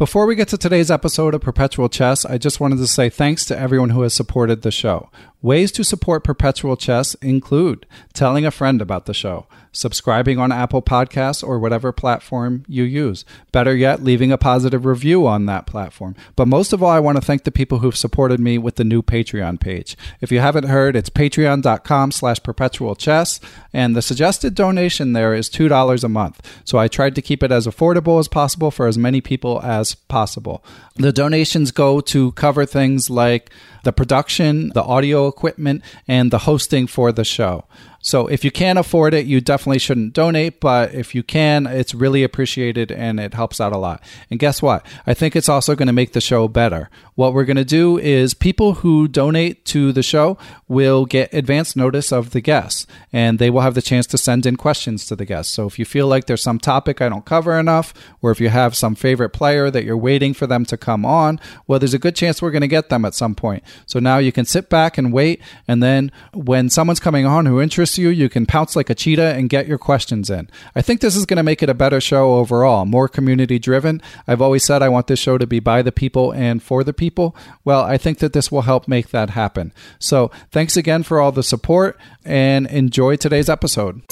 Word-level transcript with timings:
Before 0.00 0.24
we 0.24 0.34
get 0.34 0.48
to 0.48 0.56
today's 0.56 0.90
episode 0.90 1.34
of 1.34 1.42
Perpetual 1.42 1.90
Chess, 1.90 2.24
I 2.24 2.38
just 2.38 2.58
wanted 2.58 2.78
to 2.78 2.86
say 2.86 3.10
thanks 3.10 3.44
to 3.44 3.58
everyone 3.58 3.90
who 3.90 4.00
has 4.00 4.14
supported 4.14 4.62
the 4.62 4.70
show. 4.70 5.10
Ways 5.42 5.72
to 5.72 5.84
support 5.84 6.24
Perpetual 6.24 6.76
Chess 6.76 7.14
include 7.16 7.86
telling 8.12 8.44
a 8.44 8.50
friend 8.50 8.82
about 8.82 9.06
the 9.06 9.14
show, 9.14 9.46
subscribing 9.72 10.38
on 10.38 10.52
Apple 10.52 10.82
Podcasts 10.82 11.42
or 11.42 11.58
whatever 11.58 11.92
platform 11.92 12.62
you 12.68 12.82
use. 12.82 13.24
Better 13.50 13.74
yet, 13.74 14.02
leaving 14.02 14.30
a 14.30 14.36
positive 14.36 14.84
review 14.84 15.26
on 15.26 15.46
that 15.46 15.66
platform. 15.66 16.14
But 16.36 16.48
most 16.48 16.74
of 16.74 16.82
all, 16.82 16.90
I 16.90 17.00
want 17.00 17.16
to 17.16 17.22
thank 17.22 17.44
the 17.44 17.50
people 17.50 17.78
who've 17.78 17.96
supported 17.96 18.38
me 18.38 18.58
with 18.58 18.76
the 18.76 18.84
new 18.84 19.02
Patreon 19.02 19.60
page. 19.60 19.96
If 20.20 20.30
you 20.30 20.40
haven't 20.40 20.68
heard, 20.68 20.94
it's 20.94 21.08
patreon.com 21.08 22.12
slash 22.12 22.42
perpetual 22.42 22.94
chess, 22.94 23.40
and 23.72 23.96
the 23.96 24.02
suggested 24.02 24.54
donation 24.54 25.14
there 25.14 25.34
is 25.34 25.48
$2 25.48 26.04
a 26.04 26.08
month. 26.08 26.60
So 26.66 26.78
I 26.78 26.88
tried 26.88 27.14
to 27.14 27.22
keep 27.22 27.42
it 27.42 27.50
as 27.50 27.66
affordable 27.66 28.20
as 28.20 28.28
possible 28.28 28.70
for 28.70 28.86
as 28.86 28.98
many 28.98 29.22
people 29.22 29.62
as 29.62 29.89
possible. 29.94 30.64
The 30.96 31.12
donations 31.12 31.70
go 31.70 32.00
to 32.02 32.32
cover 32.32 32.66
things 32.66 33.10
like 33.10 33.50
the 33.82 33.92
production, 33.92 34.70
the 34.70 34.82
audio 34.82 35.26
equipment, 35.26 35.82
and 36.06 36.30
the 36.30 36.38
hosting 36.38 36.86
for 36.86 37.12
the 37.12 37.24
show. 37.24 37.64
So 38.02 38.26
if 38.28 38.44
you 38.44 38.50
can't 38.50 38.78
afford 38.78 39.12
it, 39.12 39.26
you 39.26 39.40
definitely 39.40 39.78
shouldn't 39.78 40.14
donate. 40.14 40.58
But 40.58 40.94
if 40.94 41.14
you 41.14 41.22
can, 41.22 41.66
it's 41.66 41.94
really 41.94 42.22
appreciated 42.22 42.90
and 42.90 43.20
it 43.20 43.34
helps 43.34 43.60
out 43.60 43.74
a 43.74 43.78
lot. 43.78 44.02
And 44.30 44.40
guess 44.40 44.62
what? 44.62 44.84
I 45.06 45.12
think 45.14 45.36
it's 45.36 45.50
also 45.50 45.74
going 45.74 45.86
to 45.86 45.92
make 45.92 46.12
the 46.12 46.20
show 46.20 46.48
better. 46.48 46.88
What 47.14 47.34
we're 47.34 47.44
going 47.44 47.58
to 47.58 47.64
do 47.64 47.98
is 47.98 48.32
people 48.32 48.74
who 48.74 49.06
donate 49.06 49.66
to 49.66 49.92
the 49.92 50.02
show 50.02 50.38
will 50.66 51.04
get 51.04 51.34
advance 51.34 51.76
notice 51.76 52.10
of 52.10 52.30
the 52.30 52.40
guests 52.40 52.86
and 53.12 53.38
they 53.38 53.50
will 53.50 53.60
have 53.60 53.74
the 53.74 53.82
chance 53.82 54.06
to 54.06 54.18
send 54.18 54.46
in 54.46 54.56
questions 54.56 55.04
to 55.06 55.16
the 55.16 55.26
guests. 55.26 55.52
So 55.52 55.66
if 55.66 55.78
you 55.78 55.84
feel 55.84 56.06
like 56.06 56.24
there's 56.24 56.42
some 56.42 56.58
topic 56.58 57.02
I 57.02 57.10
don't 57.10 57.26
cover 57.26 57.58
enough, 57.58 57.92
or 58.22 58.30
if 58.30 58.40
you 58.40 58.48
have 58.48 58.74
some 58.74 58.94
favorite 58.94 59.30
player 59.30 59.70
that 59.70 59.84
you're 59.84 59.96
waiting 59.96 60.32
for 60.32 60.46
them 60.46 60.64
to 60.66 60.78
come 60.78 61.04
on, 61.04 61.38
well, 61.66 61.78
there's 61.78 61.94
a 61.94 61.98
good 61.98 62.16
chance 62.16 62.40
we're 62.40 62.50
going 62.50 62.62
to 62.62 62.68
get 62.68 62.88
them 62.88 63.04
at 63.04 63.14
some 63.14 63.34
point. 63.34 63.62
So 63.86 63.98
now 63.98 64.18
you 64.18 64.32
can 64.32 64.44
sit 64.44 64.68
back 64.68 64.98
and 64.98 65.12
wait. 65.12 65.40
And 65.66 65.82
then 65.82 66.12
when 66.32 66.70
someone's 66.70 67.00
coming 67.00 67.26
on 67.26 67.46
who 67.46 67.60
interests 67.60 67.98
you, 67.98 68.08
you 68.08 68.28
can 68.28 68.46
pounce 68.46 68.76
like 68.76 68.90
a 68.90 68.94
cheetah 68.94 69.34
and 69.34 69.48
get 69.48 69.66
your 69.66 69.78
questions 69.78 70.30
in. 70.30 70.48
I 70.74 70.82
think 70.82 71.00
this 71.00 71.16
is 71.16 71.26
going 71.26 71.36
to 71.36 71.42
make 71.42 71.62
it 71.62 71.70
a 71.70 71.74
better 71.74 72.00
show 72.00 72.34
overall, 72.34 72.84
more 72.84 73.08
community 73.08 73.58
driven. 73.58 74.02
I've 74.26 74.42
always 74.42 74.64
said 74.64 74.82
I 74.82 74.88
want 74.88 75.06
this 75.06 75.18
show 75.18 75.38
to 75.38 75.46
be 75.46 75.60
by 75.60 75.82
the 75.82 75.92
people 75.92 76.32
and 76.32 76.62
for 76.62 76.84
the 76.84 76.92
people. 76.92 77.36
Well, 77.64 77.82
I 77.82 77.98
think 77.98 78.18
that 78.18 78.32
this 78.32 78.50
will 78.50 78.62
help 78.62 78.88
make 78.88 79.10
that 79.10 79.30
happen. 79.30 79.72
So 79.98 80.30
thanks 80.50 80.76
again 80.76 81.02
for 81.02 81.20
all 81.20 81.32
the 81.32 81.42
support 81.42 81.98
and 82.24 82.66
enjoy 82.66 83.16
today's 83.16 83.48
episode. 83.48 84.02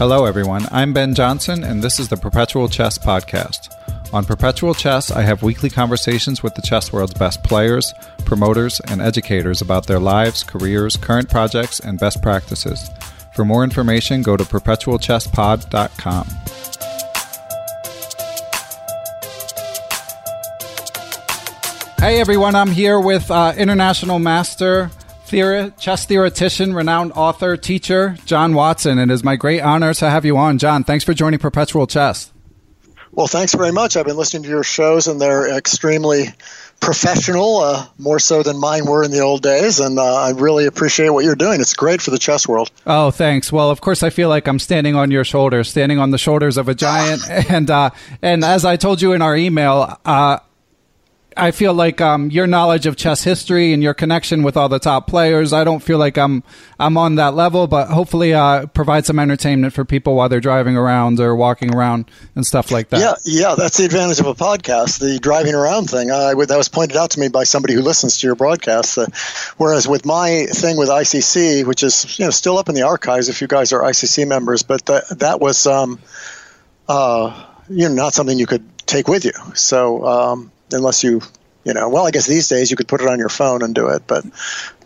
Hello, 0.00 0.24
everyone. 0.24 0.66
I'm 0.70 0.94
Ben 0.94 1.14
Johnson, 1.14 1.62
and 1.62 1.82
this 1.82 2.00
is 2.00 2.08
the 2.08 2.16
Perpetual 2.16 2.70
Chess 2.70 2.96
Podcast. 2.96 3.68
On 4.12 4.24
Perpetual 4.24 4.74
Chess, 4.74 5.12
I 5.12 5.22
have 5.22 5.44
weekly 5.44 5.70
conversations 5.70 6.42
with 6.42 6.56
the 6.56 6.62
chess 6.62 6.92
world's 6.92 7.14
best 7.14 7.44
players, 7.44 7.94
promoters, 8.24 8.80
and 8.88 9.00
educators 9.00 9.62
about 9.62 9.86
their 9.86 10.00
lives, 10.00 10.42
careers, 10.42 10.96
current 10.96 11.30
projects, 11.30 11.78
and 11.78 11.98
best 11.98 12.20
practices. 12.20 12.90
For 13.34 13.44
more 13.44 13.62
information, 13.62 14.22
go 14.22 14.36
to 14.36 14.42
perpetualchesspod.com. 14.42 16.26
Hey 22.00 22.18
everyone, 22.18 22.54
I'm 22.56 22.70
here 22.70 22.98
with 22.98 23.30
uh, 23.30 23.52
international 23.56 24.18
master, 24.18 24.90
chess 25.78 26.06
theoretician, 26.06 26.74
renowned 26.74 27.12
author, 27.12 27.56
teacher, 27.56 28.16
John 28.24 28.54
Watson. 28.54 28.98
and 28.98 29.12
It 29.12 29.14
is 29.14 29.22
my 29.22 29.36
great 29.36 29.60
honor 29.60 29.94
to 29.94 30.10
have 30.10 30.24
you 30.24 30.36
on. 30.36 30.58
John, 30.58 30.82
thanks 30.82 31.04
for 31.04 31.14
joining 31.14 31.38
Perpetual 31.38 31.86
Chess. 31.86 32.32
Well, 33.12 33.26
thanks 33.26 33.54
very 33.54 33.72
much. 33.72 33.96
I've 33.96 34.06
been 34.06 34.16
listening 34.16 34.44
to 34.44 34.48
your 34.48 34.62
shows, 34.62 35.08
and 35.08 35.20
they're 35.20 35.56
extremely 35.56 36.26
professional, 36.80 37.58
uh, 37.58 37.86
more 37.98 38.18
so 38.18 38.42
than 38.42 38.58
mine 38.58 38.86
were 38.86 39.04
in 39.04 39.10
the 39.10 39.20
old 39.20 39.42
days. 39.42 39.80
And 39.80 39.98
uh, 39.98 40.14
I 40.14 40.30
really 40.30 40.66
appreciate 40.66 41.10
what 41.10 41.24
you're 41.24 41.34
doing. 41.34 41.60
It's 41.60 41.74
great 41.74 42.00
for 42.00 42.10
the 42.10 42.18
chess 42.18 42.48
world. 42.48 42.70
Oh, 42.86 43.10
thanks. 43.10 43.52
Well, 43.52 43.70
of 43.70 43.80
course, 43.80 44.02
I 44.02 44.10
feel 44.10 44.28
like 44.28 44.46
I'm 44.46 44.58
standing 44.58 44.94
on 44.94 45.10
your 45.10 45.24
shoulders, 45.24 45.68
standing 45.68 45.98
on 45.98 46.10
the 46.10 46.18
shoulders 46.18 46.56
of 46.56 46.68
a 46.68 46.74
giant. 46.74 47.28
and 47.50 47.70
uh, 47.70 47.90
and 48.22 48.44
as 48.44 48.64
I 48.64 48.76
told 48.76 49.02
you 49.02 49.12
in 49.12 49.22
our 49.22 49.36
email, 49.36 49.98
uh, 50.04 50.38
I 51.40 51.50
feel 51.52 51.72
like 51.72 52.00
um, 52.00 52.30
your 52.30 52.46
knowledge 52.46 52.86
of 52.86 52.96
chess 52.96 53.24
history 53.24 53.72
and 53.72 53.82
your 53.82 53.94
connection 53.94 54.42
with 54.42 54.56
all 54.56 54.68
the 54.68 54.78
top 54.78 55.06
players. 55.06 55.52
I 55.52 55.64
don't 55.64 55.80
feel 55.80 55.98
like 55.98 56.18
I'm 56.18 56.42
I'm 56.78 56.96
on 56.96 57.14
that 57.14 57.34
level, 57.34 57.66
but 57.66 57.88
hopefully 57.88 58.34
uh, 58.34 58.66
provide 58.66 59.06
some 59.06 59.18
entertainment 59.18 59.72
for 59.72 59.84
people 59.84 60.14
while 60.14 60.28
they're 60.28 60.40
driving 60.40 60.76
around 60.76 61.18
or 61.18 61.34
walking 61.34 61.74
around 61.74 62.10
and 62.34 62.46
stuff 62.46 62.70
like 62.70 62.90
that. 62.90 63.00
Yeah, 63.00 63.14
yeah, 63.24 63.54
that's 63.56 63.78
the 63.78 63.86
advantage 63.86 64.20
of 64.20 64.26
a 64.26 64.34
podcast, 64.34 65.00
the 65.00 65.18
driving 65.18 65.54
around 65.54 65.88
thing. 65.88 66.10
Uh, 66.10 66.34
that 66.34 66.56
was 66.56 66.68
pointed 66.68 66.96
out 66.96 67.12
to 67.12 67.20
me 67.20 67.28
by 67.28 67.44
somebody 67.44 67.74
who 67.74 67.80
listens 67.80 68.18
to 68.18 68.26
your 68.26 68.36
broadcasts. 68.36 68.98
Uh, 68.98 69.06
whereas 69.56 69.88
with 69.88 70.04
my 70.04 70.46
thing 70.50 70.76
with 70.76 70.90
ICC, 70.90 71.66
which 71.66 71.82
is 71.82 72.18
you 72.18 72.26
know 72.26 72.30
still 72.30 72.58
up 72.58 72.68
in 72.68 72.74
the 72.74 72.82
archives 72.82 73.28
if 73.28 73.40
you 73.40 73.46
guys 73.46 73.72
are 73.72 73.80
ICC 73.80 74.28
members, 74.28 74.62
but 74.62 74.84
that 74.86 75.18
that 75.20 75.40
was 75.40 75.66
um, 75.66 75.98
uh, 76.86 77.46
you 77.70 77.88
know 77.88 77.94
not 77.94 78.12
something 78.12 78.38
you 78.38 78.46
could 78.46 78.64
take 78.86 79.08
with 79.08 79.24
you. 79.24 79.32
So. 79.54 80.06
Um, 80.06 80.52
unless 80.72 81.02
you 81.04 81.20
you 81.64 81.74
know 81.74 81.88
well 81.88 82.06
i 82.06 82.10
guess 82.10 82.26
these 82.26 82.48
days 82.48 82.70
you 82.70 82.76
could 82.76 82.88
put 82.88 83.00
it 83.00 83.08
on 83.08 83.18
your 83.18 83.28
phone 83.28 83.62
and 83.62 83.74
do 83.74 83.88
it 83.88 84.02
but 84.06 84.24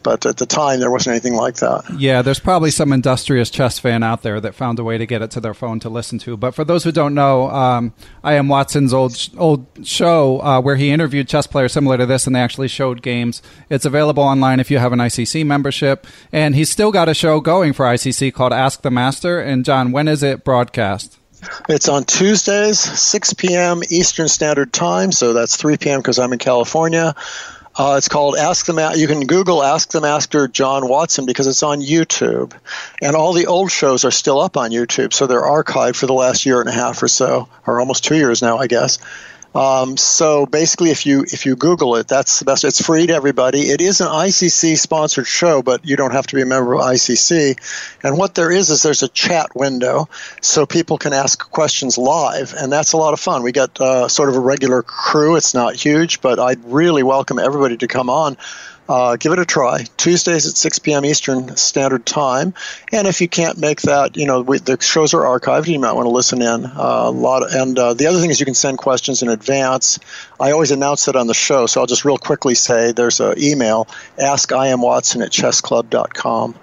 but 0.03 0.27
at 0.27 0.37
the 0.37 0.47
time 0.47 0.81
there 0.81 0.91
wasn't 0.91 1.13
anything 1.13 1.35
like 1.35 1.57
that 1.57 1.83
Yeah, 1.97 2.21
there's 2.23 2.39
probably 2.39 2.71
some 2.71 2.93
industrious 2.93 3.49
chess 3.51 3.79
fan 3.79 4.03
out 4.03 4.23
there 4.23 4.41
that 4.41 4.55
found 4.55 4.79
a 4.79 4.85
way 4.85 4.99
to 4.99 5.07
get 5.07 5.23
it 5.23 5.31
to 5.33 5.41
their 5.41 5.55
phone 5.55 5.81
to 5.81 5.89
listen 5.89 6.19
to. 6.21 6.37
But 6.37 6.55
for 6.55 6.65
those 6.65 6.85
who 6.85 6.93
don't 6.93 7.15
know, 7.15 7.49
um, 7.49 7.95
IM 8.23 8.49
Watson's 8.49 8.93
old 8.93 9.17
old 9.39 9.67
show 9.83 10.41
uh, 10.41 10.61
where 10.61 10.77
he 10.77 10.91
interviewed 10.91 11.29
chess 11.29 11.47
players 11.47 11.73
similar 11.73 11.97
to 11.97 12.07
this, 12.07 12.27
and 12.27 12.37
they 12.37 12.41
actually 12.41 12.69
showed 12.69 13.01
games. 13.01 13.41
It's 13.71 13.87
available 13.87 14.23
online 14.23 14.61
if 14.61 14.71
you 14.71 14.79
have 14.79 14.93
an 14.93 14.99
ICC 14.99 15.47
membership, 15.47 16.07
and 16.33 16.55
he's 16.55 16.71
still 16.71 16.93
got 16.93 17.09
a 17.09 17.15
show 17.15 17.41
going 17.41 17.73
for 17.73 17.87
ICC 17.87 18.35
called 18.35 18.53
Ask 18.53 18.83
the 18.83 18.91
Master. 18.91 19.41
And 19.41 19.65
John, 19.65 19.93
when 19.93 20.09
is 20.09 20.23
it 20.23 20.45
broadcast? 20.45 21.19
It's 21.69 21.88
on 21.88 22.05
Tuesdays, 22.05 22.79
6 22.79 23.35
p.m. 23.35 23.82
Eastern 23.88 24.29
Standard 24.29 24.73
Time, 24.73 25.12
so 25.12 25.32
that's 25.32 25.56
3 25.56 25.76
p.m. 25.76 26.00
because 26.00 26.19
I'm 26.19 26.32
in 26.32 26.38
California. 26.38 27.14
Uh, 27.76 27.96
it's 27.99 28.08
called 28.08 28.37
Ask 28.37 28.67
the 28.67 28.73
Ma- 28.73 28.93
You 28.93 29.08
can 29.08 29.26
Google 29.26 29.62
Ask 29.62 29.91
the 29.91 30.00
Master 30.00 30.46
John 30.46 30.88
Watson 30.88 31.26
because 31.26 31.49
it's 31.49 31.62
on 31.62 31.81
YouTube, 31.81 32.52
and 33.02 33.17
all 33.17 33.32
the 33.32 33.46
old 33.46 33.70
shows 33.73 34.05
are 34.05 34.12
still 34.12 34.41
up 34.41 34.56
on 34.56 34.70
YouTube, 34.70 35.12
so 35.12 35.26
they're 35.26 35.43
archived 35.43 35.96
for 35.96 36.06
the 36.06 36.12
last 36.12 36.46
year 36.46 36.61
and 36.61 36.69
a 36.69 36.73
half 36.73 37.02
or 37.02 37.08
so, 37.08 37.49
or 37.67 37.81
almost 37.81 38.05
two 38.05 38.17
years 38.17 38.43
now, 38.43 38.58
I 38.58 38.69
guess. 38.69 38.99
Um, 39.55 39.97
so 39.97 40.47
basically, 40.47 40.91
if 40.91 41.06
you 41.06 41.23
if 41.23 41.47
you 41.47 41.55
Google 41.55 41.97
it, 41.97 42.09
that's 42.09 42.41
the 42.41 42.45
best. 42.45 42.65
It's 42.65 42.85
free 42.85 43.06
to 43.06 43.15
everybody. 43.15 43.61
It 43.61 43.81
is 43.81 44.01
an 44.01 44.09
ICC 44.09 44.77
sponsored 44.77 45.29
show, 45.29 45.62
but 45.62 45.85
you 45.85 45.97
don't 45.97 46.11
have 46.11 46.27
to 46.29 46.35
be 46.35 46.43
a 46.43 46.47
member 46.47 46.75
of 46.75 46.81
ICC. 46.81 47.56
And 48.03 48.19
what 48.19 48.35
there 48.35 48.51
is 48.51 48.71
is 48.71 48.83
there's 48.83 49.05
a 49.05 49.09
chat 49.09 49.55
window, 49.55 50.09
so 50.41 50.67
people 50.67 50.99
can 50.99 51.12
ask 51.12 51.39
questions 51.51 51.97
live, 51.97 52.53
and 52.56 52.73
that's 52.73 52.95
a 52.95 52.97
lot 52.97 53.12
of 53.12 53.21
fun. 53.21 53.45
We 53.45 53.53
got 53.53 53.81
uh, 53.81 54.09
sort 54.09 54.29
of 54.29 54.37
a 54.37 54.41
regular 54.41 54.83
crew. 54.83 55.37
It's 55.37 55.55
not 55.55 55.77
huge, 55.77 56.21
but 56.21 56.41
I'd 56.41 56.65
really 56.65 57.05
welcome 57.05 57.39
everybody 57.39 57.77
to 57.77 57.87
come 57.87 58.11
on 58.11 58.37
uh, 58.89 59.17
give 59.17 59.33
it 59.33 59.39
a 59.39 59.45
try. 59.45 59.85
Tuesdays 59.97 60.47
at 60.47 60.57
6 60.57 60.79
p.m. 60.81 61.05
Eastern 61.05 61.57
Standard 61.57 62.05
Time. 62.05 62.55
And 62.93 63.07
if 63.07 63.21
you 63.21 63.29
can't 63.29 63.59
make 63.59 63.83
that, 63.83 64.17
you 64.17 64.27
know, 64.27 64.43
we, 64.43 64.59
the 64.59 64.81
shows 64.81 65.15
are 65.15 65.23
archived. 65.23 65.69
You 65.69 65.79
might 65.79 65.93
want 65.93 66.07
to 66.07 66.11
listen 66.11 66.43
in. 66.43 66.67
Uh, 66.67 67.05
a 67.05 67.11
lot. 67.11 67.43
Of, 67.43 67.53
and 67.53 67.79
uh, 67.79 67.95
the 67.95 68.07
other 68.07 68.21
thing 68.21 68.31
is 68.31 68.41
you 68.41 68.47
can 68.47 68.55
send 68.55 68.79
questions 68.79 69.23
in 69.23 69.29
advance. 69.29 69.99
I 70.39 70.51
always 70.51 70.71
announce 70.71 71.09
it 71.09 71.17
on 71.17 71.27
the 71.27 71.35
show, 71.35 71.67
so 71.67 71.81
I'll 71.81 71.87
just 71.87 72.05
real 72.05 72.19
quickly 72.19 72.55
say 72.55 72.93
there's 72.93 73.21
an 73.21 73.35
email, 73.39 73.87
askimwatson 74.19 75.25
at 75.25 75.33
chessclub.com 75.33 76.55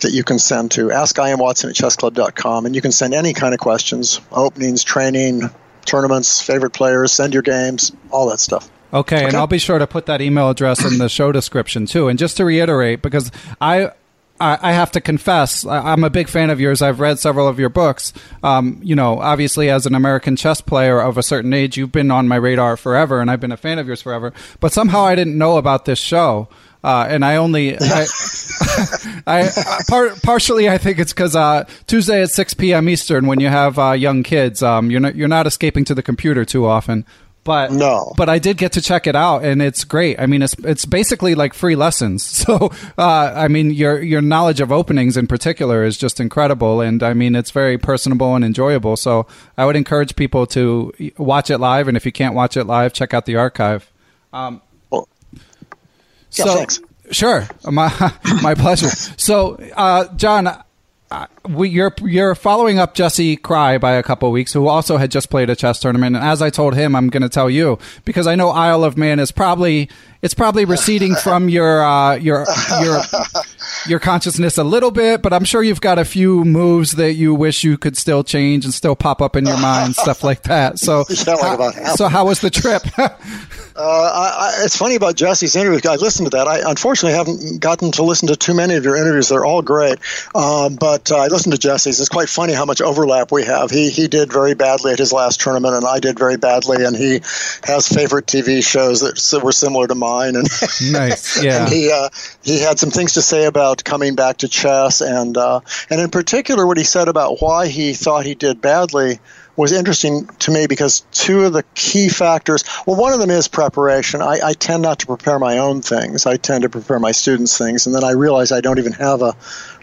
that 0.00 0.12
you 0.12 0.24
can 0.24 0.38
send 0.38 0.72
to 0.72 0.88
askimwatson 0.88 1.70
at 1.70 1.74
chessclub.com. 1.74 2.66
And 2.66 2.74
you 2.74 2.82
can 2.82 2.92
send 2.92 3.14
any 3.14 3.32
kind 3.32 3.54
of 3.54 3.60
questions, 3.60 4.20
openings, 4.30 4.84
training, 4.84 5.50
tournaments, 5.86 6.42
favorite 6.42 6.72
players, 6.72 7.12
send 7.12 7.32
your 7.32 7.42
games, 7.42 7.92
all 8.10 8.28
that 8.28 8.40
stuff. 8.40 8.68
Okay, 8.92 9.16
okay, 9.16 9.24
and 9.26 9.34
I'll 9.34 9.46
be 9.46 9.58
sure 9.58 9.78
to 9.78 9.86
put 9.86 10.06
that 10.06 10.20
email 10.20 10.48
address 10.48 10.84
in 10.84 10.98
the 10.98 11.08
show 11.08 11.32
description 11.32 11.86
too. 11.86 12.08
And 12.08 12.18
just 12.18 12.36
to 12.38 12.44
reiterate, 12.44 13.02
because 13.02 13.30
I 13.60 13.90
I, 14.40 14.72
have 14.72 14.92
to 14.92 15.00
confess, 15.00 15.64
I'm 15.64 16.04
a 16.04 16.10
big 16.10 16.28
fan 16.28 16.50
of 16.50 16.60
yours. 16.60 16.82
I've 16.82 17.00
read 17.00 17.18
several 17.18 17.48
of 17.48 17.58
your 17.58 17.68
books. 17.68 18.12
Um, 18.42 18.80
you 18.82 18.94
know, 18.94 19.20
obviously, 19.20 19.70
as 19.70 19.86
an 19.86 19.94
American 19.94 20.36
chess 20.36 20.60
player 20.60 21.00
of 21.00 21.16
a 21.16 21.22
certain 21.22 21.52
age, 21.52 21.76
you've 21.76 21.92
been 21.92 22.10
on 22.10 22.28
my 22.28 22.36
radar 22.36 22.76
forever, 22.76 23.20
and 23.20 23.30
I've 23.30 23.40
been 23.40 23.52
a 23.52 23.56
fan 23.56 23.78
of 23.78 23.86
yours 23.86 24.02
forever. 24.02 24.32
But 24.60 24.72
somehow 24.72 25.04
I 25.04 25.14
didn't 25.14 25.38
know 25.38 25.56
about 25.56 25.84
this 25.84 25.98
show. 25.98 26.48
Uh, 26.84 27.04
and 27.08 27.24
I 27.24 27.36
only, 27.36 27.76
I, 27.80 28.06
I 29.26 29.50
par- 29.88 30.14
partially, 30.22 30.68
I 30.68 30.78
think 30.78 31.00
it's 31.00 31.12
because 31.12 31.34
uh, 31.34 31.64
Tuesday 31.88 32.22
at 32.22 32.30
6 32.30 32.54
p.m. 32.54 32.88
Eastern, 32.88 33.26
when 33.26 33.40
you 33.40 33.48
have 33.48 33.76
uh, 33.76 33.92
young 33.92 34.22
kids, 34.22 34.62
um, 34.62 34.90
you're 34.90 35.00
not, 35.00 35.16
you're 35.16 35.26
not 35.26 35.48
escaping 35.48 35.84
to 35.86 35.94
the 35.96 36.02
computer 36.02 36.44
too 36.44 36.64
often. 36.64 37.04
But 37.46 37.70
no, 37.70 38.12
but 38.16 38.28
I 38.28 38.40
did 38.40 38.56
get 38.56 38.72
to 38.72 38.82
check 38.82 39.06
it 39.06 39.14
out, 39.14 39.44
and 39.44 39.62
it's 39.62 39.84
great. 39.84 40.18
I 40.18 40.26
mean, 40.26 40.42
it's 40.42 40.54
it's 40.64 40.84
basically 40.84 41.36
like 41.36 41.54
free 41.54 41.76
lessons. 41.76 42.44
So, 42.46 42.70
uh, 42.98 43.32
I 43.34 43.48
mean, 43.48 43.70
your 43.70 44.02
your 44.02 44.20
knowledge 44.20 44.60
of 44.60 44.70
openings 44.70 45.16
in 45.16 45.26
particular 45.26 45.84
is 45.84 45.96
just 45.96 46.20
incredible, 46.20 46.80
and 46.80 47.02
I 47.02 47.12
mean, 47.14 47.34
it's 47.34 47.50
very 47.50 47.78
personable 47.78 48.34
and 48.34 48.44
enjoyable. 48.44 48.96
So, 48.96 49.26
I 49.56 49.64
would 49.64 49.76
encourage 49.76 50.16
people 50.16 50.46
to 50.48 50.92
watch 51.18 51.50
it 51.50 51.58
live, 51.58 51.88
and 51.88 51.96
if 51.96 52.04
you 52.04 52.12
can't 52.12 52.34
watch 52.34 52.56
it 52.56 52.64
live, 52.64 52.92
check 52.92 53.14
out 53.14 53.26
the 53.26 53.36
archive. 53.36 53.90
Um, 54.32 54.60
well, 54.90 55.08
yeah, 56.32 56.44
so, 56.44 56.54
thanks. 56.54 56.80
Sure, 57.10 57.46
my 57.64 58.12
my 58.42 58.54
pleasure. 58.54 58.88
So, 58.88 59.54
uh, 59.76 60.12
John, 60.16 60.62
uh, 61.10 61.26
we, 61.48 61.68
you're 61.68 61.94
you're 62.02 62.34
following 62.34 62.78
up 62.78 62.94
Jesse 62.94 63.36
Kraai 63.36 63.78
by 63.78 63.92
a 63.92 64.02
couple 64.02 64.30
weeks, 64.32 64.52
who 64.52 64.66
also 64.66 64.96
had 64.96 65.10
just 65.10 65.30
played 65.30 65.48
a 65.48 65.56
chess 65.56 65.78
tournament. 65.78 66.16
And 66.16 66.24
as 66.24 66.42
I 66.42 66.50
told 66.50 66.74
him, 66.74 66.96
I'm 66.96 67.08
going 67.08 67.22
to 67.22 67.28
tell 67.28 67.48
you 67.48 67.78
because 68.04 68.26
I 68.26 68.34
know 68.34 68.48
Isle 68.50 68.82
of 68.82 68.96
Man 68.96 69.20
is 69.20 69.30
probably 69.30 69.88
it's 70.22 70.34
probably 70.34 70.64
receding 70.64 71.14
from 71.14 71.48
your 71.48 71.84
uh, 71.84 72.16
your 72.16 72.44
your 72.82 73.02
your 73.86 73.98
consciousness 73.98 74.58
a 74.58 74.64
little 74.64 74.90
bit, 74.90 75.22
but 75.22 75.32
I'm 75.32 75.44
sure 75.44 75.62
you've 75.62 75.80
got 75.80 75.98
a 75.98 76.04
few 76.04 76.44
moves 76.44 76.92
that 76.92 77.14
you 77.14 77.34
wish 77.34 77.64
you 77.64 77.78
could 77.78 77.96
still 77.96 78.24
change 78.24 78.64
and 78.64 78.72
still 78.72 78.96
pop 78.96 79.20
up 79.20 79.36
in 79.36 79.46
your 79.46 79.58
mind, 79.58 79.96
stuff 79.96 80.22
like 80.22 80.42
that. 80.44 80.78
So, 80.78 81.04
how, 81.26 81.70
so 81.94 82.08
how 82.08 82.26
was 82.26 82.40
the 82.40 82.50
trip? 82.50 82.82
Uh, 83.78 83.82
I, 83.82 84.28
I, 84.60 84.64
it's 84.64 84.74
funny 84.74 84.94
about 84.94 85.16
Jesse's 85.16 85.54
interview. 85.54 85.78
I 85.90 85.96
listened 85.96 86.30
to 86.30 86.36
that. 86.38 86.48
I 86.48 86.62
unfortunately 86.70 87.14
haven't 87.14 87.60
gotten 87.60 87.92
to 87.92 88.04
listen 88.04 88.28
to 88.28 88.36
too 88.36 88.54
many 88.54 88.74
of 88.76 88.84
your 88.84 88.96
interviews. 88.96 89.28
They're 89.28 89.44
all 89.44 89.60
great, 89.60 89.98
um, 90.34 90.76
but 90.76 91.12
uh, 91.12 91.18
I 91.18 91.26
listened 91.26 91.52
to 91.52 91.58
Jesse's. 91.58 92.00
It's 92.00 92.08
quite 92.08 92.30
funny 92.30 92.54
how 92.54 92.64
much 92.64 92.80
overlap 92.80 93.30
we 93.30 93.44
have. 93.44 93.70
He 93.70 93.90
he 93.90 94.08
did 94.08 94.32
very 94.32 94.54
badly 94.54 94.92
at 94.92 94.98
his 94.98 95.12
last 95.12 95.42
tournament, 95.42 95.74
and 95.74 95.84
I 95.84 96.00
did 96.00 96.18
very 96.18 96.38
badly. 96.38 96.86
And 96.86 96.96
he 96.96 97.20
has 97.64 97.86
favorite 97.86 98.24
TV 98.24 98.66
shows 98.66 99.00
that 99.00 99.44
were 99.44 99.52
similar 99.52 99.86
to 99.88 99.94
mine. 99.94 100.36
And 100.36 100.48
nice, 100.90 101.42
yeah. 101.42 101.64
and 101.64 101.68
he 101.70 101.92
uh, 101.92 102.08
he 102.42 102.58
had 102.58 102.78
some 102.78 102.90
things 102.90 103.12
to 103.14 103.20
say 103.20 103.44
about 103.44 103.65
coming 103.74 104.14
back 104.14 104.38
to 104.38 104.48
chess, 104.48 105.00
and 105.00 105.36
uh, 105.36 105.60
and 105.90 106.00
in 106.00 106.10
particular, 106.10 106.66
what 106.66 106.76
he 106.76 106.84
said 106.84 107.08
about 107.08 107.40
why 107.40 107.68
he 107.68 107.94
thought 107.94 108.24
he 108.24 108.34
did 108.34 108.60
badly 108.60 109.18
was 109.56 109.72
interesting 109.72 110.26
to 110.38 110.50
me 110.50 110.66
because 110.66 111.00
two 111.12 111.44
of 111.44 111.52
the 111.52 111.62
key 111.74 112.08
factors 112.10 112.62
well 112.86 112.96
one 112.96 113.12
of 113.12 113.20
them 113.20 113.30
is 113.30 113.48
preparation. 113.48 114.20
I, 114.22 114.38
I, 114.44 114.52
tend 114.52 114.82
not 114.82 114.98
to 115.00 115.06
prepare 115.06 115.38
my 115.38 115.58
own 115.58 115.80
things. 115.80 116.26
I 116.26 116.36
tend 116.36 116.62
to 116.62 116.68
prepare 116.68 116.98
my 116.98 117.12
students 117.12 117.56
things 117.56 117.86
and 117.86 117.94
then 117.94 118.04
i 118.04 118.10
realize 118.10 118.52
i 118.52 118.60
don't 118.60 118.78
even 118.78 118.92
have 118.92 119.22
a 119.22 119.34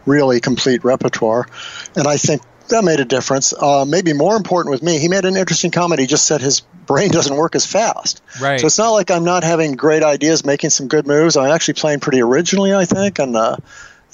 really 0.06 0.39
complete 0.39 0.83
repertoire. 0.83 1.47
And 1.95 2.07
i 2.07 2.18
think 2.18 2.44
that 2.69 2.83
made 2.83 3.00
a 3.00 3.06
difference. 3.06 3.54
Uh, 3.54 3.86
maybe 3.86 4.13
more 4.13 4.36
important 4.36 4.71
with 4.71 4.83
me 4.83 5.00
he 5.00 5.07
made 5.07 5.25
an 5.25 5.38
interesting 5.38 5.71
comment. 5.71 6.00
He 6.00 6.07
just 6.07 6.25
said 6.25 6.42
his 6.42 6.62
brain 6.62 7.12
doesn't 7.12 7.36
work 7.36 7.56
as 7.56 7.65
fast. 7.65 8.21
Right. 8.42 8.60
So 8.60 8.68
it's 8.68 8.77
not 8.77 8.92
like 8.92 9.12
i'm 9.12 9.24
not 9.24 9.44
having 9.44 9.74
great 9.74 10.04
ideas 10.04 10.45
making 10.45 10.69
some 10.71 10.88
good 10.88 11.07
moves. 11.07 11.38
I'm 11.38 11.51
actually 11.51 11.75
playing 11.75 12.00
pretty 12.00 12.21
originally 12.21 12.74
i 12.74 12.86
think 12.86 13.19
and 13.19 13.36
uh, 13.36 13.57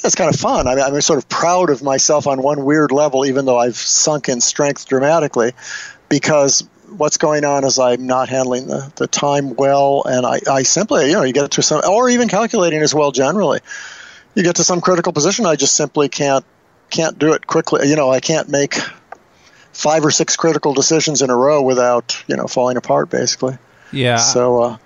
it's 0.04 0.16
kind 0.16 0.34
of 0.34 0.40
fun. 0.40 0.68
I 0.68 0.76
mean, 0.76 0.84
I'm 0.84 1.02
sort 1.02 1.20
of 1.20 1.28
proud 1.28 1.70
of 1.70 1.84
myself 1.84 2.28
on 2.28 2.42
one 2.42 2.64
weird 2.64 2.92
level, 2.92 3.26
even 3.26 3.46
though 3.46 3.58
I've 3.58 3.76
sunk 3.76 4.30
in 4.30 4.42
strength 4.42 4.88
dramatically, 4.88 5.54
because 6.08 6.68
what's 6.90 7.18
going 7.18 7.46
on 7.46 7.64
is 7.66 7.80
I'm 7.80 8.08
not 8.08 8.30
handling 8.30 8.68
the, 8.68 8.92
the 8.96 9.08
time 9.08 9.56
well, 9.56 10.04
and 10.06 10.26
I, 10.26 10.40
I 10.50 10.64
simply, 10.64 11.08
you 11.08 11.14
know, 11.14 11.24
you 11.24 11.34
get 11.34 11.52
to 11.52 11.62
some, 11.62 11.82
or 11.88 12.10
even 12.10 12.30
calculating 12.30 12.82
as 12.82 12.94
well 12.94 13.12
generally. 13.12 13.60
You 14.36 14.44
get 14.44 14.58
to 14.58 14.64
some 14.64 14.80
critical 14.80 15.12
position, 15.12 15.46
I 15.46 15.56
just 15.56 15.76
simply 15.76 16.08
can't 16.08 16.46
can't 16.90 17.18
do 17.18 17.34
it 17.34 17.48
quickly. 17.48 17.88
You 17.88 17.96
know, 17.96 18.10
I 18.10 18.20
can't 18.20 18.50
make 18.50 18.76
five 19.72 20.04
or 20.04 20.12
six 20.12 20.36
critical 20.36 20.74
decisions 20.74 21.22
in 21.22 21.30
a 21.30 21.36
row 21.36 21.62
without 21.62 22.22
you 22.28 22.36
know 22.36 22.48
falling 22.48 22.78
apart, 22.78 23.10
basically. 23.10 23.58
Yeah. 23.92 24.18
So. 24.18 24.64
Uh, 24.64 24.78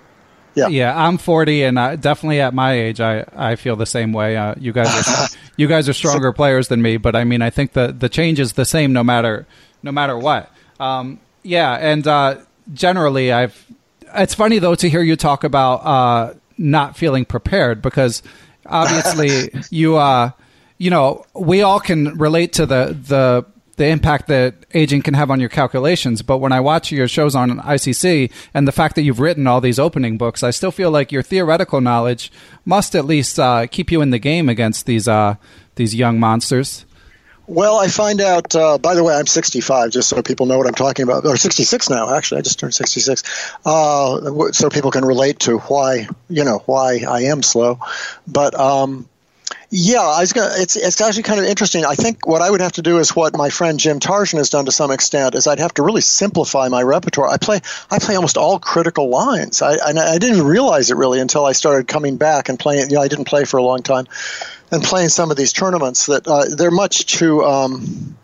yeah, 0.56 0.68
yeah. 0.68 0.96
I'm 0.96 1.18
40, 1.18 1.64
and 1.64 1.76
uh, 1.76 1.96
definitely 1.96 2.40
at 2.40 2.54
my 2.54 2.74
age, 2.74 3.00
I, 3.00 3.24
I 3.34 3.56
feel 3.56 3.74
the 3.74 3.86
same 3.86 4.12
way. 4.12 4.36
Uh, 4.36 4.54
you 4.56 4.72
guys 4.72 5.08
are 5.08 5.26
you 5.56 5.66
guys 5.66 5.88
are 5.88 5.92
stronger 5.92 6.32
players 6.32 6.68
than 6.68 6.80
me, 6.80 6.96
but 6.96 7.16
I 7.16 7.24
mean, 7.24 7.42
I 7.42 7.50
think 7.50 7.72
the 7.72 7.88
the 7.88 8.08
change 8.08 8.38
is 8.38 8.52
the 8.52 8.64
same 8.64 8.92
no 8.92 9.02
matter 9.02 9.48
no 9.82 9.90
matter 9.90 10.16
what. 10.16 10.52
Um, 10.78 11.18
yeah, 11.42 11.74
and 11.74 12.06
uh, 12.06 12.36
generally, 12.72 13.32
I've. 13.32 13.66
It's 14.14 14.34
funny 14.34 14.60
though 14.60 14.76
to 14.76 14.88
hear 14.88 15.02
you 15.02 15.16
talk 15.16 15.42
about 15.42 15.84
uh, 15.84 16.34
not 16.56 16.96
feeling 16.96 17.24
prepared 17.24 17.82
because 17.82 18.22
obviously 18.66 19.50
you 19.70 19.96
uh 19.96 20.30
you 20.78 20.90
know 20.90 21.24
we 21.34 21.62
all 21.62 21.80
can 21.80 22.16
relate 22.18 22.52
to 22.54 22.66
the 22.66 22.96
the 23.08 23.46
the 23.76 23.86
impact 23.86 24.28
that 24.28 24.54
aging 24.72 25.02
can 25.02 25.14
have 25.14 25.30
on 25.30 25.40
your 25.40 25.48
calculations. 25.48 26.22
But 26.22 26.38
when 26.38 26.52
I 26.52 26.60
watch 26.60 26.92
your 26.92 27.08
shows 27.08 27.34
on 27.34 27.58
ICC 27.58 28.30
and 28.52 28.68
the 28.68 28.72
fact 28.72 28.94
that 28.94 29.02
you've 29.02 29.20
written 29.20 29.46
all 29.46 29.60
these 29.60 29.78
opening 29.78 30.16
books, 30.16 30.42
I 30.42 30.50
still 30.50 30.70
feel 30.70 30.90
like 30.90 31.12
your 31.12 31.22
theoretical 31.22 31.80
knowledge 31.80 32.30
must 32.64 32.94
at 32.94 33.04
least 33.04 33.38
uh, 33.38 33.66
keep 33.66 33.90
you 33.90 34.00
in 34.00 34.10
the 34.10 34.18
game 34.18 34.48
against 34.48 34.86
these 34.86 35.08
uh, 35.08 35.36
these 35.74 35.94
young 35.94 36.20
monsters. 36.20 36.84
Well, 37.46 37.78
I 37.78 37.88
find 37.88 38.22
out. 38.22 38.54
Uh, 38.54 38.78
by 38.78 38.94
the 38.94 39.04
way, 39.04 39.14
I'm 39.14 39.26
65, 39.26 39.90
just 39.90 40.08
so 40.08 40.22
people 40.22 40.46
know 40.46 40.56
what 40.56 40.66
I'm 40.66 40.74
talking 40.74 41.02
about. 41.02 41.26
Or 41.26 41.36
66 41.36 41.90
now, 41.90 42.14
actually. 42.14 42.38
I 42.38 42.42
just 42.42 42.58
turned 42.58 42.72
66, 42.72 43.22
uh, 43.66 44.52
so 44.52 44.70
people 44.70 44.90
can 44.90 45.04
relate 45.04 45.40
to 45.40 45.58
why 45.58 46.08
you 46.30 46.44
know 46.44 46.62
why 46.64 47.04
I 47.06 47.24
am 47.24 47.42
slow. 47.42 47.80
But 48.26 48.58
um, 48.58 49.08
yeah, 49.76 50.02
I 50.02 50.20
was 50.20 50.32
gonna, 50.32 50.52
it's 50.54 50.76
it's 50.76 51.00
actually 51.00 51.24
kind 51.24 51.40
of 51.40 51.46
interesting. 51.46 51.84
I 51.84 51.96
think 51.96 52.28
what 52.28 52.42
I 52.42 52.48
would 52.48 52.60
have 52.60 52.70
to 52.72 52.82
do 52.82 52.98
is 52.98 53.16
what 53.16 53.36
my 53.36 53.50
friend 53.50 53.76
Jim 53.76 53.98
Tarjan 53.98 54.38
has 54.38 54.48
done 54.48 54.66
to 54.66 54.70
some 54.70 54.92
extent 54.92 55.34
is 55.34 55.48
I'd 55.48 55.58
have 55.58 55.74
to 55.74 55.82
really 55.82 56.00
simplify 56.00 56.68
my 56.68 56.80
repertoire. 56.80 57.26
I 57.26 57.38
play 57.38 57.60
I 57.90 57.98
play 57.98 58.14
almost 58.14 58.36
all 58.36 58.60
critical 58.60 59.08
lines. 59.08 59.62
I 59.62 59.74
I 59.84 60.18
didn't 60.18 60.46
realize 60.46 60.92
it 60.92 60.96
really 60.96 61.18
until 61.18 61.44
I 61.44 61.52
started 61.52 61.88
coming 61.88 62.18
back 62.18 62.48
and 62.48 62.56
playing. 62.56 62.88
You 62.88 62.96
know, 62.96 63.02
I 63.02 63.08
didn't 63.08 63.24
play 63.24 63.46
for 63.46 63.56
a 63.56 63.64
long 63.64 63.82
time, 63.82 64.06
and 64.70 64.80
playing 64.80 65.08
some 65.08 65.32
of 65.32 65.36
these 65.36 65.52
tournaments 65.52 66.06
that 66.06 66.28
uh, 66.28 66.44
they're 66.54 66.70
much 66.70 67.06
too. 67.06 67.42
Um, 67.42 68.16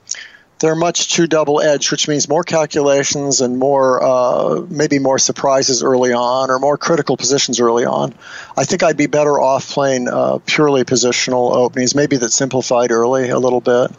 they're 0.60 0.74
much 0.76 1.12
too 1.12 1.26
double 1.26 1.60
edged, 1.60 1.90
which 1.90 2.06
means 2.06 2.28
more 2.28 2.44
calculations 2.44 3.40
and 3.40 3.58
more 3.58 4.02
uh, 4.02 4.60
maybe 4.68 4.98
more 4.98 5.18
surprises 5.18 5.82
early 5.82 6.12
on 6.12 6.50
or 6.50 6.58
more 6.58 6.76
critical 6.76 7.16
positions 7.16 7.58
early 7.60 7.84
on. 7.86 8.14
I 8.56 8.64
think 8.64 8.82
I'd 8.82 8.96
be 8.96 9.06
better 9.06 9.40
off 9.40 9.68
playing 9.70 10.08
uh, 10.08 10.38
purely 10.46 10.84
positional 10.84 11.54
openings, 11.54 11.94
maybe 11.94 12.16
that 12.18 12.30
simplified 12.30 12.90
early 12.92 13.30
a 13.30 13.38
little 13.38 13.60
bit. 13.60 13.90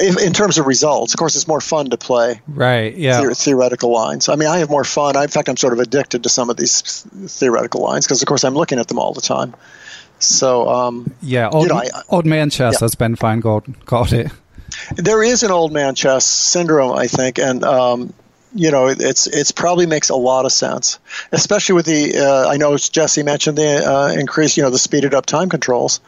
if, 0.00 0.16
in 0.22 0.32
terms 0.32 0.58
of 0.58 0.66
results. 0.66 1.12
Of 1.12 1.18
course, 1.18 1.34
it's 1.36 1.48
more 1.48 1.60
fun 1.60 1.90
to 1.90 1.96
play 1.98 2.40
Right. 2.46 2.94
Yeah. 2.96 3.20
the- 3.20 3.34
theoretical 3.34 3.92
lines. 3.92 4.28
I 4.28 4.36
mean, 4.36 4.48
I 4.48 4.58
have 4.58 4.70
more 4.70 4.84
fun. 4.84 5.16
I, 5.16 5.24
in 5.24 5.28
fact, 5.28 5.48
I'm 5.48 5.56
sort 5.56 5.72
of 5.72 5.80
addicted 5.80 6.22
to 6.22 6.28
some 6.28 6.50
of 6.50 6.56
these 6.56 7.02
theoretical 7.26 7.82
lines 7.82 8.06
because, 8.06 8.22
of 8.22 8.28
course, 8.28 8.44
I'm 8.44 8.54
looking 8.54 8.78
at 8.78 8.86
them 8.88 8.98
all 9.00 9.12
the 9.12 9.20
time. 9.20 9.54
So 10.20 10.68
um, 10.68 11.12
Yeah. 11.20 11.48
Old, 11.50 11.68
know, 11.68 11.76
I- 11.76 11.88
old 12.08 12.26
man 12.26 12.48
chess, 12.50 12.76
Yeah. 12.80 12.84
as 12.86 12.94
Ben 12.94 13.16
Finegold 13.16 13.84
called 13.86 14.12
it. 14.12 14.30
There 14.96 15.22
is 15.22 15.42
an 15.42 15.50
old 15.50 15.72
man 15.72 15.94
chess 15.94 16.24
syndrome, 16.26 16.92
I 16.96 17.06
think, 17.06 17.38
and 17.38 17.64
um, 17.64 18.12
you 18.54 18.70
know, 18.70 18.88
it- 18.88 19.00
it's 19.00 19.26
it's 19.26 19.52
probably 19.52 19.86
makes 19.86 20.08
a 20.10 20.16
lot 20.16 20.44
of 20.46 20.52
sense, 20.52 20.98
especially 21.32 21.74
with 21.74 21.86
the. 21.86 22.16
Uh, 22.18 22.48
I 22.48 22.56
know 22.56 22.76
Jesse 22.76 23.22
mentioned 23.22 23.58
the 23.58 23.86
uh, 23.90 24.08
increase, 24.12 24.56
you 24.56 24.62
know, 24.62 24.70
the 24.70 24.78
speeded 24.78 25.14
up 25.14 25.26
time 25.26 25.48
controls. 25.48 26.00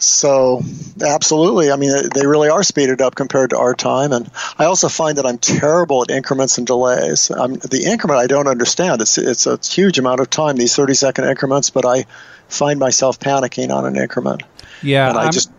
So, 0.00 0.62
absolutely. 1.04 1.72
I 1.72 1.76
mean, 1.76 1.90
they 2.14 2.24
really 2.24 2.48
are 2.48 2.62
speeded 2.62 3.00
up 3.00 3.16
compared 3.16 3.50
to 3.50 3.58
our 3.58 3.74
time. 3.74 4.12
And 4.12 4.30
I 4.56 4.66
also 4.66 4.88
find 4.88 5.18
that 5.18 5.26
I'm 5.26 5.38
terrible 5.38 6.02
at 6.02 6.10
increments 6.10 6.56
and 6.56 6.64
delays. 6.66 7.32
Um, 7.32 7.54
the 7.54 7.82
increment 7.84 8.20
I 8.20 8.28
don't 8.28 8.46
understand. 8.46 9.00
It's 9.02 9.18
it's 9.18 9.46
a 9.48 9.58
huge 9.60 9.98
amount 9.98 10.20
of 10.20 10.30
time, 10.30 10.56
these 10.56 10.76
30 10.76 10.94
second 10.94 11.24
increments, 11.24 11.70
but 11.70 11.84
I 11.84 12.06
find 12.48 12.78
myself 12.78 13.18
panicking 13.18 13.74
on 13.74 13.86
an 13.86 13.96
increment. 13.96 14.44
Yeah. 14.82 15.08
and 15.08 15.18
I 15.18 15.22
I'm- 15.24 15.32
just 15.32 15.50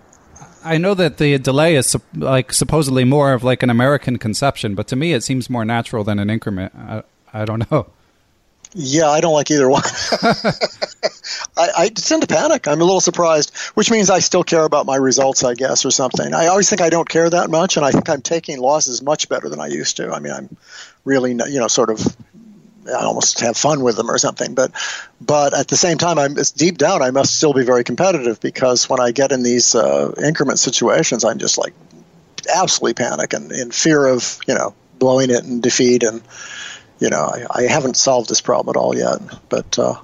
I 0.63 0.77
know 0.77 0.93
that 0.93 1.17
the 1.17 1.37
delay 1.37 1.75
is 1.75 1.95
like 2.13 2.53
supposedly 2.53 3.03
more 3.03 3.33
of 3.33 3.43
like 3.43 3.63
an 3.63 3.69
American 3.69 4.17
conception, 4.17 4.75
but 4.75 4.87
to 4.87 4.95
me 4.95 5.13
it 5.13 5.23
seems 5.23 5.49
more 5.49 5.65
natural 5.65 6.03
than 6.03 6.19
an 6.19 6.29
increment. 6.29 6.73
I, 6.75 7.03
I 7.33 7.45
don't 7.45 7.69
know. 7.71 7.87
Yeah, 8.73 9.09
I 9.09 9.19
don't 9.19 9.33
like 9.33 9.49
either 9.49 9.67
one. 9.67 9.81
I, 11.57 11.69
I 11.75 11.89
tend 11.89 12.21
to 12.21 12.27
panic. 12.27 12.67
I'm 12.67 12.81
a 12.81 12.83
little 12.83 13.01
surprised, 13.01 13.55
which 13.73 13.89
means 13.89 14.11
I 14.11 14.19
still 14.19 14.43
care 14.43 14.63
about 14.63 14.85
my 14.85 14.95
results, 14.95 15.43
I 15.43 15.55
guess, 15.55 15.85
or 15.85 15.91
something. 15.91 16.35
I 16.35 16.47
always 16.47 16.69
think 16.69 16.81
I 16.81 16.91
don't 16.91 17.09
care 17.09 17.27
that 17.27 17.49
much, 17.49 17.77
and 17.77 17.85
I 17.85 17.89
think 17.89 18.07
I'm 18.09 18.21
taking 18.21 18.59
losses 18.59 19.01
much 19.01 19.27
better 19.27 19.49
than 19.49 19.59
I 19.59 19.67
used 19.67 19.97
to. 19.97 20.11
I 20.11 20.19
mean, 20.19 20.33
I'm 20.33 20.55
really, 21.03 21.31
you 21.31 21.59
know, 21.59 21.67
sort 21.67 21.89
of. 21.89 22.15
I 22.89 23.03
almost 23.03 23.39
have 23.39 23.57
fun 23.57 23.81
with 23.81 23.95
them 23.95 24.09
or 24.09 24.17
something, 24.17 24.53
but 24.53 24.71
but 25.21 25.53
at 25.53 25.67
the 25.67 25.77
same 25.77 25.97
time, 25.97 26.17
I'm 26.17 26.37
it's 26.37 26.51
deep 26.51 26.77
down. 26.77 27.01
I 27.01 27.11
must 27.11 27.35
still 27.35 27.53
be 27.53 27.63
very 27.63 27.83
competitive 27.83 28.39
because 28.39 28.89
when 28.89 28.99
I 28.99 29.11
get 29.11 29.31
in 29.31 29.43
these 29.43 29.75
uh, 29.75 30.13
increment 30.23 30.59
situations, 30.59 31.23
I'm 31.23 31.39
just 31.39 31.57
like 31.57 31.73
absolutely 32.53 32.93
panic 32.93 33.33
and 33.33 33.51
in 33.51 33.71
fear 33.71 34.05
of 34.07 34.39
you 34.47 34.55
know 34.55 34.73
blowing 34.97 35.29
it 35.29 35.43
and 35.43 35.61
defeat 35.61 36.03
and 36.03 36.21
you 36.99 37.09
know, 37.09 37.31
I, 37.33 37.63
I 37.63 37.63
haven't 37.63 37.95
solved 37.95 38.29
this 38.29 38.41
problem 38.41 38.75
at 38.75 38.79
all 38.79 38.95
yet, 38.95 39.19
but 39.49 39.79
uh, 39.79 39.95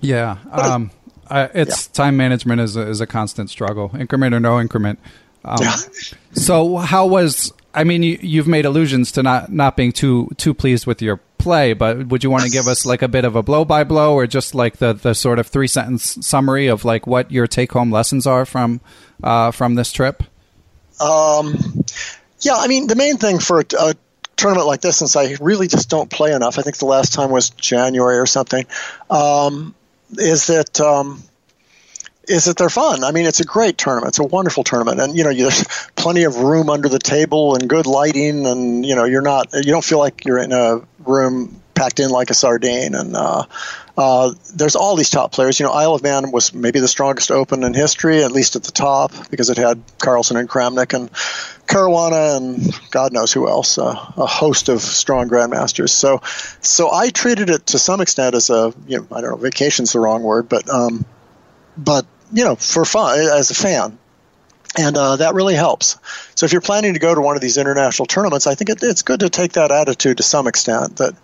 Yeah. 0.00 0.36
Um, 0.50 0.90
I, 1.30 1.44
it's 1.54 1.86
time 1.88 2.16
management 2.16 2.60
is 2.60 2.76
a, 2.76 2.82
is 2.88 3.00
a 3.00 3.06
constant 3.06 3.50
struggle, 3.50 3.90
increment 3.98 4.34
or 4.34 4.40
no 4.40 4.60
increment. 4.60 4.98
Um, 5.44 5.58
so 6.32 6.76
how 6.76 7.06
was? 7.06 7.52
I 7.74 7.84
mean, 7.84 8.02
you, 8.02 8.18
you've 8.20 8.48
made 8.48 8.64
allusions 8.64 9.12
to 9.12 9.22
not 9.22 9.52
not 9.52 9.76
being 9.76 9.92
too 9.92 10.30
too 10.36 10.52
pleased 10.52 10.86
with 10.86 11.00
your 11.00 11.20
play, 11.48 11.72
but 11.72 12.08
would 12.08 12.22
you 12.22 12.30
want 12.30 12.44
to 12.44 12.50
give 12.50 12.66
us 12.66 12.84
like 12.84 13.00
a 13.00 13.08
bit 13.08 13.24
of 13.24 13.34
a 13.36 13.42
blow 13.42 13.64
by 13.64 13.84
blow, 13.84 14.14
or 14.14 14.26
just 14.26 14.54
like 14.54 14.76
the 14.76 14.92
the 14.92 15.14
sort 15.14 15.38
of 15.38 15.46
three 15.46 15.66
sentence 15.66 16.18
summary 16.20 16.66
of 16.66 16.84
like 16.84 17.06
what 17.06 17.32
your 17.32 17.46
take 17.46 17.72
home 17.72 17.90
lessons 17.90 18.26
are 18.26 18.44
from 18.44 18.80
uh, 19.24 19.50
from 19.50 19.74
this 19.74 19.90
trip? 19.90 20.22
um, 21.00 21.56
yeah, 22.40 22.56
I 22.56 22.66
mean, 22.68 22.86
the 22.86 22.96
main 22.96 23.16
thing 23.16 23.38
for 23.38 23.60
a, 23.60 23.64
a 23.78 23.94
tournament 24.36 24.66
like 24.66 24.80
this, 24.80 24.98
since 24.98 25.16
I 25.16 25.36
really 25.40 25.68
just 25.68 25.88
don't 25.88 26.10
play 26.10 26.32
enough, 26.32 26.58
I 26.58 26.62
think 26.62 26.76
the 26.76 26.86
last 26.86 27.12
time 27.12 27.30
was 27.30 27.50
January 27.50 28.18
or 28.18 28.26
something, 28.26 28.66
um, 29.10 29.74
is 30.12 30.48
that. 30.48 30.80
Um, 30.80 31.22
is 32.28 32.44
that 32.44 32.56
they're 32.56 32.68
fun. 32.68 33.04
I 33.04 33.12
mean, 33.12 33.26
it's 33.26 33.40
a 33.40 33.44
great 33.44 33.78
tournament. 33.78 34.10
It's 34.10 34.18
a 34.18 34.24
wonderful 34.24 34.64
tournament, 34.64 35.00
and 35.00 35.16
you 35.16 35.24
know, 35.24 35.32
there's 35.32 35.64
plenty 35.96 36.24
of 36.24 36.36
room 36.36 36.70
under 36.70 36.88
the 36.88 36.98
table 36.98 37.54
and 37.54 37.68
good 37.68 37.86
lighting, 37.86 38.46
and 38.46 38.84
you 38.84 38.94
know, 38.94 39.04
you're 39.04 39.22
not, 39.22 39.52
you 39.54 39.72
don't 39.72 39.84
feel 39.84 39.98
like 39.98 40.24
you're 40.24 40.38
in 40.38 40.52
a 40.52 40.82
room 41.00 41.60
packed 41.78 42.00
in 42.00 42.10
like 42.10 42.30
a 42.30 42.34
sardine. 42.34 42.94
And 42.94 43.16
uh, 43.16 43.44
uh, 43.96 44.34
there's 44.54 44.76
all 44.76 44.96
these 44.96 45.10
top 45.10 45.32
players. 45.32 45.58
You 45.58 45.66
know, 45.66 45.72
Isle 45.72 45.94
of 45.94 46.02
Man 46.02 46.30
was 46.30 46.52
maybe 46.52 46.80
the 46.80 46.88
strongest 46.88 47.30
open 47.30 47.62
in 47.62 47.72
history, 47.72 48.22
at 48.22 48.32
least 48.32 48.56
at 48.56 48.64
the 48.64 48.72
top, 48.72 49.12
because 49.30 49.48
it 49.48 49.56
had 49.56 49.80
Carlsen 49.98 50.36
and 50.36 50.48
Kramnik 50.48 50.92
and 50.92 51.10
Caruana 51.66 52.36
and 52.36 52.80
God 52.90 53.12
knows 53.12 53.32
who 53.32 53.48
else, 53.48 53.78
uh, 53.78 53.90
a 54.16 54.26
host 54.26 54.68
of 54.68 54.80
strong 54.80 55.28
grandmasters. 55.28 55.90
So, 55.90 56.20
so 56.60 56.92
I 56.92 57.10
treated 57.10 57.50
it 57.50 57.66
to 57.66 57.78
some 57.78 58.00
extent 58.00 58.34
as 58.34 58.50
a, 58.50 58.74
you 58.86 58.98
know, 58.98 59.06
I 59.12 59.20
don't 59.20 59.30
know, 59.30 59.36
vacation's 59.36 59.92
the 59.92 60.00
wrong 60.00 60.22
word, 60.22 60.48
but, 60.48 60.68
um, 60.68 61.04
but 61.76 62.06
you 62.32 62.44
know, 62.44 62.56
for 62.56 62.84
fun 62.84 63.18
as 63.18 63.50
a 63.50 63.54
fan. 63.54 63.98
And 64.76 64.96
uh, 64.96 65.16
that 65.16 65.34
really 65.34 65.54
helps. 65.54 65.96
So 66.34 66.46
if 66.46 66.52
you're 66.52 66.60
planning 66.60 66.94
to 66.94 67.00
go 67.00 67.14
to 67.14 67.20
one 67.20 67.36
of 67.36 67.42
these 67.42 67.56
international 67.56 68.06
tournaments, 68.06 68.46
I 68.46 68.54
think 68.54 68.70
it, 68.70 68.82
it's 68.82 69.02
good 69.02 69.20
to 69.20 69.30
take 69.30 69.52
that 69.52 69.72
attitude 69.72 70.18
to 70.18 70.22
some 70.22 70.46
extent. 70.46 70.96
That 70.96 71.14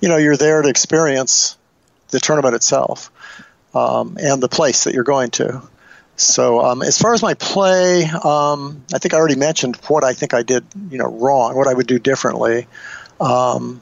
you 0.00 0.08
know 0.08 0.16
you're 0.16 0.36
there 0.36 0.60
to 0.62 0.68
experience 0.68 1.56
the 2.10 2.20
tournament 2.20 2.54
itself 2.54 3.10
um, 3.74 4.18
and 4.20 4.42
the 4.42 4.48
place 4.48 4.84
that 4.84 4.94
you're 4.94 5.04
going 5.04 5.30
to. 5.32 5.62
So 6.16 6.60
um, 6.60 6.82
as 6.82 6.98
far 6.98 7.14
as 7.14 7.22
my 7.22 7.34
play, 7.34 8.04
um, 8.04 8.84
I 8.92 8.98
think 8.98 9.14
I 9.14 9.18
already 9.18 9.36
mentioned 9.36 9.76
what 9.86 10.02
I 10.02 10.14
think 10.14 10.34
I 10.34 10.42
did, 10.42 10.64
you 10.90 10.98
know, 10.98 11.06
wrong, 11.06 11.54
what 11.54 11.68
I 11.68 11.74
would 11.74 11.86
do 11.86 12.00
differently. 12.00 12.66
Um, 13.20 13.80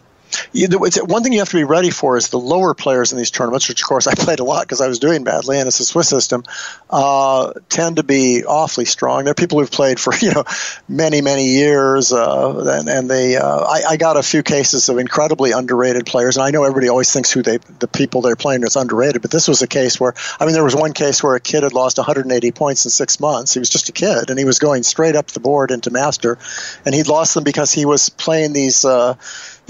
one 0.54 1.22
thing 1.22 1.32
you 1.32 1.40
have 1.40 1.50
to 1.50 1.56
be 1.56 1.64
ready 1.64 1.90
for 1.90 2.16
is 2.16 2.28
the 2.28 2.38
lower 2.38 2.74
players 2.74 3.12
in 3.12 3.18
these 3.18 3.30
tournaments, 3.30 3.68
which 3.68 3.82
of 3.82 3.88
course 3.88 4.06
I 4.06 4.14
played 4.14 4.40
a 4.40 4.44
lot 4.44 4.62
because 4.62 4.80
I 4.80 4.88
was 4.88 4.98
doing 4.98 5.24
badly, 5.24 5.58
and 5.58 5.66
it's 5.66 5.80
a 5.80 5.84
Swiss 5.84 6.08
system, 6.08 6.44
uh, 6.90 7.52
tend 7.68 7.96
to 7.96 8.02
be 8.02 8.44
awfully 8.44 8.84
strong. 8.84 9.24
They're 9.24 9.34
people 9.34 9.60
who've 9.60 9.70
played 9.70 10.00
for 10.00 10.14
you 10.20 10.32
know 10.32 10.44
many 10.88 11.20
many 11.20 11.48
years, 11.48 12.12
uh, 12.12 12.78
and, 12.78 12.88
and 12.88 13.10
they. 13.10 13.36
Uh, 13.36 13.60
I, 13.60 13.82
I 13.90 13.96
got 13.96 14.16
a 14.16 14.22
few 14.22 14.42
cases 14.42 14.88
of 14.88 14.98
incredibly 14.98 15.52
underrated 15.52 16.06
players, 16.06 16.36
and 16.36 16.44
I 16.44 16.50
know 16.50 16.64
everybody 16.64 16.88
always 16.88 17.12
thinks 17.12 17.30
who 17.30 17.42
they 17.42 17.58
the 17.78 17.88
people 17.88 18.20
they're 18.20 18.36
playing 18.36 18.62
is 18.62 18.76
underrated, 18.76 19.22
but 19.22 19.30
this 19.30 19.48
was 19.48 19.62
a 19.62 19.68
case 19.68 20.00
where 20.00 20.14
I 20.38 20.44
mean 20.44 20.54
there 20.54 20.64
was 20.64 20.76
one 20.76 20.92
case 20.92 21.22
where 21.22 21.34
a 21.34 21.40
kid 21.40 21.62
had 21.62 21.72
lost 21.72 21.98
180 21.98 22.52
points 22.52 22.84
in 22.84 22.90
six 22.90 23.20
months. 23.20 23.54
He 23.54 23.58
was 23.58 23.70
just 23.70 23.88
a 23.88 23.92
kid, 23.92 24.30
and 24.30 24.38
he 24.38 24.44
was 24.44 24.58
going 24.58 24.82
straight 24.82 25.16
up 25.16 25.28
the 25.28 25.40
board 25.40 25.70
into 25.70 25.90
master, 25.90 26.38
and 26.84 26.94
he'd 26.94 27.08
lost 27.08 27.34
them 27.34 27.44
because 27.44 27.72
he 27.72 27.84
was 27.84 28.08
playing 28.08 28.52
these. 28.52 28.84
Uh, 28.84 29.14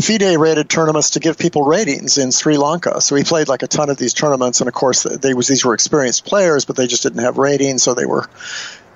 FIDE 0.00 0.36
rated 0.38 0.68
tournaments 0.68 1.10
to 1.10 1.20
give 1.20 1.38
people 1.38 1.62
ratings 1.62 2.18
in 2.18 2.30
Sri 2.30 2.58
Lanka. 2.58 3.00
So 3.00 3.14
he 3.14 3.24
played 3.24 3.48
like 3.48 3.62
a 3.62 3.66
ton 3.66 3.88
of 3.88 3.96
these 3.96 4.12
tournaments, 4.12 4.60
and 4.60 4.68
of 4.68 4.74
course, 4.74 5.04
they 5.04 5.32
was 5.32 5.48
these 5.48 5.64
were 5.64 5.74
experienced 5.74 6.26
players, 6.26 6.66
but 6.66 6.76
they 6.76 6.86
just 6.86 7.02
didn't 7.02 7.22
have 7.22 7.38
ratings, 7.38 7.82
so 7.82 7.94
they 7.94 8.04
were, 8.04 8.28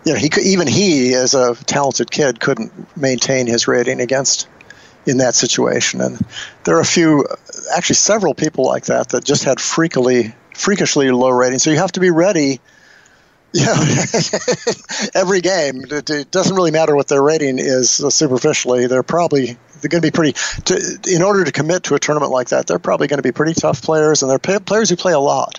you 0.04 0.12
know, 0.12 0.18
he 0.18 0.28
could, 0.28 0.44
even 0.44 0.66
he 0.66 1.14
as 1.14 1.32
a 1.32 1.54
talented 1.54 2.10
kid 2.10 2.38
couldn't 2.38 2.72
maintain 2.96 3.46
his 3.46 3.66
rating 3.66 4.00
against 4.00 4.46
in 5.06 5.18
that 5.18 5.34
situation. 5.34 6.02
And 6.02 6.20
there 6.64 6.76
are 6.76 6.80
a 6.80 6.86
few, 6.86 7.26
actually, 7.74 7.96
several 7.96 8.34
people 8.34 8.66
like 8.66 8.86
that 8.86 9.10
that 9.10 9.24
just 9.24 9.44
had 9.44 9.56
freakily, 9.56 10.34
freakishly 10.54 11.10
low 11.10 11.30
ratings. 11.30 11.62
So 11.62 11.70
you 11.70 11.78
have 11.78 11.92
to 11.92 12.00
be 12.00 12.10
ready. 12.10 12.60
Yeah, 13.52 13.74
every 15.14 15.40
game. 15.40 15.82
It, 15.90 16.30
doesn't 16.30 16.54
really 16.54 16.70
matter 16.70 16.94
what 16.94 17.08
their 17.08 17.22
rating 17.22 17.58
is 17.58 17.90
superficially. 17.90 18.86
They're 18.86 19.02
probably 19.02 19.56
they're 19.80 19.88
going 19.88 20.02
to 20.02 20.06
be 20.06 20.10
pretty. 20.10 20.32
To, 20.66 20.98
in 21.10 21.22
order 21.22 21.44
to 21.44 21.52
commit 21.52 21.84
to 21.84 21.94
a 21.94 21.98
tournament 21.98 22.32
like 22.32 22.48
that, 22.48 22.66
they're 22.66 22.78
probably 22.78 23.06
going 23.08 23.18
to 23.18 23.22
be 23.22 23.32
pretty 23.32 23.54
tough 23.54 23.82
players, 23.82 24.22
and 24.22 24.30
they're 24.30 24.38
pay, 24.38 24.58
players 24.58 24.90
who 24.90 24.96
play 24.96 25.12
a 25.12 25.18
lot. 25.18 25.58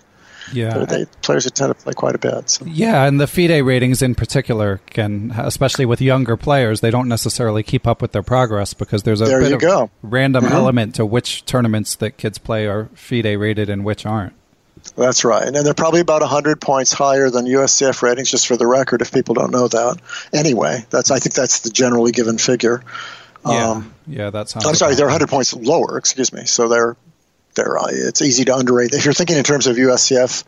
Yeah, 0.53 0.79
They're, 0.79 0.85
they, 0.85 1.05
players 1.21 1.45
who 1.45 1.49
tend 1.51 1.69
to 1.73 1.81
play 1.81 1.93
quite 1.93 2.13
a 2.15 2.17
bit. 2.17 2.49
So. 2.49 2.65
Yeah, 2.65 3.05
and 3.05 3.21
the 3.21 3.27
FIDE 3.27 3.63
ratings 3.63 4.01
in 4.01 4.15
particular 4.15 4.81
can, 4.87 5.31
especially 5.37 5.85
with 5.85 6.01
younger 6.01 6.35
players, 6.35 6.81
they 6.81 6.91
don't 6.91 7.07
necessarily 7.07 7.63
keep 7.63 7.87
up 7.87 8.01
with 8.01 8.11
their 8.11 8.23
progress 8.23 8.73
because 8.73 9.03
there's 9.03 9.21
a 9.21 9.25
There 9.25 9.39
bit 9.39 9.53
of 9.53 9.61
go. 9.61 9.89
random 10.01 10.43
Mhm. 10.45 10.51
element 10.51 10.95
to 10.95 11.05
which 11.05 11.45
tournaments 11.45 11.95
that 11.95 12.17
kids 12.17 12.37
play 12.37 12.65
are 12.67 12.89
FIDE 12.95 13.37
rated 13.39 13.69
and 13.69 13.85
which 13.85 14.05
aren't. 14.05 14.33
That's 14.97 15.23
right, 15.23 15.43
and 15.47 15.55
they're 15.55 15.73
probably 15.75 15.99
about 16.01 16.21
hundred 16.23 16.59
points 16.59 16.91
higher 16.91 17.29
than 17.29 17.45
USCF 17.45 18.01
ratings. 18.01 18.29
Just 18.31 18.47
for 18.47 18.57
the 18.57 18.65
record, 18.67 19.01
if 19.01 19.11
people 19.13 19.35
don't 19.35 19.51
know 19.51 19.67
that. 19.69 19.97
Anyway, 20.33 20.83
that's 20.89 21.11
I 21.11 21.19
think 21.19 21.35
that's 21.35 21.59
the 21.59 21.69
generally 21.69 22.11
given 22.11 22.37
figure. 22.39 22.81
Yeah, 23.45 23.69
Um, 23.69 23.93
yeah, 24.11 24.29
that 24.29 24.49
sounds. 24.49 24.65
I'm 24.65 24.75
sorry, 24.75 24.95
they're 24.95 25.05
100 25.05 25.29
points 25.29 25.53
lower. 25.53 25.97
Excuse 25.97 26.33
me. 26.33 26.45
So 26.45 26.67
they're 26.67 26.97
they're 27.55 27.77
uh, 27.77 27.87
it's 27.89 28.21
easy 28.21 28.45
to 28.45 28.55
underrate. 28.55 28.93
If 28.93 29.05
you're 29.05 29.13
thinking 29.13 29.37
in 29.37 29.43
terms 29.43 29.67
of 29.67 29.75
USCF 29.75 30.43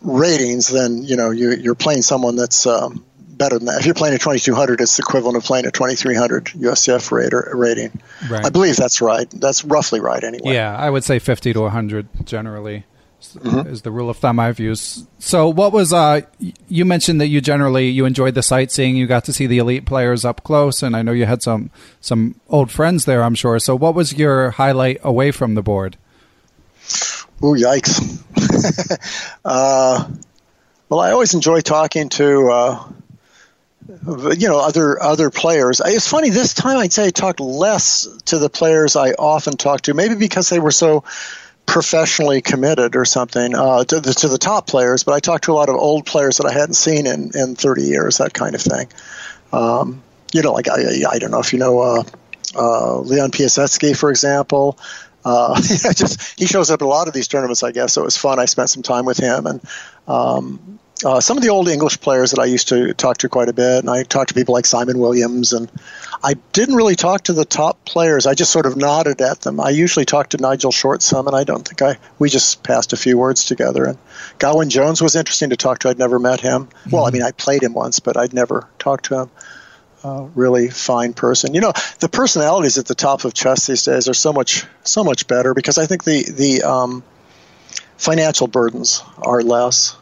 ratings, 0.00 0.68
then 0.68 1.02
you 1.02 1.16
know 1.16 1.30
you, 1.30 1.52
you're 1.52 1.74
playing 1.74 2.02
someone 2.02 2.36
that's 2.36 2.66
um, 2.66 3.04
better 3.18 3.58
than 3.58 3.66
that. 3.66 3.80
If 3.80 3.86
you're 3.86 3.94
playing 3.94 4.14
a 4.14 4.18
2200, 4.18 4.80
it's 4.80 4.96
the 4.96 5.02
equivalent 5.02 5.36
of 5.36 5.44
playing 5.44 5.66
a 5.66 5.70
2300 5.70 6.46
USCF 6.46 7.10
rater, 7.10 7.50
rating. 7.54 8.00
Right. 8.28 8.44
I 8.44 8.50
believe 8.50 8.76
that's 8.76 9.00
right. 9.00 9.28
That's 9.30 9.64
roughly 9.64 10.00
right 10.00 10.22
anyway. 10.22 10.54
Yeah, 10.54 10.76
I 10.76 10.90
would 10.90 11.04
say 11.04 11.18
50 11.18 11.52
to 11.52 11.60
100 11.62 12.08
generally 12.24 12.84
Mm-hmm. 13.34 13.68
is 13.68 13.82
the 13.82 13.90
rule 13.90 14.10
of 14.10 14.16
thumb 14.16 14.38
I've 14.38 14.58
used. 14.58 15.06
So, 15.18 15.48
what 15.48 15.72
was 15.72 15.92
uh? 15.92 16.22
You 16.68 16.84
mentioned 16.84 17.20
that 17.20 17.28
you 17.28 17.40
generally 17.40 17.88
you 17.88 18.04
enjoyed 18.04 18.34
the 18.34 18.42
sightseeing. 18.42 18.96
You 18.96 19.06
got 19.06 19.24
to 19.24 19.32
see 19.32 19.46
the 19.46 19.58
elite 19.58 19.86
players 19.86 20.24
up 20.24 20.44
close, 20.44 20.82
and 20.82 20.96
I 20.96 21.02
know 21.02 21.12
you 21.12 21.26
had 21.26 21.42
some 21.42 21.70
some 22.00 22.40
old 22.48 22.70
friends 22.70 23.04
there. 23.04 23.22
I'm 23.22 23.34
sure. 23.34 23.58
So, 23.58 23.76
what 23.76 23.94
was 23.94 24.14
your 24.14 24.52
highlight 24.52 25.00
away 25.02 25.30
from 25.30 25.54
the 25.54 25.62
board? 25.62 25.96
Oh, 27.42 27.54
yikes. 27.54 28.22
uh, 29.44 30.08
well, 30.88 31.00
I 31.00 31.10
always 31.10 31.34
enjoy 31.34 31.60
talking 31.60 32.08
to 32.10 32.48
uh, 32.50 32.88
you 34.36 34.48
know 34.48 34.60
other 34.60 35.02
other 35.02 35.30
players. 35.30 35.80
It's 35.84 36.08
funny 36.08 36.30
this 36.30 36.54
time 36.54 36.78
I'd 36.78 36.92
say 36.92 37.06
I 37.06 37.10
talked 37.10 37.40
less 37.40 38.06
to 38.26 38.38
the 38.38 38.48
players 38.48 38.96
I 38.96 39.12
often 39.12 39.56
talk 39.56 39.82
to, 39.82 39.94
maybe 39.94 40.14
because 40.14 40.48
they 40.48 40.60
were 40.60 40.70
so 40.70 41.04
professionally 41.66 42.40
committed 42.40 42.96
or 42.96 43.04
something 43.04 43.54
uh, 43.54 43.84
to, 43.84 44.00
the, 44.00 44.14
to 44.14 44.28
the 44.28 44.38
top 44.38 44.66
players. 44.66 45.04
But 45.04 45.14
I 45.14 45.20
talked 45.20 45.44
to 45.44 45.52
a 45.52 45.54
lot 45.54 45.68
of 45.68 45.76
old 45.76 46.06
players 46.06 46.38
that 46.38 46.46
I 46.46 46.52
hadn't 46.52 46.74
seen 46.74 47.06
in, 47.06 47.32
in 47.34 47.56
30 47.56 47.82
years, 47.82 48.18
that 48.18 48.32
kind 48.32 48.54
of 48.54 48.62
thing. 48.62 48.88
Um, 49.52 50.02
you 50.32 50.42
know, 50.42 50.52
like 50.52 50.68
I, 50.68 51.02
I 51.10 51.18
don't 51.18 51.30
know 51.30 51.40
if 51.40 51.52
you 51.52 51.58
know 51.58 51.80
uh, 51.80 52.02
uh, 52.54 52.98
Leon 53.00 53.30
Piasetski, 53.30 53.96
for 53.96 54.10
example. 54.10 54.78
Uh, 55.24 55.60
just 55.60 56.38
he 56.38 56.46
shows 56.46 56.70
up 56.70 56.80
at 56.80 56.84
a 56.84 56.88
lot 56.88 57.08
of 57.08 57.14
these 57.14 57.28
tournaments, 57.28 57.62
I 57.62 57.72
guess. 57.72 57.94
So 57.94 58.02
it 58.02 58.04
was 58.04 58.16
fun. 58.16 58.38
I 58.38 58.44
spent 58.44 58.70
some 58.70 58.82
time 58.82 59.04
with 59.04 59.18
him, 59.18 59.46
and 59.46 59.60
um, 60.06 60.78
uh, 61.04 61.20
some 61.20 61.36
of 61.36 61.42
the 61.42 61.50
old 61.50 61.68
English 61.68 62.00
players 62.00 62.30
that 62.30 62.40
I 62.40 62.46
used 62.46 62.68
to 62.68 62.94
talk 62.94 63.18
to 63.18 63.28
quite 63.28 63.48
a 63.48 63.52
bit, 63.52 63.80
and 63.80 63.90
I 63.90 64.02
talked 64.02 64.28
to 64.28 64.34
people 64.34 64.54
like 64.54 64.64
Simon 64.64 64.98
Williams, 64.98 65.52
and 65.52 65.70
I 66.24 66.34
didn't 66.52 66.74
really 66.74 66.96
talk 66.96 67.24
to 67.24 67.34
the 67.34 67.44
top 67.44 67.84
players. 67.84 68.26
I 68.26 68.34
just 68.34 68.50
sort 68.50 68.64
of 68.64 68.76
nodded 68.76 69.20
at 69.20 69.42
them. 69.42 69.60
I 69.60 69.70
usually 69.70 70.06
talked 70.06 70.30
to 70.30 70.38
Nigel 70.38 70.72
Short 70.72 71.02
some, 71.02 71.26
and 71.26 71.36
I 71.36 71.44
don't 71.44 71.66
think 71.68 71.82
I. 71.82 71.98
We 72.18 72.30
just 72.30 72.62
passed 72.62 72.94
a 72.94 72.96
few 72.96 73.18
words 73.18 73.44
together. 73.44 73.84
And 73.84 73.98
Gawyn 74.38 74.68
Jones 74.68 75.02
was 75.02 75.16
interesting 75.16 75.50
to 75.50 75.56
talk 75.56 75.80
to. 75.80 75.90
I'd 75.90 75.98
never 75.98 76.18
met 76.18 76.40
him. 76.40 76.66
Mm-hmm. 76.66 76.90
Well, 76.90 77.06
I 77.06 77.10
mean, 77.10 77.22
I 77.22 77.32
played 77.32 77.62
him 77.62 77.74
once, 77.74 78.00
but 78.00 78.16
I'd 78.16 78.32
never 78.32 78.66
talked 78.78 79.06
to 79.06 79.22
him. 79.22 79.30
Uh, 80.02 80.28
really 80.34 80.70
fine 80.70 81.12
person. 81.12 81.52
You 81.52 81.60
know, 81.60 81.72
the 82.00 82.08
personalities 82.08 82.78
at 82.78 82.86
the 82.86 82.94
top 82.94 83.24
of 83.24 83.34
chess 83.34 83.66
these 83.66 83.84
days 83.84 84.08
are 84.08 84.14
so 84.14 84.32
much 84.32 84.64
so 84.84 85.02
much 85.02 85.26
better 85.26 85.52
because 85.52 85.78
I 85.78 85.86
think 85.86 86.04
the 86.04 86.24
the 86.30 86.62
um, 86.62 87.02
financial 87.96 88.46
burdens 88.46 89.02
are 89.18 89.42
less 89.42 89.96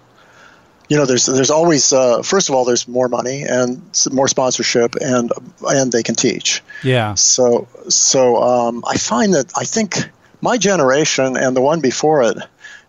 you 0.89 0.97
know, 0.99 1.07
there's 1.07 1.27
there's 1.27 1.51
always 1.51 1.93
uh, 1.93 2.23
first 2.23 2.49
of 2.49 2.55
all 2.55 2.65
there's 2.65 2.87
more 2.87 3.09
money 3.09 3.43
and 3.43 3.81
more 4.13 4.29
sponsorship 4.29 4.97
and 4.97 5.33
and 5.63 5.91
they 5.91 6.03
can 6.03 6.15
teach. 6.15 6.63
Yeah. 6.83 7.15
So 7.15 7.69
so 7.89 8.43
um, 8.43 8.85
I 8.87 8.99
find 8.99 9.35
that 9.35 9.53
I 9.57 9.65
think 9.65 10.11
my 10.41 10.59
generation 10.59 11.37
and 11.37 11.57
the 11.57 11.63
one 11.63 11.81
before 11.81 12.23
it, 12.25 12.37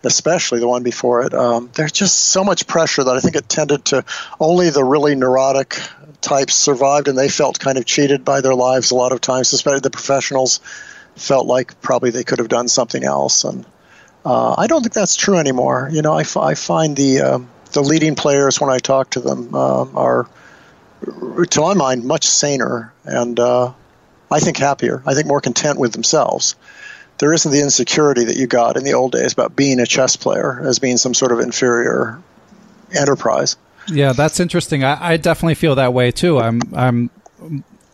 especially 0.04 0.60
the 0.60 0.68
one 0.68 0.84
before 0.84 1.26
it, 1.26 1.34
um, 1.34 1.70
there's 1.74 1.94
just 1.94 2.18
so 2.18 2.44
much 2.44 2.68
pressure 2.68 3.04
that 3.04 3.16
I 3.16 3.22
think 3.22 3.38
it 3.38 3.48
tended 3.48 3.86
to 3.86 4.04
only 4.42 4.70
the 4.72 4.84
really 4.84 5.16
neurotic 5.16 5.80
types 6.20 6.56
survived 6.56 7.08
and 7.08 7.18
they 7.18 7.30
felt 7.30 7.60
kind 7.60 7.78
of 7.78 7.86
cheated 7.86 8.26
by 8.26 8.42
their 8.42 8.56
lives 8.56 8.92
a 8.92 8.96
lot 8.96 9.14
of 9.14 9.22
times. 9.22 9.54
Especially 9.54 9.80
the 9.80 9.90
professionals 9.90 10.60
felt 11.16 11.48
like 11.48 11.80
probably 11.82 12.10
they 12.10 12.26
could 12.26 12.40
have 12.40 12.50
done 12.50 12.68
something 12.68 13.04
else 13.04 13.46
and. 13.46 13.66
Uh, 14.28 14.56
I 14.58 14.66
don't 14.66 14.82
think 14.82 14.94
that's 14.94 15.16
true 15.16 15.38
anymore. 15.38 15.88
You 15.92 16.02
know, 16.02 16.14
I, 16.14 16.22
f- 16.22 16.36
I 16.36 16.56
find 16.56 16.98
the 16.98 17.22
um, 17.22 17.48
the 17.76 17.84
leading 17.84 18.16
players, 18.16 18.60
when 18.60 18.72
I 18.72 18.80
talk 18.80 19.12
to 19.12 19.20
them, 19.20 19.54
uh, 19.54 19.86
are, 19.94 20.28
to 21.50 21.62
my 21.62 21.76
mind, 21.76 22.06
much 22.06 22.26
saner 22.26 22.92
and 23.04 23.40
uh, 23.40 23.74
I 24.32 24.40
think 24.40 24.58
happier. 24.58 25.04
I 25.06 25.14
think 25.14 25.28
more 25.28 25.42
content 25.42 25.78
with 25.78 25.92
themselves. 25.92 26.56
There 27.20 27.32
isn't 27.34 27.52
the 27.52 27.62
insecurity 27.62 28.26
that 28.26 28.38
you 28.38 28.48
got 28.48 28.78
in 28.78 28.84
the 28.84 28.94
old 28.94 29.12
days 29.12 29.34
about 29.34 29.56
being 29.56 29.80
a 29.80 29.86
chess 29.86 30.16
player 30.16 30.62
as 30.66 30.80
being 30.80 30.98
some 30.98 31.14
sort 31.14 31.32
of 31.32 31.40
inferior 31.40 32.22
enterprise. 32.94 33.58
Yeah, 33.88 34.14
that's 34.14 34.40
interesting. 34.40 34.84
I, 34.84 35.12
I 35.14 35.18
definitely 35.18 35.56
feel 35.56 35.76
that 35.76 35.94
way 35.94 36.12
too. 36.12 36.40
I'm 36.40 36.62
I'm 36.74 37.10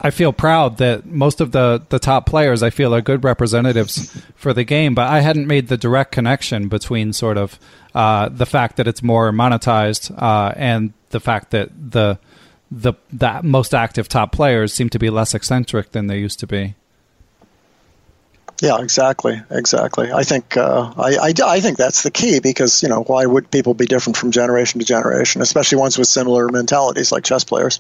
I 0.04 0.10
feel 0.10 0.34
proud 0.34 0.78
that 0.78 1.06
most 1.06 1.42
of 1.42 1.52
the, 1.52 1.84
the 1.90 2.00
top 2.00 2.26
players 2.26 2.64
I 2.64 2.72
feel 2.72 2.94
are 2.94 3.02
good 3.02 3.24
representatives 3.24 4.20
for 4.36 4.52
the 4.52 4.64
game, 4.64 4.96
but 4.96 5.08
I 5.08 5.20
hadn't 5.22 5.46
made 5.46 5.68
the 5.68 5.78
direct 5.78 6.12
connection 6.12 6.68
between 6.70 7.14
sort 7.14 7.38
of 7.38 7.60
uh, 7.94 8.30
the 8.30 8.48
fact 8.48 8.78
that 8.78 8.88
it's 8.88 9.04
more 9.04 9.32
monetized 9.32 10.12
uh, 10.20 10.54
and 10.56 10.94
the 11.12 11.20
fact 11.20 11.52
that 11.52 11.70
the 11.92 12.18
the 12.72 12.94
the 13.12 13.42
most 13.44 13.76
active 13.76 14.08
top 14.08 14.32
players 14.32 14.74
seem 14.74 14.90
to 14.90 14.98
be 14.98 15.10
less 15.10 15.36
eccentric 15.36 15.92
than 15.92 16.08
they 16.08 16.18
used 16.18 16.40
to 16.40 16.48
be. 16.48 16.74
Yeah, 18.62 18.80
exactly, 18.80 19.42
exactly. 19.50 20.12
I 20.12 20.24
think 20.24 20.56
uh, 20.56 20.94
I, 20.96 21.16
I, 21.16 21.34
I 21.44 21.60
think 21.60 21.78
that's 21.78 22.04
the 22.04 22.12
key 22.12 22.40
because 22.40 22.82
you 22.82 22.90
know 22.90 23.04
why 23.04 23.26
would 23.26 23.52
people 23.52 23.74
be 23.74 23.88
different 23.88 24.18
from 24.18 24.32
generation 24.32 24.80
to 24.80 24.86
generation, 24.86 25.42
especially 25.42 25.80
ones 25.80 25.98
with 25.98 26.08
similar 26.08 26.48
mentalities 26.48 27.12
like 27.12 27.24
chess 27.24 27.44
players. 27.44 27.80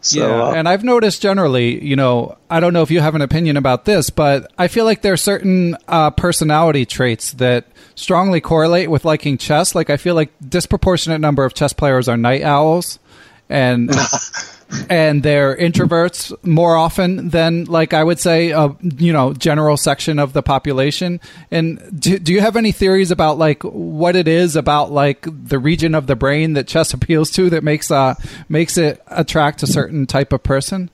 So, 0.00 0.20
yeah, 0.20 0.42
uh, 0.44 0.52
and 0.52 0.68
I've 0.68 0.84
noticed 0.84 1.20
generally, 1.20 1.84
you 1.84 1.96
know, 1.96 2.38
I 2.48 2.60
don't 2.60 2.72
know 2.72 2.82
if 2.82 2.90
you 2.90 3.00
have 3.00 3.14
an 3.14 3.22
opinion 3.22 3.56
about 3.56 3.84
this, 3.84 4.10
but 4.10 4.50
I 4.56 4.68
feel 4.68 4.84
like 4.84 5.02
there 5.02 5.12
are 5.12 5.18
certain 5.18 5.76
uh, 5.88 6.10
personality 6.10 6.86
traits 6.86 7.32
that 7.34 7.66
strongly 7.96 8.40
correlate 8.40 8.90
with 8.90 9.04
liking 9.04 9.38
chess. 9.38 9.74
Like 9.74 9.90
I 9.90 9.96
feel 9.96 10.14
like 10.14 10.30
disproportionate 10.46 11.20
number 11.20 11.44
of 11.44 11.52
chess 11.54 11.72
players 11.72 12.08
are 12.08 12.16
night 12.16 12.42
owls, 12.42 13.00
and 13.48 13.90
and 14.90 15.22
they're 15.22 15.56
introverts 15.56 16.32
more 16.44 16.76
often 16.76 17.30
than 17.30 17.64
like 17.64 17.94
I 17.94 18.04
would 18.04 18.18
say 18.18 18.50
a 18.50 18.74
you 18.80 19.12
know 19.12 19.32
general 19.32 19.76
section 19.76 20.18
of 20.18 20.32
the 20.32 20.42
population. 20.42 21.20
And 21.50 22.00
do, 22.00 22.18
do 22.18 22.32
you 22.32 22.40
have 22.40 22.56
any 22.56 22.72
theories 22.72 23.10
about 23.10 23.38
like 23.38 23.62
what 23.62 24.16
it 24.16 24.28
is 24.28 24.56
about 24.56 24.92
like 24.92 25.26
the 25.30 25.58
region 25.58 25.94
of 25.94 26.06
the 26.06 26.16
brain 26.16 26.54
that 26.54 26.66
chess 26.66 26.92
appeals 26.94 27.30
to 27.32 27.50
that 27.50 27.64
makes 27.64 27.90
uh 27.90 28.14
makes 28.48 28.76
it 28.76 29.02
attract 29.08 29.62
a 29.62 29.66
certain 29.66 30.06
type 30.06 30.32
of 30.32 30.42
person? 30.42 30.90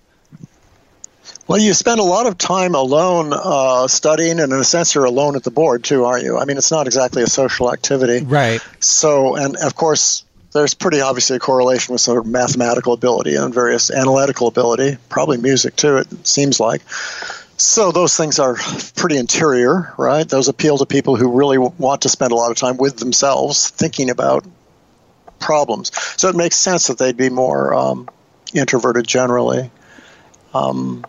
Well, 1.46 1.58
you 1.58 1.74
spend 1.74 2.00
a 2.00 2.04
lot 2.04 2.26
of 2.26 2.38
time 2.38 2.74
alone 2.74 3.32
uh, 3.34 3.86
studying, 3.86 4.40
and 4.40 4.50
in 4.50 4.58
a 4.58 4.64
sense, 4.64 4.94
you're 4.94 5.04
alone 5.04 5.36
at 5.36 5.42
the 5.42 5.50
board 5.50 5.84
too, 5.84 6.04
aren't 6.04 6.24
you? 6.24 6.38
I 6.38 6.46
mean, 6.46 6.56
it's 6.56 6.70
not 6.70 6.86
exactly 6.86 7.22
a 7.22 7.26
social 7.26 7.70
activity, 7.70 8.24
right? 8.24 8.62
So, 8.80 9.36
and 9.36 9.56
of 9.56 9.74
course, 9.74 10.24
there's 10.54 10.72
pretty 10.72 11.00
obviously 11.00 11.36
a 11.36 11.40
correlation 11.40 11.92
with 11.92 12.00
sort 12.00 12.18
of 12.18 12.26
mathematical 12.26 12.92
ability 12.92 13.34
and 13.34 13.52
various 13.52 13.90
analytical 13.90 14.46
ability, 14.46 14.96
probably 15.08 15.36
music 15.36 15.74
too, 15.74 15.96
it 15.96 16.26
seems 16.26 16.60
like. 16.60 16.80
So 17.56 17.92
those 17.92 18.16
things 18.16 18.38
are 18.38 18.56
pretty 18.96 19.16
interior, 19.16 19.92
right? 19.98 20.28
Those 20.28 20.48
appeal 20.48 20.78
to 20.78 20.86
people 20.86 21.16
who 21.16 21.36
really 21.36 21.58
want 21.58 22.02
to 22.02 22.08
spend 22.08 22.32
a 22.32 22.36
lot 22.36 22.52
of 22.52 22.56
time 22.56 22.76
with 22.76 22.96
themselves 22.96 23.68
thinking 23.70 24.10
about 24.10 24.44
problems. 25.40 25.90
So 26.16 26.28
it 26.28 26.36
makes 26.36 26.56
sense 26.56 26.86
that 26.86 26.98
they'd 26.98 27.16
be 27.16 27.30
more 27.30 27.74
um, 27.74 28.08
introverted 28.54 29.06
generally. 29.06 29.70
Um, 30.52 31.04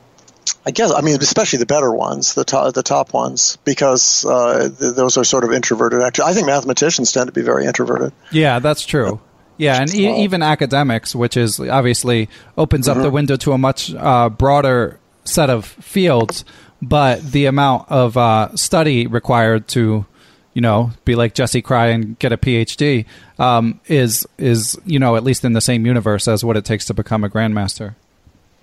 I 0.68 0.72
guess 0.72 0.92
I 0.92 1.02
mean 1.02 1.22
especially 1.22 1.60
the 1.60 1.68
better 1.68 1.92
ones, 1.92 2.34
the 2.34 2.44
top 2.44 2.74
the 2.74 2.82
top 2.82 3.14
ones, 3.14 3.60
because 3.64 4.26
uh, 4.26 4.70
th- 4.70 4.96
those 4.96 5.18
are 5.18 5.24
sort 5.24 5.44
of 5.44 5.52
introverted. 5.52 6.02
Actually, 6.02 6.26
I 6.26 6.34
think 6.34 6.48
mathematicians 6.48 7.12
tend 7.12 7.28
to 7.28 7.32
be 7.32 7.44
very 7.44 7.66
introverted. 7.66 8.14
Yeah, 8.32 8.58
that's 8.58 8.84
true. 8.84 9.20
Yeah, 9.58 9.82
and 9.82 9.94
e- 9.94 10.24
even 10.24 10.42
academics, 10.42 11.16
which 11.16 11.38
is 11.38 11.60
obviously 11.60 12.30
opens 12.58 12.88
up 12.88 12.96
mm-hmm. 12.96 13.04
the 13.04 13.12
window 13.12 13.36
to 13.38 13.54
a 13.54 13.58
much 13.58 13.94
uh, 13.94 14.30
broader 14.30 15.00
set 15.24 15.50
of 15.50 15.66
fields, 15.66 16.46
but 16.82 17.22
the 17.22 17.46
amount 17.46 17.90
of 17.90 18.18
uh, 18.18 18.56
study 18.56 19.08
required 19.08 19.68
to, 19.70 20.06
you 20.54 20.62
know, 20.62 20.92
be 21.06 21.16
like 21.16 21.34
Jesse 21.34 21.62
Kraai 21.62 21.94
and 21.94 22.20
get 22.20 22.32
a 22.32 22.38
PhD 22.38 23.06
um, 23.40 23.80
is 23.88 24.28
is 24.38 24.78
you 24.86 25.00
know 25.00 25.16
at 25.16 25.24
least 25.24 25.46
in 25.46 25.54
the 25.54 25.62
same 25.62 25.86
universe 25.86 26.28
as 26.28 26.44
what 26.44 26.58
it 26.58 26.66
takes 26.66 26.86
to 26.86 26.94
become 26.94 27.24
a 27.24 27.30
grandmaster. 27.30 27.96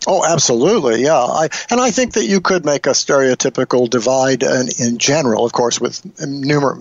Oh, 0.07 0.25
absolutely, 0.25 1.03
yeah. 1.03 1.15
I, 1.15 1.49
and 1.71 1.81
I 1.81 1.93
think 1.93 2.15
that 2.15 2.25
you 2.25 2.41
could 2.41 2.65
make 2.65 2.87
a 2.87 2.91
stereotypical 2.91 3.89
divide 3.89 4.43
in, 4.43 4.67
in 4.81 4.99
general, 4.99 5.47
of 5.47 5.53
course, 5.53 5.81
with 5.81 6.03
numerous 6.21 6.81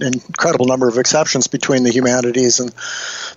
incredible 0.00 0.66
number 0.66 0.88
of 0.88 0.98
exceptions 0.98 1.46
between 1.46 1.82
the 1.82 1.90
humanities 1.90 2.60
and 2.60 2.70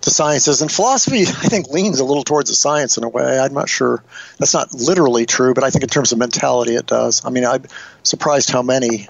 the 0.02 0.10
sciences. 0.10 0.62
And 0.62 0.72
philosophy, 0.72 1.22
I 1.22 1.48
think, 1.48 1.70
leans 1.70 2.00
a 2.00 2.06
little 2.06 2.24
towards 2.24 2.50
the 2.50 2.56
science 2.56 2.98
in 2.98 3.04
a 3.04 3.10
way. 3.10 3.40
I'm 3.40 3.54
not 3.54 3.70
sure 3.70 4.04
that's 4.38 4.54
not 4.54 4.74
literally 4.74 5.26
true, 5.26 5.54
but 5.54 5.64
I 5.64 5.70
think 5.70 5.84
in 5.84 5.90
terms 5.90 6.12
of 6.12 6.18
mentality, 6.18 6.76
it 6.76 6.86
does. 6.86 7.26
I 7.26 7.30
mean, 7.30 7.46
I'm 7.46 7.66
surprised 8.04 8.50
how 8.50 8.62
many 8.62 9.08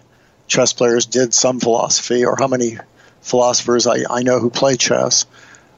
chess 0.47 0.73
players 0.73 1.05
did 1.05 1.33
some 1.33 1.59
philosophy 1.59 2.25
or 2.25 2.35
how 2.37 2.47
many 2.47 2.77
philosophers 3.21 3.87
I, 3.87 4.03
I 4.09 4.23
know 4.23 4.39
who 4.39 4.49
play 4.49 4.75
chess. 4.75 5.25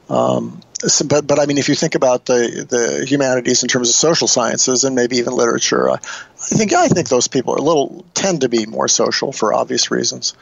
Um, 0.10 0.62
so, 0.87 1.05
but 1.05 1.27
but 1.27 1.39
I 1.39 1.45
mean, 1.45 1.57
if 1.57 1.69
you 1.69 1.75
think 1.75 1.95
about 1.95 2.25
the 2.25 2.65
the 2.69 3.05
humanities 3.05 3.63
in 3.63 3.69
terms 3.69 3.89
of 3.89 3.95
social 3.95 4.27
sciences 4.27 4.83
and 4.83 4.95
maybe 4.95 5.17
even 5.17 5.33
literature, 5.33 5.89
I, 5.89 5.95
I 5.95 5.97
think 6.35 6.73
I 6.73 6.87
think 6.87 7.09
those 7.09 7.27
people 7.27 7.53
are 7.53 7.57
a 7.57 7.61
little 7.61 8.05
tend 8.13 8.41
to 8.41 8.49
be 8.49 8.65
more 8.65 8.87
social 8.87 9.31
for 9.31 9.53
obvious 9.53 9.91
reasons, 9.91 10.33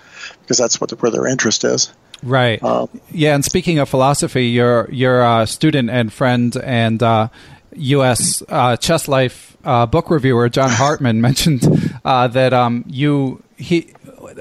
because 0.41 0.57
that's 0.57 0.79
what 0.81 0.89
the, 0.89 0.95
where 0.97 1.11
their 1.11 1.27
interest 1.27 1.63
is. 1.63 1.91
Right. 2.23 2.61
Um, 2.63 2.89
yeah. 3.11 3.33
And 3.33 3.43
speaking 3.43 3.79
of 3.79 3.89
philosophy, 3.89 4.47
your 4.47 4.89
your 4.91 5.23
uh, 5.23 5.45
student 5.45 5.89
and 5.89 6.11
friend 6.13 6.55
and 6.57 7.01
uh, 7.01 7.29
U.S. 7.73 8.43
Uh, 8.47 8.77
Chess 8.77 9.07
Life 9.07 9.57
uh, 9.63 9.85
book 9.85 10.09
reviewer 10.09 10.49
John 10.49 10.69
Hartman 10.69 11.21
mentioned 11.29 11.63
uh, 12.05 12.27
that 12.27 12.53
um, 12.53 12.83
you 12.87 13.43
he 13.57 13.93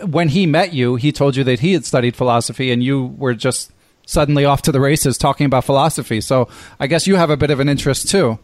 when 0.04 0.28
he 0.28 0.46
met 0.46 0.72
you, 0.72 0.96
he 0.96 1.12
told 1.12 1.36
you 1.36 1.44
that 1.44 1.60
he 1.60 1.72
had 1.72 1.84
studied 1.84 2.16
philosophy, 2.16 2.70
and 2.70 2.82
you 2.82 3.06
were 3.06 3.34
just 3.34 3.72
suddenly 4.11 4.44
off 4.44 4.62
to 4.62 4.73
the 4.73 4.81
races 4.81 5.16
talking 5.16 5.46
about 5.46 5.64
philosophy. 5.64 6.20
So 6.20 6.49
I 6.81 6.88
guess 6.88 7.07
you 7.07 7.16
have 7.16 7.31
a 7.31 7.37
bit 7.37 7.51
of 7.51 7.61
an 7.61 7.68
interest 7.68 8.09
too. 8.09 8.38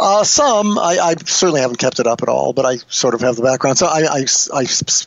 Uh, 0.00 0.22
some 0.22 0.78
I, 0.78 0.96
I, 1.00 1.14
certainly 1.24 1.60
haven't 1.60 1.80
kept 1.80 1.98
it 1.98 2.06
up 2.06 2.22
at 2.22 2.28
all, 2.28 2.52
but 2.52 2.64
I 2.64 2.76
sort 2.86 3.14
of 3.14 3.20
have 3.20 3.34
the 3.34 3.42
background. 3.42 3.78
So 3.78 3.86
I, 3.86 4.02
I, 4.02 4.26
I, 4.54 4.60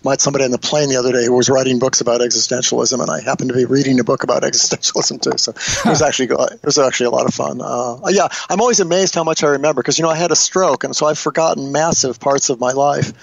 met 0.04 0.20
somebody 0.20 0.44
on 0.44 0.52
the 0.52 0.58
plane 0.58 0.90
the 0.90 0.98
other 0.98 1.14
day 1.14 1.24
who 1.24 1.34
was 1.34 1.50
writing 1.50 1.80
books 1.80 2.02
about 2.02 2.20
existentialism, 2.20 3.00
and 3.00 3.10
I 3.10 3.22
happened 3.22 3.52
to 3.52 3.56
be 3.56 3.64
reading 3.64 4.02
a 4.02 4.04
book 4.04 4.24
about 4.24 4.44
existentialism 4.44 5.22
too. 5.22 5.38
So 5.38 5.52
it 5.52 5.90
was 5.90 6.02
actually 6.02 6.26
it 6.26 6.66
was 6.66 6.78
actually 6.78 7.06
a 7.06 7.12
lot 7.12 7.26
of 7.26 7.34
fun. 7.34 7.62
Uh, 7.62 8.00
yeah, 8.10 8.28
I'm 8.50 8.60
always 8.60 8.82
amazed 8.82 9.16
how 9.16 9.24
much 9.24 9.46
I 9.46 9.48
remember 9.48 9.82
because 9.82 9.98
you 9.98 10.04
know 10.04 10.10
I 10.10 10.18
had 10.18 10.32
a 10.32 10.36
stroke, 10.36 10.84
and 10.84 10.94
so 10.94 11.06
I've 11.06 11.20
forgotten 11.20 11.72
massive 11.72 12.20
parts 12.20 12.50
of 12.50 12.60
my 12.60 12.72
life. 12.72 13.14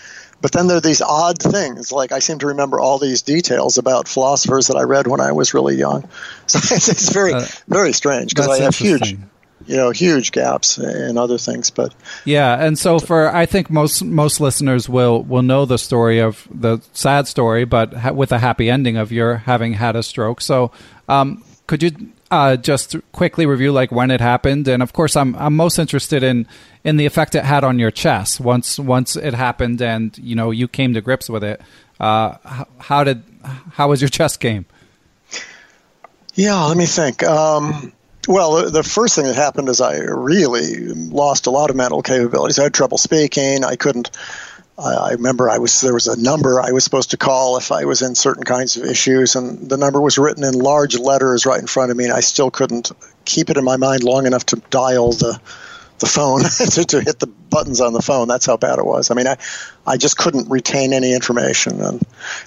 But 0.41 0.53
then 0.53 0.69
there 0.69 0.77
are 0.77 0.81
these 0.81 1.03
odd 1.03 1.43
things, 1.43 1.91
like 1.91 2.13
I 2.13 2.21
seem 2.21 2.39
to 2.41 2.49
remember 2.49 2.79
all 2.79 2.99
these 2.99 3.23
details 3.23 3.77
about 3.77 4.07
philosophers 4.07 4.69
that 4.69 4.77
I 4.77 4.83
read 4.83 5.07
when 5.09 5.21
I 5.21 5.33
was 5.33 5.55
really 5.55 5.77
young. 5.77 6.09
So 6.47 6.61
it's, 6.75 7.13
very, 7.13 7.35
uh, 7.35 7.45
very 7.67 7.93
strange 7.93 8.31
because 8.31 8.49
I 8.49 8.63
have 8.63 8.75
huge 8.75 9.19
you 9.67 9.77
know 9.77 9.91
huge 9.91 10.33
gaps 10.33 10.79
in 10.79 11.19
other 11.19 11.37
things 11.37 11.71
but 11.71 11.95
yeah 12.25 12.65
and 12.65 12.79
so 12.79 12.99
for 12.99 13.35
i 13.35 13.45
think 13.45 13.69
most 13.71 14.03
most 14.05 14.41
listeners 14.41 14.89
will 14.89 15.23
will 15.25 15.43
know 15.43 15.65
the 15.65 15.79
story 15.79 16.21
of 16.21 16.47
the 16.51 16.79
sad 16.93 17.27
story 17.27 17.65
but 17.65 17.93
ha- 17.93 18.13
with 18.13 18.31
a 18.33 18.39
happy 18.39 18.71
ending 18.71 18.97
of 18.97 19.11
your 19.11 19.37
having 19.37 19.73
had 19.75 19.97
a 19.97 20.03
stroke 20.03 20.41
so 20.41 20.71
um, 21.09 21.43
could 21.67 21.83
you 21.83 21.91
uh, 22.31 22.57
just 22.57 22.97
quickly 23.13 23.47
review 23.47 23.73
like 23.73 23.91
when 23.91 24.11
it 24.11 24.21
happened 24.21 24.69
and 24.69 24.83
of 24.83 24.93
course 24.93 25.17
i'm 25.17 25.35
i'm 25.37 25.57
most 25.57 25.79
interested 25.79 26.23
in 26.23 26.47
in 26.85 26.97
the 26.97 27.07
effect 27.07 27.35
it 27.35 27.45
had 27.45 27.65
on 27.65 27.79
your 27.79 27.91
chess 27.91 28.39
once 28.39 28.79
once 28.79 29.17
it 29.17 29.35
happened 29.35 29.81
and 29.81 30.19
you 30.19 30.35
know 30.35 30.51
you 30.51 30.69
came 30.69 30.95
to 30.95 31.01
grips 31.01 31.31
with 31.31 31.43
it 31.43 31.61
uh, 32.01 32.65
how, 32.79 33.03
did 33.03 33.25
how 33.73 33.89
was 33.89 34.01
your 34.01 34.09
chess 34.09 34.37
game 34.37 34.67
yeah 36.35 36.65
let 36.65 36.77
me 36.77 36.87
think 36.87 37.23
um, 37.25 37.93
well, 38.29 38.71
the 38.71 38.83
first 38.83 39.17
thing 39.17 39.25
that 39.25 39.37
happened 39.37 39.71
is 39.71 39.81
I 39.81 39.97
really 40.01 40.77
lost 40.93 41.47
a 41.47 41.51
lot 41.51 41.71
of 41.71 41.77
mental 41.77 42.03
capabilities. 42.03 42.59
I 42.59 42.65
had 42.65 42.75
trouble 42.75 42.99
speaking. 42.99 43.65
I 43.65 43.75
couldn't. 43.75 44.11
I 44.79 45.13
remember 45.13 45.51
I 45.51 45.59
was 45.59 45.81
there 45.81 45.95
was 45.95 46.07
a 46.07 46.21
number 46.21 46.61
I 46.61 46.71
was 46.71 46.85
supposed 46.85 47.11
to 47.11 47.17
call 47.17 47.57
if 47.57 47.73
I 47.73 47.85
was 47.85 48.01
in 48.03 48.15
certain 48.15 48.45
kinds 48.45 48.77
of 48.77 48.85
issues, 48.85 49.35
and 49.35 49.69
the 49.69 49.77
number 49.77 50.01
was 50.01 50.19
written 50.19 50.45
in 50.45 50.55
large 50.55 50.97
letters 50.97 51.47
right 51.47 51.61
in 51.61 51.67
front 51.67 51.91
of 51.91 51.97
me, 51.97 52.05
and 52.05 52.13
I 52.13 52.21
still 52.21 52.51
couldn't 52.51 52.93
keep 53.25 53.51
it 53.51 53.57
in 53.57 53.65
my 53.65 53.77
mind 53.77 54.05
long 54.05 54.27
enough 54.27 54.47
to 54.47 54.63
dial 54.71 55.13
the 55.13 55.41
the 55.99 56.07
phone 56.07 56.43
to, 56.71 56.85
to 56.85 57.01
hit 57.01 57.19
the 57.19 57.27
buttons 57.27 57.81
on 57.81 57.93
the 57.93 58.03
phone. 58.03 58.29
That's 58.29 58.47
how 58.47 58.57
bad 58.57 58.79
it 58.79 58.87
was. 58.87 59.11
I 59.11 59.15
mean, 59.15 59.27
I, 59.27 59.37
I 59.85 59.97
just 59.97 60.17
couldn't 60.17 60.49
retain 60.49 60.93
any 60.93 61.13
information, 61.13 61.81
and 61.81 62.01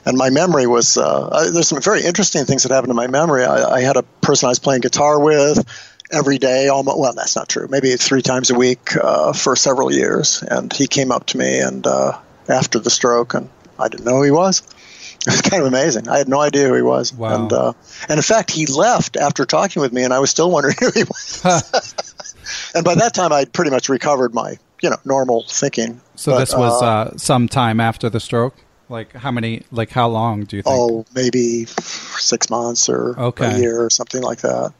and 0.05 0.17
my 0.17 0.29
memory 0.29 0.67
was. 0.67 0.97
Uh, 0.97 1.49
there's 1.51 1.67
some 1.67 1.81
very 1.81 2.03
interesting 2.03 2.45
things 2.45 2.63
that 2.63 2.71
happened 2.71 2.91
to 2.91 2.95
my 2.95 3.07
memory. 3.07 3.43
I, 3.43 3.75
I 3.75 3.81
had 3.81 3.97
a 3.97 4.03
person 4.03 4.47
I 4.47 4.51
was 4.51 4.59
playing 4.59 4.81
guitar 4.81 5.19
with 5.19 5.90
every 6.11 6.37
day, 6.37 6.67
almost. 6.67 6.99
Well, 6.99 7.13
that's 7.13 7.35
not 7.35 7.49
true. 7.49 7.67
Maybe 7.69 7.95
three 7.95 8.21
times 8.21 8.49
a 8.49 8.55
week 8.55 8.95
uh, 8.95 9.33
for 9.33 9.55
several 9.55 9.91
years, 9.91 10.43
and 10.43 10.71
he 10.71 10.87
came 10.87 11.11
up 11.11 11.27
to 11.27 11.37
me 11.37 11.59
and 11.59 11.85
uh, 11.85 12.17
after 12.49 12.79
the 12.79 12.89
stroke, 12.89 13.33
and 13.33 13.49
I 13.79 13.87
didn't 13.87 14.05
know 14.05 14.17
who 14.17 14.23
he 14.23 14.31
was. 14.31 14.63
It 15.21 15.27
was 15.27 15.41
kind 15.43 15.61
of 15.61 15.67
amazing. 15.67 16.09
I 16.09 16.17
had 16.17 16.27
no 16.27 16.39
idea 16.41 16.67
who 16.67 16.73
he 16.73 16.81
was, 16.81 17.13
wow. 17.13 17.35
and 17.35 17.53
uh, 17.53 17.73
and 18.09 18.17
in 18.17 18.23
fact, 18.23 18.49
he 18.49 18.65
left 18.65 19.17
after 19.17 19.45
talking 19.45 19.79
with 19.79 19.93
me, 19.93 20.03
and 20.03 20.11
I 20.11 20.17
was 20.17 20.31
still 20.31 20.49
wondering 20.49 20.75
who 20.79 20.89
he 20.89 21.03
was. 21.03 21.43
and 22.73 22.83
by 22.83 22.95
that 22.95 23.13
time, 23.13 23.31
I'd 23.31 23.53
pretty 23.53 23.69
much 23.69 23.87
recovered 23.87 24.33
my 24.33 24.57
you 24.81 24.89
know 24.89 24.97
normal 25.05 25.45
thinking. 25.47 26.01
So 26.15 26.31
but, 26.31 26.39
this 26.39 26.55
was 26.55 26.81
uh, 26.81 26.85
uh, 26.85 27.17
some 27.17 27.47
time 27.47 27.79
after 27.79 28.09
the 28.09 28.19
stroke. 28.19 28.55
Like 28.89 29.13
how 29.13 29.29
many? 29.29 29.61
Like 29.71 29.91
how 29.91 30.07
long 30.07 30.45
do 30.45 30.55
you 30.55 30.63
think? 30.63 30.75
Oh, 30.75 31.05
maybe 31.13 31.65
six 31.65 32.49
months 32.49 32.89
or 32.89 33.15
okay. 33.19 33.57
a 33.57 33.59
year 33.59 33.83
or 33.83 33.91
something 33.91 34.23
like 34.23 34.39
that. 34.41 34.73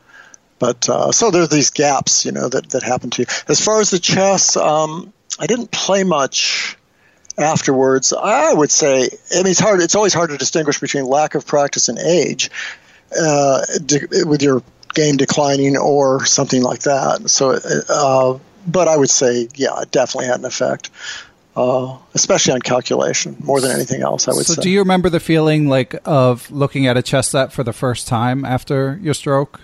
But 0.62 0.88
uh, 0.88 1.12
so 1.12 1.30
are 1.30 1.47
these 1.47 1.71
gaps, 1.71 2.24
you 2.24 2.32
know, 2.32 2.47
that 2.47 2.69
that 2.69 2.84
happen 2.84 3.10
to 3.10 3.24
you. 3.24 3.26
As 3.47 3.60
far 3.60 3.82
as 3.82 3.89
the 3.89 3.97
chess, 3.97 4.56
um, 4.56 5.12
I 5.39 5.47
didn't 5.47 5.71
play 5.71 6.04
much 6.04 6.78
afterwards. 7.36 8.13
I 8.13 8.54
would 8.54 8.69
say, 8.69 9.10
I 9.34 9.38
mean, 9.38 9.47
it's 9.47 9.60
hard. 9.60 9.82
It's 9.82 9.95
always 9.95 10.13
hard 10.13 10.30
to 10.30 10.38
distinguish 10.38 10.80
between 10.80 11.06
lack 11.06 11.34
of 11.34 11.47
practice 11.47 11.89
and 11.89 11.97
age. 11.97 12.52
Uh, 13.19 13.65
with 14.26 14.43
your 14.43 14.62
game 14.93 15.17
declining 15.17 15.78
or 15.78 16.24
something 16.26 16.62
like 16.62 16.82
that. 16.82 17.28
So, 17.30 17.60
uh, 17.89 18.39
but 18.67 18.88
I 18.88 18.95
would 18.95 19.10
say, 19.10 19.50
yeah, 19.56 19.82
it 19.82 19.89
definitely 19.89 20.28
had 20.28 20.39
an 20.39 20.45
effect. 20.45 20.91
Uh, 21.54 21.97
especially 22.13 22.54
on 22.54 22.62
calculation, 22.62 23.36
more 23.39 23.60
than 23.60 23.71
anything 23.71 24.02
else, 24.02 24.30
I 24.30 24.32
would 24.32 24.45
so 24.45 24.54
say. 24.54 24.62
do 24.62 24.69
you 24.69 24.80
remember 24.80 25.10
the 25.10 25.19
feeling 25.19 25.67
like 25.67 25.95
of 26.06 26.50
looking 26.50 26.88
at 26.88 26.95
a 26.95 27.02
chess 27.02 27.32
set 27.32 27.52
for 27.52 27.63
the 27.63 27.74
first 27.74 28.08
time 28.08 28.45
after 28.45 28.97
your 29.02 29.13
stroke? 29.13 29.60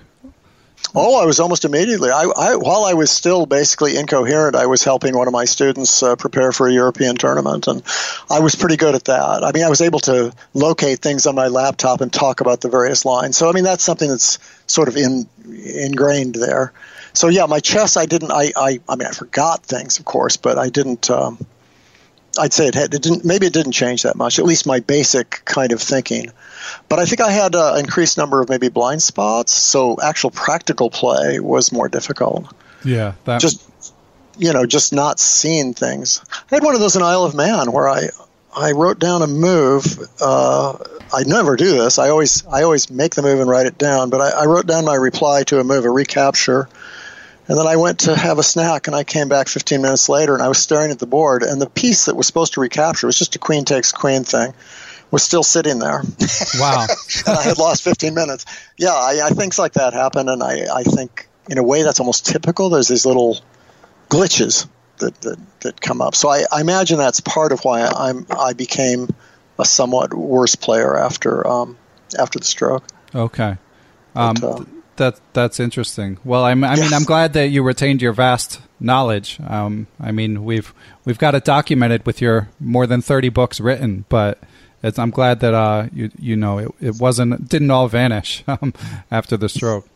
Oh, 0.95 1.21
I 1.21 1.25
was 1.25 1.39
almost 1.39 1.65
immediately. 1.65 2.09
I, 2.09 2.23
I, 2.23 2.55
while 2.55 2.85
I 2.85 2.93
was 2.93 3.11
still 3.11 3.45
basically 3.45 3.97
incoherent, 3.97 4.55
I 4.55 4.67
was 4.67 4.83
helping 4.83 5.17
one 5.17 5.27
of 5.27 5.33
my 5.33 5.45
students 5.45 6.01
uh, 6.01 6.15
prepare 6.15 6.51
for 6.51 6.67
a 6.67 6.73
European 6.73 7.17
tournament, 7.17 7.67
and 7.67 7.83
I 8.29 8.39
was 8.39 8.55
pretty 8.55 8.77
good 8.77 8.95
at 8.95 9.05
that. 9.05 9.43
I 9.43 9.51
mean, 9.51 9.63
I 9.63 9.69
was 9.69 9.81
able 9.81 9.99
to 10.01 10.33
locate 10.53 10.99
things 10.99 11.25
on 11.25 11.35
my 11.35 11.47
laptop 11.47 12.01
and 12.01 12.11
talk 12.11 12.41
about 12.41 12.61
the 12.61 12.69
various 12.69 13.05
lines. 13.05 13.37
So, 13.37 13.49
I 13.49 13.51
mean, 13.51 13.65
that's 13.65 13.83
something 13.83 14.09
that's 14.09 14.39
sort 14.65 14.87
of 14.87 14.95
in, 14.95 15.27
ingrained 15.45 16.35
there. 16.35 16.71
So, 17.13 17.27
yeah, 17.27 17.47
my 17.47 17.59
chess, 17.59 17.97
I 17.97 18.05
didn't. 18.05 18.31
I, 18.31 18.53
I, 18.55 18.79
I 18.87 18.95
mean, 18.95 19.07
I 19.07 19.11
forgot 19.11 19.63
things, 19.63 19.99
of 19.99 20.05
course, 20.05 20.37
but 20.37 20.57
I 20.57 20.69
didn't. 20.69 21.09
Um, 21.09 21.37
I'd 22.39 22.53
say 22.53 22.67
it, 22.67 22.75
had, 22.75 22.93
it 22.93 23.01
didn't. 23.01 23.25
Maybe 23.25 23.45
it 23.45 23.53
didn't 23.53 23.73
change 23.73 24.03
that 24.03 24.15
much. 24.15 24.39
At 24.39 24.45
least 24.45 24.65
my 24.65 24.79
basic 24.79 25.41
kind 25.43 25.71
of 25.73 25.81
thinking. 25.81 26.31
But 26.89 26.99
I 26.99 27.05
think 27.05 27.21
I 27.21 27.31
had 27.31 27.55
an 27.55 27.79
increased 27.79 28.17
number 28.17 28.41
of 28.41 28.49
maybe 28.49 28.69
blind 28.69 29.01
spots, 29.01 29.53
so 29.53 29.97
actual 30.01 30.31
practical 30.31 30.89
play 30.89 31.39
was 31.39 31.71
more 31.71 31.89
difficult. 31.89 32.53
Yeah, 32.83 33.13
that 33.25 33.41
just 33.41 33.63
you 34.37 34.53
know 34.53 34.65
just 34.65 34.93
not 34.93 35.19
seeing 35.19 35.73
things. 35.73 36.21
I 36.51 36.55
had 36.55 36.63
one 36.63 36.75
of 36.75 36.81
those 36.81 36.95
in 36.95 37.01
Isle 37.01 37.23
of 37.23 37.35
Man 37.35 37.71
where 37.71 37.87
I 37.87 38.09
I 38.55 38.71
wrote 38.71 38.99
down 38.99 39.21
a 39.21 39.27
move. 39.27 39.85
Uh, 40.21 40.77
I 41.13 41.23
never 41.25 41.55
do 41.55 41.71
this. 41.71 41.99
I 41.99 42.09
always 42.09 42.45
I 42.47 42.63
always 42.63 42.89
make 42.89 43.15
the 43.15 43.21
move 43.21 43.39
and 43.39 43.49
write 43.49 43.67
it 43.67 43.77
down. 43.77 44.09
But 44.09 44.21
I, 44.21 44.43
I 44.43 44.45
wrote 44.45 44.67
down 44.67 44.85
my 44.85 44.95
reply 44.95 45.43
to 45.43 45.59
a 45.59 45.63
move, 45.63 45.85
a 45.85 45.89
recapture, 45.89 46.67
and 47.47 47.57
then 47.57 47.67
I 47.67 47.77
went 47.77 47.99
to 47.99 48.15
have 48.15 48.39
a 48.39 48.43
snack, 48.43 48.87
and 48.87 48.95
I 48.95 49.03
came 49.03 49.29
back 49.29 49.47
15 49.47 49.81
minutes 49.81 50.09
later, 50.09 50.33
and 50.33 50.43
I 50.43 50.47
was 50.47 50.57
staring 50.57 50.91
at 50.91 50.99
the 50.99 51.07
board, 51.07 51.43
and 51.43 51.61
the 51.61 51.69
piece 51.69 52.05
that 52.05 52.15
was 52.15 52.27
supposed 52.27 52.53
to 52.53 52.61
recapture 52.61 53.07
was 53.07 53.17
just 53.17 53.35
a 53.35 53.39
queen 53.39 53.63
takes 53.63 53.91
queen 53.91 54.23
thing 54.23 54.53
was 55.11 55.23
still 55.23 55.43
sitting 55.43 55.79
there. 55.79 56.01
Wow. 56.59 56.85
and 57.27 57.37
I 57.37 57.43
had 57.43 57.57
lost 57.57 57.83
15 57.83 58.13
minutes. 58.13 58.45
Yeah, 58.77 58.93
I, 58.93 59.21
I, 59.25 59.29
things 59.29 59.57
like 59.57 59.73
that 59.73 59.93
happen, 59.93 60.29
and 60.29 60.43
I, 60.43 60.65
I 60.73 60.83
think 60.83 61.27
in 61.49 61.57
a 61.57 61.63
way 61.63 61.83
that's 61.83 61.99
almost 61.99 62.25
typical. 62.25 62.69
There's 62.69 62.87
these 62.87 63.05
little 63.05 63.39
glitches 64.09 64.67
that, 64.99 65.19
that, 65.21 65.39
that 65.61 65.81
come 65.81 66.01
up. 66.01 66.15
So 66.15 66.29
I, 66.29 66.43
I 66.51 66.61
imagine 66.61 66.97
that's 66.97 67.19
part 67.19 67.51
of 67.51 67.61
why 67.61 67.85
I'm 67.85 68.25
I 68.37 68.53
became 68.53 69.09
a 69.59 69.65
somewhat 69.65 70.13
worse 70.13 70.55
player 70.55 70.97
after 70.97 71.47
um, 71.47 71.77
after 72.17 72.39
the 72.39 72.45
stroke. 72.45 72.83
Okay. 73.13 73.57
Um, 74.15 74.35
but, 74.39 74.61
uh, 74.61 74.65
that 74.97 75.19
that's 75.33 75.59
interesting. 75.59 76.17
Well, 76.23 76.43
I'm, 76.43 76.63
I 76.63 76.75
mean, 76.75 76.93
I'm 76.93 77.03
glad 77.03 77.33
that 77.33 77.49
you 77.49 77.63
retained 77.63 78.01
your 78.01 78.13
vast 78.13 78.61
knowledge. 78.79 79.39
Um, 79.45 79.87
I 79.99 80.11
mean, 80.11 80.43
we've 80.43 80.73
we've 81.05 81.17
got 81.17 81.35
it 81.35 81.45
documented 81.45 82.05
with 82.05 82.21
your 82.21 82.49
more 82.59 82.87
than 82.87 83.01
30 83.01 83.29
books 83.29 83.59
written, 83.59 84.05
but 84.09 84.39
it's, 84.83 84.99
I'm 84.99 85.11
glad 85.11 85.39
that 85.39 85.53
uh, 85.53 85.87
you 85.93 86.11
you 86.19 86.35
know 86.35 86.59
it, 86.59 86.71
it 86.79 86.95
wasn't 86.95 87.49
didn't 87.49 87.71
all 87.71 87.87
vanish 87.87 88.43
um, 88.47 88.73
after 89.11 89.37
the 89.37 89.49
stroke. 89.49 89.87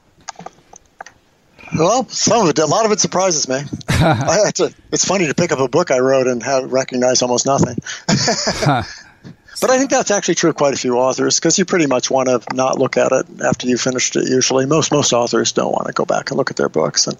Well, 1.78 2.08
some 2.10 2.44
of 2.44 2.50
it, 2.50 2.60
a 2.60 2.66
lot 2.66 2.86
of 2.86 2.92
it 2.92 3.00
surprises 3.00 3.48
me. 3.48 3.62
I, 3.90 4.52
to, 4.56 4.74
it's 4.92 5.06
funny 5.06 5.28
to 5.28 5.34
pick 5.34 5.54
up 5.54 5.60
a 5.60 5.70
book 5.70 5.90
I 5.90 6.00
wrote 6.00 6.28
and 6.28 6.44
have 6.44 6.72
recognize 6.72 7.22
almost 7.22 7.46
nothing. 7.46 7.78
but 8.08 9.70
I 9.70 9.78
think 9.78 9.90
that's 9.90 10.12
actually 10.12 10.36
true 10.36 10.50
of 10.50 10.58
quite 10.58 10.74
a 10.74 10.78
few 10.78 10.98
authors 10.98 11.40
because 11.40 11.58
you 11.58 11.64
pretty 11.64 11.86
much 11.86 12.12
want 12.12 12.28
to 12.28 12.42
not 12.54 12.78
look 12.78 12.98
at 12.98 13.14
it 13.14 13.26
after 13.42 13.68
you 13.68 13.78
finished 13.78 14.18
it. 14.18 14.28
Usually, 14.28 14.66
most 14.66 14.92
most 14.92 15.14
authors 15.14 15.54
don't 15.54 15.72
want 15.72 15.88
to 15.88 15.94
go 15.94 16.04
back 16.04 16.32
and 16.32 16.38
look 16.38 16.50
at 16.50 16.58
their 16.58 16.70
books 16.70 17.08
and 17.08 17.18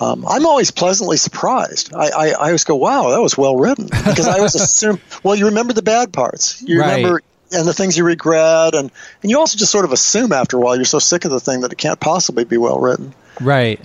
um, 0.00 0.24
I'm 0.26 0.46
always 0.46 0.70
pleasantly 0.70 1.16
surprised. 1.16 1.94
I, 1.94 2.08
I, 2.08 2.26
I, 2.28 2.46
always 2.46 2.64
go, 2.64 2.76
wow, 2.76 3.10
that 3.10 3.20
was 3.20 3.36
well 3.36 3.56
written. 3.56 3.86
Because 3.86 4.28
I 4.28 4.36
always 4.36 4.54
assume, 4.56 5.00
well, 5.22 5.34
you 5.34 5.46
remember 5.46 5.72
the 5.72 5.82
bad 5.82 6.12
parts. 6.12 6.62
You 6.62 6.80
right. 6.80 6.96
remember 6.96 7.22
and 7.52 7.66
the 7.66 7.74
things 7.74 7.96
you 7.96 8.04
regret. 8.04 8.74
And, 8.74 8.90
and 9.22 9.30
you 9.30 9.38
also 9.38 9.58
just 9.58 9.72
sort 9.72 9.84
of 9.84 9.92
assume 9.92 10.32
after 10.32 10.56
a 10.56 10.60
while 10.60 10.76
you're 10.76 10.84
so 10.84 10.98
sick 10.98 11.24
of 11.24 11.30
the 11.30 11.40
thing 11.40 11.62
that 11.62 11.72
it 11.72 11.78
can't 11.78 11.98
possibly 11.98 12.44
be 12.44 12.56
well 12.56 12.78
written. 12.78 13.14
Right. 13.40 13.80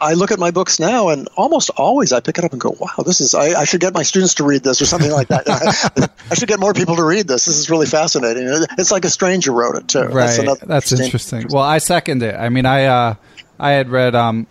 I 0.00 0.12
look 0.14 0.30
at 0.32 0.38
my 0.38 0.50
books 0.50 0.78
now, 0.78 1.08
and 1.08 1.28
almost 1.34 1.70
always 1.70 2.12
I 2.12 2.20
pick 2.20 2.36
it 2.36 2.44
up 2.44 2.52
and 2.52 2.60
go, 2.60 2.76
"Wow, 2.78 3.04
this 3.06 3.22
is 3.22 3.34
I, 3.34 3.58
I 3.58 3.64
should 3.64 3.80
get 3.80 3.94
my 3.94 4.02
students 4.02 4.34
to 4.34 4.44
read 4.44 4.62
this 4.62 4.82
or 4.82 4.84
something 4.84 5.10
like 5.10 5.28
that. 5.28 5.48
I, 6.30 6.34
should 6.34 6.48
get 6.48 6.60
more 6.60 6.74
people 6.74 6.96
to 6.96 7.02
read 7.02 7.26
this. 7.26 7.46
This 7.46 7.56
is 7.56 7.70
really 7.70 7.86
fascinating. 7.86 8.44
It's 8.76 8.90
like 8.90 9.06
a 9.06 9.10
stranger 9.10 9.50
wrote 9.50 9.76
it 9.76 9.88
too. 9.88 10.02
Right, 10.02 10.36
that's, 10.36 10.60
that's 10.60 10.92
interesting. 10.92 11.38
interesting. 11.40 11.46
Well, 11.48 11.64
I 11.64 11.78
second 11.78 12.22
it. 12.22 12.34
I 12.34 12.50
mean, 12.50 12.66
I 12.66 12.84
uh, 12.84 13.14
I 13.58 13.70
had 13.70 13.88
read 13.88 14.14
um, 14.14 14.46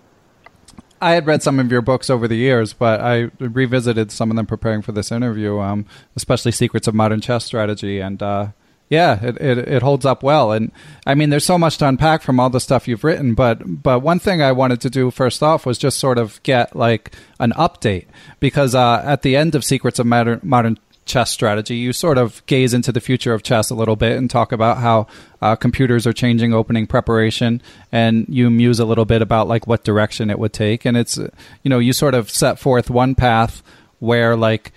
I 1.02 1.12
had 1.12 1.26
read 1.26 1.42
some 1.42 1.60
of 1.60 1.72
your 1.72 1.82
books 1.82 2.10
over 2.10 2.28
the 2.28 2.36
years, 2.36 2.74
but 2.74 3.02
I 3.02 3.32
revisited 3.40 4.12
some 4.12 4.30
of 4.30 4.38
them 4.38 4.46
preparing 4.46 4.82
for 4.84 4.92
this 4.92 5.12
interview, 5.12 5.60
um, 5.60 5.86
especially 6.16 6.52
Secrets 6.52 6.88
of 6.88 6.94
Modern 6.94 7.22
Chess 7.22 7.44
Strategy, 7.44 8.00
and 8.00 8.22
uh, 8.22 8.50
yeah, 8.92 9.24
it, 9.24 9.38
it, 9.42 9.58
it 9.58 9.82
holds 9.82 10.06
up 10.06 10.22
well. 10.22 10.52
And 10.52 10.72
I 11.08 11.16
mean, 11.16 11.30
there's 11.30 11.46
so 11.46 11.58
much 11.58 11.78
to 11.78 11.88
unpack 11.88 12.22
from 12.22 12.40
all 12.40 12.50
the 12.50 12.60
stuff 12.60 12.88
you've 12.88 13.04
written. 13.04 13.34
But 13.34 13.82
but 13.82 14.02
one 14.02 14.20
thing 14.20 14.42
I 14.42 14.52
wanted 14.52 14.82
to 14.82 14.90
do 14.90 15.10
first 15.12 15.42
off 15.42 15.66
was 15.66 15.78
just 15.78 15.98
sort 15.98 16.18
of 16.18 16.44
get 16.44 16.76
like 16.76 17.16
an 17.40 17.54
update 17.54 18.06
because 18.40 18.76
uh, 18.76 19.02
at 19.04 19.22
the 19.22 19.36
end 19.36 19.56
of 19.56 19.64
Secrets 19.64 19.98
of 19.98 20.06
Modern, 20.06 20.42
Modern 20.44 20.78
chess 21.12 21.30
strategy, 21.30 21.76
you 21.76 21.92
sort 21.92 22.18
of 22.18 22.44
gaze 22.46 22.74
into 22.74 22.92
the 22.92 23.02
future 23.02 23.34
of 23.34 23.44
chess 23.44 23.70
a 23.70 23.76
little 23.76 23.98
bit 23.98 24.18
and 24.18 24.30
talk 24.30 24.52
about 24.52 24.78
how 24.78 25.08
uh, 25.42 25.56
computers 25.56 26.08
are 26.08 26.14
changing 26.14 26.54
opening 26.54 26.88
preparation, 26.88 27.62
and 27.92 28.26
you 28.30 28.50
muse 28.50 28.80
a 28.80 28.86
little 28.86 29.06
bit 29.06 29.22
about 29.22 29.48
like 29.48 29.68
what 29.68 29.84
direction 29.84 30.30
it 30.30 30.40
would 30.40 30.54
take. 30.54 30.86
And 30.86 30.96
it's 30.96 31.18
you 31.18 31.70
know 31.70 31.80
you 31.80 31.94
sort 31.94 32.16
of 32.16 32.30
set 32.30 32.58
forth 32.58 32.90
one 32.90 33.14
path 33.14 33.62
where 34.00 34.36
like 34.36 34.72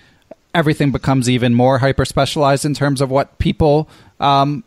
everything 0.53 0.91
becomes 0.91 1.29
even 1.29 1.53
more 1.53 1.79
hyper 1.79 2.05
specialized 2.05 2.65
in 2.65 2.73
terms 2.73 3.01
of 3.01 3.09
what 3.09 3.37
people 3.39 3.89
um, 4.19 4.63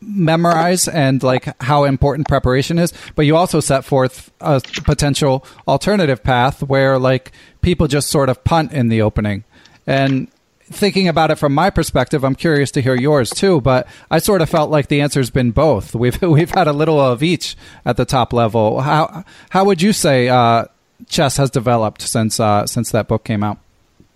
memorize 0.00 0.86
and 0.86 1.22
like 1.22 1.60
how 1.62 1.84
important 1.84 2.28
preparation 2.28 2.78
is. 2.78 2.92
But 3.14 3.26
you 3.26 3.36
also 3.36 3.60
set 3.60 3.84
forth 3.84 4.30
a 4.40 4.60
potential 4.84 5.46
alternative 5.66 6.22
path 6.22 6.62
where 6.62 6.98
like 6.98 7.32
people 7.62 7.86
just 7.86 8.08
sort 8.08 8.28
of 8.28 8.44
punt 8.44 8.72
in 8.72 8.88
the 8.88 9.02
opening. 9.02 9.44
And 9.86 10.28
thinking 10.68 11.08
about 11.08 11.30
it 11.30 11.36
from 11.36 11.54
my 11.54 11.70
perspective 11.70 12.24
i'm 12.24 12.34
curious 12.34 12.70
to 12.70 12.82
hear 12.82 12.94
yours 12.94 13.30
too 13.30 13.60
but 13.60 13.86
i 14.10 14.18
sort 14.18 14.42
of 14.42 14.50
felt 14.50 14.70
like 14.70 14.88
the 14.88 15.00
answer's 15.00 15.30
been 15.30 15.50
both 15.50 15.94
we've 15.94 16.20
we've 16.22 16.50
had 16.50 16.66
a 16.66 16.72
little 16.72 17.00
of 17.00 17.22
each 17.22 17.56
at 17.84 17.96
the 17.96 18.04
top 18.04 18.32
level 18.32 18.80
how 18.80 19.24
how 19.50 19.64
would 19.64 19.80
you 19.80 19.92
say 19.92 20.28
uh, 20.28 20.64
chess 21.08 21.36
has 21.36 21.50
developed 21.50 22.02
since 22.02 22.40
uh, 22.40 22.66
since 22.66 22.90
that 22.90 23.06
book 23.06 23.24
came 23.24 23.42
out 23.42 23.58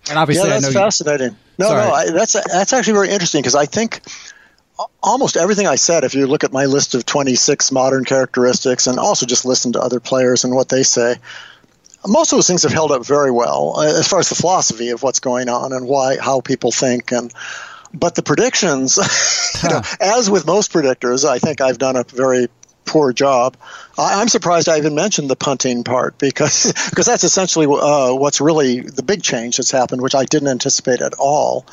and 0.08 0.18
obviously, 0.18 0.48
yeah, 0.48 0.60
that's 0.60 0.72
fascinating. 0.72 1.32
You, 1.32 1.36
no, 1.58 1.68
sorry. 1.68 1.86
no, 1.86 1.92
I, 1.92 2.10
that's 2.10 2.32
that's 2.32 2.72
actually 2.72 2.94
very 2.94 3.10
interesting 3.10 3.42
because 3.42 3.54
I 3.54 3.66
think 3.66 4.00
almost 5.02 5.36
everything 5.36 5.66
I 5.66 5.74
said, 5.74 6.04
if 6.04 6.14
you 6.14 6.26
look 6.26 6.44
at 6.44 6.52
my 6.52 6.64
list 6.64 6.94
of 6.94 7.04
26 7.04 7.70
modern 7.70 8.04
characteristics 8.04 8.86
and 8.86 8.98
also 8.98 9.26
just 9.26 9.44
listen 9.44 9.72
to 9.72 9.80
other 9.80 10.00
players 10.00 10.44
and 10.44 10.54
what 10.54 10.68
they 10.68 10.82
say, 10.82 11.16
most 12.06 12.32
of 12.32 12.38
those 12.38 12.46
things 12.46 12.62
have 12.62 12.72
held 12.72 12.92
up 12.92 13.04
very 13.04 13.30
well 13.30 13.74
uh, 13.76 13.98
as 13.98 14.08
far 14.08 14.18
as 14.18 14.28
the 14.28 14.34
philosophy 14.34 14.90
of 14.90 15.02
what's 15.02 15.20
going 15.20 15.48
on 15.48 15.72
and 15.72 15.86
why, 15.86 16.16
how 16.18 16.40
people 16.40 16.72
think. 16.72 17.12
And 17.12 17.32
but 17.92 18.14
the 18.14 18.22
predictions, 18.22 18.98
you 19.62 19.68
know, 19.68 19.82
as 20.00 20.30
with 20.30 20.46
most 20.46 20.72
predictors, 20.72 21.28
I 21.28 21.38
think 21.38 21.60
I've 21.60 21.78
done 21.78 21.96
a 21.96 22.04
very 22.04 22.48
poor 22.84 23.12
job. 23.12 23.56
I, 23.98 24.20
am 24.20 24.28
surprised 24.28 24.68
I 24.68 24.78
even 24.78 24.94
mentioned 24.94 25.30
the 25.30 25.36
punting 25.36 25.84
part 25.84 26.18
because 26.18 26.72
because 26.90 27.06
that's 27.06 27.24
essentially 27.24 27.66
uh, 27.66 28.14
what's 28.14 28.40
really 28.40 28.80
the 28.80 29.02
big 29.02 29.22
change 29.22 29.58
that's 29.58 29.70
happened, 29.70 30.02
which 30.02 30.14
I 30.14 30.24
didn't 30.24 30.48
anticipate 30.48 31.00
at 31.00 31.14
all 31.18 31.66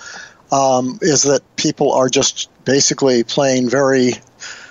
um, 0.52 1.00
is 1.02 1.24
that 1.24 1.42
people 1.56 1.94
are 1.94 2.10
just 2.10 2.50
basically 2.66 3.24
playing 3.24 3.70
very 3.70 4.14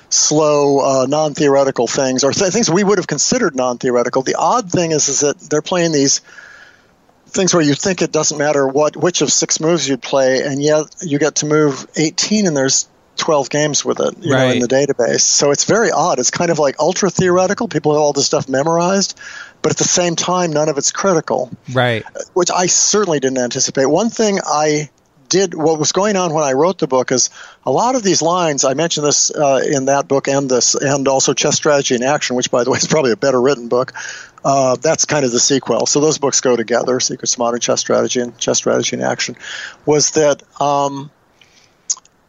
slow, 0.09 0.81
uh, 0.81 1.07
non-theoretical 1.07 1.87
things, 1.87 2.25
or 2.25 2.33
th- 2.33 2.53
things 2.53 2.71
we 2.71 2.85
would 2.85 2.99
have 2.99 3.07
considered 3.07 3.55
non-theoretical. 3.55 4.23
The 4.23 4.37
odd 4.37 4.71
thing 4.71 4.93
is, 4.93 5.09
is 5.09 5.21
that 5.21 5.39
they're 5.39 5.63
playing 5.63 5.93
these 5.93 6.21
things 7.27 7.53
where 7.53 7.63
you 7.63 7.75
think 7.75 8.03
it 8.03 8.13
doesn't 8.13 8.39
matter 8.39 8.67
what 8.67 8.97
which 8.97 9.21
of 9.21 9.31
six 9.33 9.61
moves 9.61 9.89
you'd 9.89 10.03
play, 10.03 10.43
and 10.43 10.63
yet 10.63 10.87
you 11.03 11.19
get 11.19 11.37
to 11.37 11.47
move 11.47 11.87
18, 11.97 12.47
and 12.47 12.57
there's 12.57 12.89
12 13.17 13.51
games 13.51 13.85
with 13.85 14.01
it, 14.01 14.15
you 14.21 14.33
right. 14.33 14.49
know, 14.49 14.53
in 14.53 14.59
the 14.61 14.69
database. 14.69 15.21
So 15.21 15.51
it's 15.51 15.65
very 15.65 15.91
odd. 15.91 16.19
It's 16.19 16.31
kind 16.31 16.51
of 16.51 16.59
like 16.59 16.79
ultra 16.79 17.11
theoretical. 17.11 17.69
People 17.69 17.93
have 17.93 18.01
all 18.01 18.13
this 18.13 18.27
stuff 18.27 18.49
memorized, 18.49 19.19
but 19.63 19.73
at 19.73 19.79
the 19.79 19.85
same 19.85 20.17
time, 20.17 20.53
none 20.53 20.69
of 20.69 20.79
it's 20.79 20.93
critical. 20.93 21.51
Right. 21.73 22.05
Which 22.35 22.51
I 22.51 22.67
certainly 22.67 23.21
didn't 23.21 23.39
anticipate. 23.39 23.87
One 23.87 24.11
thing 24.11 24.39
I 24.45 24.91
did 25.29 25.55
what 25.55 25.79
was 25.79 25.93
going 25.93 26.17
on 26.17 26.33
when 26.33 26.45
I 26.45 26.53
wrote 26.53 26.79
the 26.79 26.87
book 26.87 27.13
is 27.13 27.31
a 27.65 27.71
lot 27.71 27.95
of 27.95 28.03
these 28.03 28.23
lines. 28.23 28.65
I 28.65 28.75
mentioned 28.75 29.07
this 29.07 29.31
uh, 29.31 29.61
in 29.69 29.87
that 29.87 30.09
book 30.09 30.29
and 30.29 30.49
this, 30.51 30.75
and 30.75 31.07
also 31.09 31.35
Chess 31.35 31.57
Strategy 31.57 31.95
in 31.95 32.03
Action, 32.03 32.37
which 32.37 32.51
by 32.51 32.65
the 32.65 32.71
way 32.71 32.79
is 32.79 32.87
probably 32.87 33.13
a 33.13 33.17
better 33.17 33.41
written 33.41 33.69
book. 33.69 33.93
Uh, 34.45 34.77
that's 34.77 35.05
kind 35.05 35.25
of 35.25 35.33
the 35.33 35.41
sequel. 35.41 35.87
So 35.87 36.01
those 36.01 36.19
books 36.19 36.41
go 36.41 36.57
together: 36.57 37.01
Secrets 37.01 37.35
of 37.35 37.39
Modern 37.41 37.61
Chess 37.61 37.81
Strategy 37.81 38.21
and 38.21 38.37
Chess 38.39 38.59
Strategy 38.59 38.97
in 38.97 39.03
Action. 39.03 39.37
Was 39.85 40.13
that 40.13 40.43
um, 40.61 41.11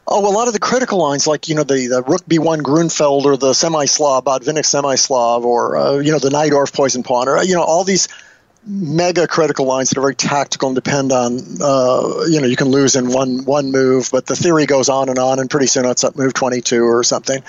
Oh, 0.10 0.26
a 0.26 0.32
lot 0.32 0.48
of 0.48 0.54
the 0.54 0.60
critical 0.60 1.00
lines, 1.00 1.28
like 1.28 1.50
you 1.50 1.56
know 1.56 1.64
the, 1.64 1.88
the 1.88 2.02
Rook 2.02 2.26
B1 2.26 2.62
Grunfeld 2.62 3.26
or 3.26 3.36
the 3.36 3.52
semi-Slav 3.52 4.24
Botvinnik 4.24 4.66
semi-Slav 4.66 5.44
or 5.44 5.76
uh, 5.76 5.98
you 5.98 6.14
know 6.14 6.20
the 6.20 6.30
Najdorf 6.30 6.74
poison 6.74 7.04
pawn 7.04 7.28
or 7.28 7.44
you 7.44 7.56
know 7.56 7.64
all 7.64 7.84
these 7.84 8.08
mega 8.68 9.28
critical 9.28 9.66
lines 9.66 9.90
that 9.90 9.98
are 9.98 10.02
very 10.02 10.16
tactical 10.16 10.70
and 10.70 10.76
depend 10.76 11.12
on 11.12 11.40
uh, 11.62 12.26
you 12.30 12.42
know 12.42 12.48
you 12.48 12.58
can 12.58 12.68
lose 12.68 12.96
in 12.96 13.10
one 13.12 13.46
one 13.46 13.72
move, 13.72 14.10
but 14.12 14.26
the 14.26 14.36
theory 14.36 14.66
goes 14.66 14.90
on 14.90 15.10
and 15.10 15.18
on, 15.18 15.40
and 15.40 15.50
pretty 15.50 15.68
soon 15.68 15.86
it's 15.86 16.04
at 16.04 16.16
move 16.16 16.34
22 16.34 16.84
or 16.84 17.04
something. 17.04 17.42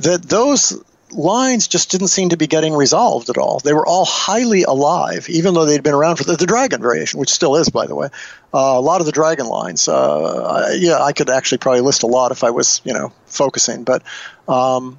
That 0.00 0.22
those 0.22 0.82
lines 1.12 1.68
just 1.68 1.90
didn't 1.90 2.08
seem 2.08 2.30
to 2.30 2.36
be 2.36 2.46
getting 2.46 2.74
resolved 2.74 3.30
at 3.30 3.38
all. 3.38 3.60
They 3.60 3.72
were 3.72 3.86
all 3.86 4.04
highly 4.04 4.64
alive, 4.64 5.28
even 5.28 5.54
though 5.54 5.64
they'd 5.64 5.82
been 5.82 5.94
around 5.94 6.16
for 6.16 6.24
the, 6.24 6.36
the 6.36 6.46
dragon 6.46 6.80
variation, 6.80 7.20
which 7.20 7.30
still 7.30 7.56
is, 7.56 7.68
by 7.68 7.86
the 7.86 7.94
way. 7.94 8.08
Uh, 8.52 8.74
a 8.76 8.80
lot 8.80 9.00
of 9.00 9.06
the 9.06 9.12
dragon 9.12 9.46
lines. 9.46 9.86
Uh, 9.86 10.72
yeah, 10.76 11.00
I 11.00 11.12
could 11.12 11.30
actually 11.30 11.58
probably 11.58 11.82
list 11.82 12.02
a 12.02 12.06
lot 12.06 12.32
if 12.32 12.42
I 12.42 12.50
was, 12.50 12.80
you 12.84 12.92
know, 12.92 13.12
focusing, 13.26 13.84
but 13.84 14.02
um, 14.48 14.98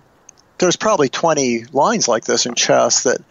there's 0.58 0.78
probably 0.78 1.10
20 1.10 1.66
lines 1.74 2.08
like 2.08 2.24
this 2.24 2.46
in 2.46 2.56
chess 2.56 3.04
that 3.04 3.22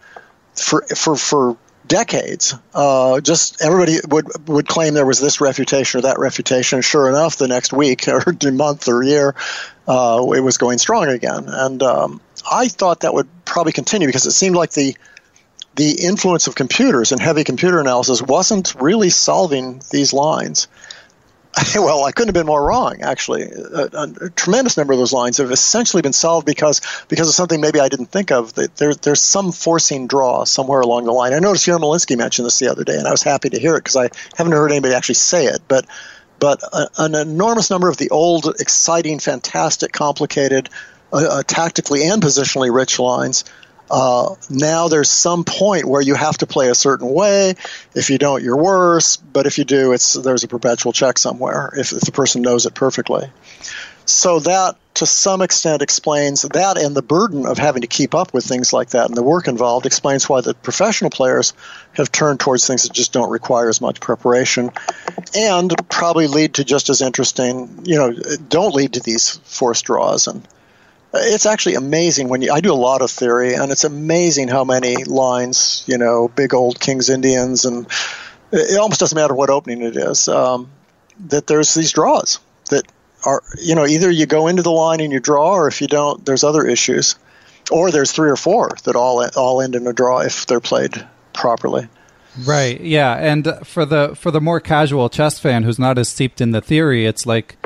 for 0.55 0.83
for 0.95 1.15
for 1.15 1.57
decades. 1.87 2.53
Uh, 2.73 3.21
just 3.21 3.61
everybody 3.61 3.97
would 4.07 4.47
would 4.47 4.67
claim 4.67 4.93
there 4.93 5.05
was 5.05 5.19
this 5.19 5.41
refutation 5.41 5.99
or 5.99 6.01
that 6.03 6.19
refutation. 6.19 6.81
Sure 6.81 7.09
enough, 7.09 7.37
the 7.37 7.47
next 7.47 7.73
week 7.73 8.07
or 8.07 8.23
month 8.51 8.87
or 8.87 9.03
year, 9.03 9.35
uh, 9.87 10.25
it 10.35 10.41
was 10.41 10.57
going 10.57 10.77
strong 10.77 11.07
again. 11.07 11.45
And 11.47 11.81
um, 11.83 12.21
I 12.49 12.67
thought 12.67 13.01
that 13.01 13.13
would 13.13 13.27
probably 13.45 13.73
continue 13.73 14.07
because 14.07 14.25
it 14.25 14.31
seemed 14.31 14.55
like 14.55 14.71
the 14.71 14.95
the 15.75 16.05
influence 16.05 16.47
of 16.47 16.55
computers 16.55 17.11
and 17.11 17.21
heavy 17.21 17.43
computer 17.43 17.79
analysis 17.79 18.21
wasn't 18.21 18.75
really 18.75 19.09
solving 19.09 19.81
these 19.91 20.13
lines. 20.13 20.67
well, 21.75 22.03
I 22.03 22.11
couldn't 22.11 22.29
have 22.29 22.33
been 22.33 22.47
more 22.47 22.63
wrong. 22.63 23.01
Actually, 23.01 23.43
a, 23.43 23.89
a, 23.93 24.29
tremendous 24.31 24.75
number 24.77 24.93
of 24.93 24.99
those 24.99 25.13
lines 25.13 25.37
have 25.37 25.51
essentially 25.51 26.01
been 26.01 26.13
solved 26.13 26.45
because 26.45 26.81
because 27.07 27.29
of 27.29 27.35
something 27.35 27.61
maybe 27.61 27.79
I 27.79 27.87
didn't 27.87 28.07
think 28.07 28.31
of. 28.31 28.53
There, 28.53 28.93
there's 28.93 29.21
some 29.21 29.51
forcing 29.51 30.07
draw 30.07 30.43
somewhere 30.43 30.81
along 30.81 31.05
the 31.05 31.13
line. 31.13 31.33
I 31.33 31.39
noticed 31.39 31.65
Yermolinsky 31.65 32.17
mentioned 32.17 32.45
this 32.45 32.59
the 32.59 32.69
other 32.69 32.83
day, 32.83 32.97
and 32.97 33.07
I 33.07 33.11
was 33.11 33.23
happy 33.23 33.49
to 33.49 33.59
hear 33.59 33.75
it 33.75 33.79
because 33.79 33.95
I 33.95 34.09
haven't 34.35 34.53
heard 34.53 34.71
anybody 34.71 34.93
actually 34.93 35.15
say 35.15 35.45
it. 35.45 35.61
But 35.67 35.85
but 36.39 36.61
a, 36.61 36.89
an 36.97 37.15
enormous 37.15 37.69
number 37.69 37.89
of 37.89 37.95
the 37.97 38.09
old, 38.09 38.53
exciting, 38.59 39.19
fantastic, 39.19 39.93
complicated, 39.93 40.69
uh, 41.13 41.25
uh, 41.29 41.43
tactically 41.43 42.05
and 42.05 42.21
positionally 42.21 42.73
rich 42.73 42.99
lines 42.99 43.45
uh, 43.89 44.35
now 44.49 44.87
there's 44.87 45.09
some 45.09 45.43
point 45.43 45.85
where 45.85 46.01
you 46.01 46.15
have 46.15 46.37
to 46.39 46.47
play 46.47 46.69
a 46.69 46.75
certain 46.75 47.09
way. 47.09 47.55
If 47.93 48.09
you 48.09 48.17
don't, 48.17 48.43
you're 48.43 48.57
worse. 48.57 49.17
But 49.17 49.45
if 49.45 49.57
you 49.57 49.63
do, 49.63 49.93
it's 49.93 50.13
there's 50.13 50.43
a 50.43 50.47
perpetual 50.47 50.93
check 50.93 51.17
somewhere 51.17 51.73
if, 51.77 51.91
if 51.91 52.01
the 52.01 52.11
person 52.11 52.41
knows 52.41 52.65
it 52.65 52.73
perfectly. 52.73 53.29
So 54.05 54.39
that, 54.39 54.75
to 54.95 55.05
some 55.07 55.41
extent, 55.41 55.81
explains 55.81 56.43
that, 56.43 56.77
and 56.77 56.95
the 56.95 57.01
burden 57.01 57.47
of 57.47 57.57
having 57.57 57.81
to 57.81 57.87
keep 57.87 58.13
up 58.13 58.35
with 58.35 58.45
things 58.45 58.71
like 58.71 58.89
that 58.89 59.07
and 59.07 59.17
the 59.17 59.23
work 59.23 59.47
involved 59.47 59.87
explains 59.87 60.29
why 60.29 60.41
the 60.41 60.53
professional 60.53 61.09
players 61.09 61.53
have 61.93 62.11
turned 62.11 62.39
towards 62.39 62.67
things 62.67 62.83
that 62.83 62.93
just 62.93 63.13
don't 63.13 63.31
require 63.31 63.67
as 63.67 63.81
much 63.81 63.99
preparation, 63.99 64.69
and 65.35 65.73
probably 65.89 66.27
lead 66.27 66.53
to 66.55 66.63
just 66.63 66.89
as 66.89 67.01
interesting, 67.01 67.81
you 67.83 67.97
know, 67.97 68.13
don't 68.47 68.75
lead 68.75 68.93
to 68.93 68.99
these 68.99 69.37
forced 69.43 69.85
draws 69.85 70.27
and 70.27 70.47
it's 71.17 71.45
actually 71.45 71.75
amazing 71.75 72.29
when 72.29 72.41
you, 72.41 72.51
I 72.51 72.61
do 72.61 72.71
a 72.71 72.75
lot 72.75 73.01
of 73.01 73.11
theory, 73.11 73.53
and 73.53 73.71
it's 73.71 73.83
amazing 73.83 74.47
how 74.47 74.63
many 74.63 75.03
lines, 75.03 75.83
you 75.87 75.97
know, 75.97 76.27
big 76.29 76.53
old 76.53 76.79
King's 76.79 77.09
Indians, 77.09 77.65
and 77.65 77.87
it 78.51 78.77
almost 78.79 78.99
doesn't 78.99 79.15
matter 79.15 79.33
what 79.33 79.49
opening 79.49 79.81
it 79.81 79.97
is, 79.97 80.27
um, 80.27 80.69
that 81.27 81.47
there's 81.47 81.73
these 81.73 81.91
draws 81.91 82.39
that 82.69 82.83
are, 83.25 83.43
you 83.61 83.75
know, 83.75 83.85
either 83.85 84.09
you 84.09 84.25
go 84.25 84.47
into 84.47 84.61
the 84.61 84.71
line 84.71 84.99
and 84.99 85.11
you 85.11 85.19
draw, 85.19 85.53
or 85.53 85.67
if 85.67 85.81
you 85.81 85.87
don't, 85.87 86.25
there's 86.25 86.43
other 86.43 86.65
issues, 86.65 87.15
or 87.71 87.91
there's 87.91 88.11
three 88.11 88.29
or 88.29 88.35
four 88.35 88.69
that 88.83 88.95
all 88.95 89.25
all 89.35 89.61
end 89.61 89.75
in 89.75 89.87
a 89.87 89.93
draw 89.93 90.19
if 90.19 90.45
they're 90.45 90.59
played 90.59 90.93
properly. 91.33 91.87
Right. 92.43 92.79
Yeah, 92.81 93.15
and 93.15 93.59
for 93.63 93.85
the 93.85 94.15
for 94.15 94.29
the 94.29 94.41
more 94.41 94.59
casual 94.59 95.09
chess 95.09 95.39
fan 95.39 95.63
who's 95.63 95.79
not 95.79 95.97
as 95.97 96.09
steeped 96.09 96.41
in 96.41 96.51
the 96.51 96.61
theory, 96.61 97.05
it's 97.05 97.25
like 97.25 97.57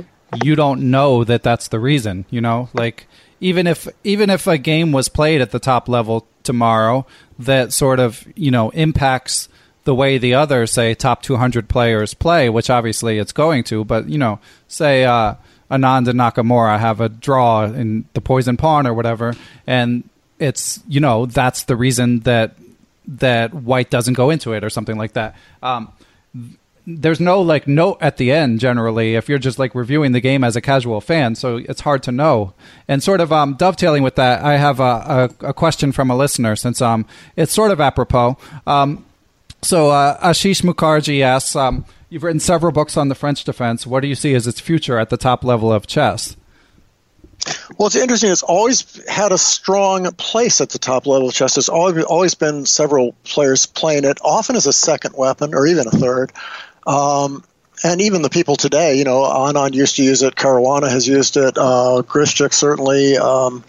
you 0.44 0.56
don't 0.56 0.90
know 0.92 1.24
that 1.24 1.44
that's 1.44 1.68
the 1.68 1.80
reason. 1.80 2.26
You 2.30 2.42
know, 2.42 2.70
like 2.74 3.08
even 3.40 3.68
if 3.68 3.88
even 4.04 4.30
if 4.30 4.48
a 4.48 4.58
game 4.58 4.92
was 4.92 5.10
played 5.10 5.42
at 5.42 5.52
the 5.52 5.60
top 5.60 5.88
level 5.88 6.28
tomorrow 6.44 7.06
that 7.38 7.74
sort 7.74 8.00
of 8.00 8.28
you 8.36 8.52
know 8.52 8.70
impacts 8.72 9.50
the 9.84 9.96
way 9.96 10.18
the 10.18 10.34
other 10.34 10.68
say 10.68 10.94
top 10.94 11.22
200 11.22 11.68
players 11.70 12.14
play 12.14 12.50
which 12.50 12.70
obviously 12.70 13.18
it's 13.18 13.32
going 13.32 13.64
to 13.64 13.84
but 13.86 14.08
you 14.10 14.18
know 14.18 14.40
say 14.68 15.06
uh, 15.06 15.36
anand 15.72 16.08
and 16.08 16.20
nakamura 16.20 16.80
have 16.80 17.02
a 17.02 17.10
draw 17.10 17.66
in 17.66 18.06
the 18.14 18.22
poison 18.22 18.58
pawn 18.58 18.86
or 18.86 18.94
whatever 18.94 19.34
and 19.66 20.08
it's 20.38 20.82
you 20.88 21.00
know 21.00 21.26
that's 21.26 21.64
the 21.64 21.76
reason 21.76 22.20
that 22.22 22.56
that 23.18 23.54
white 23.54 23.90
doesn't 23.90 24.14
go 24.14 24.30
into 24.30 24.54
it 24.54 24.64
or 24.64 24.70
something 24.70 24.98
like 24.98 25.14
that. 25.14 25.36
Um, 25.64 25.92
there's 26.88 27.20
no 27.20 27.42
like 27.42 27.68
note 27.68 27.98
at 28.02 28.18
the 28.18 28.32
end 28.32 28.60
generally 28.60 29.16
if 29.16 29.30
you're 29.30 29.40
just 29.40 29.60
like 29.60 29.76
reviewing 29.76 30.12
the 30.12 30.22
game 30.22 30.44
as 30.44 30.56
a 30.56 30.62
casual 30.62 31.02
fan 31.02 31.36
so 31.36 31.58
it's 31.58 31.82
hard 31.82 32.02
to 32.02 32.12
know 32.12 32.54
and 32.88 33.04
sort 33.04 33.22
of 33.22 33.32
um, 33.32 33.54
dovetailing 33.56 34.04
with 34.04 34.16
that 34.16 34.44
i 34.44 34.58
have 34.58 34.80
a, 34.80 35.30
a, 35.42 35.48
a, 35.48 35.54
question 35.54 35.92
from 35.92 36.10
a 36.10 36.16
listener 36.16 36.56
since 36.56 36.82
um, 36.82 37.06
it's 37.36 37.54
sort 37.54 37.72
of 37.72 37.80
apropos 37.80 38.38
um, 38.66 39.06
so 39.62 39.90
uh, 39.90 40.20
ashish 40.22 40.62
mukherjee 40.62 41.22
asks 41.22 41.56
um, 41.56 41.86
you've 42.10 42.24
written 42.24 42.40
several 42.40 42.72
books 42.72 42.98
on 42.98 43.08
the 43.10 43.16
french 43.16 43.44
defense 43.44 43.86
what 43.86 44.00
do 44.00 44.08
you 44.08 44.16
see 44.16 44.34
as 44.34 44.48
its 44.48 44.60
future 44.60 44.98
at 44.98 45.10
the 45.10 45.18
top 45.18 45.44
level 45.44 45.72
of 45.72 45.86
chess 45.86 46.36
well, 47.78 47.88
it's 47.88 47.96
interesting. 47.96 48.32
It's 48.32 48.44
always 48.44 49.02
had 49.08 49.32
a 49.32 49.38
strong 49.38 50.12
place 50.14 50.60
at 50.60 50.70
the 50.70 50.80
top 50.80 51.08
level 51.08 51.30
of 51.30 51.34
chess. 51.34 51.56
There's 51.56 51.70
always, 51.70 52.04
always 52.04 52.36
been 52.36 52.66
several 52.66 53.14
players 53.24 53.66
playing 53.66 54.04
it, 54.04 54.18
often 54.22 54.56
as 54.56 54.68
a 54.68 54.74
second 54.74 55.16
weapon 55.18 55.54
or 55.54 55.66
even 55.66 55.88
a 55.88 55.92
third. 55.92 56.34
Um, 56.90 57.44
and 57.84 58.02
even 58.02 58.24
the 58.24 58.30
people 58.30 58.56
today, 58.56 58.96
you 58.96 59.04
know, 59.04 59.22
Anand 59.22 59.74
used 59.74 59.96
to 59.98 60.04
use 60.04 60.24
it, 60.24 60.36
Caruana 60.36 60.90
has 60.90 61.08
used 61.08 61.38
it, 61.38 61.58
uh, 61.58 62.02
certainly, 62.50 63.18
um, 63.18 63.62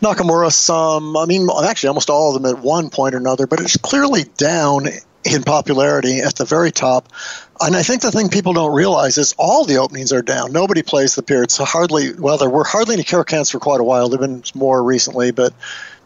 Nakamura 0.00 0.52
some. 0.52 1.16
I 1.16 1.24
mean, 1.24 1.48
actually, 1.64 1.88
almost 1.88 2.10
all 2.10 2.36
of 2.36 2.40
them 2.40 2.54
at 2.54 2.62
one 2.62 2.90
point 2.90 3.14
or 3.14 3.18
another, 3.18 3.46
but 3.46 3.60
it's 3.60 3.76
clearly 3.78 4.24
down 4.36 4.86
in 5.24 5.42
popularity 5.44 6.20
at 6.20 6.36
the 6.36 6.44
very 6.44 6.70
top. 6.70 7.08
And 7.60 7.74
I 7.74 7.82
think 7.82 8.02
the 8.02 8.12
thing 8.12 8.28
people 8.28 8.52
don't 8.52 8.74
realize 8.74 9.18
is 9.18 9.34
all 9.38 9.64
the 9.64 9.78
openings 9.78 10.12
are 10.12 10.22
down. 10.22 10.52
Nobody 10.52 10.82
plays 10.82 11.14
the 11.14 11.22
period. 11.22 11.50
So 11.50 11.64
hardly, 11.64 12.12
well, 12.12 12.38
there 12.38 12.50
were 12.50 12.64
hardly 12.64 12.94
any 12.94 13.04
Caro-Kanns 13.04 13.50
for 13.50 13.60
quite 13.60 13.80
a 13.80 13.84
while. 13.84 14.08
There 14.08 14.20
have 14.20 14.28
been 14.28 14.42
more 14.54 14.82
recently, 14.82 15.30
but 15.30 15.52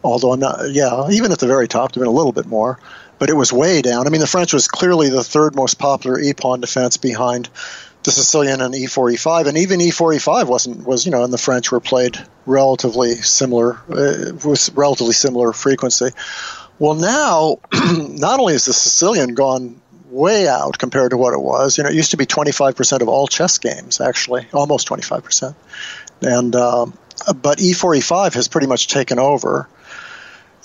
although 0.05 0.33
I'm 0.33 0.41
not, 0.41 0.71
yeah, 0.71 1.09
even 1.11 1.33
at 1.33 1.39
the 1.39 1.47
very 1.47 1.67
top, 1.67 1.93
there 1.93 2.01
have 2.01 2.07
been 2.07 2.15
a 2.15 2.17
little 2.17 2.33
bit 2.33 2.47
more 2.47 2.79
but 3.19 3.31
it 3.31 3.35
was 3.35 3.53
way 3.53 3.83
down. 3.83 4.07
I 4.07 4.11
mean, 4.11 4.21
the 4.21 4.27
French 4.27 4.53
was 4.53 4.69
clearly 4.69 5.09
the 5.09 5.25
third 5.25 5.55
most 5.55 5.79
popular 5.79 6.19
e 6.19 6.33
pawn 6.33 6.61
defense 6.61 6.97
behind 6.97 7.49
the 8.03 8.13
Sicilian 8.13 8.61
and 8.61 8.73
e4 8.73 9.15
e5, 9.15 9.47
and 9.47 9.59
even 9.59 9.81
e4 9.81 10.17
e5 10.17 10.47
wasn't 10.47 10.87
was 10.87 11.05
you 11.05 11.13
know, 11.13 11.25
and 11.25 11.33
the 11.33 11.39
French 11.39 11.73
were 11.73 11.81
played 11.81 12.19
relatively 12.45 13.15
similar 13.17 13.75
uh, 13.91 14.33
with 14.45 14.71
relatively 14.75 15.13
similar 15.13 15.53
frequency. 15.53 16.11
Well, 16.79 16.95
now 16.95 17.59
not 17.73 18.39
only 18.39 18.55
is 18.55 18.67
the 18.67 18.73
Sicilian 18.73 19.35
gone 19.35 19.81
way 20.11 20.47
out 20.49 20.79
compared 20.79 21.11
to 21.11 21.17
what 21.17 21.35
it 21.35 21.41
was. 21.41 21.79
You 21.79 21.85
know, 21.85 21.91
it 21.91 21.97
used 21.97 22.13
to 22.13 22.17
be 22.17 22.27
25% 22.27 23.01
of 23.01 23.09
all 23.09 23.27
chess 23.27 23.59
games, 23.59 24.01
actually, 24.01 24.47
almost 24.53 24.89
25%. 24.89 25.55
And 26.23 26.57
um, 26.57 26.97
but 27.43 27.59
E4 27.59 27.99
E5 27.99 28.35
has 28.35 28.49
pretty 28.49 28.67
much 28.67 28.89
taken 28.89 29.19
over 29.19 29.69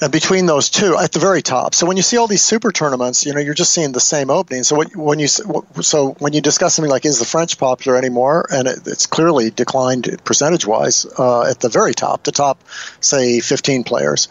and 0.02 0.12
between 0.12 0.48
those 0.48 0.70
two 0.70 0.98
at 0.98 1.12
the 1.12 1.20
very 1.20 1.44
top. 1.44 1.76
So 1.76 1.86
when 1.86 1.96
you 1.96 2.04
see 2.04 2.18
all 2.18 2.28
these 2.28 2.42
super 2.42 2.72
tournaments, 2.72 3.26
you 3.26 3.34
know 3.34 3.40
you're 3.40 3.54
just 3.54 3.72
seeing 3.72 3.92
the 3.92 4.00
same 4.00 4.32
opening. 4.32 4.64
So 4.64 4.84
when 4.96 5.20
you 5.20 5.28
so 5.28 6.16
when 6.18 6.34
you 6.34 6.42
discuss 6.42 6.74
something 6.74 6.90
like 6.90 7.06
is 7.06 7.20
the 7.20 7.26
French 7.26 7.58
popular 7.60 7.98
anymore, 7.98 8.48
and 8.52 8.68
it, 8.68 8.80
it's 8.88 9.06
clearly 9.06 9.52
declined 9.52 10.20
percentage 10.24 10.66
wise 10.66 11.06
uh, 11.06 11.44
at 11.44 11.60
the 11.60 11.70
very 11.70 11.94
top, 11.94 12.24
the 12.24 12.32
top 12.32 12.64
say 13.00 13.40
15 13.40 13.84
players. 13.84 14.28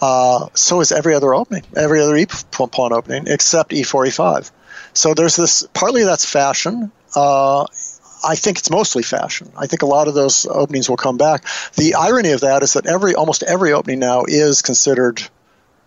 Uh, 0.00 0.46
so 0.54 0.80
is 0.80 0.92
every 0.92 1.14
other 1.14 1.34
opening, 1.34 1.64
every 1.76 2.00
other 2.00 2.16
e 2.16 2.26
pawn 2.26 2.92
opening 2.92 3.24
except 3.26 3.72
e4 3.72 4.06
e5. 4.06 4.50
So 4.92 5.14
there's 5.14 5.34
this 5.34 5.66
partly 5.74 6.04
that's 6.04 6.24
fashion. 6.24 6.92
Uh, 7.14 7.66
I 8.24 8.34
think 8.34 8.58
it's 8.58 8.70
mostly 8.70 9.02
fashion. 9.02 9.50
I 9.56 9.66
think 9.66 9.82
a 9.82 9.86
lot 9.86 10.08
of 10.08 10.14
those 10.14 10.46
openings 10.46 10.88
will 10.88 10.96
come 10.96 11.16
back. 11.16 11.44
The 11.74 11.94
irony 11.94 12.32
of 12.32 12.40
that 12.40 12.62
is 12.62 12.74
that 12.74 12.86
every 12.86 13.14
almost 13.14 13.42
every 13.42 13.72
opening 13.72 13.98
now 13.98 14.24
is 14.26 14.62
considered 14.62 15.22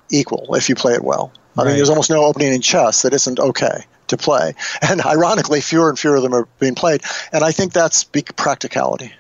equal 0.10 0.56
if 0.56 0.70
you 0.70 0.76
play 0.76 0.94
it 0.94 1.04
well. 1.04 1.32
I 1.58 1.66
mean, 1.66 1.76
there's 1.76 1.90
almost 1.90 2.10
no 2.10 2.24
opening 2.24 2.54
in 2.54 2.62
chess 2.62 3.02
that 3.02 3.14
isn't 3.14 3.40
okay 3.40 3.84
to 4.08 4.18
play, 4.18 4.54
and 4.82 5.02
ironically, 5.02 5.62
fewer 5.62 5.90
and 5.90 6.00
fewer 6.00 6.16
of 6.16 6.24
them 6.24 6.34
are 6.34 6.48
being 6.60 6.76
played. 6.76 7.02
And 7.34 7.44
I 7.44 7.52
think 7.52 7.74
that's 7.74 8.04
practicality. 8.04 9.14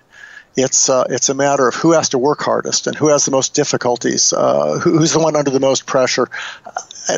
It's 0.55 0.89
uh, 0.89 1.05
it's 1.09 1.29
a 1.29 1.33
matter 1.33 1.67
of 1.67 1.75
who 1.75 1.93
has 1.93 2.09
to 2.09 2.17
work 2.17 2.41
hardest 2.41 2.87
and 2.87 2.95
who 2.95 3.07
has 3.07 3.25
the 3.25 3.31
most 3.31 3.53
difficulties, 3.53 4.33
uh, 4.33 4.79
who's 4.79 5.13
the 5.13 5.19
one 5.19 5.35
under 5.35 5.51
the 5.51 5.61
most 5.61 5.85
pressure 5.85 6.27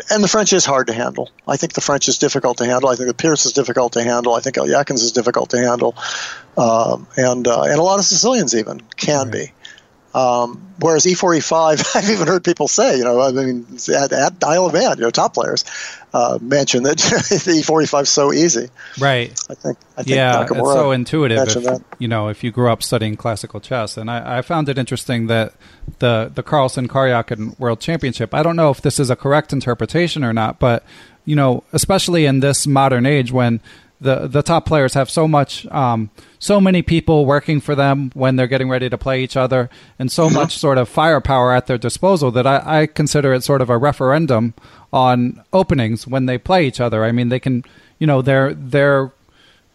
and 0.10 0.24
the 0.24 0.28
French 0.28 0.54
is 0.54 0.66
hard 0.66 0.88
to 0.88 0.94
handle. 0.94 1.30
I 1.48 1.58
think 1.58 1.74
the 1.74 1.82
French 1.82 2.08
is 2.08 2.18
difficult 2.18 2.58
to 2.58 2.66
handle. 2.66 2.90
I 2.90 2.96
think 2.96 3.16
the 3.16 3.24
Pirc 3.24 3.46
is 3.46 3.54
difficult 3.54 3.94
to 3.94 4.04
handle. 4.04 4.34
I 4.34 4.40
think 4.40 4.56
Alekhine's 4.56 5.04
is 5.04 5.12
difficult 5.12 5.50
to 5.52 5.58
handle, 5.58 5.96
um, 6.58 7.08
and 7.18 7.48
uh, 7.48 7.64
and 7.64 7.80
a 7.80 7.84
lot 7.84 8.00
of 8.00 8.06
Sicilians 8.06 8.56
even 8.56 8.82
can 8.96 9.26
right. 9.26 9.32
be. 9.32 9.52
Um, 10.14 10.74
whereas 10.80 11.06
E4, 11.06 11.40
E5, 11.40 11.96
I've 11.96 12.10
even 12.10 12.28
heard 12.28 12.44
people 12.44 12.68
say, 12.68 12.98
you 12.98 13.04
know, 13.04 13.20
I 13.20 13.32
mean, 13.32 13.66
at, 13.96 14.12
at 14.12 14.44
Isle 14.44 14.68
of 14.68 14.74
Man, 14.74 14.98
you 14.98 15.04
know, 15.04 15.10
top 15.10 15.34
players 15.34 15.66
uh, 16.14 16.38
mention 16.40 16.84
that 16.84 16.98
the 16.98 17.64
E4, 17.64 17.84
E5 17.84 18.04
is 18.04 18.10
so 18.10 18.32
easy. 18.32 18.70
Right. 19.00 19.32
I 19.50 19.56
think, 19.56 19.78
I 19.98 20.04
think 20.04 20.16
yeah, 20.16 20.44
it's 20.44 20.52
so 20.52 20.92
intuitive. 20.92 21.40
If, 21.40 21.64
that. 21.64 21.84
You 21.98 22.08
know, 22.08 22.28
if 22.28 22.44
you 22.44 22.52
grew 22.52 22.72
up 22.72 22.84
studying 22.84 23.18
classical 23.18 23.60
chess, 23.60 23.98
and 23.98 24.10
I, 24.12 24.38
I 24.38 24.42
found 24.44 24.70
it 24.70 24.78
interesting 24.78 25.28
that 25.28 25.54
the 26.00 26.32
the 26.34 26.44
Carlsen 26.44 26.88
Karyakin 26.88 27.60
World 27.60 27.80
Championship. 27.80 28.34
I 28.34 28.44
don't 28.44 28.56
know 28.56 28.70
if 28.70 28.82
this 28.82 29.00
is 29.00 29.10
a 29.10 29.16
correct 29.16 29.52
interpretation 29.52 30.24
or 30.24 30.34
not, 30.34 30.60
but 30.60 30.84
you 31.26 31.36
know, 31.36 31.64
especially 31.74 32.26
in 32.26 32.40
this 32.42 32.68
modern 32.68 33.06
age 33.06 33.32
when 33.32 33.60
the 34.04 34.28
the 34.28 34.44
top 34.44 34.66
players 34.66 34.94
have 34.94 35.10
so 35.10 35.28
much 35.28 35.66
um, 35.68 36.10
so 36.40 36.62
many 36.62 36.82
people 36.82 37.26
working 37.26 37.60
for 37.60 37.76
them 37.76 38.12
when 38.14 38.36
they're 38.36 38.48
getting 38.48 38.70
ready 38.70 38.90
to 38.90 38.98
play 38.98 39.24
each 39.24 39.36
other 39.36 39.70
and 39.98 40.12
so 40.12 40.26
mm-hmm. 40.26 40.36
much 40.36 40.58
sort 40.58 40.78
of 40.78 40.88
firepower 40.88 41.54
at 41.54 41.68
their 41.68 41.78
disposal 41.78 42.30
that 42.32 42.46
I, 42.46 42.82
I, 42.82 42.86
consider 42.86 43.34
it 43.34 43.44
sort 43.44 43.62
of 43.62 43.70
a 43.70 43.78
referendum 43.78 44.54
on 44.92 45.44
openings 45.52 46.06
when 46.06 46.26
they 46.26 46.38
play 46.38 46.68
each 46.68 46.80
other. 46.80 47.04
I 47.04 47.12
mean 47.12 47.30
they 47.30 47.40
can 47.40 47.64
you 47.98 48.06
know 48.06 48.22
they're 48.22 48.54
they're 48.54 49.12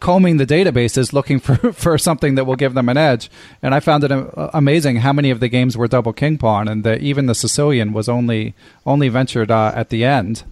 combing 0.01 0.37
the 0.37 0.47
databases 0.47 1.13
looking 1.13 1.39
for, 1.47 1.73
for 1.73 1.99
something 1.99 2.35
that 2.37 2.45
will 2.45 2.57
give 2.57 2.75
them 2.75 2.89
an 2.89 2.97
edge. 2.97 3.31
And 3.63 3.75
I 3.75 3.81
found 3.81 4.05
it 4.05 4.13
amazing 4.55 4.97
how 4.97 5.13
many 5.13 5.31
of 5.31 5.41
the 5.41 5.49
games 5.49 5.77
were 5.77 5.89
double 5.89 6.13
king 6.13 6.39
pawn 6.39 6.69
and 6.69 6.85
that 6.85 7.01
even 7.01 7.27
the 7.27 7.35
Sicilian 7.35 7.93
was 7.93 8.09
only 8.09 8.55
only 8.87 9.09
ventured 9.09 9.51
uh, 9.51 9.73
at 9.75 9.89
the 9.91 10.05
end. 10.05 10.45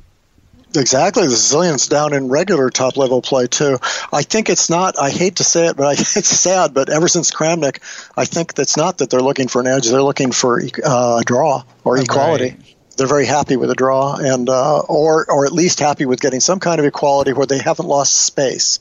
Exactly. 0.77 1.25
The 1.25 1.37
Sicilians 1.37 1.89
down 1.89 2.13
in 2.13 2.29
regular 2.29 2.71
top 2.71 2.97
level 2.97 3.23
play 3.23 3.47
too. 3.47 3.79
I 4.13 4.23
think 4.23 4.49
it's 4.49 4.71
not, 4.71 4.99
I 4.99 5.11
hate 5.11 5.37
to 5.37 5.45
say 5.45 5.67
it, 5.67 5.77
but 5.77 5.87
I, 5.89 5.93
it's 5.93 6.29
sad, 6.29 6.75
but 6.75 6.89
ever 6.89 7.09
since 7.09 7.31
Kramnik, 7.31 7.81
I 8.17 8.25
think 8.25 8.55
that's 8.55 8.77
not 8.77 8.99
that 8.99 9.11
they're 9.11 9.21
looking 9.21 9.49
for 9.49 9.61
an 9.61 9.67
edge. 9.67 9.89
They're 9.89 10.03
looking 10.03 10.33
for 10.33 10.61
uh, 10.85 11.19
a 11.21 11.25
draw 11.25 11.65
or 11.85 11.99
equality. 11.99 12.51
Right. 12.51 12.75
They're 12.97 13.07
very 13.07 13.27
happy 13.27 13.57
with 13.57 13.71
a 13.71 13.75
draw, 13.75 14.17
and 14.17 14.49
uh, 14.49 14.79
or 14.79 15.31
or 15.31 15.45
at 15.45 15.53
least 15.53 15.81
happy 15.81 16.07
with 16.07 16.19
getting 16.19 16.41
some 16.41 16.61
kind 16.61 16.81
of 16.81 16.87
equality 16.87 17.35
where 17.35 17.45
they 17.45 17.59
haven't 17.59 17.87
lost 17.87 18.17
space. 18.17 18.79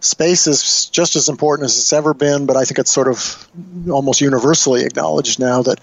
Space 0.00 0.46
is 0.46 0.86
just 0.86 1.16
as 1.16 1.28
important 1.28 1.66
as 1.66 1.76
it's 1.76 1.92
ever 1.92 2.14
been, 2.14 2.46
but 2.46 2.56
I 2.56 2.64
think 2.64 2.78
it's 2.78 2.90
sort 2.90 3.08
of 3.08 3.46
almost 3.90 4.22
universally 4.22 4.86
acknowledged 4.86 5.38
now 5.38 5.60
that 5.62 5.80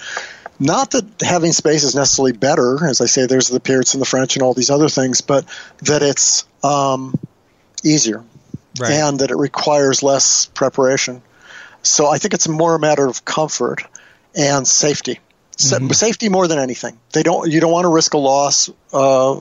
not 0.59 0.91
that 0.91 1.05
having 1.21 1.51
space 1.51 1.83
is 1.83 1.95
necessarily 1.95 2.31
better, 2.31 2.85
as 2.85 3.01
I 3.01 3.05
say, 3.05 3.25
there's 3.25 3.49
the 3.49 3.59
Pirc 3.59 3.93
and 3.93 4.01
the 4.01 4.05
French 4.05 4.35
and 4.35 4.43
all 4.43 4.53
these 4.53 4.69
other 4.69 4.89
things, 4.89 5.21
but 5.21 5.45
that 5.83 6.01
it's 6.01 6.45
um, 6.63 7.13
easier 7.83 8.23
right. 8.79 8.91
and 8.91 9.19
that 9.19 9.31
it 9.31 9.35
requires 9.35 10.03
less 10.03 10.45
preparation. 10.47 11.21
So 11.81 12.07
I 12.07 12.17
think 12.17 12.33
it's 12.33 12.47
more 12.47 12.75
a 12.75 12.79
matter 12.79 13.05
of 13.05 13.25
comfort 13.25 13.85
and 14.35 14.67
safety. 14.67 15.19
Mm-hmm. 15.57 15.89
Safety 15.91 16.29
more 16.29 16.47
than 16.47 16.59
anything. 16.59 16.97
They 17.13 17.23
don't. 17.23 17.49
You 17.49 17.61
don't 17.61 17.71
want 17.71 17.85
to 17.85 17.89
risk 17.89 18.13
a 18.13 18.17
loss. 18.17 18.69
Uh, 18.91 19.39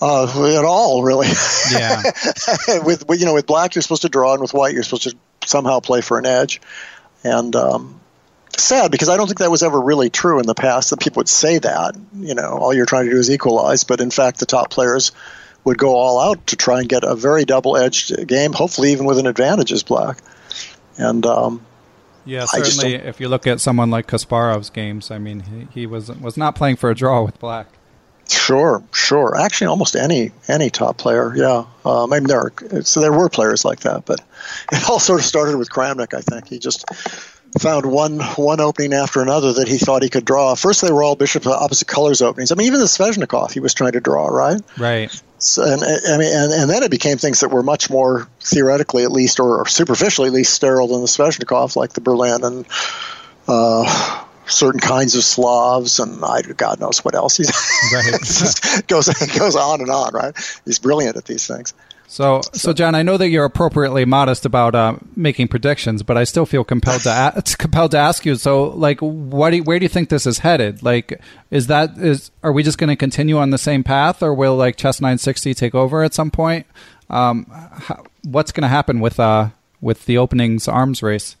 uh, 0.00 0.58
at 0.58 0.64
all, 0.64 1.02
really. 1.02 1.28
Yeah. 1.72 2.02
with 2.84 3.04
you 3.10 3.24
know, 3.24 3.34
with 3.34 3.46
black 3.46 3.74
you're 3.74 3.82
supposed 3.82 4.02
to 4.02 4.08
draw, 4.08 4.34
and 4.34 4.42
with 4.42 4.52
white 4.54 4.74
you're 4.74 4.82
supposed 4.82 5.04
to 5.04 5.16
somehow 5.44 5.80
play 5.80 6.02
for 6.02 6.18
an 6.18 6.26
edge. 6.26 6.60
And 7.24 7.56
um, 7.56 8.00
sad 8.58 8.90
because 8.90 9.08
I 9.08 9.16
don't 9.16 9.26
think 9.26 9.38
that 9.38 9.50
was 9.50 9.62
ever 9.62 9.80
really 9.80 10.10
true 10.10 10.38
in 10.38 10.46
the 10.46 10.54
past 10.54 10.90
that 10.90 11.00
people 11.00 11.20
would 11.20 11.28
say 11.28 11.58
that. 11.58 11.96
You 12.16 12.34
know, 12.34 12.58
all 12.58 12.74
you're 12.74 12.86
trying 12.86 13.06
to 13.06 13.12
do 13.12 13.18
is 13.18 13.30
equalize, 13.30 13.84
but 13.84 14.00
in 14.00 14.10
fact, 14.10 14.40
the 14.40 14.46
top 14.46 14.70
players 14.70 15.12
would 15.64 15.78
go 15.78 15.94
all 15.94 16.20
out 16.20 16.46
to 16.48 16.56
try 16.56 16.80
and 16.80 16.88
get 16.88 17.04
a 17.04 17.14
very 17.14 17.44
double-edged 17.44 18.26
game, 18.26 18.52
hopefully 18.52 18.92
even 18.92 19.06
with 19.06 19.18
an 19.18 19.26
advantage 19.26 19.72
as 19.72 19.82
black. 19.82 20.18
And 20.98 21.24
um, 21.24 21.64
yeah, 22.24 22.44
certainly. 22.44 22.94
If 22.94 23.20
you 23.20 23.28
look 23.28 23.46
at 23.46 23.60
someone 23.60 23.90
like 23.90 24.06
Kasparov's 24.06 24.70
games, 24.70 25.10
I 25.10 25.18
mean, 25.18 25.40
he, 25.40 25.80
he 25.80 25.86
was 25.86 26.08
was 26.08 26.36
not 26.36 26.54
playing 26.54 26.76
for 26.76 26.90
a 26.90 26.94
draw 26.94 27.22
with 27.22 27.38
black. 27.38 27.68
Sure, 28.28 28.82
sure. 28.92 29.36
Actually, 29.36 29.66
almost 29.66 29.96
any 29.96 30.32
any 30.48 30.70
top 30.70 30.96
player. 30.96 31.34
Yeah, 31.36 31.66
um, 31.84 32.12
I 32.12 32.20
mean 32.20 32.28
there 32.28 32.40
are, 32.40 32.82
so 32.82 33.00
there 33.00 33.12
were 33.12 33.28
players 33.28 33.64
like 33.64 33.80
that, 33.80 34.06
but 34.06 34.20
it 34.72 34.88
all 34.88 34.98
sort 34.98 35.20
of 35.20 35.26
started 35.26 35.56
with 35.56 35.70
Kramnik. 35.70 36.14
I 36.14 36.20
think 36.20 36.48
he 36.48 36.58
just 36.58 36.84
found 37.58 37.86
one 37.86 38.20
one 38.20 38.60
opening 38.60 38.92
after 38.92 39.22
another 39.22 39.54
that 39.54 39.68
he 39.68 39.78
thought 39.78 40.02
he 40.02 40.08
could 40.08 40.24
draw. 40.24 40.54
First, 40.54 40.82
they 40.82 40.90
were 40.90 41.02
all 41.02 41.16
bishop 41.16 41.46
opposite 41.46 41.88
colors 41.88 42.22
openings. 42.22 42.52
I 42.52 42.56
mean, 42.56 42.66
even 42.66 42.80
the 42.80 42.86
Sveshnikov 42.86 43.52
he 43.52 43.60
was 43.60 43.74
trying 43.74 43.92
to 43.92 44.00
draw, 44.00 44.26
right? 44.26 44.60
Right. 44.76 45.22
So, 45.38 45.62
and 45.62 45.82
I 45.82 46.18
mean, 46.18 46.34
and, 46.34 46.52
and 46.52 46.70
then 46.70 46.82
it 46.82 46.90
became 46.90 47.18
things 47.18 47.40
that 47.40 47.50
were 47.50 47.62
much 47.62 47.90
more 47.90 48.28
theoretically, 48.40 49.04
at 49.04 49.12
least, 49.12 49.40
or, 49.40 49.58
or 49.58 49.66
superficially, 49.66 50.28
at 50.28 50.34
least, 50.34 50.54
sterile 50.54 50.88
than 50.88 51.02
the 51.02 51.06
Sveshnikov, 51.06 51.76
like 51.76 51.92
the 51.92 52.00
Berlin 52.00 52.44
and 52.44 52.66
uh, 53.46 54.24
certain 54.46 54.80
kinds 54.80 55.14
of 55.14 55.22
Slavs, 55.22 56.00
and 56.00 56.24
I, 56.24 56.42
God 56.42 56.80
knows 56.80 57.04
what 57.04 57.14
else. 57.14 57.36
He's 57.36 57.52
right. 57.92 58.86
goes 58.88 59.08
goes 59.08 59.56
on 59.56 59.80
and 59.80 59.90
on. 59.90 60.12
Right? 60.12 60.34
He's 60.64 60.78
brilliant 60.78 61.16
at 61.16 61.26
these 61.26 61.46
things. 61.46 61.74
So, 62.14 62.42
so 62.52 62.72
John, 62.72 62.94
I 62.94 63.02
know 63.02 63.16
that 63.16 63.30
you're 63.30 63.44
appropriately 63.44 64.04
modest 64.04 64.46
about 64.46 64.76
uh, 64.76 64.98
making 65.16 65.48
predictions, 65.48 66.04
but 66.04 66.16
I 66.16 66.22
still 66.22 66.46
feel 66.46 66.62
compelled 66.62 67.00
to 67.02 67.10
a- 67.10 67.42
compelled 67.58 67.90
to 67.90 67.98
ask 67.98 68.24
you. 68.24 68.36
So, 68.36 68.68
like, 68.68 69.00
what 69.00 69.50
do 69.50 69.56
you, 69.56 69.62
where 69.64 69.80
do 69.80 69.84
you 69.84 69.88
think 69.88 70.10
this 70.10 70.24
is 70.24 70.38
headed? 70.38 70.84
Like, 70.84 71.20
is 71.50 71.66
that 71.66 71.98
is 71.98 72.30
are 72.44 72.52
we 72.52 72.62
just 72.62 72.78
going 72.78 72.86
to 72.86 72.94
continue 72.94 73.36
on 73.36 73.50
the 73.50 73.58
same 73.58 73.82
path, 73.82 74.22
or 74.22 74.32
will 74.32 74.54
like 74.54 74.76
Chess 74.76 75.00
960 75.00 75.54
take 75.54 75.74
over 75.74 76.04
at 76.04 76.14
some 76.14 76.30
point? 76.30 76.68
Um, 77.10 77.46
how, 77.50 78.04
what's 78.22 78.52
going 78.52 78.62
to 78.62 78.68
happen 78.68 79.00
with 79.00 79.18
uh 79.18 79.48
with 79.80 80.06
the 80.06 80.16
openings 80.16 80.68
arms 80.68 81.02
race? 81.02 81.34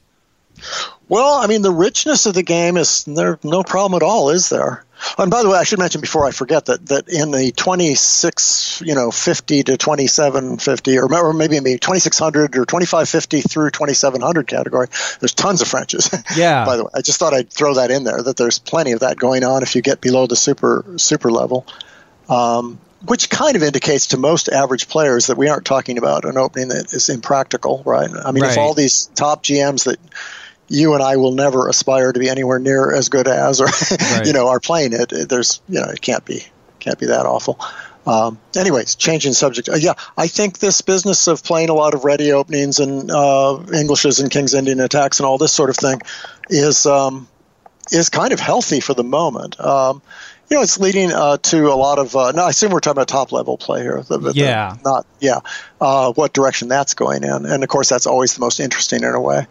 Well, 1.08 1.34
I 1.34 1.46
mean, 1.46 1.62
the 1.62 1.70
richness 1.70 2.26
of 2.26 2.34
the 2.34 2.42
game 2.42 2.76
is 2.76 3.04
there 3.04 3.38
no 3.42 3.62
problem 3.62 3.96
at 4.00 4.04
all, 4.04 4.30
is 4.30 4.48
there? 4.48 4.84
And 5.18 5.30
by 5.30 5.42
the 5.42 5.50
way, 5.50 5.58
I 5.58 5.64
should 5.64 5.78
mention 5.78 6.00
before 6.00 6.24
I 6.24 6.30
forget 6.30 6.66
that 6.66 6.86
that 6.86 7.08
in 7.08 7.30
the 7.30 7.52
26, 7.52 8.82
you 8.84 8.94
know, 8.94 9.10
50 9.10 9.64
to 9.64 9.76
2750, 9.76 10.98
or 10.98 11.32
maybe 11.34 11.60
maybe 11.60 11.78
2600 11.78 12.56
or 12.56 12.64
2550 12.64 13.42
through 13.42 13.70
2700 13.70 14.46
category, 14.46 14.88
there's 15.20 15.34
tons 15.34 15.60
of 15.60 15.68
Frenches. 15.68 16.10
Yeah. 16.36 16.64
by 16.64 16.76
the 16.76 16.84
way, 16.84 16.90
I 16.94 17.02
just 17.02 17.18
thought 17.20 17.34
I'd 17.34 17.50
throw 17.50 17.74
that 17.74 17.90
in 17.90 18.02
there 18.04 18.20
that 18.20 18.36
there's 18.36 18.58
plenty 18.58 18.92
of 18.92 19.00
that 19.00 19.18
going 19.18 19.44
on 19.44 19.62
if 19.62 19.76
you 19.76 19.82
get 19.82 20.00
below 20.00 20.26
the 20.26 20.36
super 20.36 20.84
super 20.96 21.30
level. 21.30 21.66
Um, 22.28 22.80
which 23.04 23.28
kind 23.28 23.54
of 23.54 23.62
indicates 23.62 24.08
to 24.08 24.16
most 24.16 24.48
average 24.48 24.88
players 24.88 25.26
that 25.26 25.36
we 25.36 25.48
aren't 25.48 25.66
talking 25.66 25.98
about 25.98 26.24
an 26.24 26.38
opening 26.38 26.68
that 26.68 26.92
is 26.94 27.10
impractical, 27.10 27.82
right? 27.84 28.08
I 28.10 28.32
mean, 28.32 28.42
right. 28.42 28.52
if 28.52 28.58
all 28.58 28.72
these 28.72 29.10
top 29.14 29.44
GMs 29.44 29.84
that 29.84 29.98
you 30.68 30.94
and 30.94 31.02
I 31.02 31.16
will 31.16 31.32
never 31.32 31.68
aspire 31.68 32.12
to 32.12 32.18
be 32.18 32.28
anywhere 32.28 32.58
near 32.58 32.92
as 32.92 33.08
good 33.08 33.28
as, 33.28 33.60
or 33.60 33.66
right. 33.90 34.26
you 34.26 34.32
know, 34.32 34.48
are 34.48 34.60
playing 34.60 34.92
it. 34.92 35.12
There's, 35.28 35.60
you 35.68 35.80
know, 35.80 35.88
it 35.88 36.00
can't 36.00 36.24
be, 36.24 36.44
can't 36.80 36.98
be 36.98 37.06
that 37.06 37.26
awful. 37.26 37.58
Um, 38.06 38.38
anyways, 38.56 38.96
changing 38.96 39.32
subject. 39.32 39.68
Uh, 39.68 39.76
yeah, 39.76 39.94
I 40.16 40.26
think 40.26 40.58
this 40.58 40.80
business 40.82 41.26
of 41.26 41.42
playing 41.42 41.70
a 41.70 41.74
lot 41.74 41.94
of 41.94 42.02
Réti 42.02 42.32
openings 42.32 42.78
and 42.78 43.10
uh, 43.10 43.56
Englishes 43.74 44.20
and 44.20 44.30
King's 44.30 44.54
Indian 44.54 44.80
attacks 44.80 45.20
and 45.20 45.26
all 45.26 45.38
this 45.38 45.52
sort 45.52 45.70
of 45.70 45.76
thing 45.76 46.00
is 46.50 46.84
um, 46.84 47.28
is 47.90 48.10
kind 48.10 48.32
of 48.32 48.40
healthy 48.40 48.80
for 48.80 48.94
the 48.94 49.04
moment. 49.04 49.58
Um, 49.58 50.02
you 50.50 50.56
know, 50.58 50.62
it's 50.62 50.78
leading 50.78 51.10
uh, 51.12 51.38
to 51.38 51.72
a 51.72 51.74
lot 51.74 51.98
of. 51.98 52.14
Uh, 52.14 52.32
no, 52.32 52.44
I 52.44 52.50
assume 52.50 52.72
we're 52.72 52.80
talking 52.80 52.98
about 52.98 53.08
top 53.08 53.32
level 53.32 53.56
play 53.56 53.80
here. 53.80 54.02
The, 54.02 54.18
the, 54.18 54.32
yeah. 54.34 54.76
The, 54.82 54.90
not 54.90 55.06
yeah. 55.18 55.40
Uh, 55.80 56.12
what 56.12 56.34
direction 56.34 56.68
that's 56.68 56.92
going 56.92 57.24
in, 57.24 57.46
and 57.46 57.62
of 57.62 57.68
course 57.70 57.88
that's 57.88 58.06
always 58.06 58.34
the 58.34 58.40
most 58.40 58.60
interesting 58.60 59.02
in 59.02 59.14
a 59.14 59.20
way. 59.20 59.46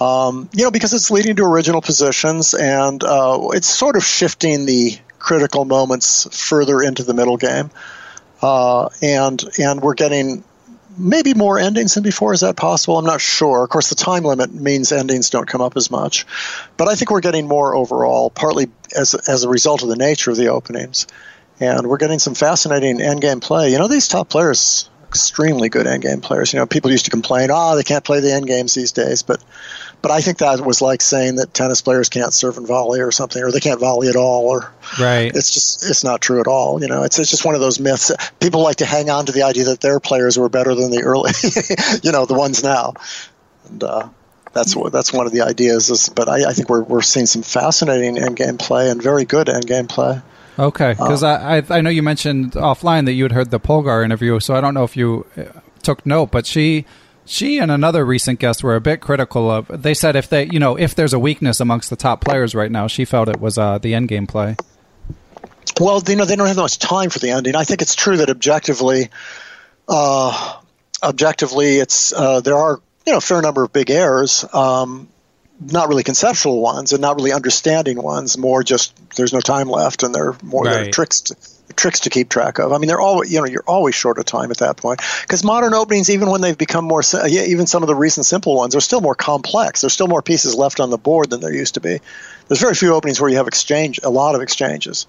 Um, 0.00 0.48
you 0.52 0.64
know, 0.64 0.70
because 0.70 0.92
it's 0.92 1.10
leading 1.10 1.36
to 1.36 1.44
original 1.44 1.80
positions 1.80 2.54
and 2.54 3.02
uh, 3.04 3.48
it's 3.52 3.68
sort 3.68 3.96
of 3.96 4.04
shifting 4.04 4.66
the 4.66 4.98
critical 5.18 5.64
moments 5.64 6.28
further 6.48 6.82
into 6.82 7.04
the 7.04 7.14
middle 7.14 7.36
game. 7.36 7.70
Uh, 8.42 8.88
and 9.00 9.42
and 9.58 9.80
we're 9.80 9.94
getting 9.94 10.44
maybe 10.98 11.34
more 11.34 11.58
endings 11.58 11.94
than 11.94 12.02
before. 12.02 12.32
Is 12.32 12.40
that 12.40 12.56
possible? 12.56 12.98
I'm 12.98 13.04
not 13.04 13.20
sure. 13.20 13.64
Of 13.64 13.70
course, 13.70 13.88
the 13.88 13.94
time 13.94 14.24
limit 14.24 14.52
means 14.52 14.92
endings 14.92 15.30
don't 15.30 15.46
come 15.46 15.60
up 15.60 15.76
as 15.76 15.90
much, 15.90 16.26
but 16.76 16.88
I 16.88 16.94
think 16.94 17.10
we're 17.10 17.20
getting 17.20 17.48
more 17.48 17.74
overall, 17.74 18.30
partly 18.30 18.68
as 18.94 19.14
as 19.14 19.44
a 19.44 19.48
result 19.48 19.82
of 19.82 19.88
the 19.88 19.96
nature 19.96 20.30
of 20.30 20.36
the 20.36 20.48
openings, 20.48 21.06
and 21.60 21.86
we're 21.86 21.98
getting 21.98 22.18
some 22.18 22.34
fascinating 22.34 22.98
endgame 22.98 23.40
play. 23.40 23.70
You 23.70 23.78
know, 23.78 23.88
these 23.88 24.08
top 24.08 24.28
players, 24.28 24.90
extremely 25.08 25.68
good 25.68 25.86
endgame 25.86 26.22
players. 26.22 26.52
You 26.52 26.58
know, 26.58 26.66
people 26.66 26.90
used 26.90 27.06
to 27.06 27.10
complain, 27.10 27.48
oh, 27.52 27.76
they 27.76 27.82
can't 27.82 28.04
play 28.04 28.20
the 28.20 28.28
endgames 28.28 28.74
these 28.74 28.92
days, 28.92 29.22
but 29.22 29.42
but 30.04 30.10
I 30.10 30.20
think 30.20 30.36
that 30.36 30.60
was 30.60 30.82
like 30.82 31.00
saying 31.00 31.36
that 31.36 31.54
tennis 31.54 31.80
players 31.80 32.10
can't 32.10 32.34
serve 32.34 32.58
and 32.58 32.66
volley 32.66 33.00
or 33.00 33.10
something, 33.10 33.42
or 33.42 33.50
they 33.50 33.58
can't 33.58 33.80
volley 33.80 34.10
at 34.10 34.16
all, 34.16 34.46
or 34.50 34.70
right. 35.00 35.34
It's 35.34 35.50
just 35.54 35.88
it's 35.88 36.04
not 36.04 36.20
true 36.20 36.40
at 36.40 36.46
all. 36.46 36.78
You 36.82 36.88
know, 36.88 37.04
it's 37.04 37.18
it's 37.18 37.30
just 37.30 37.46
one 37.46 37.54
of 37.54 37.62
those 37.62 37.80
myths. 37.80 38.12
People 38.38 38.62
like 38.62 38.76
to 38.76 38.84
hang 38.84 39.08
on 39.08 39.24
to 39.24 39.32
the 39.32 39.44
idea 39.44 39.64
that 39.64 39.80
their 39.80 40.00
players 40.00 40.38
were 40.38 40.50
better 40.50 40.74
than 40.74 40.90
the 40.90 41.04
early, 41.04 41.32
you 42.02 42.12
know, 42.12 42.26
the 42.26 42.34
ones 42.34 42.62
now, 42.62 42.92
and 43.70 43.82
uh, 43.82 44.06
that's 44.52 44.76
what 44.76 44.92
that's 44.92 45.10
one 45.10 45.24
of 45.24 45.32
the 45.32 45.40
ideas. 45.40 45.88
Is 45.88 46.10
but 46.10 46.28
I, 46.28 46.50
I 46.50 46.52
think 46.52 46.68
we're 46.68 46.82
we're 46.82 47.00
seeing 47.00 47.24
some 47.24 47.40
fascinating 47.40 48.18
end 48.18 48.36
game 48.36 48.58
play 48.58 48.90
and 48.90 49.02
very 49.02 49.24
good 49.24 49.48
end 49.48 49.66
game 49.66 49.86
play. 49.86 50.20
Okay, 50.58 50.90
because 50.90 51.22
uh, 51.22 51.28
I, 51.28 51.56
I 51.56 51.78
I 51.78 51.80
know 51.80 51.88
you 51.88 52.02
mentioned 52.02 52.52
offline 52.52 53.06
that 53.06 53.12
you 53.12 53.22
had 53.22 53.32
heard 53.32 53.50
the 53.50 53.58
Polgar 53.58 54.04
interview, 54.04 54.38
so 54.38 54.54
I 54.54 54.60
don't 54.60 54.74
know 54.74 54.84
if 54.84 54.98
you 54.98 55.24
uh, 55.38 55.44
took 55.82 56.04
note, 56.04 56.30
but 56.30 56.44
she 56.44 56.84
she 57.26 57.58
and 57.58 57.70
another 57.70 58.04
recent 58.04 58.38
guest 58.38 58.62
were 58.62 58.76
a 58.76 58.80
bit 58.80 59.00
critical 59.00 59.50
of. 59.50 59.82
They 59.82 59.94
said 59.94 60.16
if 60.16 60.28
they, 60.28 60.46
you 60.46 60.58
know, 60.58 60.76
if 60.76 60.94
there's 60.94 61.12
a 61.12 61.18
weakness 61.18 61.60
amongst 61.60 61.90
the 61.90 61.96
top 61.96 62.20
players 62.20 62.54
right 62.54 62.70
now, 62.70 62.86
she 62.86 63.04
felt 63.04 63.28
it 63.28 63.40
was 63.40 63.58
uh, 63.58 63.78
the 63.78 63.94
end 63.94 64.08
game 64.08 64.26
play. 64.26 64.56
Well, 65.80 66.02
you 66.06 66.16
know, 66.16 66.24
they 66.24 66.36
don't 66.36 66.46
have 66.46 66.56
much 66.56 66.78
time 66.78 67.10
for 67.10 67.18
the 67.18 67.30
ending. 67.30 67.56
I 67.56 67.64
think 67.64 67.82
it's 67.82 67.94
true 67.94 68.18
that 68.18 68.30
objectively, 68.30 69.10
uh, 69.88 70.56
objectively, 71.02 71.78
it's 71.78 72.12
uh, 72.12 72.40
there 72.40 72.56
are 72.56 72.80
you 73.06 73.12
know 73.12 73.18
a 73.18 73.22
fair 73.22 73.42
number 73.42 73.64
of 73.64 73.72
big 73.72 73.90
errors. 73.90 74.44
Um, 74.52 75.08
not 75.60 75.88
really 75.88 76.02
conceptual 76.02 76.60
ones 76.60 76.92
and 76.92 77.00
not 77.00 77.16
really 77.16 77.32
understanding 77.32 78.00
ones. 78.00 78.36
More 78.36 78.62
just 78.62 78.94
there's 79.16 79.32
no 79.32 79.40
time 79.40 79.68
left, 79.68 80.02
and 80.02 80.14
they're 80.14 80.36
more 80.42 80.64
right. 80.64 80.92
tricks. 80.92 81.22
To, 81.22 81.36
tricks 81.76 82.00
to 82.00 82.10
keep 82.10 82.28
track 82.28 82.58
of. 82.58 82.72
I 82.72 82.78
mean, 82.78 82.88
they're 82.88 83.00
always 83.00 83.32
you 83.32 83.38
know 83.38 83.46
you're 83.46 83.64
always 83.66 83.94
short 83.94 84.18
of 84.18 84.24
time 84.24 84.50
at 84.50 84.58
that 84.58 84.76
point 84.76 85.00
because 85.22 85.44
modern 85.44 85.74
openings, 85.74 86.10
even 86.10 86.30
when 86.30 86.40
they've 86.40 86.56
become 86.56 86.84
more, 86.84 87.02
yeah, 87.26 87.42
even 87.42 87.66
some 87.66 87.82
of 87.82 87.86
the 87.86 87.94
recent 87.94 88.26
simple 88.26 88.56
ones 88.56 88.74
are 88.74 88.80
still 88.80 89.00
more 89.00 89.14
complex. 89.14 89.80
There's 89.80 89.92
still 89.92 90.08
more 90.08 90.22
pieces 90.22 90.54
left 90.54 90.80
on 90.80 90.90
the 90.90 90.98
board 90.98 91.30
than 91.30 91.40
there 91.40 91.52
used 91.52 91.74
to 91.74 91.80
be. 91.80 92.00
There's 92.48 92.60
very 92.60 92.74
few 92.74 92.94
openings 92.94 93.20
where 93.20 93.30
you 93.30 93.36
have 93.36 93.48
exchange, 93.48 94.00
a 94.02 94.10
lot 94.10 94.34
of 94.34 94.42
exchanges. 94.42 95.06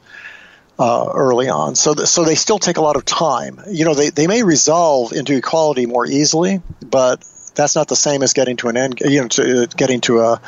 Uh, 0.77 1.09
early 1.13 1.47
on, 1.47 1.73
so 1.73 1.93
th- 1.93 2.05
so 2.05 2.25
they 2.25 2.35
still 2.35 2.59
take 2.59 2.75
a 2.75 2.81
lot 2.81 2.97
of 2.97 3.05
time. 3.05 3.61
You 3.69 3.85
know, 3.85 3.93
they, 3.93 4.09
they 4.09 4.27
may 4.27 4.43
resolve 4.43 5.13
into 5.13 5.33
equality 5.33 5.85
more 5.85 6.05
easily, 6.05 6.61
but 6.81 7.23
that's 7.55 7.77
not 7.77 7.87
the 7.87 7.95
same 7.95 8.21
as 8.23 8.33
getting 8.33 8.57
to 8.57 8.67
an 8.67 8.75
end. 8.75 8.99
You 8.99 9.21
know, 9.21 9.27
to, 9.29 9.63
uh, 9.63 9.65
getting 9.67 10.01
to 10.01 10.19
a 10.19 10.41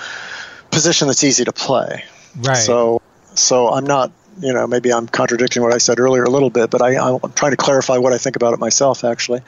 position 0.70 1.07
that's 1.07 1.24
easy 1.24 1.45
to 1.45 1.53
play. 1.53 2.03
Right. 2.36 2.57
So 2.57 3.01
so 3.36 3.70
I'm 3.70 3.86
not 3.86 4.11
you 4.40 4.54
know, 4.54 4.68
maybe 4.68 4.92
I'm 4.92 5.08
contradicting 5.08 5.62
what 5.62 5.74
I 5.74 5.78
said 5.78 6.00
earlier 6.00 6.24
a 6.24 6.30
little 6.30 6.50
bit, 6.50 6.70
but 6.70 6.82
I, 6.82 6.94
am 6.94 7.20
trying 7.34 7.52
to 7.52 7.58
clarify 7.58 7.98
what 7.98 8.14
I 8.14 8.18
think 8.18 8.36
about 8.36 8.54
it 8.54 8.60
myself, 8.60 9.04
actually. 9.04 9.42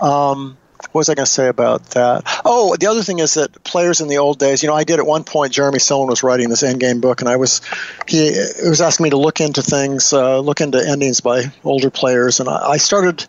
Um, 0.00 0.56
what 0.90 1.00
was 1.00 1.08
I 1.08 1.14
going 1.14 1.24
to 1.24 1.30
say 1.30 1.48
about 1.48 1.84
that? 1.90 2.22
Oh, 2.44 2.76
the 2.76 2.86
other 2.86 3.02
thing 3.02 3.18
is 3.18 3.34
that 3.34 3.64
players 3.64 4.00
in 4.00 4.08
the 4.08 4.18
old 4.18 4.38
days, 4.38 4.62
you 4.62 4.68
know, 4.68 4.74
I 4.74 4.84
did 4.84 4.98
at 4.98 5.06
one 5.06 5.24
point. 5.24 5.52
Jeremy 5.52 5.78
Silman 5.78 6.08
was 6.08 6.22
writing 6.22 6.48
this 6.48 6.62
endgame 6.62 7.00
book, 7.00 7.20
and 7.20 7.28
I 7.28 7.36
was 7.36 7.62
he, 8.06 8.30
was 8.62 8.80
asking 8.80 9.04
me 9.04 9.10
to 9.10 9.16
look 9.16 9.40
into 9.40 9.62
things, 9.62 10.12
uh, 10.12 10.40
look 10.40 10.60
into 10.60 10.78
endings 10.86 11.20
by 11.20 11.44
older 11.64 11.90
players, 11.90 12.40
and 12.40 12.48
I, 12.48 12.70
I 12.70 12.76
started 12.76 13.26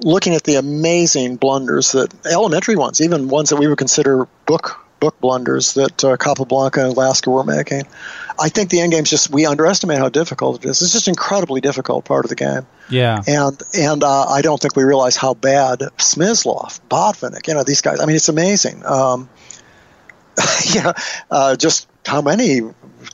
looking 0.00 0.34
at 0.34 0.44
the 0.44 0.54
amazing 0.54 1.36
blunders 1.36 1.92
that 1.92 2.14
elementary 2.26 2.76
ones, 2.76 3.00
even 3.00 3.28
ones 3.28 3.50
that 3.50 3.56
we 3.56 3.66
would 3.66 3.78
consider 3.78 4.28
book 4.46 4.87
book 5.00 5.20
blunders 5.20 5.74
that 5.74 6.04
uh, 6.04 6.16
Capablanca 6.16 6.84
and 6.84 6.96
Lasker 6.96 7.30
were 7.30 7.44
making. 7.44 7.82
I 8.38 8.48
think 8.48 8.70
the 8.70 8.80
end 8.80 8.92
game's 8.92 9.10
just 9.10 9.30
we 9.30 9.46
underestimate 9.46 9.98
how 9.98 10.08
difficult 10.08 10.64
it 10.64 10.68
is. 10.68 10.82
It's 10.82 10.92
just 10.92 11.08
incredibly 11.08 11.60
difficult 11.60 12.04
part 12.04 12.24
of 12.24 12.28
the 12.28 12.36
game. 12.36 12.66
Yeah. 12.88 13.20
And 13.26 13.60
and 13.76 14.04
uh, 14.04 14.24
I 14.24 14.42
don't 14.42 14.60
think 14.60 14.76
we 14.76 14.84
realize 14.84 15.16
how 15.16 15.34
bad 15.34 15.80
Smyslov, 15.98 16.80
Botvinnik, 16.88 17.46
you 17.48 17.54
know 17.54 17.64
these 17.64 17.80
guys. 17.80 18.00
I 18.00 18.06
mean, 18.06 18.16
it's 18.16 18.28
amazing. 18.28 18.84
Um, 18.84 19.28
yeah, 20.72 20.92
uh, 21.30 21.56
just 21.56 21.88
how 22.06 22.22
many 22.22 22.60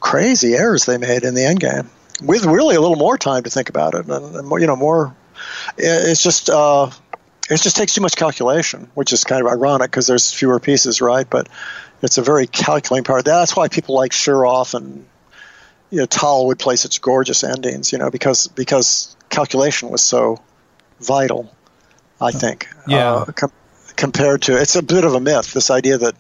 crazy 0.01 0.55
errors 0.55 0.85
they 0.87 0.99
made 0.99 1.24
in 1.24 1.35
the 1.35 1.45
end 1.45 1.61
game 1.61 1.91
with 2.22 2.45
really 2.45 2.76
a 2.76 2.80
little 2.80 2.97
more 2.97 3.18
time 3.18 3.43
to 3.43 3.51
think 3.51 3.68
about 3.68 3.95
it 3.95 4.07
and, 4.07 4.37
and 4.37 4.47
more, 4.47 4.59
you 4.59 4.66
know 4.66 4.76
more. 4.76 5.14
It's 5.76 6.22
just. 6.22 6.51
Uh, 6.51 6.91
it 7.51 7.61
just 7.61 7.76
takes 7.76 7.95
too 7.95 8.01
much 8.01 8.16
calculation, 8.16 8.90
which 8.95 9.12
is 9.12 9.24
kind 9.24 9.45
of 9.45 9.51
ironic 9.51 9.90
because 9.90 10.07
there's 10.07 10.32
fewer 10.32 10.61
pieces, 10.61 11.01
right? 11.01 11.28
But 11.28 11.49
it's 12.03 12.18
a 12.18 12.22
very 12.22 12.47
calculating 12.47 13.05
part. 13.05 13.24
That's 13.24 13.55
why 13.55 13.68
people 13.68 13.95
like 13.95 14.12
Shirov 14.12 14.74
and 14.74 15.07
you 15.90 15.99
know, 16.01 16.07
Tal 16.07 16.47
would 16.47 16.59
play 16.59 16.76
such 16.76 17.01
gorgeous 17.01 17.45
endings, 17.45 17.92
you 17.92 17.99
know, 17.99 18.11
because 18.11 18.49
because 18.49 19.16
calculation 19.28 19.90
was 19.90 20.03
so 20.03 20.42
vital. 21.01 21.55
I 22.20 22.30
think. 22.30 22.68
Yeah. 22.86 23.12
Uh, 23.12 23.24
com- 23.26 23.53
compared 23.97 24.42
to, 24.42 24.61
it's 24.61 24.76
a 24.76 24.82
bit 24.82 25.05
of 25.05 25.14
a 25.14 25.20
myth. 25.20 25.53
This 25.53 25.70
idea 25.70 25.99
that 25.99 26.14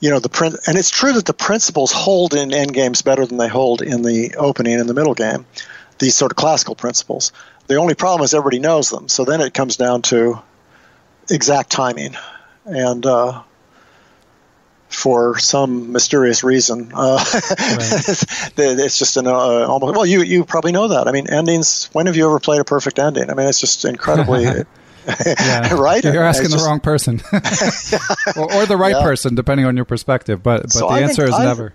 you 0.00 0.10
know 0.10 0.18
the 0.18 0.28
print, 0.28 0.56
and 0.66 0.76
it's 0.76 0.90
true 0.90 1.12
that 1.12 1.24
the 1.24 1.34
principles 1.34 1.92
hold 1.92 2.34
in 2.34 2.52
end 2.52 2.72
games 2.74 3.02
better 3.02 3.24
than 3.26 3.38
they 3.38 3.48
hold 3.48 3.82
in 3.82 4.02
the 4.02 4.34
opening 4.36 4.78
and 4.78 4.88
the 4.88 4.94
middle 4.94 5.14
game. 5.14 5.46
These 5.98 6.14
sort 6.14 6.32
of 6.32 6.36
classical 6.36 6.74
principles. 6.74 7.32
The 7.66 7.76
only 7.76 7.94
problem 7.94 8.24
is 8.24 8.34
everybody 8.34 8.58
knows 8.58 8.90
them. 8.90 9.08
So 9.08 9.24
then 9.24 9.40
it 9.40 9.52
comes 9.52 9.76
down 9.76 10.02
to 10.02 10.40
exact 11.28 11.70
timing, 11.70 12.16
and 12.64 13.04
uh, 13.04 13.42
for 14.88 15.38
some 15.38 15.92
mysterious 15.92 16.44
reason. 16.44 16.92
Uh, 16.94 17.24
right. 17.34 17.48
it's 18.56 18.98
just 18.98 19.16
an 19.16 19.26
uh, 19.26 19.30
almost 19.30 19.96
well, 19.96 20.06
you 20.06 20.22
you 20.22 20.44
probably 20.44 20.72
know 20.72 20.88
that. 20.88 21.08
I 21.08 21.12
mean, 21.12 21.28
endings. 21.28 21.88
When 21.92 22.06
have 22.06 22.16
you 22.16 22.26
ever 22.26 22.40
played 22.40 22.60
a 22.60 22.64
perfect 22.64 22.98
ending? 22.98 23.30
I 23.30 23.34
mean, 23.34 23.46
it's 23.48 23.60
just 23.60 23.84
incredibly. 23.84 24.44
yeah. 24.44 24.64
right? 25.74 26.02
You're 26.02 26.24
asking 26.24 26.50
the 26.50 26.62
wrong 26.64 26.80
person, 26.80 27.20
or, 28.36 28.52
or, 28.52 28.66
the 28.66 28.76
right 28.76 28.96
yeah. 28.96 29.02
person, 29.02 29.34
depending 29.34 29.66
on 29.66 29.76
your 29.76 29.84
perspective. 29.84 30.42
But 30.42 30.62
but 30.62 30.72
so 30.72 30.80
the 30.80 30.86
I 30.86 31.00
answer 31.00 31.24
is 31.24 31.32
I, 31.32 31.44
never. 31.44 31.74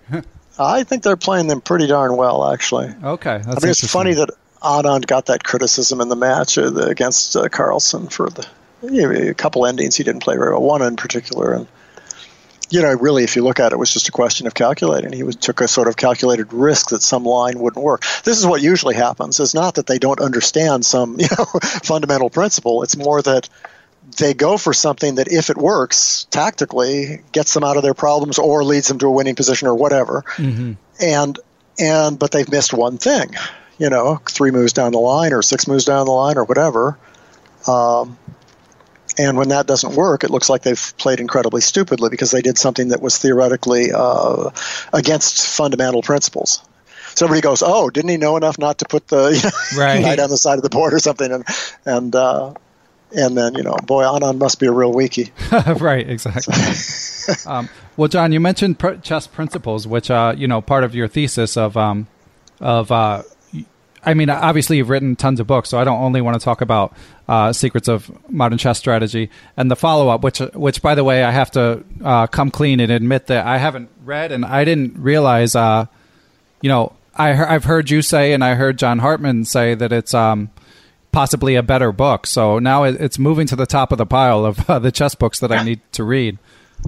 I 0.58 0.84
think 0.84 1.02
they're 1.02 1.16
playing 1.16 1.46
them 1.46 1.60
pretty 1.60 1.86
darn 1.86 2.16
well, 2.16 2.52
actually. 2.52 2.94
Okay, 3.02 3.30
I 3.30 3.46
mean, 3.46 3.70
it's 3.70 3.90
funny 3.90 4.14
that 4.14 4.30
Anand 4.62 5.06
got 5.06 5.26
that 5.26 5.44
criticism 5.44 6.00
in 6.00 6.08
the 6.08 6.16
match 6.16 6.56
uh, 6.58 6.70
the, 6.70 6.88
against 6.88 7.36
uh, 7.36 7.48
Carlsen 7.48 8.08
for 8.08 8.30
the 8.30 8.46
you 8.82 9.02
know, 9.02 9.30
a 9.30 9.34
couple 9.34 9.66
endings 9.66 9.96
he 9.96 10.04
didn't 10.04 10.22
play 10.22 10.36
very 10.36 10.50
well. 10.50 10.62
One 10.62 10.82
in 10.82 10.96
particular, 10.96 11.52
and 11.52 11.66
you 12.70 12.80
know, 12.80 12.94
really, 12.94 13.22
if 13.22 13.36
you 13.36 13.42
look 13.42 13.60
at 13.60 13.72
it, 13.72 13.74
it 13.74 13.78
was 13.78 13.92
just 13.92 14.08
a 14.08 14.12
question 14.12 14.46
of 14.46 14.54
calculating. 14.54 15.12
He 15.12 15.22
was, 15.22 15.36
took 15.36 15.60
a 15.60 15.68
sort 15.68 15.88
of 15.88 15.96
calculated 15.96 16.52
risk 16.52 16.88
that 16.88 17.02
some 17.02 17.24
line 17.24 17.58
wouldn't 17.58 17.84
work. 17.84 18.04
This 18.24 18.38
is 18.38 18.46
what 18.46 18.62
usually 18.62 18.94
happens. 18.94 19.38
It's 19.38 19.54
not 19.54 19.74
that 19.74 19.86
they 19.86 19.98
don't 19.98 20.20
understand 20.20 20.86
some 20.86 21.16
you 21.20 21.28
know 21.36 21.44
fundamental 21.44 22.30
principle. 22.30 22.82
It's 22.82 22.96
more 22.96 23.20
that 23.22 23.48
they 24.16 24.34
go 24.34 24.56
for 24.56 24.72
something 24.72 25.16
that, 25.16 25.30
if 25.30 25.48
it 25.48 25.56
works 25.56 26.26
tactically, 26.30 27.22
gets 27.30 27.54
them 27.54 27.62
out 27.62 27.76
of 27.76 27.82
their 27.82 27.94
problems 27.94 28.38
or 28.38 28.64
leads 28.64 28.88
them 28.88 28.98
to 28.98 29.06
a 29.06 29.10
winning 29.10 29.36
position 29.36 29.68
or 29.68 29.74
whatever. 29.74 30.24
Mm-hmm. 30.36 30.72
And 31.00 31.38
and 31.78 32.18
but 32.18 32.32
they've 32.32 32.50
missed 32.50 32.72
one 32.72 32.98
thing. 32.98 33.34
You 33.82 33.90
know, 33.90 34.20
three 34.28 34.52
moves 34.52 34.72
down 34.72 34.92
the 34.92 35.00
line 35.00 35.32
or 35.32 35.42
six 35.42 35.66
moves 35.66 35.84
down 35.84 36.06
the 36.06 36.12
line 36.12 36.38
or 36.38 36.44
whatever. 36.44 36.96
Um, 37.66 38.16
and 39.18 39.36
when 39.36 39.48
that 39.48 39.66
doesn't 39.66 39.96
work, 39.96 40.22
it 40.22 40.30
looks 40.30 40.48
like 40.48 40.62
they've 40.62 40.94
played 40.98 41.18
incredibly 41.18 41.60
stupidly 41.62 42.08
because 42.08 42.30
they 42.30 42.42
did 42.42 42.58
something 42.58 42.90
that 42.90 43.02
was 43.02 43.18
theoretically 43.18 43.90
uh, 43.92 44.50
against 44.92 45.48
fundamental 45.48 46.00
principles. 46.00 46.62
So 47.16 47.26
everybody 47.26 47.40
goes, 47.42 47.64
"Oh, 47.66 47.90
didn't 47.90 48.10
he 48.10 48.18
know 48.18 48.36
enough 48.36 48.56
not 48.56 48.78
to 48.78 48.84
put 48.84 49.08
the 49.08 49.30
you 49.34 49.42
know, 49.42 49.84
Right. 49.84 50.00
knight 50.00 50.20
on 50.20 50.30
the 50.30 50.38
side 50.38 50.58
of 50.58 50.62
the 50.62 50.70
board 50.70 50.94
or 50.94 51.00
something?" 51.00 51.32
And 51.32 51.44
and 51.84 52.14
uh, 52.14 52.54
and 53.10 53.36
then 53.36 53.56
you 53.56 53.64
know, 53.64 53.74
boy, 53.84 54.04
Anand 54.04 54.38
must 54.38 54.60
be 54.60 54.66
a 54.66 54.72
real 54.72 54.94
weakie. 54.94 55.32
right, 55.80 56.08
exactly. 56.08 56.54
um, 57.50 57.68
well, 57.96 58.08
John, 58.08 58.30
you 58.30 58.38
mentioned 58.38 58.78
pr- 58.78 58.94
chess 59.02 59.26
principles, 59.26 59.88
which 59.88 60.08
uh, 60.08 60.34
you 60.36 60.46
know, 60.46 60.60
part 60.60 60.84
of 60.84 60.94
your 60.94 61.08
thesis 61.08 61.56
of 61.56 61.76
um, 61.76 62.06
of 62.60 62.92
uh, 62.92 63.24
I 64.04 64.14
mean, 64.14 64.30
obviously 64.30 64.78
you've 64.78 64.88
written 64.88 65.14
tons 65.14 65.38
of 65.38 65.46
books, 65.46 65.68
so 65.68 65.78
I 65.78 65.84
don't 65.84 66.00
only 66.00 66.20
want 66.20 66.38
to 66.38 66.44
talk 66.44 66.60
about 66.60 66.92
uh, 67.28 67.52
secrets 67.52 67.88
of 67.88 68.10
modern 68.30 68.58
chess 68.58 68.78
strategy 68.78 69.30
and 69.56 69.70
the 69.70 69.76
follow 69.76 70.08
up, 70.08 70.22
which 70.22 70.38
which 70.38 70.82
by 70.82 70.94
the 70.94 71.04
way, 71.04 71.22
I 71.22 71.30
have 71.30 71.52
to 71.52 71.84
uh, 72.02 72.26
come 72.26 72.50
clean 72.50 72.80
and 72.80 72.90
admit 72.90 73.28
that 73.28 73.46
I 73.46 73.58
haven't 73.58 73.90
read 74.04 74.32
and 74.32 74.44
I 74.44 74.64
didn't 74.64 74.98
realize. 74.98 75.54
Uh, 75.54 75.86
you 76.60 76.68
know, 76.68 76.94
I 77.14 77.54
I've 77.54 77.64
heard 77.64 77.90
you 77.90 78.02
say, 78.02 78.32
and 78.32 78.42
I 78.44 78.54
heard 78.54 78.78
John 78.78 78.98
Hartman 78.98 79.44
say 79.44 79.74
that 79.74 79.92
it's 79.92 80.14
um, 80.14 80.50
possibly 81.12 81.54
a 81.54 81.62
better 81.62 81.92
book. 81.92 82.26
So 82.26 82.58
now 82.58 82.84
it, 82.84 83.00
it's 83.00 83.18
moving 83.18 83.46
to 83.48 83.56
the 83.56 83.66
top 83.66 83.92
of 83.92 83.98
the 83.98 84.06
pile 84.06 84.44
of 84.44 84.58
uh, 84.70 84.78
the 84.78 84.90
chess 84.90 85.14
books 85.14 85.38
that 85.40 85.52
I 85.52 85.62
need 85.62 85.80
to 85.92 86.04
read. 86.04 86.38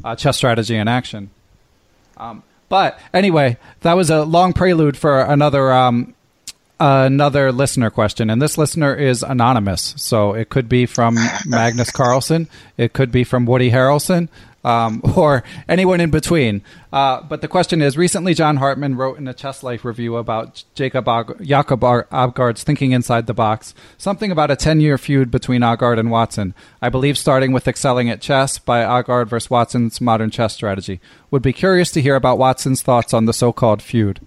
Uh, 0.02 0.16
chess 0.16 0.36
strategy 0.36 0.74
in 0.74 0.88
action. 0.88 1.30
Um, 2.16 2.42
but 2.68 2.98
anyway, 3.12 3.58
that 3.82 3.92
was 3.94 4.10
a 4.10 4.24
long 4.24 4.52
prelude 4.52 4.96
for 4.96 5.20
another 5.20 5.72
um, 5.72 6.14
another 6.80 7.52
listener 7.52 7.90
question, 7.90 8.30
and 8.30 8.40
this 8.40 8.58
listener 8.58 8.94
is 8.94 9.22
anonymous. 9.22 9.94
So 9.96 10.32
it 10.32 10.48
could 10.48 10.68
be 10.68 10.86
from 10.86 11.16
Magnus 11.46 11.90
Carlsen, 11.90 12.48
it 12.76 12.92
could 12.92 13.10
be 13.12 13.24
from 13.24 13.46
Woody 13.46 13.70
Harrelson, 13.70 14.28
um, 14.64 15.02
or 15.16 15.44
anyone 15.68 16.00
in 16.00 16.10
between. 16.10 16.62
Uh, 16.92 17.22
but 17.22 17.40
the 17.40 17.48
question 17.48 17.82
is: 17.82 17.96
Recently, 17.96 18.34
John 18.34 18.56
Hartman 18.56 18.96
wrote 18.96 19.18
in 19.18 19.28
a 19.28 19.34
Chess 19.34 19.62
Life 19.62 19.84
review 19.84 20.16
about 20.16 20.64
Jacob 20.74 21.08
Og- 21.08 21.44
Jakob 21.44 21.84
Ar- 21.84 22.08
Aagaard's 22.10 22.64
thinking 22.64 22.92
inside 22.92 23.26
the 23.26 23.34
box, 23.34 23.74
something 23.98 24.30
about 24.30 24.50
a 24.50 24.56
ten-year 24.56 24.98
feud 24.98 25.30
between 25.30 25.62
Aagaard 25.62 25.98
and 25.98 26.10
Watson. 26.10 26.54
I 26.80 26.88
believe 26.88 27.18
starting 27.18 27.52
with 27.52 27.68
excelling 27.68 28.08
at 28.10 28.20
chess 28.20 28.58
by 28.58 28.82
Aagaard 28.82 29.28
versus 29.28 29.50
Watson's 29.50 30.00
modern 30.00 30.30
chess 30.30 30.54
strategy. 30.54 31.00
Would 31.30 31.42
be 31.42 31.52
curious 31.52 31.90
to 31.92 32.02
hear 32.02 32.16
about 32.16 32.38
Watson's 32.38 32.82
thoughts 32.82 33.12
on 33.12 33.26
the 33.26 33.32
so-called 33.32 33.82
feud. 33.82 34.20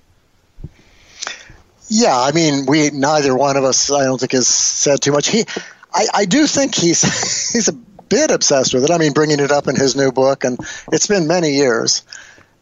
Yeah, 1.90 2.20
I 2.20 2.32
mean, 2.32 2.66
we 2.66 2.90
neither 2.90 3.36
one 3.36 3.56
of 3.56 3.64
us, 3.64 3.92
I 3.92 4.04
don't 4.04 4.20
think, 4.20 4.34
has 4.34 4.48
said 4.48 5.02
too 5.02 5.12
much. 5.12 5.28
He, 5.28 5.46
I, 5.94 6.08
I 6.14 6.26
do 6.26 6.46
think 6.48 6.76
he's 6.76 7.02
he's 7.52 7.68
a 7.68 7.74
bit 7.74 8.32
obsessed 8.32 8.74
with 8.74 8.84
it. 8.84 8.92
I 8.92 8.98
mean, 8.98 9.14
bringing 9.14 9.40
it 9.40 9.52
up 9.52 9.68
in 9.68 9.76
his 9.76 9.96
new 9.96 10.12
book, 10.12 10.44
and 10.44 10.60
it's 10.92 11.08
been 11.08 11.28
many 11.28 11.52
years. 11.52 12.04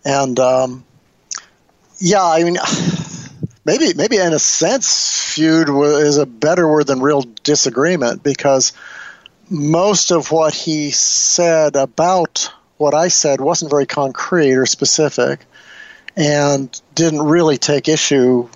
And 0.03 0.39
um, 0.39 0.85
yeah, 1.97 2.23
I 2.23 2.43
mean, 2.43 2.57
maybe 3.65 3.93
maybe 3.95 4.17
in 4.17 4.33
a 4.33 4.39
sense, 4.39 5.33
feud 5.33 5.69
is 5.69 6.17
a 6.17 6.25
better 6.25 6.67
word 6.67 6.87
than 6.87 7.01
real 7.01 7.23
disagreement 7.43 8.21
because 8.21 8.73
most 9.49 10.11
of 10.11 10.31
what 10.31 10.53
he 10.53 10.91
said 10.91 11.75
about 11.75 12.51
what 12.77 12.93
I 12.93 13.07
said 13.07 13.39
wasn't 13.41 13.71
very 13.71 13.85
concrete 13.85 14.53
or 14.53 14.65
specific, 14.65 15.45
and 16.15 16.69
didn't 16.93 17.23
really 17.23 17.57
take 17.57 17.87
issue 17.87 18.49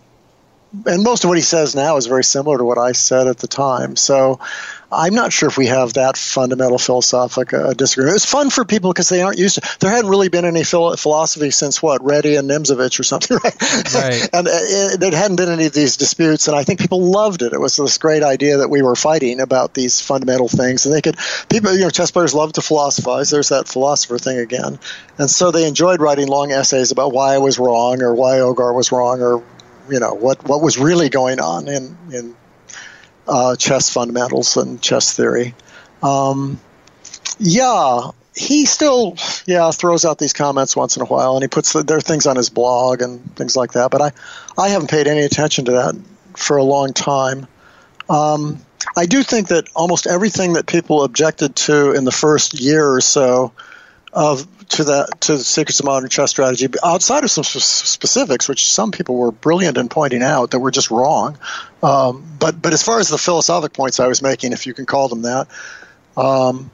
and 0.86 1.04
most 1.04 1.24
of 1.24 1.30
what 1.30 1.38
he 1.38 1.44
says 1.44 1.76
now 1.76 1.98
is 1.98 2.06
very 2.06 2.24
similar 2.24 2.58
to 2.58 2.64
what 2.64 2.78
I 2.78 2.92
said 2.92 3.28
at 3.28 3.38
the 3.40 3.48
time. 3.48 3.96
So 3.96 4.40
I'm 4.92 5.14
not 5.14 5.32
sure 5.34 5.50
if 5.50 5.58
we 5.58 5.68
have 5.68 5.94
that 5.94 6.18
fundamental 6.18 6.78
philosophic 6.78 7.54
uh, 7.54 7.74
disagreement. 7.74 8.16
It's 8.16 8.26
fun 8.26 8.50
for 8.50 8.66
people 8.66 8.92
because 8.92 9.10
they 9.10 9.22
aren't 9.22 9.38
used 9.38 9.56
to. 9.56 9.78
There 9.80 9.92
hadn't 9.92 10.10
really 10.10 10.30
been 10.30 10.46
any 10.46 10.64
phil- 10.64 10.96
philosophy 10.98 11.52
since 11.52 11.82
what 11.82 12.02
Réti 12.02 12.38
and 12.38 12.50
Nimzovich 12.50 13.00
or 13.00 13.04
something, 13.04 13.38
right? 13.44 13.62
Right. 13.94 14.30
and 14.34 14.48
uh, 14.48 14.52
it, 14.54 15.00
there 15.00 15.12
hadn't 15.12 15.38
been 15.38 15.50
any 15.50 15.66
of 15.66 15.74
these 15.74 15.98
disputes, 15.98 16.48
and 16.48 16.56
I 16.58 16.64
think 16.64 16.80
people 16.80 17.02
loved 17.02 17.42
it. 17.42 17.54
It 17.54 17.60
was 17.60 17.76
this 17.76 17.98
great 17.98 18.24
idea 18.24 18.58
that 18.58 18.70
we 18.70 18.82
were 18.82 18.96
fighting 18.96 19.42
about 19.42 19.74
these 19.74 20.02
fundamental 20.02 20.48
things, 20.48 20.86
and 20.86 20.94
they 20.94 21.02
could 21.02 21.18
people, 21.50 21.74
you 21.74 21.82
know, 21.82 21.90
chess 21.90 22.12
players 22.12 22.34
love 22.34 22.54
to 22.54 22.62
philosophize. 22.62 23.30
There's 23.30 23.50
that 23.50 23.68
philosopher 23.68 24.18
thing 24.18 24.40
again, 24.40 24.80
and 25.18 25.30
so 25.30 25.52
they 25.52 25.68
enjoyed 25.68 26.00
writing 26.00 26.28
long 26.28 26.52
essays 26.52 26.92
about 26.92 27.12
why 27.12 27.36
I 27.36 27.38
was 27.40 27.60
wrong 27.60 28.02
or 28.02 28.16
why 28.16 28.38
Aagaard 28.38 28.76
was 28.76 28.92
wrong 28.92 29.22
or 29.22 29.44
you 29.90 30.00
know 30.00 30.14
what 30.14 30.48
what 30.48 30.62
was 30.62 30.78
really 30.78 31.10
going 31.10 31.40
on 31.40 31.68
in 31.68 31.98
in 32.12 32.36
uh, 33.28 33.56
chess 33.56 33.92
fundamentals 33.92 34.58
and 34.58 34.82
chess 34.82 35.16
theory. 35.16 35.54
Um, 36.02 36.60
yeah, 37.40 38.12
he 38.36 38.66
still 38.66 39.16
yeah 39.46 39.72
throws 39.72 40.06
out 40.06 40.18
these 40.18 40.34
comments 40.34 40.76
once 40.76 40.96
in 40.96 41.02
a 41.02 41.06
while, 41.06 41.36
and 41.36 41.44
he 41.44 41.48
puts 41.48 41.74
the, 41.74 41.84
there 41.84 41.98
are 41.98 42.02
things 42.02 42.26
on 42.26 42.36
his 42.36 42.50
blog 42.50 43.02
and 43.02 43.36
things 43.36 43.56
like 43.56 43.74
that. 43.74 43.92
But 43.92 44.02
I 44.02 44.12
I 44.58 44.70
haven't 44.70 44.90
paid 44.90 45.08
any 45.08 45.22
attention 45.22 45.66
to 45.66 45.72
that 45.72 45.96
for 46.36 46.58
a 46.58 46.64
long 46.64 46.94
time. 46.94 47.48
Um, 48.10 48.60
I 48.98 49.06
do 49.06 49.24
think 49.24 49.50
that 49.50 49.68
almost 49.76 50.08
everything 50.08 50.54
that 50.54 50.66
people 50.66 51.04
objected 51.04 51.56
to 51.56 51.92
in 51.92 52.06
the 52.06 52.12
first 52.12 52.60
year 52.60 52.92
or 52.92 53.02
so 53.02 53.54
of 54.14 54.48
to 54.70 54.84
that 54.86 55.22
to 55.22 55.38
the 55.38 55.44
secrets 55.44 55.80
of 55.80 55.86
modern 55.86 56.10
chess 56.10 56.30
strategy 56.30 56.68
outside 56.84 57.24
of 57.24 57.32
some 57.32 57.44
sp- 57.44 57.60
specifics 57.60 58.48
which 58.48 58.70
some 58.70 58.92
people 58.92 59.16
were 59.16 59.32
brilliant 59.32 59.78
in 59.78 59.90
pointing 59.90 60.22
out 60.22 60.52
that 60.52 60.60
were 60.60 60.72
just 60.72 60.92
wrong. 60.92 61.38
Um, 61.82 62.24
but 62.40 62.62
but 62.62 62.74
as 62.74 62.84
far 62.84 63.00
as 63.00 63.10
the 63.10 63.18
philosophic 63.18 63.74
points 63.74 64.00
I 64.00 64.08
was 64.08 64.22
making 64.22 64.54
if 64.54 64.68
you 64.68 64.74
can 64.74 64.86
call 64.86 65.08
them 65.10 65.24
that 65.24 65.48
um, 66.16 66.70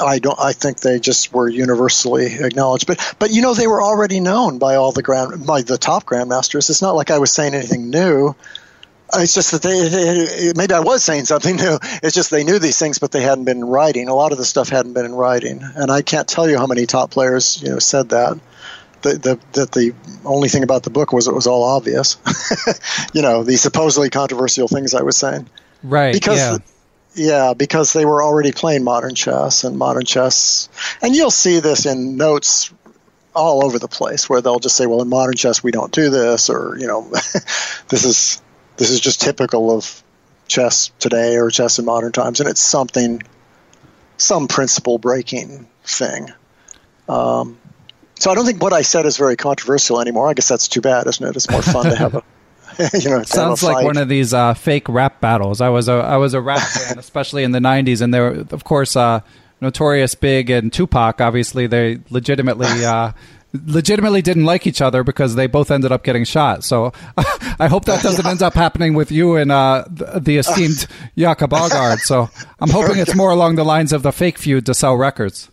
I 0.00 0.18
don't 0.18 0.38
I 0.38 0.52
think 0.52 0.80
they 0.80 0.98
just 0.98 1.32
were 1.32 1.48
universally 1.48 2.34
acknowledged. 2.40 2.86
But 2.86 3.16
but 3.18 3.30
you 3.30 3.42
know 3.42 3.54
they 3.54 3.66
were 3.66 3.82
already 3.82 4.20
known 4.20 4.58
by 4.58 4.76
all 4.76 4.92
the 4.92 5.02
grand 5.02 5.46
by 5.46 5.62
the 5.62 5.78
top 5.78 6.04
grandmasters. 6.04 6.70
It's 6.70 6.82
not 6.82 6.94
like 6.94 7.10
I 7.10 7.18
was 7.18 7.32
saying 7.32 7.54
anything 7.54 7.90
new 7.90 8.34
Uh, 9.12 9.20
it's 9.20 9.34
just 9.34 9.52
that 9.52 9.62
they 9.62 10.52
maybe 10.56 10.74
I 10.74 10.80
was 10.80 11.04
saying 11.04 11.26
something 11.26 11.56
new. 11.56 11.78
It's 12.02 12.14
just 12.14 12.30
they 12.30 12.42
knew 12.42 12.58
these 12.58 12.78
things, 12.78 12.98
but 12.98 13.12
they 13.12 13.22
hadn't 13.22 13.44
been 13.44 13.58
in 13.58 13.64
writing. 13.64 14.08
A 14.08 14.14
lot 14.14 14.32
of 14.32 14.38
the 14.38 14.44
stuff 14.44 14.68
hadn't 14.68 14.94
been 14.94 15.04
in 15.04 15.14
writing, 15.14 15.62
and 15.62 15.92
I 15.92 16.02
can't 16.02 16.26
tell 16.26 16.48
you 16.48 16.58
how 16.58 16.66
many 16.66 16.86
top 16.86 17.12
players 17.12 17.62
you 17.62 17.70
know 17.70 17.78
said 17.78 18.08
that. 18.10 18.38
That 19.02 19.22
the, 19.22 19.38
that 19.52 19.70
the 19.72 19.94
only 20.24 20.48
thing 20.48 20.64
about 20.64 20.82
the 20.82 20.90
book 20.90 21.12
was 21.12 21.28
it 21.28 21.34
was 21.34 21.46
all 21.46 21.62
obvious. 21.62 22.16
you 23.12 23.22
know, 23.22 23.44
the 23.44 23.56
supposedly 23.56 24.10
controversial 24.10 24.66
things 24.66 24.94
I 24.94 25.02
was 25.02 25.16
saying. 25.16 25.48
Right. 25.84 26.12
Because 26.12 26.38
yeah. 26.38 26.58
yeah, 27.14 27.54
because 27.54 27.92
they 27.92 28.04
were 28.04 28.24
already 28.24 28.50
playing 28.50 28.82
modern 28.82 29.14
chess 29.14 29.62
and 29.62 29.78
modern 29.78 30.04
chess, 30.04 30.68
and 31.00 31.14
you'll 31.14 31.30
see 31.30 31.60
this 31.60 31.86
in 31.86 32.16
notes 32.16 32.72
all 33.36 33.64
over 33.64 33.78
the 33.78 33.86
place 33.86 34.28
where 34.28 34.40
they'll 34.40 34.58
just 34.58 34.74
say, 34.74 34.86
"Well, 34.86 35.02
in 35.02 35.08
modern 35.08 35.36
chess 35.36 35.62
we 35.62 35.70
don't 35.70 35.92
do 35.92 36.10
this," 36.10 36.50
or 36.50 36.76
you 36.76 36.88
know, 36.88 37.02
this 37.88 38.04
is 38.04 38.42
this 38.76 38.90
is 38.90 39.00
just 39.00 39.20
typical 39.20 39.70
of 39.70 40.02
chess 40.48 40.90
today 40.98 41.36
or 41.36 41.50
chess 41.50 41.78
in 41.78 41.84
modern 41.84 42.12
times, 42.12 42.40
and 42.40 42.48
it's 42.48 42.60
something, 42.60 43.22
some 44.16 44.48
principle 44.48 44.98
breaking 44.98 45.68
thing. 45.84 46.28
Um, 47.08 47.58
so 48.18 48.30
I 48.30 48.34
don't 48.34 48.46
think 48.46 48.62
what 48.62 48.72
I 48.72 48.82
said 48.82 49.06
is 49.06 49.16
very 49.16 49.36
controversial 49.36 50.00
anymore. 50.00 50.28
I 50.28 50.34
guess 50.34 50.48
that's 50.48 50.68
too 50.68 50.80
bad, 50.80 51.06
isn't 51.06 51.26
it? 51.26 51.36
It's 51.36 51.50
more 51.50 51.62
fun 51.62 51.84
to 51.86 51.96
have 51.96 52.14
a, 52.14 52.22
you 52.98 53.10
know, 53.10 53.22
Sounds 53.22 53.62
like 53.62 53.84
one 53.84 53.96
of 53.96 54.08
these 54.08 54.32
uh, 54.32 54.54
fake 54.54 54.88
rap 54.88 55.20
battles. 55.20 55.60
I 55.60 55.68
was 55.68 55.88
a 55.88 55.94
I 55.94 56.16
was 56.16 56.34
a 56.34 56.40
rap 56.40 56.60
fan, 56.68 56.98
especially 56.98 57.44
in 57.44 57.52
the 57.52 57.58
'90s, 57.58 58.00
and 58.00 58.12
they 58.12 58.20
were, 58.20 58.44
of 58.50 58.64
course, 58.64 58.96
uh, 58.96 59.20
Notorious 59.60 60.14
Big 60.14 60.50
and 60.50 60.72
Tupac. 60.72 61.20
Obviously, 61.20 61.66
they 61.66 62.00
legitimately. 62.10 62.84
Uh, 62.84 63.12
legitimately 63.66 64.22
didn't 64.22 64.44
like 64.44 64.66
each 64.66 64.80
other 64.80 65.02
because 65.02 65.34
they 65.34 65.46
both 65.46 65.70
ended 65.70 65.92
up 65.92 66.04
getting 66.04 66.24
shot. 66.24 66.64
So 66.64 66.92
i 67.58 67.68
hope 67.68 67.84
that 67.86 68.02
doesn't 68.02 68.26
end 68.26 68.42
up 68.42 68.54
happening 68.54 68.94
with 68.94 69.10
you 69.10 69.36
and 69.36 69.50
uh, 69.50 69.84
the, 69.88 70.20
the 70.20 70.36
esteemed 70.38 70.86
Jakob 71.16 71.54
so 72.00 72.28
i'm 72.60 72.70
hoping 72.70 72.98
it's 72.98 73.14
more 73.14 73.30
along 73.30 73.56
the 73.56 73.64
lines 73.64 73.92
of 73.92 74.02
the 74.02 74.12
fake 74.12 74.38
feud 74.38 74.66
to 74.66 74.74
sell 74.74 74.96
records. 74.96 75.50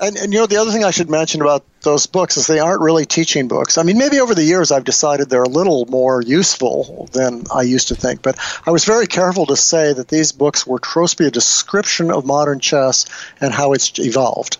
And, 0.00 0.16
and 0.16 0.32
you 0.32 0.38
know, 0.38 0.46
the 0.46 0.58
other 0.58 0.70
thing 0.70 0.84
I 0.84 0.92
should 0.92 1.10
mention 1.10 1.40
about 1.40 1.64
those 1.82 2.06
books 2.06 2.36
is 2.36 2.46
they 2.46 2.60
aren't 2.60 2.80
really 2.80 3.04
teaching 3.04 3.48
books. 3.48 3.78
I 3.78 3.82
mean, 3.82 3.98
maybe 3.98 4.20
over 4.20 4.32
the 4.32 4.44
years 4.44 4.70
I've 4.70 4.84
decided 4.84 5.28
they're 5.28 5.42
a 5.42 5.48
little 5.48 5.86
more 5.86 6.22
useful 6.22 7.08
than 7.12 7.44
I 7.52 7.62
used 7.62 7.88
to 7.88 7.96
think, 7.96 8.22
but 8.22 8.38
I 8.64 8.70
was 8.70 8.84
very 8.84 9.08
careful 9.08 9.46
to 9.46 9.56
say 9.56 9.92
that 9.92 10.06
these 10.06 10.30
books 10.30 10.64
were 10.64 10.78
supposed 10.82 11.18
to 11.18 11.24
be 11.24 11.26
a 11.26 11.32
description 11.32 12.12
of 12.12 12.24
modern 12.24 12.60
chess 12.60 13.06
and 13.40 13.52
how 13.52 13.72
it's 13.72 13.98
evolved, 13.98 14.58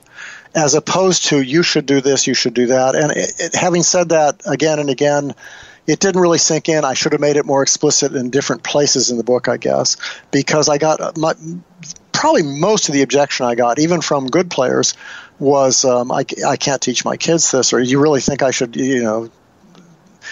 as 0.55 0.75
opposed 0.75 1.27
to 1.27 1.41
you 1.41 1.63
should 1.63 1.87
do 1.87 2.01
this, 2.01 2.27
you 2.27 2.35
should 2.35 2.55
do 2.55 2.67
that. 2.69 2.95
And 2.95 3.13
it, 3.13 3.33
it, 3.39 3.55
having 3.55 3.83
said 3.83 4.11
that 4.11 4.43
again 4.47 4.79
and 4.79 4.91
again, 4.91 5.35
it 5.87 6.01
didn't 6.01 6.21
really 6.21 6.39
sink 6.39 6.69
in. 6.69 6.85
I 6.85 6.95
should 6.95 7.13
have 7.13 7.21
made 7.21 7.37
it 7.37 7.47
more 7.47 7.63
explicit 7.63 8.15
in 8.15 8.31
different 8.31 8.63
places 8.63 9.11
in 9.11 9.17
the 9.17 9.25
book, 9.25 9.49
I 9.49 9.57
guess, 9.57 9.97
because 10.31 10.69
I 10.69 10.77
got 10.77 11.17
my, 11.17 11.35
probably 12.13 12.43
most 12.43 12.89
of 12.89 12.93
the 12.93 13.03
objection 13.03 13.47
I 13.47 13.55
got, 13.55 13.79
even 13.79 14.03
from 14.03 14.27
good 14.27 14.51
players, 14.51 14.95
was 15.39 15.85
um, 15.85 16.13
I, 16.13 16.25
I 16.47 16.57
can't 16.57 16.83
teach 16.83 17.05
my 17.05 17.17
kids 17.17 17.51
this, 17.51 17.73
or 17.73 17.81
you 17.81 18.01
really 18.01 18.21
think 18.21 18.43
I 18.43 18.51
should, 18.51 18.77
you 18.77 19.03
know. 19.03 19.31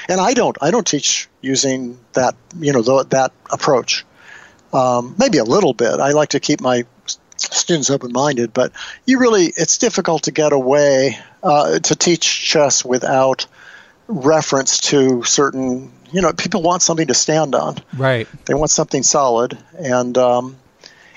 And 0.09 0.21
I 0.21 0.35
don't. 0.35 0.57
I 0.61 0.71
don't 0.71 0.87
teach 0.87 1.29
using 1.41 1.99
that, 2.12 2.35
you 2.59 2.73
know, 2.73 2.83
that 3.05 3.33
approach. 3.51 4.05
Um, 4.73 5.14
maybe 5.19 5.39
a 5.39 5.45
little 5.45 5.73
bit. 5.73 6.01
I 6.01 6.11
like 6.11 6.31
to 6.31 6.41
keep 6.41 6.61
my 6.61 6.85
students 7.37 7.91
open-minded, 7.91 8.53
but 8.53 8.72
you 9.07 9.18
really, 9.18 9.47
it's 9.47 9.78
difficult 9.78 10.24
to 10.24 10.30
get 10.30 10.53
away 10.53 11.18
uh, 11.43 11.78
to 11.78 11.97
teach 11.97 12.45
chess 12.45 12.84
without 12.84 13.47
reference 14.09 14.80
to 14.80 15.22
certain. 15.24 15.93
You 16.12 16.22
know, 16.22 16.32
people 16.32 16.62
want 16.62 16.82
something 16.82 17.09
to 17.09 17.14
stand 17.14 17.55
on. 17.55 17.76
Right. 17.97 18.28
They 18.45 18.55
want 18.55 18.70
something 18.70 19.03
solid, 19.03 19.59
and 19.76 20.16
um, 20.16 20.57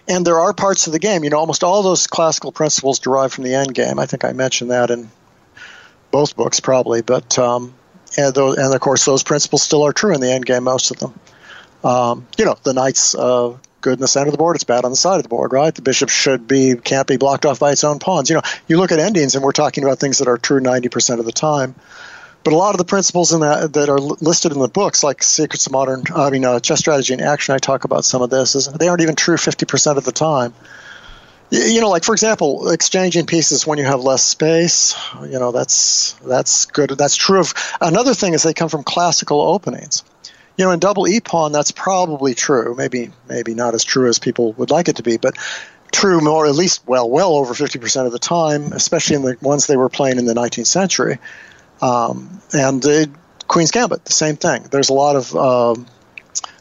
and 0.07 0.26
there 0.26 0.39
are 0.39 0.53
parts 0.53 0.88
of 0.88 0.93
the 0.93 0.99
game. 0.99 1.24
You 1.24 1.30
know, 1.30 1.38
almost 1.38 1.63
all 1.63 1.84
those 1.84 2.07
classical 2.07 2.51
principles 2.51 2.99
derive 2.99 3.32
from 3.32 3.43
the 3.43 3.53
end 3.53 3.74
game. 3.74 3.99
I 3.99 4.05
think 4.05 4.26
I 4.26 4.34
mentioned 4.34 4.72
that 4.72 4.89
in 4.89 5.09
both 6.11 6.36
books, 6.36 6.59
probably. 6.59 7.01
But 7.01 7.38
um, 7.38 7.74
and, 8.17 8.34
those, 8.34 8.57
and 8.57 8.74
of 8.74 8.82
course, 8.82 9.05
those 9.05 9.24
principles 9.24 9.61
still 9.61 9.86
are 9.86 9.93
true 9.93 10.13
in 10.13 10.22
the 10.22 10.32
end 10.32 10.45
game. 10.45 10.63
Most 10.63 10.91
of 10.91 10.97
them. 10.97 11.20
Um, 11.84 12.28
you 12.38 12.43
know, 12.43 12.57
the 12.63 12.74
knight's 12.74 13.15
uh, 13.15 13.55
good 13.82 13.93
in 13.93 13.99
the 13.99 14.07
center 14.07 14.27
of 14.27 14.32
the 14.32 14.38
board. 14.38 14.55
It's 14.55 14.63
bad 14.63 14.86
on 14.86 14.91
the 14.91 14.97
side 14.97 15.17
of 15.17 15.23
the 15.23 15.30
board, 15.30 15.53
right? 15.53 15.73
The 15.73 15.82
bishop 15.82 16.09
should 16.09 16.47
be 16.47 16.75
can't 16.75 17.07
be 17.07 17.17
blocked 17.17 17.45
off 17.45 17.59
by 17.59 17.71
its 17.71 17.84
own 17.84 17.99
pawns. 17.99 18.30
You 18.30 18.36
know, 18.36 18.41
you 18.67 18.77
look 18.77 18.91
at 18.91 18.99
endings, 18.99 19.36
and 19.36 19.43
we're 19.43 19.51
talking 19.51 19.84
about 19.84 19.99
things 19.99 20.19
that 20.19 20.27
are 20.27 20.38
true 20.38 20.59
ninety 20.59 20.89
percent 20.89 21.19
of 21.19 21.25
the 21.25 21.32
time. 21.32 21.75
But 22.43 22.53
a 22.53 22.57
lot 22.57 22.73
of 22.73 22.77
the 22.77 22.86
principles 22.86 23.34
in 23.34 23.41
that 23.41 23.73
that 23.73 23.89
are 23.89 23.99
listed 23.99 24.53
in 24.53 24.59
the 24.59 24.69
books, 24.69 25.03
like 25.03 25.21
Secrets 25.23 25.65
of 25.65 25.73
Modern, 25.73 26.03
I 26.15 26.30
mean, 26.30 26.45
uh, 26.45 26.59
Chess 26.59 26.80
Strategy 26.80 27.13
in 27.13 27.21
Action, 27.21 27.53
I 27.53 27.57
talk 27.57 27.84
about 27.84 28.05
some 28.05 28.21
of 28.21 28.30
this, 28.30 28.55
is 28.55 28.67
they 28.67 28.88
aren't 28.88 29.01
even 29.01 29.15
true 29.15 29.36
50% 29.36 29.97
of 29.97 30.05
the 30.05 30.11
time. 30.11 30.53
You 31.51 31.82
know, 31.82 31.89
like 31.89 32.03
for 32.03 32.13
example, 32.13 32.69
exchanging 32.69 33.25
pieces 33.25 33.65
when 33.65 33.77
you 33.80 33.84
have 33.86 34.01
less 34.01 34.23
space. 34.23 34.95
You 35.21 35.39
know, 35.39 35.51
that's 35.51 36.13
that's 36.25 36.65
good. 36.67 36.91
That's 36.91 37.15
true 37.15 37.39
of 37.39 37.53
another 37.82 38.13
thing 38.13 38.34
is 38.34 38.43
they 38.43 38.53
come 38.53 38.69
from 38.69 38.84
classical 38.84 39.41
openings. 39.41 40.03
You 40.60 40.66
know, 40.66 40.72
in 40.72 40.80
double 40.80 41.07
e 41.07 41.22
pawn, 41.22 41.53
that's 41.53 41.72
probably 41.72 42.36
true. 42.36 42.76
Maybe 42.76 43.12
maybe 43.30 43.53
not 43.53 43.76
as 43.76 43.86
true 43.86 44.10
as 44.10 44.20
people 44.20 44.51
would 44.53 44.72
like 44.72 44.89
it 44.89 44.97
to 44.97 45.03
be, 45.03 45.16
but 45.16 45.38
true 45.89 46.20
more 46.20 46.45
at 46.47 46.53
least 46.53 46.86
well 46.86 47.10
well 47.10 47.32
over 47.36 47.53
50% 47.53 48.05
of 48.05 48.12
the 48.12 48.20
time, 48.20 48.74
especially 48.74 49.16
in 49.16 49.22
the 49.22 49.38
ones 49.41 49.68
they 49.68 49.78
were 49.78 49.88
playing 49.88 50.18
in 50.18 50.26
the 50.26 50.34
19th 50.34 50.68
century. 50.68 51.18
Um, 51.82 52.41
and 52.51 52.86
uh, 52.86 53.05
Queen's 53.47 53.72
Gambit, 53.72 54.03
the 54.03 54.12
same 54.12 54.36
thing. 54.36 54.64
There's 54.70 54.89
a 54.89 54.93
lot 54.93 55.16
of 55.16 55.34
uh, 55.34 55.76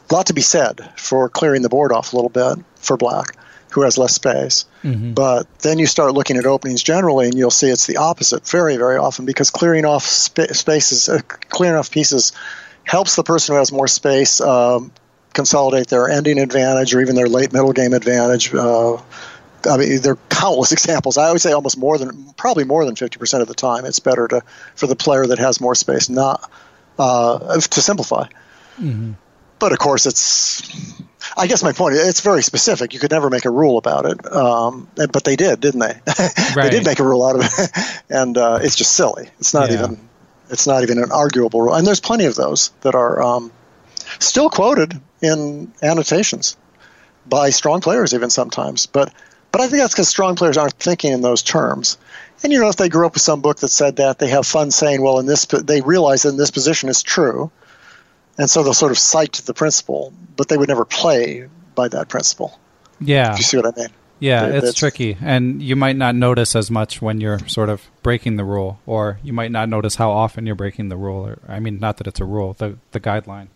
lot 0.09 0.27
to 0.27 0.33
be 0.33 0.39
said 0.39 0.79
for 0.95 1.27
clearing 1.27 1.61
the 1.61 1.67
board 1.67 1.91
off 1.91 2.13
a 2.13 2.15
little 2.15 2.29
bit 2.29 2.57
for 2.77 2.95
black, 2.95 3.35
who 3.71 3.81
has 3.81 3.97
less 3.97 4.15
space. 4.15 4.63
Mm-hmm. 4.81 5.11
But 5.11 5.59
then 5.59 5.77
you 5.77 5.87
start 5.87 6.13
looking 6.13 6.37
at 6.37 6.45
openings 6.45 6.83
generally, 6.83 7.25
and 7.25 7.35
you'll 7.35 7.51
see 7.51 7.67
it's 7.67 7.85
the 7.85 7.97
opposite 7.97 8.47
very, 8.47 8.77
very 8.77 8.95
often 8.95 9.25
because 9.25 9.51
clearing 9.51 9.83
off 9.83 10.05
sp- 10.07 10.55
spaces, 10.55 11.09
uh, 11.09 11.19
clearing 11.49 11.77
off 11.77 11.91
pieces, 11.91 12.31
helps 12.89 13.15
the 13.15 13.23
person 13.23 13.53
who 13.53 13.59
has 13.59 13.71
more 13.71 13.87
space 13.87 14.41
um, 14.41 14.91
consolidate 15.31 15.87
their 15.89 16.09
ending 16.09 16.39
advantage 16.39 16.95
or 16.95 17.01
even 17.01 17.15
their 17.15 17.27
late 17.27 17.53
middle 17.53 17.71
game 17.71 17.93
advantage. 17.93 18.51
Uh, 18.51 18.95
I 19.69 19.77
mean, 19.77 20.01
there 20.01 20.13
are 20.13 20.19
countless 20.29 20.71
examples. 20.77 21.15
I 21.15 21.27
always 21.27 21.43
say 21.43 21.51
almost 21.51 21.77
more 21.77 21.99
than, 21.99 22.33
probably 22.35 22.63
more 22.63 22.83
than 22.85 22.95
50% 22.95 23.41
of 23.41 23.47
the 23.47 23.53
time, 23.53 23.85
it's 23.85 23.99
better 23.99 24.27
to 24.29 24.41
for 24.75 24.87
the 24.87 24.95
player 24.95 25.27
that 25.27 25.37
has 25.37 25.61
more 25.61 25.75
space 25.75 26.09
not 26.09 26.49
uh, 26.97 27.59
to 27.59 27.81
simplify. 27.81 28.27
Mm-hmm. 28.79 29.11
But 29.59 29.71
of 29.71 29.77
course, 29.77 30.07
it's. 30.07 30.99
I 31.37 31.45
guess 31.45 31.61
my 31.61 31.73
point. 31.73 31.93
It's 31.95 32.21
very 32.21 32.41
specific. 32.41 32.93
You 32.93 32.99
could 32.99 33.11
never 33.11 33.29
make 33.29 33.45
a 33.45 33.51
rule 33.51 33.77
about 33.77 34.05
it, 34.05 34.33
um, 34.33 34.89
but 34.95 35.25
they 35.25 35.35
did, 35.35 35.59
didn't 35.59 35.81
they? 35.81 35.99
Right. 36.07 36.55
they 36.55 36.69
did 36.69 36.85
make 36.85 36.99
a 36.99 37.03
rule 37.03 37.23
out 37.23 37.35
of 37.35 37.41
it, 37.43 38.01
and 38.09 38.37
uh, 38.37 38.59
it's 38.61 38.75
just 38.75 38.93
silly. 38.93 39.29
It's 39.37 39.53
not 39.53 39.69
yeah. 39.69 39.83
even. 39.83 40.08
It's 40.49 40.67
not 40.67 40.83
even 40.83 40.97
an 40.97 41.11
arguable 41.11 41.61
rule, 41.61 41.75
and 41.75 41.85
there's 41.85 41.99
plenty 41.99 42.25
of 42.25 42.35
those 42.35 42.69
that 42.81 42.95
are 42.95 43.21
um, 43.21 43.51
still 44.19 44.49
quoted 44.49 44.99
in 45.21 45.71
annotations 45.81 46.57
by 47.27 47.51
strong 47.51 47.81
players, 47.81 48.13
even 48.13 48.29
sometimes. 48.29 48.85
But 48.85 49.13
but 49.51 49.61
I 49.61 49.67
think 49.67 49.81
that's 49.81 49.93
because 49.93 50.09
strong 50.09 50.35
players 50.35 50.57
aren't 50.57 50.73
thinking 50.73 51.11
in 51.11 51.21
those 51.21 51.41
terms. 51.41 51.97
And 52.43 52.53
you 52.53 52.59
know, 52.59 52.69
if 52.69 52.77
they 52.77 52.89
grew 52.89 53.05
up 53.05 53.13
with 53.13 53.23
some 53.23 53.41
book 53.41 53.57
that 53.57 53.67
said 53.67 53.97
that, 53.97 54.19
they 54.19 54.29
have 54.29 54.47
fun 54.47 54.71
saying, 54.71 55.01
"Well, 55.01 55.19
in 55.19 55.25
this," 55.25 55.45
they 55.45 55.81
realize 55.81 56.23
that 56.23 56.29
in 56.29 56.37
this 56.37 56.51
position 56.51 56.89
is 56.89 57.03
true, 57.03 57.51
and 58.37 58.49
so 58.49 58.63
they'll 58.63 58.73
sort 58.73 58.91
of 58.91 58.99
cite 58.99 59.33
the 59.45 59.53
principle, 59.53 60.13
but 60.35 60.47
they 60.47 60.57
would 60.57 60.69
never 60.69 60.85
play 60.85 61.47
by 61.75 61.87
that 61.89 62.07
principle. 62.07 62.57
Yeah, 63.01 63.35
you 63.35 63.43
see 63.43 63.57
what 63.57 63.65
I 63.65 63.79
mean? 63.79 63.89
Yeah, 64.19 64.47
it, 64.47 64.63
it's, 64.63 64.73
tricky, 64.77 65.17
and 65.21 65.61
you 65.61 65.75
might 65.75 65.95
not 65.95 66.15
notice 66.15 66.55
as 66.55 66.69
much 66.69 67.01
when 67.01 67.21
you're 67.21 67.39
sort 67.47 67.69
of 67.69 67.81
breaking 68.03 68.35
the 68.35 68.43
rule, 68.43 68.79
or 68.85 69.19
you 69.23 69.33
might 69.33 69.51
not 69.51 69.69
notice 69.69 69.95
how 69.95 70.11
often 70.11 70.45
you're 70.45 70.55
breaking 70.55 70.89
the 70.89 70.97
rule. 70.97 71.25
Or 71.25 71.39
I 71.47 71.59
mean, 71.59 71.79
not 71.79 71.97
that 71.97 72.07
it's 72.07 72.19
a 72.19 72.25
rule, 72.25 72.53
the 72.53 72.77
the 72.91 72.99
guideline. 72.99 73.47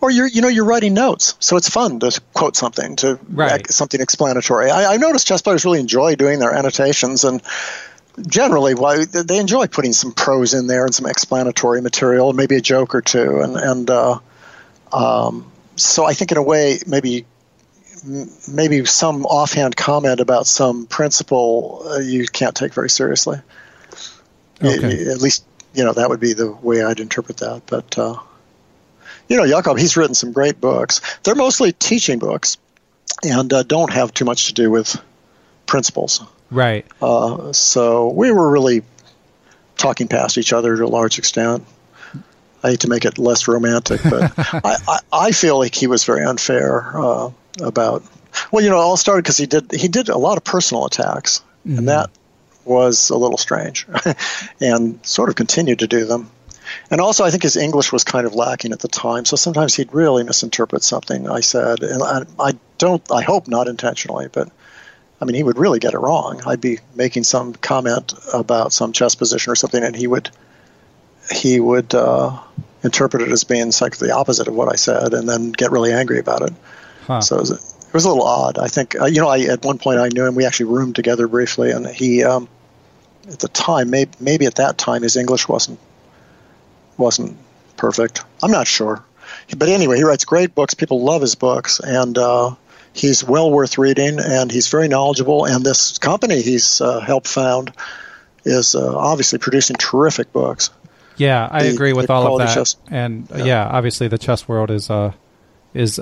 Or 0.00 0.10
you're, 0.10 0.26
you 0.26 0.40
know, 0.40 0.48
you're 0.48 0.64
writing 0.64 0.94
notes, 0.94 1.34
so 1.40 1.56
it's 1.56 1.68
fun 1.68 2.00
to 2.00 2.20
quote 2.32 2.56
something, 2.56 2.96
to 2.96 3.18
right. 3.28 3.70
something 3.70 4.00
explanatory. 4.00 4.70
I, 4.70 4.94
I 4.94 4.96
noticed 4.96 5.26
chess 5.26 5.42
players 5.42 5.64
really 5.64 5.80
enjoy 5.80 6.16
doing 6.16 6.38
their 6.38 6.54
annotations, 6.54 7.24
and 7.24 7.42
generally, 8.26 8.74
why 8.74 9.04
they 9.04 9.38
enjoy 9.38 9.66
putting 9.66 9.92
some 9.92 10.12
prose 10.12 10.54
in 10.54 10.66
there 10.66 10.84
and 10.84 10.94
some 10.94 11.06
explanatory 11.06 11.80
material, 11.82 12.32
maybe 12.32 12.56
a 12.56 12.60
joke 12.60 12.94
or 12.94 13.02
two, 13.02 13.40
and 13.40 13.56
and 13.56 13.90
uh, 13.90 14.18
um, 14.92 15.50
so 15.76 16.04
I 16.04 16.14
think 16.14 16.32
in 16.32 16.38
a 16.38 16.42
way, 16.42 16.78
maybe 16.86 17.26
maybe 18.48 18.84
some 18.84 19.26
offhand 19.26 19.76
comment 19.76 20.20
about 20.20 20.46
some 20.46 20.86
principle 20.86 21.82
uh, 21.86 21.98
you 21.98 22.26
can't 22.26 22.54
take 22.54 22.74
very 22.74 22.90
seriously. 22.90 23.38
Okay. 24.62 25.10
At 25.10 25.20
least, 25.20 25.44
you 25.74 25.84
know, 25.84 25.92
that 25.92 26.08
would 26.08 26.20
be 26.20 26.32
the 26.32 26.50
way 26.50 26.82
I'd 26.82 27.00
interpret 27.00 27.38
that, 27.38 27.62
but. 27.66 27.98
Uh, 27.98 28.18
you 29.28 29.36
know, 29.36 29.46
Jakob, 29.46 29.78
he's 29.78 29.96
written 29.96 30.14
some 30.14 30.32
great 30.32 30.60
books. 30.60 31.00
They're 31.22 31.34
mostly 31.34 31.72
teaching 31.72 32.18
books 32.18 32.56
and 33.22 33.52
uh, 33.52 33.62
don't 33.62 33.92
have 33.92 34.14
too 34.14 34.24
much 34.24 34.46
to 34.46 34.54
do 34.54 34.70
with 34.70 34.96
principles. 35.66 36.22
Right. 36.50 36.86
Uh, 37.00 37.52
so 37.52 38.08
we 38.08 38.32
were 38.32 38.50
really 38.50 38.82
talking 39.76 40.08
past 40.08 40.38
each 40.38 40.52
other 40.52 40.76
to 40.76 40.84
a 40.84 40.88
large 40.88 41.18
extent. 41.18 41.64
I 42.62 42.70
hate 42.70 42.80
to 42.80 42.88
make 42.88 43.04
it 43.04 43.18
less 43.18 43.46
romantic, 43.46 44.00
but 44.02 44.32
I, 44.38 44.76
I, 44.88 44.98
I, 45.12 45.30
feel 45.30 45.58
like 45.58 45.74
he 45.74 45.86
was 45.86 46.04
very 46.04 46.24
unfair 46.24 46.98
uh, 46.98 47.30
about. 47.60 48.02
Well, 48.52 48.62
you 48.62 48.70
know, 48.70 48.76
it 48.76 48.82
all 48.82 48.96
started 48.96 49.22
because 49.22 49.36
he 49.36 49.46
did 49.46 49.72
he 49.72 49.88
did 49.88 50.08
a 50.08 50.18
lot 50.18 50.36
of 50.36 50.44
personal 50.44 50.86
attacks, 50.86 51.42
mm-hmm. 51.66 51.78
and 51.78 51.88
that 51.88 52.10
was 52.64 53.10
a 53.10 53.16
little 53.16 53.38
strange, 53.38 53.86
and 54.60 55.04
sort 55.04 55.28
of 55.28 55.34
continued 55.34 55.80
to 55.80 55.86
do 55.86 56.04
them. 56.04 56.30
And 56.90 57.00
also, 57.00 57.24
I 57.24 57.30
think 57.30 57.42
his 57.42 57.56
English 57.56 57.92
was 57.92 58.04
kind 58.04 58.26
of 58.26 58.34
lacking 58.34 58.72
at 58.72 58.80
the 58.80 58.88
time, 58.88 59.24
so 59.24 59.36
sometimes 59.36 59.74
he'd 59.74 59.92
really 59.92 60.22
misinterpret 60.24 60.82
something 60.82 61.28
I 61.28 61.40
said, 61.40 61.82
and 61.82 62.02
I, 62.02 62.24
I 62.38 62.52
don't, 62.76 63.02
I 63.10 63.22
hope 63.22 63.48
not 63.48 63.68
intentionally, 63.68 64.28
but 64.30 64.50
I 65.20 65.24
mean, 65.24 65.34
he 65.34 65.42
would 65.42 65.58
really 65.58 65.78
get 65.78 65.94
it 65.94 65.98
wrong. 65.98 66.42
I'd 66.46 66.60
be 66.60 66.78
making 66.94 67.24
some 67.24 67.54
comment 67.54 68.14
about 68.32 68.72
some 68.72 68.92
chess 68.92 69.14
position 69.14 69.50
or 69.50 69.56
something, 69.56 69.82
and 69.82 69.96
he 69.96 70.06
would, 70.06 70.30
he 71.32 71.58
would 71.58 71.94
uh, 71.94 72.38
interpret 72.82 73.22
it 73.22 73.32
as 73.32 73.44
being 73.44 73.72
like 73.80 73.96
the 73.96 74.14
opposite 74.14 74.48
of 74.48 74.54
what 74.54 74.72
I 74.72 74.76
said, 74.76 75.14
and 75.14 75.28
then 75.28 75.52
get 75.52 75.72
really 75.72 75.92
angry 75.92 76.18
about 76.18 76.42
it. 76.42 76.52
Huh. 77.08 77.22
So 77.22 77.36
it 77.36 77.40
was, 77.40 77.50
it 77.50 77.94
was, 77.94 78.04
a 78.04 78.08
little 78.08 78.22
odd. 78.22 78.58
I 78.58 78.68
think, 78.68 78.94
uh, 79.00 79.06
you 79.06 79.22
know, 79.22 79.28
I 79.28 79.40
at 79.40 79.64
one 79.64 79.78
point 79.78 79.98
I 79.98 80.08
knew 80.08 80.26
him. 80.26 80.34
We 80.34 80.44
actually 80.44 80.66
roomed 80.66 80.94
together 80.94 81.26
briefly, 81.26 81.70
and 81.70 81.86
he, 81.86 82.22
um, 82.22 82.48
at 83.26 83.38
the 83.38 83.48
time, 83.48 83.88
maybe, 83.88 84.10
maybe 84.20 84.44
at 84.44 84.56
that 84.56 84.76
time, 84.76 85.02
his 85.02 85.16
English 85.16 85.48
wasn't 85.48 85.80
wasn't 86.98 87.38
perfect. 87.78 88.24
I'm 88.42 88.50
not 88.50 88.66
sure. 88.66 89.02
But 89.56 89.70
anyway, 89.70 89.96
he 89.96 90.04
writes 90.04 90.26
great 90.26 90.54
books. 90.54 90.74
People 90.74 91.02
love 91.02 91.22
his 91.22 91.34
books, 91.34 91.80
and 91.80 92.18
uh, 92.18 92.54
he's 92.92 93.24
well 93.24 93.50
worth 93.50 93.78
reading, 93.78 94.18
and 94.20 94.52
he's 94.52 94.68
very 94.68 94.88
knowledgeable. 94.88 95.46
And 95.46 95.64
this 95.64 95.96
company 95.96 96.42
he's 96.42 96.82
uh, 96.82 97.00
helped 97.00 97.26
found 97.26 97.72
is 98.44 98.74
uh, 98.74 98.96
obviously 98.96 99.38
producing 99.38 99.76
terrific 99.76 100.30
books. 100.30 100.68
Yeah, 101.16 101.48
I 101.50 101.62
the, 101.62 101.70
agree 101.70 101.94
with 101.94 102.10
all 102.10 102.38
of 102.38 102.46
that. 102.46 102.54
Chess. 102.54 102.76
And 102.90 103.28
yeah. 103.30 103.44
yeah. 103.44 103.66
obviously 103.66 104.08
the 104.08 104.18
chess 104.18 104.46
world 104.46 104.70
is 104.70 104.90
uh, 104.90 105.12
is 105.72 105.98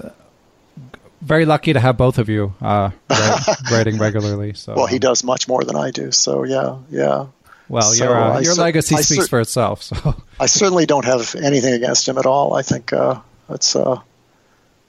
very 1.27 1.45
lucky 1.45 1.73
to 1.73 1.81
have 1.81 1.97
both 1.97 2.19
of 2.19 2.29
you 2.29 2.55
uh, 2.61 2.91
writing 3.71 3.99
regularly. 3.99 4.55
So 4.55 4.75
well, 4.75 4.87
he 4.87 4.99
does 4.99 5.25
much 5.25 5.49
more 5.49 5.65
than 5.65 5.77
I 5.77 5.91
do. 5.91 6.13
So 6.13 6.45
yeah, 6.45 6.79
yeah. 6.91 7.27
Well, 7.69 7.83
So 7.83 8.05
your 8.05 8.17
uh, 8.17 8.41
your 8.41 8.55
cer- 8.55 8.63
legacy 8.63 8.97
speaks 8.97 9.25
cer- 9.25 9.29
for 9.29 9.41
itself. 9.41 9.83
So 9.83 10.15
I 10.41 10.47
certainly 10.47 10.87
don't 10.87 11.05
have 11.05 11.35
anything 11.35 11.75
against 11.75 12.09
him 12.09 12.17
at 12.19 12.27
all. 12.27 12.55
I 12.55 12.63
think 12.63 12.93
uh, 12.93 13.21
it's, 13.51 13.75
uh, 13.75 14.01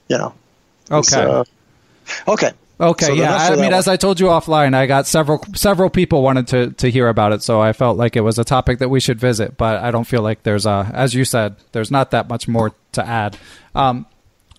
you 0.08 0.18
know, 0.18 0.32
okay. 0.90 1.22
uh, 1.22 1.44
okay. 2.28 2.52
Okay, 2.80 3.06
So 3.06 3.12
yeah. 3.14 3.34
I 3.34 3.56
mean, 3.56 3.72
as. 3.72 3.88
I 3.88 3.96
told 3.96 4.20
you 4.20 4.26
offline, 4.26 4.72
I 4.72 4.86
got 4.86 5.08
several 5.08 5.44
several 5.56 5.90
people 5.90 6.22
wanted 6.22 6.46
to 6.48 6.70
to 6.74 6.88
hear 6.88 7.08
about 7.08 7.32
it, 7.32 7.42
so 7.42 7.60
I 7.60 7.72
felt 7.72 7.96
like 7.98 8.14
it 8.14 8.20
was 8.20 8.38
a 8.38 8.44
topic 8.44 8.78
that 8.78 8.88
we 8.88 9.00
should 9.00 9.18
visit. 9.18 9.56
But 9.56 9.82
I 9.82 9.90
don't 9.90 10.04
feel 10.06 10.22
like 10.22 10.44
there's 10.44 10.64
a, 10.64 10.88
as 10.94 11.12
you 11.12 11.24
said, 11.24 11.56
there's 11.72 11.90
not 11.90 12.12
that 12.12 12.28
much 12.28 12.46
more 12.46 12.72
to 12.92 13.04
add. 13.04 13.36
Um, 13.74 14.06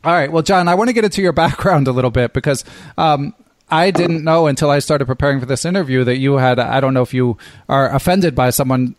all 0.04 0.14
right, 0.14 0.32
well, 0.32 0.43
John, 0.43 0.68
I 0.68 0.76
want 0.76 0.89
to 0.89 0.93
get 0.93 1.04
into 1.04 1.22
your 1.22 1.34
background 1.34 1.88
a 1.88 1.91
little 1.91 2.12
bit 2.12 2.34
because 2.34 2.64
um, 2.97 3.34
I 3.70 3.91
didn't 3.91 4.24
know 4.24 4.47
until 4.47 4.70
I 4.70 4.80
started 4.80 5.06
preparing 5.06 5.39
for 5.39 5.45
this 5.45 5.66
interview 5.66 6.04
that 6.04 6.18
you 6.18 6.38
had. 6.38 6.60
I 6.60 6.80
don't 6.80 6.93
know 6.93 7.02
if 7.02 7.14
you 7.14 7.38
are 7.68 7.93
offended 7.93 8.36
by 8.36 8.50
someone 8.50 8.95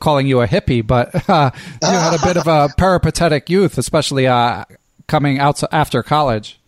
calling 0.00 0.26
you 0.26 0.40
a 0.40 0.46
hippie, 0.46 0.86
but 0.86 1.28
uh, 1.28 1.50
you 1.82 1.88
had 1.88 2.14
a 2.14 2.24
bit 2.24 2.36
of 2.36 2.46
a 2.46 2.68
peripatetic 2.76 3.48
youth, 3.48 3.78
especially 3.78 4.26
uh, 4.26 4.64
coming 5.06 5.38
out 5.38 5.62
after 5.72 6.02
college. 6.02 6.58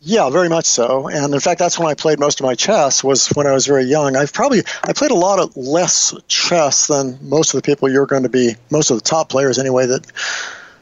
Yeah, 0.00 0.30
very 0.30 0.48
much 0.48 0.66
so. 0.66 1.08
And 1.08 1.34
in 1.34 1.40
fact, 1.40 1.58
that's 1.58 1.76
when 1.78 1.88
I 1.88 1.94
played 1.94 2.20
most 2.20 2.38
of 2.40 2.46
my 2.46 2.54
chess. 2.54 3.02
Was 3.02 3.28
when 3.28 3.48
I 3.48 3.52
was 3.52 3.66
very 3.66 3.84
young. 3.84 4.16
I've 4.16 4.32
probably 4.32 4.62
I 4.84 4.92
played 4.92 5.10
a 5.10 5.16
lot 5.16 5.40
of 5.40 5.56
less 5.56 6.14
chess 6.28 6.86
than 6.86 7.18
most 7.20 7.52
of 7.52 7.60
the 7.60 7.66
people 7.66 7.90
you're 7.90 8.06
going 8.06 8.22
to 8.22 8.28
be, 8.28 8.54
most 8.70 8.90
of 8.90 8.96
the 8.96 9.02
top 9.02 9.28
players 9.28 9.58
anyway 9.58 9.86
that, 9.86 10.06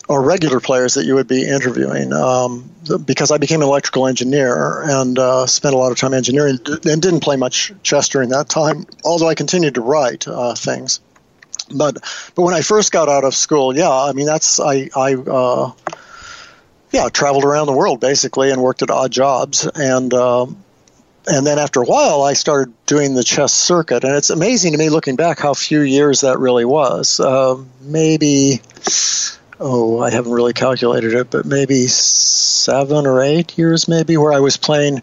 or 0.09 0.23
regular 0.23 0.61
players 0.61 0.95
that 0.95 1.05
you 1.05 1.15
would 1.15 1.27
be 1.27 1.47
interviewing. 1.47 2.13
Um, 2.13 2.71
because 3.05 3.31
I 3.31 3.39
became 3.39 3.63
an 3.63 3.69
electrical 3.69 4.07
engineer 4.07 4.83
and 4.83 5.19
uh, 5.19 5.47
spent 5.47 5.75
a 5.75 5.79
lot 5.79 5.91
of 5.91 5.99
time 5.99 6.15
engineering 6.15 6.59
and 6.67 7.03
didn't 7.03 7.21
play 7.21 7.37
much 7.37 7.73
chess 7.83 8.09
during 8.09 8.29
that 8.31 8.49
time. 8.49 8.87
Although 9.05 9.29
I 9.29 9.35
continued 9.35 9.75
to 9.75 9.81
write 9.81 10.29
uh, 10.29 10.55
things. 10.55 11.01
But 11.75 11.95
but 12.35 12.43
when 12.43 12.55
I 12.55 12.61
first 12.61 12.93
got 12.93 13.09
out 13.09 13.25
of 13.25 13.35
school, 13.35 13.77
yeah, 13.77 13.91
I 13.91 14.13
mean 14.13 14.27
that's 14.27 14.61
I 14.61 14.89
I. 14.95 15.15
Uh, 15.15 15.73
yeah, 16.93 17.09
traveled 17.09 17.45
around 17.45 17.67
the 17.67 17.73
world 17.73 18.01
basically 18.01 18.51
and 18.51 18.63
worked 18.63 18.83
at 18.83 18.91
odd 18.91 19.11
jobs. 19.11 19.69
And 19.75 20.15
um, 20.15 20.65
and 21.27 21.47
then 21.47 21.59
after 21.59 21.83
a 21.83 21.85
while, 21.85 22.23
I 22.23 22.35
started 22.35 22.73
doing 22.87 23.15
the 23.15 23.25
chess 23.25 23.53
circuit. 23.53 24.05
And 24.05 24.15
it's 24.15 24.31
amazing 24.31 24.73
to 24.73 24.79
me 24.79 24.89
looking 24.89 25.17
back 25.17 25.41
how 25.41 25.55
few 25.55 25.81
years 25.81 26.21
that 26.21 26.39
really 26.39 26.65
was. 26.65 27.19
Uh, 27.19 27.63
maybe, 27.81 28.61
oh, 29.61 30.01
I 30.01 30.11
haven't 30.11 30.33
really 30.33 30.53
calculated 30.53 31.15
it, 31.15 31.31
but 31.31 31.47
maybe 31.47 31.87
seven 31.87 33.07
or 33.07 33.23
eight 33.23 33.57
years, 33.57 33.89
maybe, 33.89 34.17
where 34.17 34.33
I 34.33 34.41
was 34.41 34.57
playing 34.57 35.03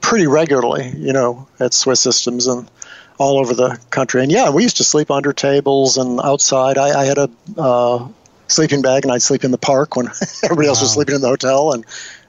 pretty 0.00 0.26
regularly, 0.26 0.92
you 0.96 1.12
know, 1.12 1.46
at 1.60 1.72
Swiss 1.72 2.00
Systems 2.00 2.46
and 2.46 2.68
all 3.18 3.38
over 3.38 3.54
the 3.54 3.78
country. 3.90 4.22
And 4.22 4.32
yeah, 4.32 4.50
we 4.50 4.62
used 4.62 4.78
to 4.78 4.84
sleep 4.84 5.10
under 5.10 5.32
tables 5.32 5.96
and 5.96 6.20
outside. 6.20 6.78
I, 6.78 7.00
I 7.00 7.04
had 7.04 7.18
a 7.18 7.30
uh, 7.56 8.08
sleeping 8.48 8.82
bag, 8.82 9.04
and 9.04 9.12
I'd 9.12 9.22
sleep 9.22 9.44
in 9.44 9.50
the 9.50 9.58
park 9.58 9.96
when 9.96 10.08
everybody 10.42 10.68
else 10.68 10.80
was 10.80 10.92
sleeping 10.92 11.14
in 11.14 11.20
the 11.20 11.28
hotel. 11.28 11.72
And 11.72 11.84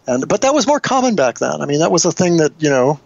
and 0.05 0.27
but 0.27 0.41
that 0.41 0.53
was 0.53 0.67
more 0.67 0.79
common 0.79 1.15
back 1.15 1.39
then. 1.39 1.61
I 1.61 1.65
mean, 1.65 1.79
that 1.79 1.91
was 1.91 2.05
a 2.05 2.11
thing 2.11 2.37
that 2.37 2.53
you 2.59 2.69
know, 2.69 2.99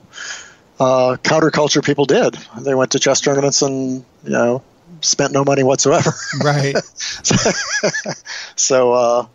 uh, 0.80 1.18
counterculture 1.22 1.84
people 1.84 2.06
did. 2.06 2.36
They 2.60 2.76
went 2.76 2.92
to 2.92 3.00
chess 3.00 3.22
tournaments 3.22 3.62
and 3.62 4.04
you 4.24 4.32
know 4.32 4.64
spent 5.02 5.34
no 5.34 5.44
money 5.44 5.64
whatsoever. 5.64 6.12
Right. 6.44 6.76
so. 8.56 8.94
Uh, 8.94 9.28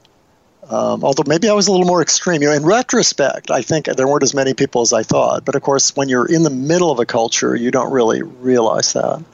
um, 0.71 1.03
although 1.03 1.25
maybe 1.27 1.49
I 1.49 1.55
was 1.55 1.67
a 1.67 1.73
little 1.73 1.87
more 1.87 2.01
extreme. 2.01 2.41
You 2.41 2.49
know, 2.49 2.55
in 2.55 2.65
retrospect, 2.65 3.51
I 3.51 3.63
think 3.63 3.87
there 3.87 4.07
weren't 4.07 4.23
as 4.23 4.33
many 4.33 4.55
people 4.55 4.81
as 4.83 4.93
I 4.93 5.03
thought. 5.03 5.45
But 5.45 5.57
of 5.57 5.63
course, 5.63 5.97
when 5.97 6.09
you're 6.09 6.25
in 6.25 6.45
the 6.45 6.51
middle 6.51 6.91
of 6.93 7.01
a 7.01 7.05
culture, 7.05 7.55
you 7.57 7.73
don't 7.73 7.93
really 7.93 8.23
realize 8.23 8.93
that. 8.93 9.25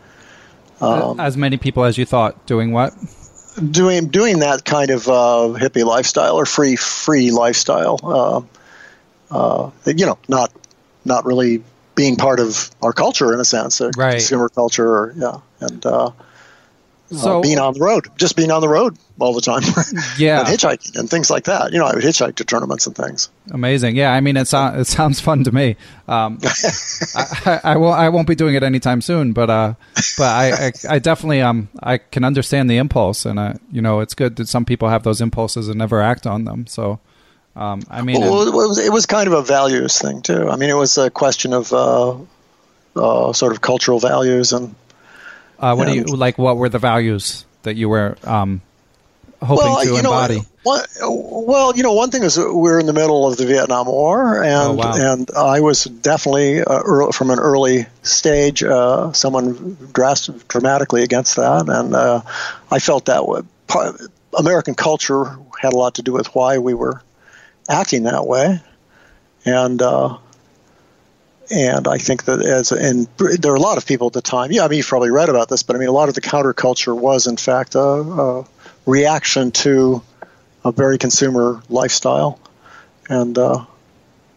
Um, 0.81 1.21
as 1.21 1.37
many 1.37 1.59
people 1.59 1.85
as 1.85 1.99
you 1.99 2.07
thought 2.07 2.47
doing 2.47 2.73
what? 2.73 2.95
doing 3.59 4.09
doing 4.09 4.41
that 4.41 4.65
kind 4.65 4.91
of 4.91 5.09
uh, 5.09 5.55
hippie 5.59 5.85
lifestyle 5.85 6.37
or 6.37 6.47
free 6.47 6.77
free 6.77 7.31
lifestyle. 7.31 8.01
Uh, 8.03 8.41
uh, 9.31 9.71
you 9.87 10.07
know, 10.07 10.19
not 10.29 10.53
not 11.05 11.25
really 11.25 11.63
being 11.95 12.17
part 12.17 12.41
of 12.41 12.71
our 12.83 12.93
culture 12.93 13.33
in 13.35 13.41
a 13.41 13.45
sense, 13.45 13.81
Right. 13.97 14.13
consumer 14.13 14.49
culture, 14.49 14.89
or 14.89 15.15
yeah, 15.17 15.39
and 15.61 15.85
uh, 15.87 16.11
So 17.11 17.39
uh, 17.39 17.43
being 17.43 17.59
on 17.59 17.75
the 17.75 17.81
road, 17.81 18.09
just 18.17 18.37
being 18.37 18.51
on 18.51 18.61
the 18.61 18.69
road 18.69 18.97
all 19.19 19.33
the 19.35 19.41
time, 19.41 19.63
Yeah. 20.19 20.41
and 20.41 20.49
hitchhiking 20.49 20.97
and 20.99 21.09
things 21.11 21.31
like 21.31 21.45
that. 21.45 21.73
You 21.73 21.79
know, 21.79 21.87
I 21.87 21.95
would 21.95 22.05
hitchhike 22.05 22.37
to 22.37 22.45
tournaments 22.45 22.87
and 22.87 22.95
things. 22.95 23.31
Amazing. 23.51 23.97
Yeah, 23.97 24.13
I 24.13 24.21
mean 24.21 24.37
it 24.37 24.47
sounds 24.47 24.81
it 24.81 24.87
sounds 24.93 25.19
fun 25.21 25.43
to 25.45 25.53
me. 25.53 25.77
Um, 26.07 26.39
I, 27.17 27.25
I, 27.47 27.61
I 27.73 27.77
won't 27.77 27.99
I 27.99 28.09
won't 28.11 28.29
be 28.29 28.35
doing 28.35 28.55
it 28.55 28.63
anytime 28.63 29.01
soon, 29.01 29.33
but 29.33 29.49
uh, 29.51 29.75
but 30.19 30.25
I, 30.29 30.67
I, 30.67 30.73
I 30.91 30.99
definitely 30.99 31.41
um 31.43 31.69
I 31.83 31.99
can 31.99 32.25
understand 32.25 32.69
the 32.71 32.77
impulse, 32.77 33.25
and 33.27 33.39
uh, 33.39 33.55
you 33.73 33.81
know 33.83 34.01
it's 34.01 34.15
good 34.15 34.37
that 34.37 34.49
some 34.49 34.65
people 34.65 34.89
have 34.89 35.03
those 35.03 35.21
impulses 35.21 35.69
and 35.69 35.79
never 35.79 36.01
act 36.03 36.27
on 36.27 36.45
them. 36.45 36.67
So, 36.67 37.01
um, 37.57 37.83
I 37.91 38.03
mean, 38.03 38.21
Well, 38.21 38.47
it 38.47 38.53
was, 38.55 38.79
it 38.79 38.93
was 38.93 39.07
kind 39.07 39.27
of 39.27 39.33
a 39.33 39.43
values 39.43 39.99
thing 39.99 40.21
too. 40.23 40.49
I 40.49 40.57
mean, 40.57 40.71
it 40.71 40.77
was 40.77 40.97
a 40.99 41.11
question 41.11 41.53
of 41.55 41.73
uh, 41.73 42.15
uh, 42.95 43.33
sort 43.33 43.53
of 43.53 43.61
cultural 43.63 43.99
values 43.99 44.53
and 44.53 44.75
uh, 45.59 45.75
what 45.75 45.89
do 45.89 45.95
you 45.95 46.05
like? 46.05 46.39
What 46.39 46.57
were 46.57 46.69
the 46.69 46.79
values 46.79 47.45
that 47.63 47.77
you 47.77 47.89
were 47.89 48.17
um 48.25 48.61
hoping 49.41 49.65
well, 49.65 49.83
to 49.83 49.89
you 49.89 49.97
embody? 49.99 50.37
Know, 50.37 50.45
one, 50.63 50.81
well, 51.01 51.77
you 51.77 51.83
know, 51.83 51.93
one 51.93 52.11
thing 52.11 52.23
is 52.23 52.39
we're 52.39 52.81
in 52.81 52.87
the 52.87 52.93
middle 52.93 53.27
of 53.29 53.37
the 53.37 53.47
Vietnam 53.47 53.87
War, 53.87 54.43
and 54.43 54.73
Oh, 54.73 54.75
wow. 54.75 54.95
and 54.97 55.31
I 55.37 55.61
was 55.61 55.85
definitely 55.85 56.61
uh, 56.61 56.81
early, 56.85 57.13
from 57.13 57.31
an 57.31 57.39
early 57.39 57.87
stage 58.03 58.63
uh, 58.63 59.13
someone 59.13 59.77
dressed 59.93 60.49
dramatically 60.49 61.03
against 61.03 61.37
that, 61.37 61.69
and 61.69 61.95
uh, 61.95 62.23
I 62.71 62.79
felt 62.79 63.07
that 63.07 63.27
way. 63.27 63.41
American 64.39 64.75
culture 64.75 65.25
had 65.61 65.73
a 65.73 65.77
lot 65.77 65.95
to 65.97 66.03
do 66.03 66.13
with 66.13 66.35
why 66.35 66.59
we 66.59 66.75
were 66.75 67.03
acting 67.69 68.05
that 68.05 68.27
way, 68.27 68.61
and. 69.45 69.83
And 71.51 71.89
I 71.89 71.99
think 71.99 72.25
that 72.25 72.45
as 72.45 72.73
and 72.73 73.09
there 73.17 73.53
are 73.53 73.57
a 73.57 73.61
lot 73.61 73.79
of 73.79 73.87
people 73.87 74.09
at 74.09 74.13
the 74.13 74.21
time. 74.21 74.53
Yeah, 74.53 74.65
I 74.65 74.69
mean 74.69 74.79
you've 74.79 74.87
probably 74.87 75.11
read 75.11 75.29
about 75.29 75.49
this, 75.49 75.63
but 75.63 75.77
I 75.77 75.79
mean 75.79 75.89
a 75.89 75.93
lot 75.93 76.09
of 76.09 76.15
the 76.15 76.21
counterculture 76.21 76.97
was 76.97 77.27
in 77.27 77.37
fact 77.37 77.75
a, 77.75 77.81
a 77.81 78.47
reaction 78.85 79.51
to 79.53 80.03
a 80.65 80.73
very 80.73 80.99
consumer 80.99 81.63
lifestyle. 81.69 82.39
And 83.09 83.39
uh, 83.39 83.65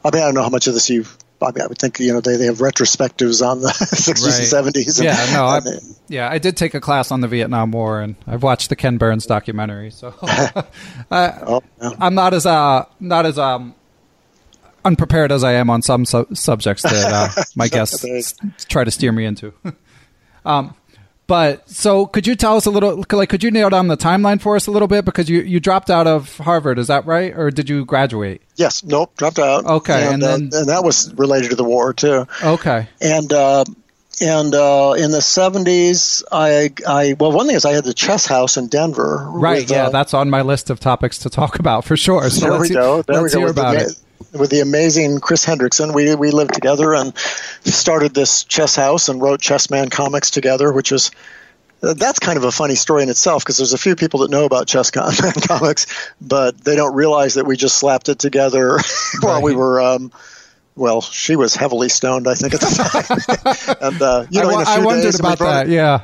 I 0.05 0.11
mean 0.11 0.21
I 0.21 0.25
don't 0.25 0.35
know 0.35 0.43
how 0.43 0.49
much 0.49 0.67
of 0.67 0.73
this 0.73 0.89
you. 0.89 1.05
I 1.41 1.51
mean 1.51 1.61
I 1.63 1.67
would 1.67 1.77
think 1.77 1.99
you 1.99 2.13
know 2.13 2.21
they, 2.21 2.37
they 2.37 2.45
have 2.45 2.59
retrospectives 2.59 3.45
on 3.45 3.59
the 3.61 3.67
60s 3.71 4.63
and 4.63 4.73
70s. 4.75 4.99
And, 4.99 5.05
Yeah, 5.05 5.33
no, 5.33 5.45
I, 5.47 5.59
yeah, 6.07 6.29
I 6.29 6.37
did 6.37 6.55
take 6.55 6.75
a 6.75 6.79
class 6.79 7.11
on 7.11 7.19
the 7.19 7.27
Vietnam 7.27 7.71
War, 7.71 7.99
and 7.99 8.15
I've 8.25 8.43
watched 8.43 8.69
the 8.69 8.77
Ken 8.77 8.97
Burns 8.97 9.25
documentary. 9.25 9.91
So 9.91 10.13
I, 10.21 11.39
oh, 11.45 11.63
yeah. 11.81 11.91
I'm 11.99 12.15
not 12.15 12.33
as 12.33 12.45
uh 12.45 12.85
not 13.01 13.25
as 13.25 13.37
um 13.37 13.75
unprepared 14.83 15.31
as 15.31 15.43
I 15.43 15.53
am 15.53 15.69
on 15.69 15.81
some 15.81 16.05
su- 16.05 16.27
subjects 16.33 16.83
that 16.83 17.11
uh, 17.37 17.43
my 17.55 17.67
guests 17.67 18.03
s- 18.03 18.35
try 18.67 18.83
to 18.83 18.91
steer 18.91 19.11
me 19.11 19.25
into. 19.25 19.53
um, 20.45 20.75
but 21.27 21.69
so 21.69 22.05
could 22.05 22.27
you 22.27 22.35
tell 22.35 22.57
us 22.57 22.65
a 22.65 22.71
little 22.71 23.05
like 23.11 23.29
could 23.29 23.41
you 23.41 23.51
nail 23.51 23.69
down 23.69 23.87
the 23.87 23.95
timeline 23.95 24.41
for 24.41 24.55
us 24.57 24.67
a 24.67 24.71
little 24.71 24.87
bit 24.89 25.05
because 25.05 25.29
you 25.29 25.39
you 25.41 25.61
dropped 25.61 25.89
out 25.89 26.05
of 26.05 26.37
Harvard 26.39 26.77
is 26.77 26.87
that 26.87 27.05
right 27.05 27.33
or 27.37 27.49
did 27.51 27.69
you 27.69 27.85
graduate? 27.85 28.41
Yes, 28.57 28.83
nope, 28.83 29.15
dropped 29.15 29.39
out. 29.39 29.65
Okay, 29.65 30.03
and, 30.07 30.15
and 30.15 30.23
uh, 30.23 30.27
then- 30.27 30.49
and 30.53 30.69
that 30.69 30.83
was 30.83 31.13
related 31.13 31.51
to 31.51 31.55
the 31.55 31.63
war 31.63 31.93
too. 31.93 32.27
Okay. 32.43 32.87
and 32.99 33.31
uh, 33.31 33.63
and 34.19 34.53
uh, 34.53 34.93
in 34.97 35.11
the 35.11 35.21
seventies, 35.21 36.21
I, 36.31 36.71
I 36.87 37.15
well, 37.17 37.31
one 37.31 37.47
thing 37.47 37.55
is 37.55 37.65
I 37.65 37.71
had 37.71 37.85
the 37.85 37.93
chess 37.93 38.25
house 38.25 38.57
in 38.57 38.67
Denver. 38.67 39.25
Right, 39.29 39.61
with, 39.61 39.71
yeah, 39.71 39.85
uh, 39.85 39.89
that's 39.89 40.13
on 40.13 40.29
my 40.29 40.41
list 40.41 40.69
of 40.69 40.79
topics 40.79 41.17
to 41.19 41.29
talk 41.29 41.57
about 41.59 41.85
for 41.85 41.95
sure. 41.97 42.29
So 42.29 42.41
there 42.41 42.51
let's, 42.51 42.69
we 42.69 42.75
go. 42.75 43.01
There 43.03 43.21
let's 43.21 43.33
we 43.33 43.39
go. 43.39 43.45
hear 43.45 43.49
about 43.51 43.77
the, 43.77 43.85
it. 43.85 43.99
With 44.33 44.49
the 44.49 44.59
amazing 44.61 45.19
Chris 45.19 45.45
Hendrickson, 45.45 45.93
we 45.93 46.13
we 46.15 46.31
lived 46.31 46.53
together 46.53 46.93
and 46.95 47.15
started 47.17 48.13
this 48.13 48.43
chess 48.43 48.75
house 48.75 49.09
and 49.09 49.21
wrote 49.21 49.41
Chessman 49.41 49.89
comics 49.91 50.31
together, 50.31 50.71
which 50.71 50.91
was. 50.91 51.11
That's 51.83 52.19
kind 52.19 52.37
of 52.37 52.43
a 52.43 52.51
funny 52.51 52.75
story 52.75 53.01
in 53.01 53.09
itself 53.09 53.43
because 53.43 53.57
there's 53.57 53.73
a 53.73 53.77
few 53.79 53.95
people 53.95 54.19
that 54.19 54.29
know 54.29 54.45
about 54.45 54.67
Chess 54.67 54.91
Com- 54.91 55.11
comics, 55.47 55.87
but 56.21 56.55
they 56.63 56.75
don't 56.75 56.93
realize 56.93 57.33
that 57.33 57.47
we 57.47 57.57
just 57.57 57.75
slapped 57.75 58.07
it 58.07 58.19
together 58.19 58.77
while 59.21 59.41
we 59.41 59.55
were 59.55 59.81
um, 59.81 60.11
well, 60.75 61.01
she 61.01 61.35
was 61.35 61.55
heavily 61.55 61.89
stoned, 61.89 62.27
I 62.27 62.35
think, 62.35 62.53
at 62.53 62.59
the 62.59 63.75
time. 63.77 63.77
and 63.81 63.99
uh, 63.99 64.25
you 64.29 64.43
know, 64.43 64.49
I, 64.49 64.53
in 64.53 64.61
a 64.61 64.65
few 64.65 64.73
I 64.75 64.85
wondered 64.85 65.03
days, 65.05 65.19
about 65.19 65.39
that. 65.39 65.67
it- 65.69 65.73
Yeah. 65.73 66.01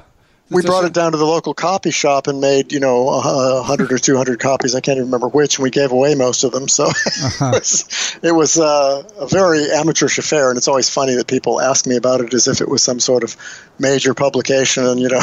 We 0.50 0.62
brought 0.62 0.86
it 0.86 0.94
down 0.94 1.12
to 1.12 1.18
the 1.18 1.26
local 1.26 1.54
copy 1.54 1.92
shop 1.92 2.28
and 2.28 2.40
made 2.40 2.72
you 2.72 2.80
know 2.80 3.10
a 3.10 3.64
hundred 3.64 3.92
or 3.92 3.98
two 3.98 4.16
hundred 4.16 4.40
copies. 4.40 4.76
I 4.76 4.80
can't 4.82 4.98
even 4.98 5.08
remember 5.08 5.28
which, 5.28 5.58
and 5.58 5.64
we 5.64 5.70
gave 5.70 5.92
away 5.92 6.16
most 6.16 6.44
of 6.44 6.52
them. 6.52 6.68
So 6.68 6.86
Uh-huh. 7.28 7.52
it 7.56 7.60
was, 7.60 8.18
it 8.24 8.32
was 8.32 8.58
uh, 8.60 9.04
a 9.20 9.28
very 9.28 9.72
amateurish 9.72 10.18
affair, 10.18 10.50
and 10.50 10.58
it's 10.58 10.68
always 10.68 10.90
funny 10.90 11.16
that 11.16 11.28
people 11.28 11.60
ask 11.60 11.86
me 11.86 11.96
about 11.98 12.22
it 12.22 12.34
as 12.34 12.48
if 12.48 12.62
it 12.62 12.70
was 12.70 12.82
some 12.82 13.00
sort 13.00 13.24
of 13.24 13.36
major 13.80 14.14
publication, 14.14 14.86
and 14.86 15.00
you 15.00 15.10
know. 15.10 15.20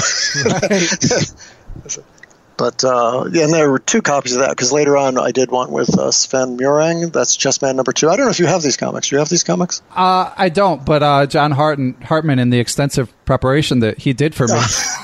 but 2.57 2.85
uh, 2.85 3.25
yeah, 3.33 3.45
and 3.45 3.53
there 3.53 3.71
were 3.71 3.79
two 3.81 4.01
copies 4.03 4.35
of 4.35 4.41
that 4.41 4.51
because 4.51 4.73
later 4.73 4.97
on 4.97 5.19
I 5.19 5.33
did 5.33 5.51
one 5.51 5.71
with 5.73 5.97
uh, 5.99 6.11
Sven 6.13 6.57
Murang. 6.57 7.13
That's 7.13 7.37
Chessman 7.37 7.75
number 7.77 7.93
two. 7.93 8.09
I 8.09 8.17
don't 8.17 8.27
know 8.27 8.31
if 8.31 8.39
you 8.39 8.47
have 8.47 8.63
these 8.63 8.77
comics. 8.77 9.09
Do 9.09 9.17
you 9.17 9.19
have 9.21 9.29
these 9.29 9.43
comics? 9.45 9.83
Uh, 9.91 10.33
I 10.37 10.49
don't, 10.51 10.85
but 10.85 11.03
uh, 11.03 11.27
John 11.27 11.51
Harton, 11.51 11.95
Hartman, 12.03 12.39
in 12.39 12.51
the 12.51 12.61
extensive 12.61 13.13
preparation 13.25 13.81
that 13.81 13.99
he 13.99 14.13
did 14.13 14.35
for 14.35 14.47
me, 14.49 14.59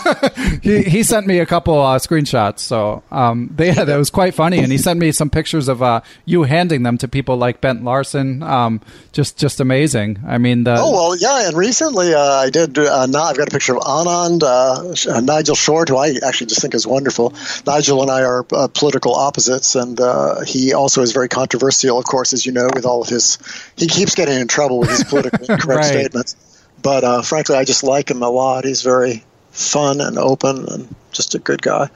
he, 0.62 0.82
he 0.82 1.02
sent 1.02 1.26
me 1.26 1.38
a 1.38 1.46
couple 1.46 1.80
uh, 1.80 1.98
screenshots. 1.98 2.60
So 2.60 3.02
um, 3.10 3.50
they, 3.54 3.68
yeah, 3.68 3.84
that 3.84 3.96
was 3.96 4.10
quite 4.10 4.34
funny, 4.34 4.58
and 4.58 4.70
he 4.70 4.78
sent 4.78 4.98
me 5.00 5.12
some 5.12 5.30
pictures 5.30 5.68
of 5.68 5.82
uh, 5.82 6.00
you 6.24 6.42
handing 6.44 6.82
them 6.82 6.98
to 6.98 7.08
people 7.08 7.36
like 7.36 7.60
Bent 7.60 7.84
Larsen. 7.84 8.42
Um, 8.42 8.80
just 9.12 9.36
just 9.38 9.60
amazing. 9.60 10.18
I 10.26 10.38
mean, 10.38 10.64
the, 10.64 10.76
oh 10.78 10.92
well, 10.92 11.16
yeah. 11.16 11.48
And 11.48 11.56
recently 11.56 12.14
uh, 12.14 12.18
I 12.20 12.50
did. 12.50 12.78
Uh, 12.78 13.06
now 13.06 13.22
I've 13.24 13.36
got 13.36 13.48
a 13.48 13.50
picture 13.50 13.76
of 13.76 13.82
Anand 13.82 14.42
uh, 14.42 15.20
Nigel 15.20 15.54
Short, 15.54 15.88
who 15.88 15.96
I 15.96 16.14
actually 16.24 16.48
just 16.48 16.60
think 16.60 16.74
is 16.74 16.86
wonderful. 16.86 17.34
Nigel 17.66 18.02
and 18.02 18.10
I 18.10 18.22
are 18.22 18.44
uh, 18.52 18.68
political 18.68 19.14
opposites, 19.14 19.74
and 19.74 20.00
uh, 20.00 20.40
he 20.40 20.72
also 20.74 21.02
is 21.02 21.12
very 21.12 21.28
controversial, 21.28 21.98
of 21.98 22.04
course, 22.04 22.32
as 22.32 22.44
you 22.46 22.52
know, 22.52 22.68
with 22.74 22.84
all 22.86 23.02
of 23.02 23.08
his. 23.08 23.38
He 23.76 23.86
keeps 23.86 24.14
getting 24.14 24.38
in 24.38 24.48
trouble 24.48 24.78
with 24.80 24.90
his 24.90 25.04
politically 25.04 25.46
incorrect 25.48 25.68
Right. 25.80 25.84
statements. 25.84 26.36
But 26.82 27.04
uh, 27.04 27.22
frankly, 27.22 27.56
I 27.56 27.64
just 27.64 27.82
like 27.84 28.10
him 28.10 28.22
a 28.22 28.30
lot. 28.30 28.64
He's 28.64 28.82
very 28.82 29.24
fun 29.50 30.00
and 30.00 30.18
open, 30.18 30.66
and 30.68 30.94
just 31.12 31.34
a 31.34 31.38
good 31.38 31.60
guy. 31.62 31.88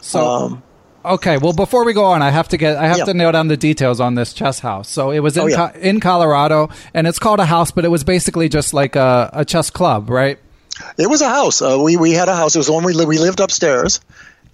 So 0.00 0.20
Um, 0.24 0.62
okay, 1.04 1.36
well, 1.38 1.52
before 1.52 1.84
we 1.84 1.92
go 1.92 2.04
on, 2.04 2.22
I 2.22 2.30
have 2.30 2.48
to 2.48 2.56
get 2.56 2.76
I 2.76 2.86
have 2.86 2.98
Yeah. 2.98 3.04
to 3.06 3.14
nail 3.14 3.32
down 3.32 3.48
the 3.48 3.56
details 3.56 4.00
on 4.00 4.14
this 4.14 4.32
chess 4.32 4.60
house. 4.60 4.88
So 4.88 5.10
it 5.10 5.20
was 5.20 5.36
in 5.36 5.42
Oh, 5.44 5.46
yeah. 5.46 5.70
Co- 5.70 5.78
in 5.78 6.00
Colorado, 6.00 6.68
and 6.94 7.06
it's 7.06 7.18
called 7.18 7.40
a 7.40 7.46
house, 7.46 7.70
but 7.70 7.84
it 7.84 7.88
was 7.90 8.04
basically 8.04 8.48
just 8.48 8.72
like 8.74 8.96
a, 8.96 9.30
a 9.32 9.44
chess 9.44 9.70
club, 9.70 10.08
right? 10.10 10.38
It 10.98 11.08
was 11.08 11.22
a 11.22 11.28
house. 11.28 11.62
Uh, 11.62 11.78
we 11.82 11.96
we 11.96 12.12
had 12.12 12.28
a 12.28 12.36
house. 12.36 12.54
It 12.54 12.58
was 12.58 12.66
the 12.66 12.72
one 12.72 12.84
we 12.84 12.92
li- 12.92 13.06
we 13.06 13.18
lived 13.18 13.40
upstairs, 13.40 14.00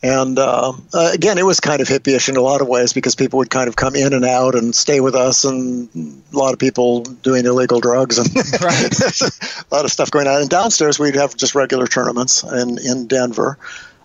and 0.02 0.36
uh, 0.36 0.72
uh, 0.92 1.10
again, 1.14 1.38
it 1.38 1.46
was 1.46 1.60
kind 1.60 1.80
of 1.80 1.86
hippie-ish 1.86 2.28
in 2.28 2.36
a 2.36 2.40
lot 2.40 2.60
of 2.60 2.66
ways 2.66 2.92
because 2.92 3.14
people 3.14 3.38
would 3.38 3.50
kind 3.50 3.68
of 3.68 3.76
come 3.76 3.94
in 3.94 4.12
and 4.12 4.24
out 4.24 4.56
and 4.56 4.74
stay 4.74 5.00
with 5.00 5.14
us, 5.14 5.44
and 5.44 5.88
a 6.32 6.36
lot 6.36 6.52
of 6.52 6.58
people 6.58 7.02
doing 7.02 7.46
illegal 7.46 7.78
drugs 7.78 8.18
and 8.18 8.28
a 8.36 9.74
lot 9.74 9.84
of 9.84 9.92
stuff 9.92 10.10
going 10.10 10.26
on. 10.26 10.40
And 10.40 10.50
downstairs, 10.50 10.98
we'd 10.98 11.14
have 11.14 11.36
just 11.36 11.54
regular 11.54 11.86
tournaments 11.86 12.42
in 12.42 12.78
in 12.84 13.06
Denver, 13.06 13.58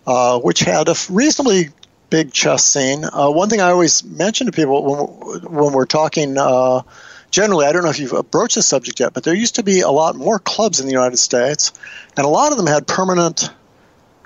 uh, 0.05 0.39
which 0.39 0.59
had 0.59 0.87
a 0.87 0.95
reasonably 1.09 1.69
big 2.11 2.31
chess 2.31 2.63
scene. 2.63 3.03
Uh, 3.03 3.31
one 3.31 3.49
thing 3.49 3.59
I 3.59 3.71
always 3.71 4.03
mention 4.03 4.45
to 4.45 4.51
people 4.51 4.83
when 4.83 5.41
when 5.51 5.73
we're 5.73 5.85
talking. 5.85 6.37
Uh, 6.37 6.83
generally, 7.31 7.65
I 7.65 7.71
don't 7.71 7.83
know 7.83 7.89
if 7.89 7.99
you've 7.99 8.13
approached 8.13 8.53
this 8.55 8.67
subject 8.67 8.99
yet, 8.99 9.13
but 9.13 9.23
there 9.23 9.33
used 9.33 9.55
to 9.55 9.63
be 9.63 9.81
a 9.81 9.89
lot 9.89 10.15
more 10.15 10.37
clubs 10.37 10.79
in 10.79 10.85
the 10.85 10.93
United 10.93 11.17
States, 11.17 11.73
and 12.15 12.23
a 12.23 12.29
lot 12.29 12.51
of 12.51 12.57
them 12.57 12.67
had 12.67 12.85
permanent 12.85 13.49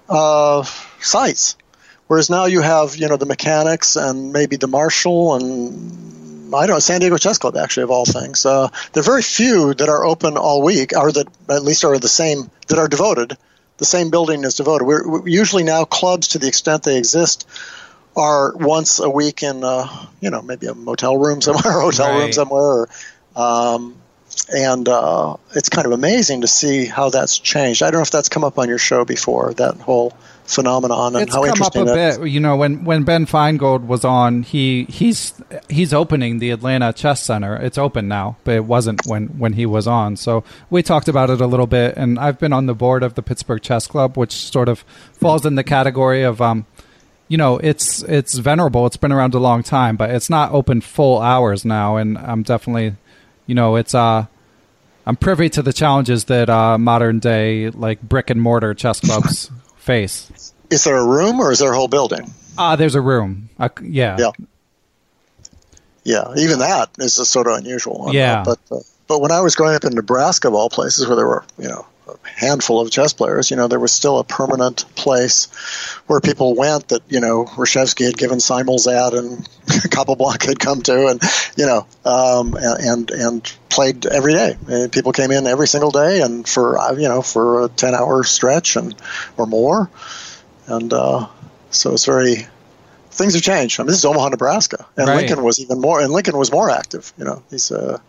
uh, 0.09 0.63
sites. 0.99 1.55
Whereas 2.11 2.29
now 2.29 2.43
you 2.43 2.59
have, 2.59 2.97
you 2.97 3.07
know, 3.07 3.15
the 3.15 3.25
mechanics 3.25 3.95
and 3.95 4.33
maybe 4.33 4.57
the 4.57 4.67
Marshall 4.67 5.35
and 5.35 6.53
I 6.53 6.67
don't 6.67 6.75
know, 6.75 6.79
San 6.79 6.99
Diego 6.99 7.15
Chess 7.15 7.37
Club, 7.37 7.55
actually, 7.55 7.83
of 7.83 7.89
all 7.89 8.03
things. 8.03 8.45
Uh, 8.45 8.67
there 8.91 8.99
are 8.99 9.05
very 9.05 9.21
few 9.21 9.73
that 9.75 9.87
are 9.87 10.03
open 10.03 10.35
all 10.35 10.61
week, 10.61 10.91
or 10.93 11.09
that 11.09 11.27
at 11.49 11.63
least 11.63 11.85
are 11.85 11.97
the 11.97 12.09
same, 12.09 12.51
that 12.67 12.77
are 12.77 12.89
devoted. 12.89 13.37
The 13.77 13.85
same 13.85 14.09
building 14.09 14.43
is 14.43 14.55
devoted. 14.55 14.83
We're, 14.83 15.07
we're 15.07 15.25
usually 15.29 15.63
now 15.63 15.85
clubs, 15.85 16.27
to 16.29 16.39
the 16.39 16.49
extent 16.49 16.83
they 16.83 16.97
exist, 16.97 17.47
are 18.17 18.57
once 18.57 18.99
a 18.99 19.09
week 19.09 19.41
in, 19.41 19.63
uh, 19.63 19.87
you 20.19 20.31
know, 20.31 20.41
maybe 20.41 20.67
a 20.67 20.75
motel 20.75 21.15
room 21.15 21.39
somewhere, 21.47 21.77
a 21.77 21.81
hotel 21.81 22.19
room 22.19 22.33
somewhere. 22.33 22.61
Or, 22.61 22.89
um, 23.37 23.95
and 24.53 24.89
uh, 24.89 25.37
it's 25.55 25.69
kind 25.69 25.85
of 25.85 25.93
amazing 25.93 26.41
to 26.41 26.47
see 26.47 26.87
how 26.87 27.09
that's 27.09 27.39
changed. 27.39 27.81
I 27.81 27.85
don't 27.85 27.99
know 27.99 28.03
if 28.03 28.11
that's 28.11 28.27
come 28.27 28.43
up 28.43 28.59
on 28.59 28.67
your 28.67 28.79
show 28.79 29.05
before, 29.05 29.53
that 29.53 29.75
whole 29.77 30.11
phenomenon 30.45 31.15
and 31.15 31.23
it's 31.23 31.33
how 31.35 31.43
come 31.43 31.61
up 31.61 31.75
a 31.75 31.79
interesting 31.79 31.85
that 31.85 32.09
is. 32.09 32.17
bit. 32.17 32.29
You 32.29 32.39
know, 32.39 32.55
when 32.55 32.83
when 32.83 33.03
Ben 33.03 33.25
Finegold 33.25 33.85
was 33.85 34.03
on, 34.03 34.43
he 34.43 34.85
he's 34.85 35.33
he's 35.69 35.93
opening 35.93 36.39
the 36.39 36.51
Atlanta 36.51 36.93
Chess 36.93 37.23
Center. 37.23 37.55
It's 37.55 37.77
open 37.77 38.07
now, 38.07 38.37
but 38.43 38.55
it 38.55 38.65
wasn't 38.65 39.05
when 39.05 39.27
when 39.39 39.53
he 39.53 39.65
was 39.65 39.87
on. 39.87 40.15
So 40.17 40.43
we 40.69 40.83
talked 40.83 41.07
about 41.07 41.29
it 41.29 41.41
a 41.41 41.47
little 41.47 41.67
bit, 41.67 41.95
and 41.97 42.19
I've 42.19 42.39
been 42.39 42.53
on 42.53 42.65
the 42.65 42.75
board 42.75 43.03
of 43.03 43.15
the 43.15 43.21
Pittsburgh 43.21 43.61
Chess 43.61 43.87
Club, 43.87 44.17
which 44.17 44.33
sort 44.33 44.69
of 44.69 44.79
falls 45.13 45.45
in 45.45 45.55
the 45.55 45.63
category 45.63 46.23
of 46.23 46.41
um. 46.41 46.65
You 47.27 47.37
know, 47.37 47.59
it's 47.59 48.03
it's 48.03 48.37
venerable. 48.37 48.85
It's 48.87 48.97
been 48.97 49.13
around 49.13 49.33
a 49.35 49.39
long 49.39 49.63
time, 49.63 49.95
but 49.95 50.09
it's 50.09 50.29
not 50.29 50.51
open 50.51 50.81
full 50.81 51.21
hours 51.21 51.63
now. 51.63 51.95
And 51.95 52.17
I'm 52.17 52.43
definitely, 52.43 52.97
you 53.47 53.55
know, 53.55 53.77
it's 53.77 53.95
uh, 53.95 54.25
I'm 55.05 55.15
privy 55.15 55.49
to 55.51 55.61
the 55.61 55.71
challenges 55.71 56.25
that 56.25 56.49
uh, 56.49 56.77
modern 56.77 57.19
day 57.19 57.69
like 57.69 58.01
brick 58.01 58.29
and 58.29 58.41
mortar 58.41 58.73
chess 58.73 58.99
clubs 58.99 59.49
Is 60.69 60.83
there 60.83 60.97
a 60.97 61.05
room 61.05 61.39
or 61.39 61.51
is 61.51 61.59
there 61.59 61.71
a 61.71 61.75
whole 61.75 61.87
building? 61.87 62.31
Ah, 62.57 62.75
there's 62.75 62.95
a 62.95 63.01
room. 63.01 63.49
Uh, 63.59 63.69
yeah. 63.81 64.17
Yeah. 64.19 64.31
Yeah, 66.03 66.33
even 66.37 66.59
that 66.59 66.89
is 66.97 67.19
a 67.19 67.25
sort 67.25 67.47
of 67.47 67.57
unusual. 67.57 67.99
one, 67.99 68.13
Yeah. 68.13 68.43
But 68.43 68.59
uh, 68.71 68.79
but 69.07 69.21
when 69.21 69.31
I 69.31 69.41
was 69.41 69.55
growing 69.55 69.75
up 69.75 69.83
in 69.83 69.93
Nebraska, 69.93 70.47
of 70.47 70.53
all 70.55 70.69
places, 70.69 71.07
where 71.07 71.15
there 71.15 71.27
were 71.27 71.43
you 71.59 71.67
know 71.69 71.85
handful 72.23 72.81
of 72.81 72.91
chess 72.91 73.13
players, 73.13 73.51
you 73.51 73.57
know, 73.57 73.67
there 73.67 73.79
was 73.79 73.91
still 73.91 74.19
a 74.19 74.23
permanent 74.23 74.85
place 74.95 75.45
where 76.07 76.19
people 76.19 76.55
went 76.55 76.89
that 76.89 77.01
you 77.09 77.19
know 77.19 77.45
Reshevsky 77.45 78.05
had 78.05 78.17
given 78.17 78.39
Simulzad 78.39 79.17
and 79.17 79.47
Capablanca 79.91 80.47
had 80.47 80.59
come 80.59 80.81
to, 80.83 81.07
and 81.07 81.21
you 81.55 81.65
know, 81.65 81.85
um, 82.05 82.55
and 82.59 83.11
and, 83.11 83.53
played 83.69 84.05
every 84.05 84.33
day. 84.33 84.57
And 84.67 84.91
people 84.91 85.13
came 85.13 85.31
in 85.31 85.47
every 85.47 85.67
single 85.67 85.91
day, 85.91 86.21
and 86.21 86.47
for 86.47 86.77
uh, 86.77 86.93
you 86.93 87.07
know 87.07 87.21
for 87.21 87.65
a 87.65 87.69
ten 87.69 87.95
hour 87.95 88.23
stretch 88.23 88.75
and 88.75 88.93
or 89.37 89.45
more, 89.45 89.89
and 90.67 90.91
uh, 90.91 91.27
so 91.69 91.93
it's 91.93 92.05
very 92.05 92.47
things 93.11 93.33
have 93.33 93.43
changed. 93.43 93.79
I 93.79 93.83
mean, 93.83 93.87
this 93.87 93.97
is 93.97 94.05
Omaha, 94.05 94.29
Nebraska, 94.29 94.85
and 94.97 95.07
Right. 95.07 95.17
Lincoln 95.17 95.43
was 95.43 95.59
even 95.59 95.79
more. 95.79 96.01
And 96.01 96.11
Lincoln 96.11 96.37
was 96.37 96.51
more 96.51 96.69
active. 96.69 97.13
You 97.17 97.25
know, 97.25 97.43
he's 97.49 97.71
uh, 97.71 97.99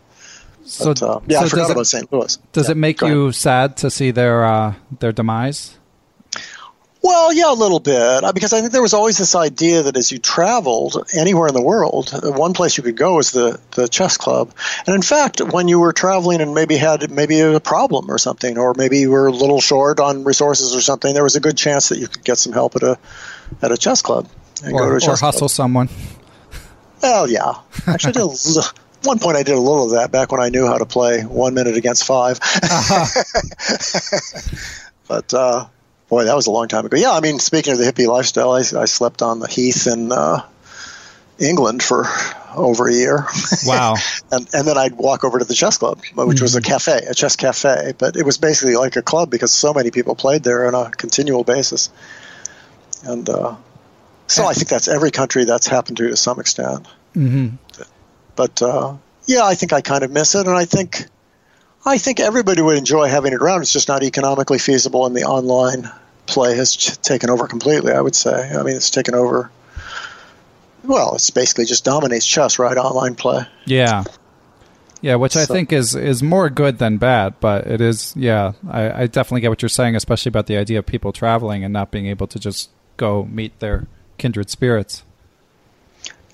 So, 0.65 0.85
but, 0.87 1.03
uh, 1.03 1.21
yeah, 1.27 1.41
so 1.41 1.45
I 1.45 1.49
forgot 1.49 1.71
about 1.73 1.87
St. 1.87 2.13
Louis. 2.13 2.37
does 2.53 2.67
Yeah, 2.69 2.73
it 2.73 2.77
make 2.77 2.99
go 2.99 3.07
ahead. 3.07 3.17
you 3.17 3.33
sad 3.33 3.77
to 3.79 3.91
see 3.91 4.11
their 4.11 4.45
uh, 4.45 4.75
their 5.01 5.13
demise? 5.13 5.77
Well, 7.05 7.33
yeah, 7.33 7.51
a 7.51 7.55
little 7.55 7.81
bit, 7.81 7.97
uh, 8.23 8.31
because 8.33 8.53
I 8.53 8.61
think 8.61 8.71
there 8.71 8.81
was 8.81 8.95
always 8.95 9.19
this 9.19 9.35
idea 9.35 9.83
that 9.83 9.97
as 9.97 10.13
you 10.13 10.19
traveled 10.21 11.05
anywhere 11.19 11.49
in 11.49 11.55
the 11.55 11.61
world, 11.63 12.11
uh, 12.15 12.31
one 12.31 12.53
place 12.53 12.77
you 12.77 12.85
could 12.85 12.97
go 12.97 13.17
was 13.17 13.33
the, 13.33 13.59
the 13.73 13.89
chess 13.89 14.17
club. 14.17 14.53
And 14.87 14.95
in 14.95 15.03
fact, 15.03 15.41
when 15.41 15.67
you 15.67 15.81
were 15.81 15.93
traveling 15.93 16.41
and 16.41 16.55
maybe 16.55 16.77
had 16.77 17.11
maybe 17.11 17.41
a 17.41 17.59
problem 17.59 18.09
or 18.09 18.19
something, 18.19 18.57
or 18.57 18.75
maybe 18.77 18.99
you 19.01 19.11
were 19.11 19.27
a 19.27 19.33
little 19.33 19.61
short 19.61 19.99
on 19.99 20.23
resources 20.23 20.77
or 20.77 20.81
something, 20.81 21.13
there 21.13 21.25
was 21.25 21.35
a 21.35 21.41
good 21.41 21.57
chance 21.57 21.89
that 21.89 21.99
you 21.99 22.07
could 22.07 22.23
get 22.23 22.39
some 22.39 22.53
help 22.53 22.77
at 22.77 22.85
a 22.85 22.97
at 23.63 23.73
a 23.73 23.77
chess 23.77 24.01
club 24.01 24.29
and 24.63 24.73
go 24.79 24.89
to 24.89 24.95
Or, 24.95 25.01
chess 25.01 25.19
club. 25.19 25.35
hustle 25.35 25.49
someone? 25.49 25.89
Well, 27.03 27.29
yeah. 27.29 27.55
Actually, 27.89 28.11
I 28.11 28.13
did 28.13 28.57
a 28.59 28.63
one 29.05 29.19
point 29.19 29.37
I 29.37 29.43
did 29.43 29.55
a 29.55 29.61
little 29.61 29.85
of 29.85 29.91
that 29.93 30.11
back 30.11 30.33
when 30.33 30.41
I 30.41 30.49
knew 30.49 30.67
how 30.67 30.79
to 30.79 30.87
play 30.87 31.23
one 31.23 31.55
minute 31.55 31.77
against 31.77 32.07
5 32.07 32.39
but 35.09 35.35
uh, 35.35 35.67
boy, 36.09 36.25
that 36.25 36.37
was 36.37 36.47
a 36.47 36.51
long 36.51 36.69
time 36.69 36.87
ago. 36.87 36.97
Yeah, 36.97 37.13
I 37.13 37.21
mean, 37.21 37.39
speaking 37.39 37.73
of 37.73 37.79
the 37.79 37.85
hippie 37.85 38.07
lifestyle, 38.07 38.53
I, 38.53 38.59
I 38.59 38.85
slept 38.85 39.23
on 39.23 39.41
the 39.41 39.49
heath 39.49 39.87
in 39.87 40.13
uh, 40.13 40.43
England 41.39 41.83
for 41.83 42.07
over 42.55 42.89
a 42.89 42.93
year. 42.93 43.27
Wow. 43.67 43.97
and 44.33 44.49
and 44.53 44.69
then 44.69 44.79
I'd 44.79 44.93
walk 44.93 45.25
over 45.25 45.39
to 45.39 45.45
the 45.45 45.55
chess 45.55 45.79
club, 45.79 46.01
which 46.15 46.41
was 46.41 46.55
a 46.55 46.61
cafe, 46.61 47.01
a 47.09 47.15
chess 47.15 47.37
cafe. 47.37 47.93
But 47.97 48.17
it 48.17 48.25
was 48.25 48.39
basically 48.39 48.77
like 48.77 48.97
a 48.97 49.03
club 49.03 49.31
because 49.31 49.53
so 49.53 49.73
many 49.73 49.91
people 49.91 50.15
played 50.15 50.43
there 50.43 50.67
on 50.67 50.75
a 50.75 50.91
continual 50.91 51.45
basis. 51.45 51.91
And 53.05 53.29
uh, 53.29 53.57
so 54.27 54.45
I 54.45 54.55
think 54.55 54.69
that's 54.69 54.89
every 54.89 55.11
country 55.11 55.45
that's 55.45 55.67
happened 55.67 55.99
to 55.99 56.09
to 56.09 56.17
some 56.17 56.41
extent. 56.41 56.87
hmm 57.15 57.49
But 58.37 58.63
uh, 58.63 58.97
yeah, 59.27 59.45
I 59.45 59.55
think 59.55 59.73
I 59.73 59.81
kind 59.81 60.03
of 60.03 60.11
miss 60.11 60.35
it, 60.35 60.47
and 60.47 60.57
I 60.57 60.65
think 60.65 61.07
I 61.85 61.99
think 61.99 62.21
everybody 62.21 62.63
would 62.63 62.79
enjoy 62.79 63.09
having 63.09 63.33
it 63.33 63.43
around. 63.43 63.63
It's 63.63 63.73
just 63.73 63.89
not 63.89 64.03
economically 64.03 64.59
feasible, 64.59 65.07
and 65.07 65.17
the 65.17 65.25
online 65.25 65.91
play 66.27 66.57
has 66.57 66.77
taken 66.99 67.31
over 67.31 67.47
completely. 67.47 67.93
I 67.93 68.01
would 68.01 68.15
say. 68.15 68.51
I 68.51 68.63
mean, 68.63 68.77
it's 68.77 68.91
taken 68.91 69.15
over. 69.15 69.51
Well, 70.85 71.15
it's 71.15 71.31
basically 71.31 71.65
just 71.65 71.85
dominates 71.85 72.27
chess, 72.27 72.59
right? 72.59 72.77
Online 72.77 73.15
play. 73.15 73.47
Yeah. 73.67 74.05
Yeah, 75.01 75.17
which 75.17 75.37
I 75.37 75.47
think 75.47 75.73
is 75.73 75.97
is 75.97 76.23
more 76.23 76.49
good 76.49 76.79
than 76.79 76.97
bad, 76.97 77.35
but 77.41 77.67
it 77.67 77.81
is. 77.81 78.15
Yeah, 78.17 78.53
I, 78.71 79.03
I 79.03 79.07
definitely 79.09 79.41
get 79.41 79.51
what 79.51 79.61
you're 79.61 79.69
saying, 79.69 79.97
especially 79.97 80.31
about 80.31 80.47
the 80.47 80.57
idea 80.57 80.79
of 80.79 80.87
people 80.87 81.13
traveling 81.13 81.65
and 81.65 81.73
not 81.73 81.91
being 81.91 82.07
able 82.07 82.29
to 82.29 82.39
just 82.39 82.71
go 82.97 83.25
meet 83.25 83.59
their 83.59 83.89
kindred 84.19 84.49
spirits. 84.49 85.03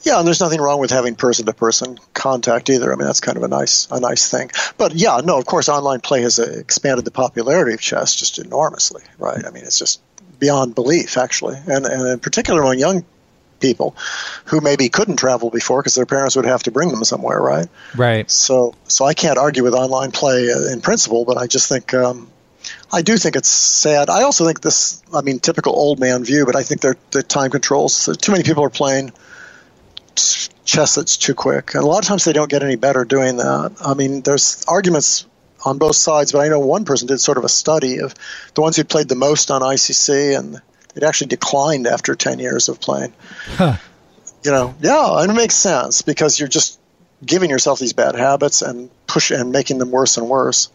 Yeah, 0.03 0.18
and 0.18 0.26
there's 0.26 0.40
nothing 0.40 0.61
wrong 0.61 0.80
with 0.80 0.90
having 0.90 1.16
person-to-person 1.16 1.99
contact 2.14 2.70
either. 2.70 2.92
I 2.92 2.96
mean, 2.96 3.07
that's 3.07 3.20
kind 3.20 3.36
of 3.36 3.42
a 3.42 3.49
nice, 3.49 3.88
a 3.90 3.99
nice 3.99 4.30
thing. 4.30 4.51
But 4.76 4.94
yeah, 4.94 5.20
no, 5.24 5.38
of 5.38 5.46
course, 5.46 5.68
online 5.68 6.01
play 6.01 6.22
has 6.22 6.38
uh, 6.38 6.44
expanded 6.44 7.05
the 7.05 7.11
popularity 7.11 7.74
of 7.74 7.80
chess 7.80 8.14
just 8.14 8.38
enormously, 8.38 9.03
right? 9.18 9.44
I 9.44 9.51
mean, 9.51 9.64
it's 9.64 9.78
just 9.78 10.01
beyond 10.38 10.74
belief, 10.74 11.16
actually, 11.16 11.57
and 11.66 11.84
and 11.84 12.09
in 12.09 12.20
particular 12.20 12.62
among 12.62 12.78
young 12.78 13.05
people 13.61 13.96
who 14.44 14.61
maybe 14.61 14.88
couldn't 14.88 15.16
travel 15.16 15.51
before 15.51 15.82
because 15.82 15.94
their 15.94 16.07
parents 16.07 16.36
would 16.36 16.44
have 16.44 16.62
to 16.62 16.70
bring 16.70 16.90
them 16.90 17.03
somewhere, 17.05 17.40
right? 17.40 17.66
Right. 17.96 18.30
So, 18.30 18.74
so 18.86 19.05
I 19.05 19.14
can't 19.14 19.36
argue 19.36 19.64
with 19.64 19.74
online 19.74 20.12
play 20.12 20.51
uh, 20.51 20.72
in 20.72 20.80
principle, 20.80 21.24
but 21.24 21.36
I 21.36 21.49
just 21.49 21.68
think 21.68 21.92
um, 21.92 22.30
I 22.92 23.03
do 23.03 23.16
think 23.16 23.36
it's 23.36 23.49
sad. 23.49 24.11
I 24.11 24.22
also 24.22 24.46
think 24.46 24.61
this, 24.61 25.03
I 25.14 25.22
mean, 25.22 25.40
typical 25.40 25.74
old 25.74 25.99
man 25.99 26.24
view, 26.24 26.46
but 26.46 26.57
I 26.57 26.62
think 26.62 26.80
they're 26.80 26.96
the 27.11 27.22
time 27.22 27.51
controls. 27.51 28.09
Too 28.20 28.32
many 28.32 28.44
people 28.44 28.64
are 28.64 28.70
playing 28.70 29.12
chess 30.64 30.95
that's 30.95 31.16
too 31.16 31.35
quick. 31.35 31.75
And 31.75 31.83
a 31.83 31.87
lot 31.87 31.99
of 31.99 32.05
times 32.05 32.25
they 32.25 32.33
don't 32.33 32.51
get 32.51 32.62
any 32.62 32.77
better 32.77 33.05
doing 33.05 33.37
that. 33.39 33.77
I 33.85 33.95
mean, 33.95 34.23
there's 34.23 34.64
arguments 34.66 35.27
on 35.64 35.79
both 35.79 35.97
sides, 35.97 36.33
but 36.33 36.41
I 36.41 36.49
know 36.49 36.61
one 36.61 36.85
person 36.85 37.09
did 37.09 37.19
sort 37.21 37.39
of 37.39 37.45
a 37.45 37.49
study 37.49 38.01
of 38.01 38.14
the 38.55 38.61
ones 38.61 38.77
who 38.77 38.85
played 38.85 39.09
the 39.09 39.16
most 39.16 39.51
on 39.51 39.62
ICC, 39.62 40.39
and 40.39 40.61
it 40.95 41.03
actually 41.03 41.29
declined 41.29 41.87
after 41.87 42.14
10 42.14 42.39
years 42.39 42.69
of 42.69 42.81
playing. 42.81 43.12
Huh. 43.47 43.77
You 44.45 44.53
know, 44.53 44.75
yeah, 44.81 45.21
and 45.21 45.31
it 45.31 45.35
makes 45.35 45.55
sense 45.55 46.03
because 46.03 46.39
you're 46.39 46.49
just 46.49 46.79
giving 47.25 47.51
yourself 47.51 47.81
these 47.81 47.93
bad 47.93 48.14
habits 48.14 48.62
and 48.62 48.89
push 49.07 49.31
and 49.31 49.51
making 49.51 49.79
them 49.79 49.91
worse 49.91 50.16
and 50.16 50.29
worse. 50.29 50.71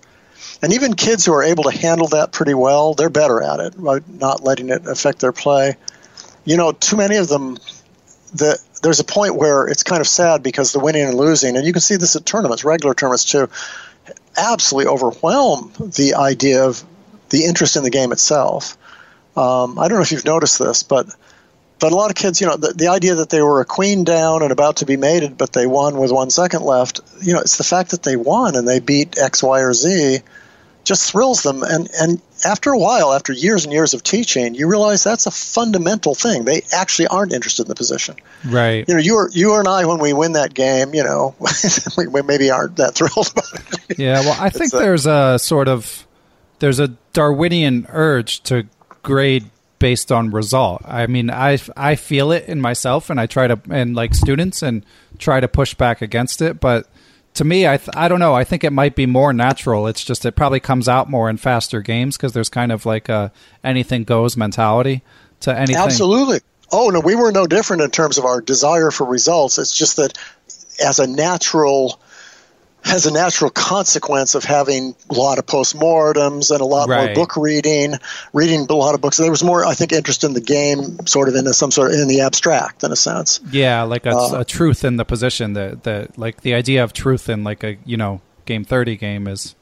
And 0.62 0.74
even 0.74 0.96
kids 0.96 1.26
who 1.26 1.34
are 1.34 1.44
able 1.44 1.64
to 1.66 1.78
handle 1.78 2.08
that 2.10 2.32
pretty 2.32 2.54
well, 2.54 2.94
they're 2.94 3.10
better 3.10 3.42
at 3.42 3.60
it, 3.60 3.74
right? 3.78 4.08
not 4.08 4.44
letting 4.44 4.70
it 4.70 4.86
affect 4.88 5.20
their 5.20 5.32
play. 5.32 5.76
You 6.46 6.58
know, 6.58 6.74
too 6.74 6.98
many 6.98 7.16
of 7.18 7.30
them, 7.30 7.58
the, 8.34 8.60
there's 8.84 9.00
a 9.00 9.06
point 9.06 9.36
where 9.36 9.66
it's 9.66 9.82
kind 9.82 10.02
of 10.02 10.08
sad 10.08 10.44
because 10.44 10.72
the 10.74 10.80
winning 10.80 11.04
and 11.04 11.16
losing, 11.16 11.56
and 11.56 11.66
you 11.66 11.74
can 11.74 11.82
see 11.82 11.96
this 11.96 12.16
at 12.16 12.26
tournaments, 12.26 12.64
regular 12.64 12.94
tournaments 12.94 13.26
too, 13.26 13.50
absolutely 14.38 14.92
overwhelm 14.92 15.72
the 15.80 16.16
idea 16.16 16.66
of 16.66 16.84
the 17.30 17.46
interest 17.46 17.78
in 17.78 17.84
the 17.84 17.90
game 17.90 18.12
itself. 18.12 18.78
Um, 19.36 19.80
I 19.80 19.88
don't 19.88 19.98
know 19.98 20.04
if 20.04 20.12
you've 20.12 20.26
noticed 20.26 20.60
this, 20.60 20.84
but 20.84 21.08
but 21.80 21.92
a 21.92 21.96
lot 21.96 22.12
of 22.12 22.16
kids, 22.16 22.40
you 22.40 22.48
know, 22.48 22.56
the, 22.56 22.74
the 22.74 22.88
idea 22.88 23.16
that 23.16 23.30
they 23.30 23.42
were 23.42 23.60
a 23.60 23.66
queen 23.66 24.06
down 24.06 24.42
and 24.42 24.52
about 24.52 24.78
to 24.78 24.86
be 24.86 24.96
mated, 24.96 25.38
but 25.38 25.52
they 25.52 25.68
won 25.68 25.98
with 25.98 26.12
one 26.12 26.30
second 26.30 26.62
left, 26.62 27.02
you 27.22 27.34
know, 27.34 27.40
it's 27.40 27.58
the 27.58 27.64
fact 27.64 27.92
that 27.92 28.04
they 28.04 28.16
won 28.16 28.56
and 28.56 28.66
they 28.66 28.80
beat 28.80 29.18
X, 29.18 29.44
Y, 29.44 29.60
or 29.60 29.74
Z 29.74 30.20
just 30.84 31.12
thrills 31.12 31.44
them. 31.44 31.64
And, 31.64 31.90
and 32.00 32.22
after 32.46 32.72
a 32.72 32.78
while, 32.78 33.14
after 33.14 33.34
years 33.34 33.64
and 33.64 33.74
years 33.74 33.94
of 33.94 34.04
teaching, 34.04 34.54
you 34.56 34.68
realize 34.68 35.04
that's 35.04 35.26
a 35.26 35.32
fundamental 35.32 36.16
thing. 36.16 36.46
They 36.46 36.62
actually 36.74 37.08
aren't 37.08 37.34
interested 37.34 37.64
in 37.64 37.70
the 37.70 37.76
position. 37.76 38.16
Right. 38.46 38.88
You 38.88 38.96
know, 38.96 39.00
you, 39.00 39.16
are, 39.16 39.30
you 39.32 39.56
and 39.56 39.68
I, 39.68 39.86
when 39.86 40.00
we 40.00 40.14
win 40.14 40.34
that 40.34 40.54
game, 40.54 40.94
you 40.94 41.04
know, 41.04 41.36
we, 41.98 42.08
we 42.08 42.22
maybe 42.22 42.52
aren't 42.52 42.78
that 42.78 42.96
thrilled 42.96 43.32
about 43.32 43.90
it. 43.90 43.98
Yeah, 44.00 44.20
well, 44.22 44.38
I 44.40 44.50
think 44.52 44.72
there's 44.72 45.06
a 45.06 45.40
sort 45.40 45.68
of, 45.68 46.06
there's 46.60 46.80
a 46.80 46.90
Darwinian 47.14 47.88
urge 47.90 48.42
to 48.44 48.68
grade 49.04 49.50
based 49.84 50.14
on 50.14 50.32
result. 50.32 50.82
I 50.86 51.08
mean, 51.08 51.30
I 51.30 51.60
I 51.76 51.96
feel 51.96 52.32
it 52.32 52.46
in 52.46 52.62
myself, 52.62 53.10
and 53.10 53.20
I 53.20 53.26
try 53.26 53.48
to 53.48 53.60
and 53.70 53.94
like 53.94 54.16
students 54.16 54.62
and 54.62 54.86
try 55.20 55.42
to 55.42 55.48
push 55.50 55.74
back 55.74 56.02
against 56.02 56.42
it. 56.42 56.62
But 56.62 56.88
to 57.34 57.44
me, 57.44 57.68
I 57.68 57.78
th- 57.78 57.96
I 57.96 58.08
don't 58.08 58.20
know. 58.20 58.34
I 58.34 58.44
think 58.44 58.64
it 58.64 58.72
might 58.72 58.96
be 58.96 59.06
more 59.06 59.34
natural. 59.34 59.88
It's 59.88 60.04
just 60.04 60.26
it 60.26 60.36
probably 60.36 60.60
comes 60.60 60.88
out 60.88 61.10
more 61.10 61.30
in 61.30 61.38
faster 61.38 61.82
games 61.82 62.18
because 62.18 62.34
there's 62.34 62.50
kind 62.50 62.72
of 62.72 62.86
like 62.86 63.10
a 63.10 63.32
anything 63.64 64.04
goes 64.04 64.38
mentality 64.38 65.02
to 65.42 65.58
anything. 65.58 65.78
Absolutely. 65.78 66.42
Oh 66.72 66.90
no, 66.90 67.00
we 67.00 67.16
were 67.16 67.32
no 67.32 67.48
different 67.48 67.82
in 67.82 67.92
terms 67.92 68.18
of 68.18 68.26
our 68.26 68.42
desire 68.42 68.92
for 68.92 69.06
results. 69.06 69.58
It's 69.58 69.76
just 69.76 69.98
that 69.98 70.18
as 70.84 71.00
a 71.00 71.08
natural 71.08 72.00
has 72.84 73.06
a 73.06 73.12
natural 73.12 73.50
consequence 73.50 74.36
of 74.36 74.44
having 74.44 74.96
a 75.10 75.14
lot 75.14 75.40
of 75.40 75.46
postmortems 75.46 76.52
and 76.52 76.62
a 76.62 76.66
lot 76.66 76.90
right. 76.90 77.06
more 77.06 77.16
book 77.16 77.38
reading, 77.38 77.96
reading 78.34 78.68
a 78.70 78.74
lot 78.74 78.94
of 78.96 79.02
books. 79.02 79.18
There 79.18 79.32
was 79.32 79.44
more, 79.44 79.66
I 79.66 79.74
think, 79.74 79.94
interest 79.94 80.24
in 80.24 80.34
the 80.34 80.42
game, 80.42 81.06
sort 81.08 81.30
of 81.30 81.36
in 81.36 81.48
a, 81.48 81.54
some 81.54 81.72
sort 81.72 81.92
of 81.92 82.00
in 82.00 82.08
the 82.08 82.22
abstract, 82.22 82.84
in 82.84 82.92
a 82.92 82.96
sense. 82.96 83.40
Yeah, 83.52 83.84
like 83.84 84.06
a, 84.06 84.12
uh, 84.12 84.40
a 84.40 84.46
truth 84.46 84.84
in 84.84 84.98
the 84.98 85.06
position. 85.06 85.54
that 85.54 85.84
the 85.84 86.10
like 86.18 86.42
the 86.42 86.54
idea 86.54 86.84
of 86.84 86.94
truth 86.94 87.30
in 87.30 87.44
like 87.44 87.64
a 87.64 87.78
you 87.86 87.98
know 87.98 88.22
game 88.46 88.64
thirty 88.64 88.96
game 88.96 89.28
is 89.28 89.56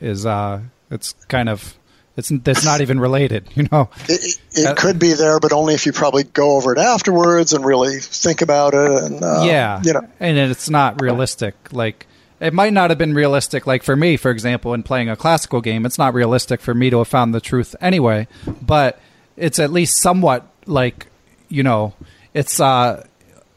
is 0.00 0.24
uh 0.24 0.60
it's 0.90 1.12
kind 1.28 1.48
of 1.48 1.76
it's 2.16 2.30
it's 2.30 2.64
not 2.64 2.80
even 2.80 3.00
related, 3.00 3.48
you 3.54 3.68
know. 3.70 3.88
It, 4.08 4.38
it 4.52 4.66
uh, 4.66 4.74
could 4.74 4.98
be 4.98 5.14
there, 5.14 5.40
but 5.40 5.52
only 5.52 5.74
if 5.74 5.86
you 5.86 5.92
probably 5.92 6.24
go 6.24 6.56
over 6.56 6.72
it 6.72 6.78
afterwards 6.78 7.52
and 7.52 7.64
really 7.64 7.98
think 7.98 8.42
about 8.42 8.74
it. 8.74 9.02
And 9.04 9.22
uh, 9.22 9.42
yeah, 9.44 9.80
you 9.84 9.92
know, 9.92 10.06
and 10.20 10.38
it's 10.38 10.70
not 10.70 11.00
realistic. 11.00 11.54
Like 11.72 12.06
it 12.40 12.54
might 12.54 12.72
not 12.72 12.90
have 12.90 12.98
been 12.98 13.14
realistic. 13.14 13.66
Like 13.66 13.82
for 13.82 13.94
me, 13.94 14.16
for 14.16 14.30
example, 14.30 14.74
in 14.74 14.82
playing 14.82 15.08
a 15.08 15.16
classical 15.16 15.60
game, 15.60 15.84
it's 15.84 15.98
not 15.98 16.14
realistic 16.14 16.60
for 16.60 16.74
me 16.74 16.90
to 16.90 16.98
have 16.98 17.08
found 17.08 17.34
the 17.34 17.40
truth 17.40 17.76
anyway. 17.80 18.26
But 18.62 18.98
it's 19.36 19.58
at 19.58 19.70
least 19.70 19.98
somewhat 19.98 20.46
like 20.66 21.06
you 21.48 21.62
know, 21.62 21.94
it's 22.32 22.60
uh, 22.60 23.06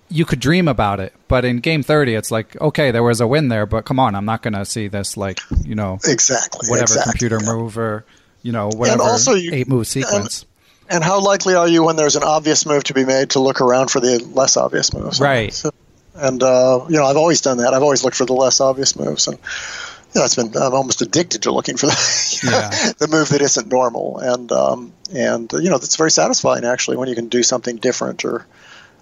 you 0.09 0.25
could 0.25 0.39
dream 0.39 0.67
about 0.67 0.99
it. 0.99 1.13
But 1.27 1.45
in 1.45 1.59
game 1.59 1.83
thirty, 1.83 2.15
it's 2.15 2.31
like 2.31 2.59
okay, 2.59 2.91
there 2.91 3.03
was 3.03 3.21
a 3.21 3.27
win 3.27 3.47
there, 3.47 3.65
but 3.65 3.85
come 3.85 3.99
on, 3.99 4.15
I'm 4.15 4.25
not 4.25 4.41
going 4.41 4.53
to 4.53 4.65
see 4.65 4.87
this 4.87 5.15
like 5.15 5.39
you 5.63 5.75
know 5.75 5.99
exactly 6.03 6.69
whatever 6.69 6.83
exactly, 6.83 7.11
computer 7.11 7.39
yeah. 7.41 7.53
move 7.53 7.77
or 7.77 8.05
you 8.41 8.51
know 8.51 8.67
whatever 8.67 9.01
and 9.01 9.09
also 9.09 9.33
you, 9.33 9.53
eight 9.53 9.69
move 9.69 9.87
sequence. 9.87 10.41
And, 10.41 10.49
and 10.95 11.03
how 11.03 11.21
likely 11.21 11.55
are 11.55 11.67
you 11.67 11.83
when 11.83 11.95
there's 11.95 12.17
an 12.17 12.23
obvious 12.23 12.65
move 12.65 12.83
to 12.85 12.93
be 12.93 13.05
made 13.05 13.31
to 13.31 13.39
look 13.39 13.61
around 13.61 13.89
for 13.89 14.01
the 14.01 14.19
less 14.33 14.57
obvious 14.57 14.93
moves? 14.93 15.21
Right. 15.21 15.53
So, 15.53 15.71
and 16.15 16.41
uh, 16.41 16.85
you 16.89 16.97
know, 16.97 17.05
I've 17.05 17.17
always 17.17 17.41
done 17.41 17.57
that. 17.57 17.73
I've 17.73 17.83
always 17.83 18.03
looked 18.03 18.17
for 18.17 18.25
the 18.25 18.33
less 18.33 18.61
obvious 18.61 18.95
moves, 18.95 19.27
and 19.27 19.37
you 19.37 20.19
know, 20.19 20.25
it's 20.25 20.35
been 20.35 20.55
I'm 20.55 20.73
almost 20.73 21.01
addicted 21.01 21.43
to 21.43 21.51
looking 21.51 21.77
for 21.77 21.87
the, 21.87 22.39
yeah. 22.43 22.91
the 22.99 23.07
move 23.07 23.29
that 23.29 23.41
isn't 23.41 23.67
normal, 23.67 24.19
and 24.19 24.51
um, 24.51 24.93
and 25.13 25.51
you 25.53 25.69
know, 25.69 25.75
it's 25.75 25.95
very 25.95 26.11
satisfying 26.11 26.65
actually 26.65 26.97
when 26.97 27.09
you 27.09 27.15
can 27.15 27.29
do 27.29 27.43
something 27.43 27.77
different 27.77 28.25
or 28.25 28.45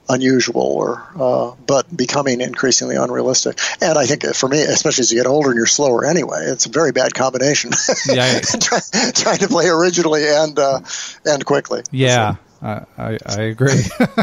unusual 0.09 0.61
or 0.61 1.07
uh, 1.15 1.55
but 1.65 1.95
becoming 1.95 2.41
increasingly 2.41 2.95
unrealistic. 2.95 3.59
And 3.81 3.97
i 3.97 4.05
think 4.05 4.23
for 4.35 4.49
me 4.49 4.59
especially 4.59 5.03
as 5.03 5.11
you 5.11 5.19
get 5.19 5.27
older 5.27 5.51
and 5.51 5.57
you're 5.57 5.67
slower 5.67 6.05
anyway 6.05 6.39
it's 6.41 6.65
a 6.65 6.69
very 6.69 6.91
bad 6.91 7.13
combination. 7.13 7.71
Yeah 8.09 8.39
Try, 8.59 8.79
trying 9.13 9.37
to 9.37 9.47
play 9.47 9.67
originally 9.69 10.27
and 10.27 10.57
uh, 10.57 10.81
and 11.25 11.45
quickly. 11.45 11.83
Yeah 11.91 12.35
so. 12.35 12.39
I, 12.97 13.17
I 13.25 13.41
agree. 13.41 13.81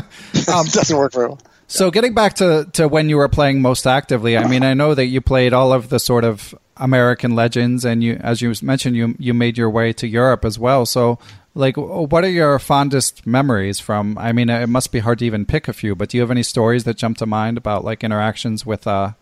Um, 0.48 0.66
doesn't 0.66 0.96
work 0.96 1.12
very 1.12 1.28
well 1.28 1.40
so 1.68 1.90
getting 1.90 2.14
back 2.14 2.34
to, 2.34 2.66
to 2.72 2.88
when 2.88 3.10
you 3.10 3.18
were 3.18 3.28
playing 3.28 3.60
most 3.60 3.86
actively, 3.86 4.38
I 4.38 4.48
mean, 4.48 4.62
I 4.62 4.72
know 4.72 4.94
that 4.94 5.04
you 5.04 5.20
played 5.20 5.52
all 5.52 5.72
of 5.72 5.90
the 5.90 6.00
sort 6.00 6.24
of 6.24 6.54
American 6.78 7.34
legends, 7.34 7.84
and 7.84 8.02
you, 8.02 8.14
as 8.14 8.40
you 8.40 8.54
mentioned, 8.62 8.96
you 8.96 9.14
you 9.18 9.34
made 9.34 9.58
your 9.58 9.68
way 9.68 9.92
to 9.92 10.06
Europe 10.06 10.46
as 10.46 10.58
well. 10.58 10.86
So, 10.86 11.18
like, 11.54 11.76
what 11.76 12.24
are 12.24 12.30
your 12.30 12.58
fondest 12.58 13.26
memories 13.26 13.80
from? 13.80 14.16
I 14.16 14.32
mean, 14.32 14.48
it 14.48 14.68
must 14.68 14.92
be 14.92 15.00
hard 15.00 15.18
to 15.18 15.26
even 15.26 15.44
pick 15.44 15.68
a 15.68 15.74
few, 15.74 15.94
but 15.94 16.08
do 16.08 16.16
you 16.16 16.22
have 16.22 16.30
any 16.30 16.42
stories 16.42 16.84
that 16.84 16.96
jump 16.96 17.18
to 17.18 17.26
mind 17.26 17.58
about 17.58 17.84
like 17.84 18.02
interactions 18.02 18.64
with 18.64 18.86
uh 18.86 19.12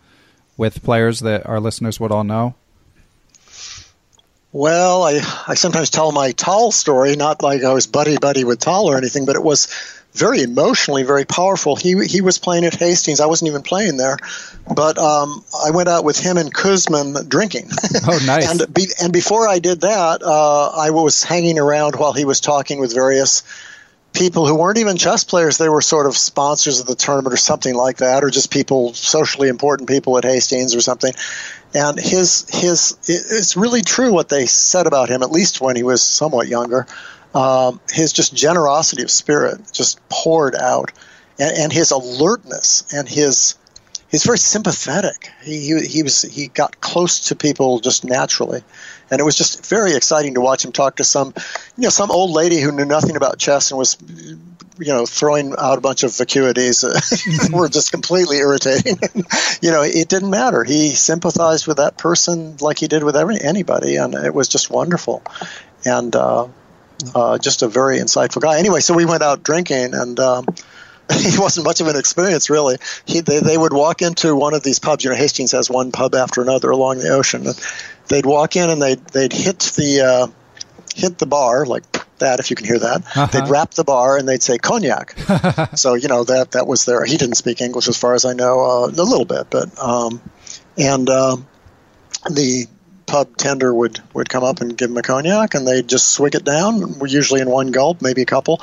with 0.55 0.83
players 0.83 1.19
that 1.19 1.45
our 1.45 1.59
listeners 1.59 1.99
would 1.99 2.13
all 2.13 2.23
know? 2.23 2.55
Well, 4.53 5.03
I 5.03 5.19
I 5.47 5.55
sometimes 5.55 5.89
tell 5.89 6.13
my 6.13 6.31
Tal 6.31 6.71
story, 6.71 7.17
not 7.17 7.43
like 7.43 7.63
I 7.63 7.73
was 7.73 7.87
buddy 7.87 8.17
buddy 8.17 8.45
with 8.45 8.59
Tal 8.59 8.85
or 8.85 8.97
anything, 8.97 9.25
but 9.25 9.35
it 9.35 9.43
was 9.43 9.67
very 10.13 10.41
emotionally 10.41 11.03
very 11.03 11.25
powerful. 11.25 11.75
He 11.75 12.05
he 12.05 12.21
was 12.21 12.39
playing 12.39 12.65
at 12.65 12.73
Hastings. 12.73 13.19
I 13.19 13.27
wasn't 13.27 13.49
even 13.49 13.61
playing 13.61 13.97
there, 13.97 14.17
but 14.73 14.97
um, 14.97 15.43
I 15.65 15.71
went 15.71 15.89
out 15.89 16.03
with 16.03 16.19
him 16.19 16.37
and 16.37 16.53
Kuzmin 16.53 17.27
drinking. 17.29 17.69
Oh, 18.07 18.19
nice! 18.25 18.49
and 18.61 18.73
be, 18.73 18.87
and 19.01 19.13
before 19.13 19.47
I 19.47 19.59
did 19.59 19.81
that, 19.81 20.23
uh, 20.23 20.69
I 20.69 20.89
was 20.89 21.23
hanging 21.23 21.59
around 21.59 21.95
while 21.95 22.13
he 22.13 22.25
was 22.25 22.39
talking 22.39 22.79
with 22.79 22.93
various 22.93 23.43
people 24.13 24.47
who 24.47 24.55
weren't 24.55 24.79
even 24.79 24.97
chess 24.97 25.23
players. 25.23 25.57
They 25.57 25.69
were 25.69 25.81
sort 25.81 26.07
of 26.07 26.17
sponsors 26.17 26.79
of 26.79 26.87
the 26.87 26.95
tournament 26.95 27.33
or 27.33 27.37
something 27.37 27.75
like 27.75 27.97
that, 27.97 28.23
or 28.23 28.29
just 28.29 28.49
people 28.49 28.93
socially 28.93 29.49
important 29.49 29.87
people 29.87 30.17
at 30.17 30.23
Hastings 30.23 30.73
or 30.73 30.81
something. 30.81 31.13
And 31.75 31.99
his 31.99 32.47
his 32.49 32.97
it's 33.07 33.55
really 33.55 33.81
true 33.81 34.11
what 34.11 34.29
they 34.29 34.47
said 34.47 34.87
about 34.87 35.09
him, 35.09 35.21
at 35.21 35.31
least 35.31 35.61
when 35.61 35.75
he 35.75 35.83
was 35.83 36.01
somewhat 36.01 36.47
younger 36.47 36.87
um, 37.33 37.79
his 37.91 38.13
just 38.13 38.33
generosity 38.35 39.03
of 39.03 39.11
spirit 39.11 39.61
just 39.71 39.99
poured 40.09 40.55
out, 40.55 40.91
and, 41.39 41.57
and 41.57 41.73
his 41.73 41.91
alertness 41.91 42.91
and 42.93 43.07
his 43.07 43.55
he's 44.09 44.23
very 44.23 44.37
sympathetic. 44.37 45.29
He, 45.43 45.59
he, 45.59 45.85
he 45.85 46.03
was 46.03 46.21
he 46.21 46.47
got 46.47 46.79
close 46.81 47.27
to 47.27 47.35
people 47.35 47.79
just 47.79 48.03
naturally, 48.05 48.63
and 49.11 49.19
it 49.19 49.23
was 49.23 49.35
just 49.35 49.65
very 49.65 49.95
exciting 49.95 50.35
to 50.35 50.41
watch 50.41 50.63
him 50.63 50.71
talk 50.71 50.97
to 50.97 51.03
some, 51.03 51.33
you 51.77 51.83
know, 51.83 51.89
some 51.89 52.11
old 52.11 52.31
lady 52.31 52.59
who 52.59 52.71
knew 52.71 52.85
nothing 52.85 53.15
about 53.15 53.37
chess 53.37 53.71
and 53.71 53.77
was, 53.77 53.97
you 54.79 54.93
know, 54.93 55.05
throwing 55.05 55.53
out 55.57 55.77
a 55.77 55.81
bunch 55.81 56.03
of 56.03 56.11
vacuities 56.11 56.81
that 56.81 57.49
were 57.53 57.69
just 57.69 57.91
completely 57.91 58.37
irritating. 58.37 58.97
you 59.61 59.71
know, 59.71 59.83
it 59.83 60.07
didn't 60.07 60.29
matter. 60.29 60.63
He 60.63 60.89
sympathized 60.89 61.67
with 61.67 61.77
that 61.77 61.97
person 61.97 62.57
like 62.57 62.79
he 62.79 62.87
did 62.87 63.03
with 63.03 63.15
every 63.15 63.39
anybody, 63.41 63.95
and 63.97 64.13
it 64.13 64.33
was 64.33 64.47
just 64.47 64.69
wonderful. 64.69 65.23
And 65.85 66.15
uh, 66.15 66.47
uh, 67.15 67.37
just 67.37 67.61
a 67.61 67.67
very 67.67 67.97
insightful 67.97 68.41
guy. 68.41 68.59
Anyway, 68.59 68.79
so 68.79 68.93
we 68.93 69.05
went 69.05 69.23
out 69.23 69.43
drinking, 69.43 69.93
and 69.93 70.19
um, 70.19 70.45
he 71.13 71.37
wasn't 71.37 71.65
much 71.65 71.81
of 71.81 71.87
an 71.87 71.95
experience 71.95 72.49
really. 72.49 72.77
He, 73.05 73.21
they, 73.21 73.39
they 73.39 73.57
would 73.57 73.73
walk 73.73 74.01
into 74.01 74.35
one 74.35 74.53
of 74.53 74.63
these 74.63 74.79
pubs. 74.79 75.03
You 75.03 75.11
know, 75.11 75.15
Hastings 75.15 75.51
has 75.51 75.69
one 75.69 75.91
pub 75.91 76.15
after 76.15 76.41
another 76.41 76.69
along 76.69 76.99
the 76.99 77.09
ocean. 77.09 77.47
And 77.47 77.59
they'd 78.07 78.25
walk 78.25 78.55
in 78.55 78.69
and 78.69 78.81
they'd 78.81 79.03
they'd 79.07 79.33
hit 79.33 79.59
the 79.59 80.01
uh, 80.01 80.27
hit 80.95 81.17
the 81.17 81.25
bar 81.25 81.65
like 81.65 81.83
that, 82.19 82.39
if 82.39 82.49
you 82.49 82.55
can 82.55 82.65
hear 82.65 82.79
that. 82.79 82.97
Uh-huh. 82.97 83.25
They'd 83.27 83.49
wrap 83.49 83.71
the 83.71 83.83
bar 83.83 84.17
and 84.17 84.27
they'd 84.27 84.43
say 84.43 84.57
cognac. 84.57 85.15
so 85.75 85.93
you 85.93 86.07
know 86.07 86.23
that 86.23 86.51
that 86.51 86.67
was 86.67 86.85
there. 86.85 87.05
He 87.05 87.17
didn't 87.17 87.35
speak 87.35 87.61
English 87.61 87.87
as 87.87 87.97
far 87.97 88.13
as 88.15 88.25
I 88.25 88.33
know, 88.33 88.59
uh, 88.59 88.87
a 88.87 89.03
little 89.03 89.25
bit, 89.25 89.47
but 89.49 89.77
um, 89.79 90.21
and 90.77 91.09
um, 91.09 91.47
the 92.29 92.67
pub 93.07 93.35
tender 93.37 93.73
would, 93.73 93.99
would 94.13 94.29
come 94.29 94.43
up 94.43 94.61
and 94.61 94.77
give 94.77 94.89
them 94.89 94.97
a 94.97 95.01
cognac, 95.01 95.55
and 95.55 95.67
they'd 95.67 95.87
just 95.87 96.09
swig 96.09 96.35
it 96.35 96.43
down, 96.43 96.99
usually 97.07 97.41
in 97.41 97.49
one 97.49 97.71
gulp, 97.71 98.01
maybe 98.01 98.21
a 98.21 98.25
couple. 98.25 98.61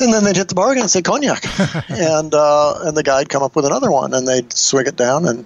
And 0.00 0.12
then 0.12 0.24
they'd 0.24 0.36
hit 0.36 0.48
the 0.48 0.54
bar 0.54 0.72
again 0.72 0.82
and 0.82 0.90
say 0.90 1.02
cognac, 1.02 1.44
and 1.88 2.34
uh, 2.34 2.80
and 2.82 2.96
the 2.96 3.02
guy'd 3.04 3.28
come 3.28 3.42
up 3.42 3.54
with 3.54 3.66
another 3.66 3.90
one, 3.90 4.14
and 4.14 4.26
they'd 4.26 4.52
swig 4.52 4.88
it 4.88 4.96
down, 4.96 5.28
and 5.28 5.44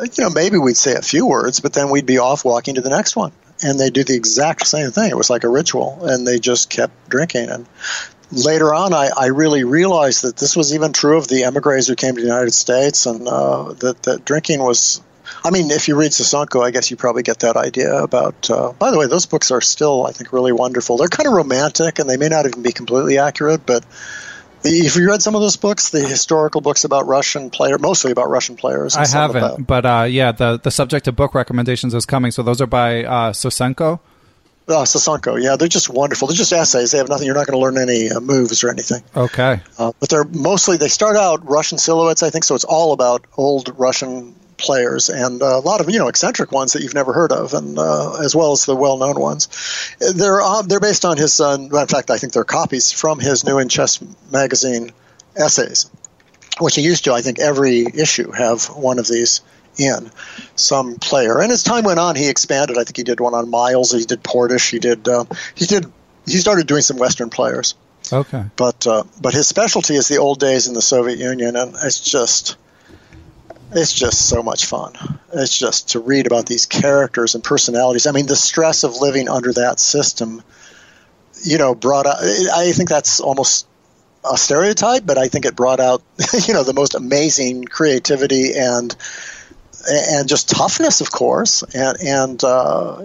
you 0.00 0.24
know 0.24 0.30
maybe 0.30 0.56
we'd 0.56 0.76
say 0.76 0.94
a 0.94 1.02
few 1.02 1.26
words, 1.26 1.60
but 1.60 1.72
then 1.72 1.90
we'd 1.90 2.06
be 2.06 2.18
off 2.18 2.44
walking 2.44 2.76
to 2.76 2.80
the 2.80 2.90
next 2.90 3.16
one, 3.16 3.32
and 3.62 3.78
they 3.78 3.90
do 3.90 4.04
the 4.04 4.14
exact 4.14 4.66
same 4.66 4.92
thing. 4.92 5.10
It 5.10 5.16
was 5.16 5.30
like 5.30 5.44
a 5.44 5.48
ritual, 5.48 6.06
and 6.06 6.26
they 6.26 6.38
just 6.38 6.70
kept 6.70 7.08
drinking. 7.08 7.50
And 7.50 7.66
later 8.30 8.72
on, 8.72 8.94
I, 8.94 9.10
I 9.16 9.26
really 9.26 9.64
realized 9.64 10.22
that 10.22 10.36
this 10.36 10.56
was 10.56 10.74
even 10.74 10.92
true 10.92 11.18
of 11.18 11.28
the 11.28 11.44
emigres 11.44 11.88
who 11.88 11.96
came 11.96 12.14
to 12.14 12.20
the 12.20 12.28
United 12.28 12.54
States, 12.54 13.06
and 13.06 13.26
uh, 13.26 13.72
that 13.74 14.02
that 14.04 14.24
drinking 14.24 14.60
was 14.60 15.02
I 15.46 15.50
mean, 15.50 15.70
if 15.70 15.86
you 15.86 15.94
read 15.94 16.10
Sosonko, 16.10 16.64
I 16.64 16.72
guess 16.72 16.90
you 16.90 16.96
probably 16.96 17.22
get 17.22 17.38
that 17.40 17.56
idea 17.56 18.02
about. 18.02 18.50
Uh, 18.50 18.72
by 18.72 18.90
the 18.90 18.98
way, 18.98 19.06
those 19.06 19.26
books 19.26 19.52
are 19.52 19.60
still, 19.60 20.04
I 20.04 20.10
think, 20.10 20.32
really 20.32 20.50
wonderful. 20.50 20.96
They're 20.96 21.06
kind 21.06 21.28
of 21.28 21.34
romantic, 21.34 22.00
and 22.00 22.10
they 22.10 22.16
may 22.16 22.28
not 22.28 22.46
even 22.46 22.62
be 22.62 22.72
completely 22.72 23.18
accurate. 23.18 23.64
But 23.64 23.84
if 24.64 24.96
you 24.96 25.08
read 25.08 25.22
some 25.22 25.36
of 25.36 25.40
those 25.40 25.56
books, 25.56 25.90
the 25.90 26.00
historical 26.00 26.62
books 26.62 26.82
about 26.82 27.06
Russian 27.06 27.50
players, 27.50 27.80
mostly 27.80 28.10
about 28.10 28.28
Russian 28.28 28.56
players, 28.56 28.96
I 28.96 29.06
haven't. 29.06 29.36
About, 29.36 29.66
but 29.66 29.86
uh, 29.86 30.06
yeah, 30.10 30.32
the 30.32 30.58
the 30.58 30.72
subject 30.72 31.06
of 31.06 31.14
book 31.14 31.32
recommendations 31.32 31.94
is 31.94 32.06
coming. 32.06 32.32
So 32.32 32.42
those 32.42 32.60
are 32.60 32.66
by 32.66 33.04
uh, 33.04 33.32
Sosonko. 33.32 34.00
Uh, 34.68 35.36
yeah, 35.36 35.54
they're 35.54 35.68
just 35.68 35.88
wonderful. 35.88 36.26
They're 36.26 36.36
just 36.36 36.52
essays. 36.52 36.90
They 36.90 36.98
have 36.98 37.08
nothing. 37.08 37.26
You're 37.26 37.36
not 37.36 37.46
going 37.46 37.56
to 37.56 37.62
learn 37.62 37.78
any 37.78 38.10
uh, 38.10 38.18
moves 38.18 38.64
or 38.64 38.70
anything. 38.70 39.04
Okay. 39.14 39.60
Uh, 39.78 39.92
but 40.00 40.08
they're 40.08 40.24
mostly 40.24 40.76
they 40.76 40.88
start 40.88 41.14
out 41.14 41.48
Russian 41.48 41.78
silhouettes, 41.78 42.24
I 42.24 42.30
think. 42.30 42.42
So 42.42 42.56
it's 42.56 42.64
all 42.64 42.92
about 42.92 43.24
old 43.36 43.78
Russian 43.78 44.34
players 44.58 45.08
and 45.08 45.42
a 45.42 45.58
lot 45.58 45.80
of 45.80 45.90
you 45.90 45.98
know 45.98 46.08
eccentric 46.08 46.52
ones 46.52 46.72
that 46.72 46.82
you've 46.82 46.94
never 46.94 47.12
heard 47.12 47.32
of, 47.32 47.54
and 47.54 47.78
uh, 47.78 48.18
as 48.22 48.34
well 48.34 48.52
as 48.52 48.66
the 48.66 48.76
well-known 48.76 49.20
ones. 49.20 49.48
They're 49.98 50.40
uh, 50.40 50.62
they're 50.62 50.80
based 50.80 51.04
on 51.04 51.16
his. 51.16 51.40
Uh, 51.40 51.58
in 51.60 51.86
fact, 51.86 52.10
I 52.10 52.18
think 52.18 52.32
they're 52.32 52.44
copies 52.44 52.92
from 52.92 53.18
his 53.18 53.44
New 53.44 53.58
in 53.58 53.68
Chess 53.68 54.00
magazine 54.30 54.92
essays, 55.36 55.90
which 56.60 56.74
he 56.74 56.82
used 56.82 57.04
to. 57.04 57.12
I 57.12 57.22
think 57.22 57.38
every 57.38 57.86
issue 57.86 58.30
have 58.32 58.64
one 58.64 58.98
of 58.98 59.06
these 59.06 59.42
in 59.78 60.10
some 60.54 60.96
player. 60.96 61.40
And 61.40 61.52
as 61.52 61.62
time 61.62 61.84
went 61.84 61.98
on, 61.98 62.16
he 62.16 62.28
expanded. 62.28 62.78
I 62.78 62.84
think 62.84 62.96
he 62.96 63.02
did 63.02 63.20
one 63.20 63.34
on 63.34 63.50
Miles. 63.50 63.92
He 63.92 64.04
did 64.04 64.22
Portisch. 64.22 64.70
He 64.70 64.78
did. 64.78 65.06
Uh, 65.08 65.24
he 65.54 65.66
did. 65.66 65.86
He 66.24 66.38
started 66.38 66.66
doing 66.66 66.82
some 66.82 66.96
Western 66.96 67.30
players. 67.30 67.74
Okay. 68.12 68.44
But 68.56 68.86
uh, 68.86 69.04
but 69.20 69.34
his 69.34 69.48
specialty 69.48 69.94
is 69.94 70.08
the 70.08 70.18
old 70.18 70.38
days 70.38 70.68
in 70.68 70.74
the 70.74 70.82
Soviet 70.82 71.18
Union, 71.18 71.56
and 71.56 71.74
it's 71.82 72.00
just 72.00 72.56
it's 73.76 73.92
just 73.92 74.28
so 74.28 74.42
much 74.42 74.66
fun. 74.66 74.92
It's 75.32 75.56
just 75.56 75.90
to 75.90 76.00
read 76.00 76.26
about 76.26 76.46
these 76.46 76.66
characters 76.66 77.34
and 77.34 77.44
personalities. 77.44 78.06
I 78.06 78.12
mean, 78.12 78.26
the 78.26 78.36
stress 78.36 78.84
of 78.84 78.96
living 78.96 79.28
under 79.28 79.52
that 79.54 79.80
system, 79.80 80.42
you 81.44 81.58
know, 81.58 81.74
brought 81.74 82.06
out. 82.06 82.18
I 82.20 82.72
think 82.72 82.88
that's 82.88 83.20
almost 83.20 83.66
a 84.30 84.36
stereotype, 84.36 85.04
but 85.06 85.18
I 85.18 85.28
think 85.28 85.44
it 85.44 85.54
brought 85.56 85.80
out, 85.80 86.02
you 86.46 86.54
know, 86.54 86.64
the 86.64 86.74
most 86.74 86.94
amazing 86.94 87.64
creativity 87.64 88.54
and 88.54 88.94
and 89.88 90.28
just 90.28 90.48
toughness, 90.48 91.00
of 91.00 91.10
course, 91.10 91.62
and 91.62 91.96
and 92.02 92.44
uh, 92.44 93.00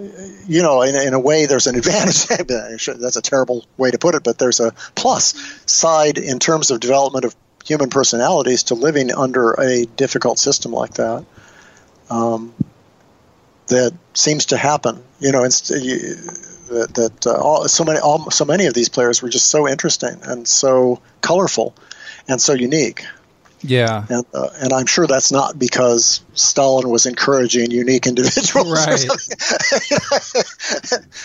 you 0.46 0.62
know, 0.62 0.82
in, 0.82 0.96
in 0.96 1.14
a 1.14 1.20
way, 1.20 1.46
there's 1.46 1.66
an 1.66 1.76
advantage. 1.76 2.86
That's 2.86 3.16
a 3.16 3.22
terrible 3.22 3.64
way 3.76 3.90
to 3.90 3.98
put 3.98 4.14
it, 4.14 4.24
but 4.24 4.38
there's 4.38 4.60
a 4.60 4.72
plus 4.94 5.34
side 5.66 6.18
in 6.18 6.38
terms 6.38 6.70
of 6.70 6.80
development 6.80 7.24
of 7.24 7.36
human 7.64 7.90
personalities 7.90 8.64
to 8.64 8.74
living 8.74 9.12
under 9.12 9.52
a 9.52 9.84
difficult 9.84 10.38
system 10.38 10.72
like 10.72 10.94
that. 10.94 11.24
Um, 12.10 12.54
that 13.68 13.94
seems 14.14 14.46
to 14.46 14.56
happen. 14.56 15.02
You 15.20 15.32
know, 15.32 15.44
it's, 15.44 15.70
you, 15.70 16.16
that, 16.72 16.94
that 16.94 17.26
uh, 17.26 17.40
all, 17.40 17.68
so 17.68 17.84
many 17.84 17.98
all, 17.98 18.30
so 18.30 18.44
many 18.44 18.66
of 18.66 18.74
these 18.74 18.88
players 18.88 19.22
were 19.22 19.28
just 19.28 19.46
so 19.46 19.68
interesting 19.68 20.18
and 20.22 20.46
so 20.46 21.00
colorful 21.20 21.74
and 22.28 22.40
so 22.40 22.52
unique. 22.52 23.04
Yeah, 23.64 24.06
and 24.08 24.26
uh, 24.34 24.48
and 24.56 24.72
I'm 24.72 24.86
sure 24.86 25.06
that's 25.06 25.30
not 25.30 25.56
because 25.56 26.20
Stalin 26.34 26.88
was 26.88 27.06
encouraging 27.06 27.70
unique 27.70 28.08
individuals. 28.08 28.86
Right. 28.86 29.04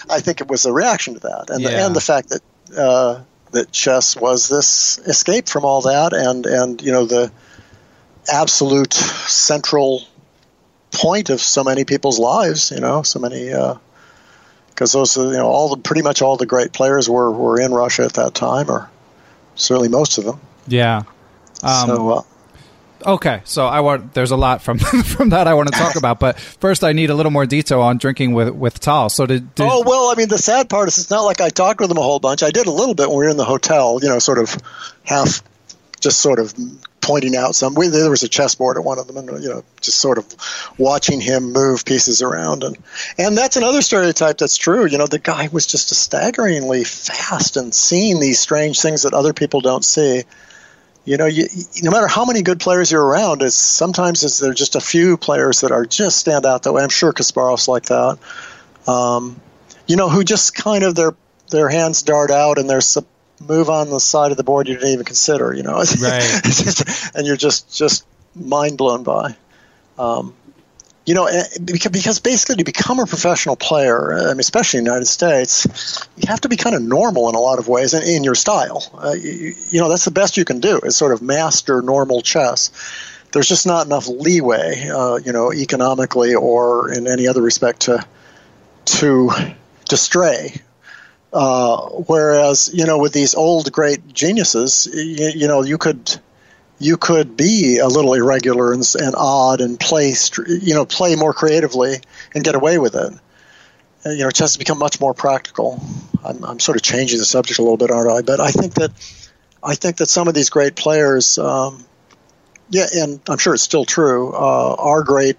I 0.10 0.20
think 0.20 0.42
it 0.42 0.48
was 0.48 0.66
a 0.66 0.72
reaction 0.72 1.16
to 1.16 1.20
that, 1.22 1.50
and 1.50 1.62
yeah. 1.62 1.70
the, 1.70 1.86
and 1.86 1.96
the 1.96 2.02
fact 2.02 2.30
that 2.30 2.42
uh, 2.78 3.22
that 3.52 3.72
chess 3.72 4.16
was 4.16 4.48
this 4.48 4.98
escape 5.00 5.50
from 5.50 5.66
all 5.66 5.82
that, 5.82 6.14
and 6.14 6.46
and 6.46 6.82
you 6.82 6.92
know 6.92 7.06
the 7.06 7.32
absolute 8.32 8.94
central 8.94 10.04
point 10.94 11.30
of 11.30 11.42
so 11.42 11.64
many 11.64 11.86
people's 11.86 12.20
lives. 12.20 12.72
You 12.72 12.80
know, 12.80 13.04
so 13.04 13.20
many 13.20 13.46
because 14.70 14.96
uh, 14.96 15.00
those 15.00 15.18
you 15.18 15.32
know 15.32 15.48
all 15.48 15.70
the 15.70 15.78
pretty 15.78 16.02
much 16.02 16.22
all 16.22 16.38
the 16.38 16.46
great 16.46 16.74
players 16.74 17.10
were 17.10 17.32
were 17.32 17.60
in 17.60 17.72
Russia 17.74 18.04
at 18.04 18.14
that 18.14 18.34
time, 18.34 18.70
or 18.70 18.90
certainly 19.56 19.90
most 19.90 20.18
of 20.18 20.26
them. 20.26 20.40
Yeah. 20.68 21.04
Um, 21.64 21.88
so. 21.88 22.10
Uh, 22.10 22.22
Okay, 23.06 23.42
so 23.46 23.68
I 23.68 23.82
want 23.82 24.14
there's 24.14 24.32
a 24.32 24.38
lot 24.38 24.62
from 24.62 24.80
from 24.80 25.30
that 25.30 25.48
I 25.48 25.54
want 25.54 25.72
to 25.72 25.78
talk 25.78 25.96
about, 25.98 26.20
but 26.20 26.40
first 26.40 26.84
I 26.84 26.94
need 26.94 27.10
a 27.10 27.16
little 27.16 27.32
more 27.32 27.46
detail 27.46 27.82
on 27.82 27.98
drinking 27.98 28.34
with 28.34 28.50
with 28.50 28.80
Tal. 28.80 29.10
So 29.10 29.26
did, 29.26 29.54
did, 29.56 29.68
oh 29.70 29.84
well, 29.86 30.10
I 30.12 30.16
mean 30.16 30.30
the 30.30 30.38
sad 30.38 30.70
part 30.70 30.88
is 30.88 30.98
it's 30.98 31.10
not 31.10 31.22
like 31.22 31.42
I 31.42 31.50
talked 31.50 31.80
with 31.80 31.92
him 31.92 31.98
a 31.98 32.02
whole 32.02 32.20
bunch. 32.20 32.44
I 32.44 32.52
did 32.52 32.68
a 32.68 32.72
little 32.72 32.96
bit 32.96 33.10
when 33.10 33.18
we 33.18 33.26
were 33.26 33.30
in 33.30 33.38
the 33.38 33.46
hotel, 33.46 34.00
you 34.02 34.10
know, 34.10 34.20
sort 34.20 34.40
of 34.40 34.58
half, 35.04 35.42
just 36.00 36.20
sort 36.20 36.40
of 36.40 36.54
pointing 37.02 37.36
out 37.36 37.56
some. 37.56 37.74
We, 37.74 37.88
there 37.88 38.10
was 38.10 38.24
a 38.24 38.28
chessboard 38.28 38.78
at 38.78 38.84
one 38.84 39.00
of 39.00 39.08
them, 39.08 39.18
and 39.18 39.44
you 39.44 39.50
know, 39.50 39.64
just 39.80 40.00
sort 40.00 40.18
of 40.18 40.26
watching 40.78 41.22
him 41.22 41.54
move 41.54 41.86
pieces 41.86 42.22
around, 42.22 42.64
and 42.64 42.78
and 43.18 43.38
that's 43.38 43.58
another 43.58 43.82
stereotype 43.82 44.38
that's 44.38 44.58
true. 44.58 44.86
You 44.86 44.98
know, 44.98 45.08
the 45.08 45.20
guy 45.20 45.50
was 45.52 45.68
just 45.68 45.90
staggeringly 45.94 46.84
fast 46.84 47.58
and 47.58 47.74
seeing 47.74 48.20
these 48.20 48.40
strange 48.40 48.82
things 48.82 49.04
that 49.04 49.14
other 49.14 49.34
people 49.34 49.62
don't 49.62 49.86
see 49.86 50.24
you 51.08 51.16
know, 51.16 51.26
you, 51.26 51.48
no 51.82 51.90
matter 51.90 52.08
how 52.08 52.26
many 52.26 52.42
good 52.42 52.60
players 52.60 52.92
you're 52.92 53.04
around, 53.04 53.42
it's 53.42 53.56
sometimes 53.56 54.26
it's, 54.26 54.40
there 54.40 54.52
are 54.52 54.54
just 54.54 54.76
a 54.76 54.82
few 54.82 55.16
players 55.16 55.62
that 55.62 55.72
are 55.72 55.86
just 55.86 56.18
stand 56.18 56.46
out 56.46 56.64
that 56.64 56.74
way. 56.74 56.84
I'm 56.84 56.90
sure 56.90 57.14
Kasparov's 57.14 57.70
like 57.70 57.84
that. 57.84 58.20
Um, 58.88 59.40
you 59.88 59.96
know, 59.96 60.10
who 60.10 60.26
just 60.26 60.54
kind 60.54 60.84
of 60.84 60.96
their 60.96 61.16
their 61.50 61.70
hands 61.70 62.04
dart 62.04 62.30
out 62.30 62.58
and 62.58 62.70
there's 62.70 62.98
a 62.98 63.06
move 63.42 63.70
on 63.70 63.90
the 63.90 64.02
side 64.02 64.32
of 64.32 64.38
the 64.38 64.44
board 64.44 64.68
you 64.68 64.74
didn't 64.74 64.92
even 64.92 65.06
consider. 65.06 65.54
You 65.54 65.64
know, 65.64 65.78
right? 66.02 67.12
and 67.16 67.26
you're 67.26 67.38
just 67.38 67.74
just 67.74 68.06
mind 68.36 68.78
blown 68.78 69.04
by. 69.04 69.38
Um, 69.98 70.34
you 71.08 71.14
know, 71.14 71.26
eh, 71.26 71.44
because 71.64 72.20
basically 72.20 72.58
to 72.58 72.66
become 72.66 73.00
a 73.00 73.06
professional 73.06 73.56
player, 73.56 74.12
especially 74.38 74.80
in 74.80 74.84
the 74.84 74.92
United 74.92 75.06
States, 75.06 76.06
you 76.18 76.28
have 76.28 76.42
to 76.42 76.50
be 76.50 76.58
kind 76.58 76.76
of 76.76 76.82
normal 76.82 77.30
in 77.30 77.36
a 77.36 77.40
lot 77.40 77.60
of 77.60 77.70
ways 77.70 77.94
and 77.94 78.04
in 78.04 78.26
your 78.26 78.36
style. 78.36 78.84
Uh, 78.94 79.14
you, 79.14 79.56
you, 79.70 79.80
know, 79.80 79.88
that's 79.88 80.04
the 80.04 80.12
best 80.12 80.36
you 80.36 80.44
can 80.44 80.60
do 80.60 80.80
is 80.80 80.98
sort 80.98 81.14
of 81.14 81.22
master 81.22 81.82
normal 81.82 82.22
chess. 82.22 82.72
There's 83.32 83.48
just 83.48 83.66
not 83.66 83.86
enough 83.86 84.10
leeway, 84.10 84.90
uh, 84.90 85.16
you 85.16 85.32
know, 85.32 85.54
economically 85.54 86.36
or 86.36 86.92
in 86.92 87.08
any 87.08 87.30
other 87.30 87.42
respect 87.42 87.84
to 87.84 88.06
to 88.86 89.32
to 89.86 89.96
stray. 89.96 90.62
Uh, 91.32 91.88
whereas, 92.08 92.70
you 92.74 92.86
know, 92.86 92.98
with 92.98 93.14
these 93.14 93.34
old 93.34 93.72
great 93.72 94.14
geniuses, 94.14 94.90
you, 94.94 95.32
you 95.36 95.48
know, 95.48 95.62
you 95.62 95.78
could 95.78 96.20
you 96.80 96.98
could 96.98 97.36
be 97.36 97.80
a 97.80 97.88
little 97.88 98.14
irregular 98.14 98.72
and, 98.72 98.84
and 99.00 99.16
odd 99.18 99.62
and 99.62 99.80
play, 99.80 100.14
you 100.48 100.74
know, 100.74 100.86
play 100.86 101.16
more 101.16 101.34
creatively 101.34 101.96
and 102.36 102.44
get 102.44 102.56
away 102.56 102.78
with 102.78 102.96
it. 102.96 103.14
And, 104.04 104.18
you 104.18 104.24
know, 104.24 104.30
chess 104.30 104.52
has 104.52 104.58
become 104.58 104.78
much 104.78 105.00
more 105.00 105.14
practical. 105.14 105.82
I'm, 106.24 106.44
I'm 106.44 106.60
sort 106.60 106.76
of 106.76 106.84
changing 106.84 107.20
the 107.20 107.26
subject 107.26 107.60
a 107.60 107.64
little 107.64 107.78
bit, 107.78 107.90
aren't 107.90 108.12
I? 108.12 108.22
But 108.22 108.40
I 108.40 108.52
think 108.52 108.76
that 108.76 108.92
I 109.64 109.76
think 109.76 109.98
that 109.98 110.06
some 110.06 110.28
of 110.28 110.34
these 110.34 110.50
great 110.50 110.76
players, 110.76 111.38
um, 111.40 111.84
yeah, 112.70 112.86
and 112.94 113.20
I'm 113.28 113.40
sure 113.40 113.56
it's 113.56 113.64
still 113.64 113.86
true, 113.86 114.34
uh, 114.34 114.76
are 114.78 115.04
great 115.04 115.38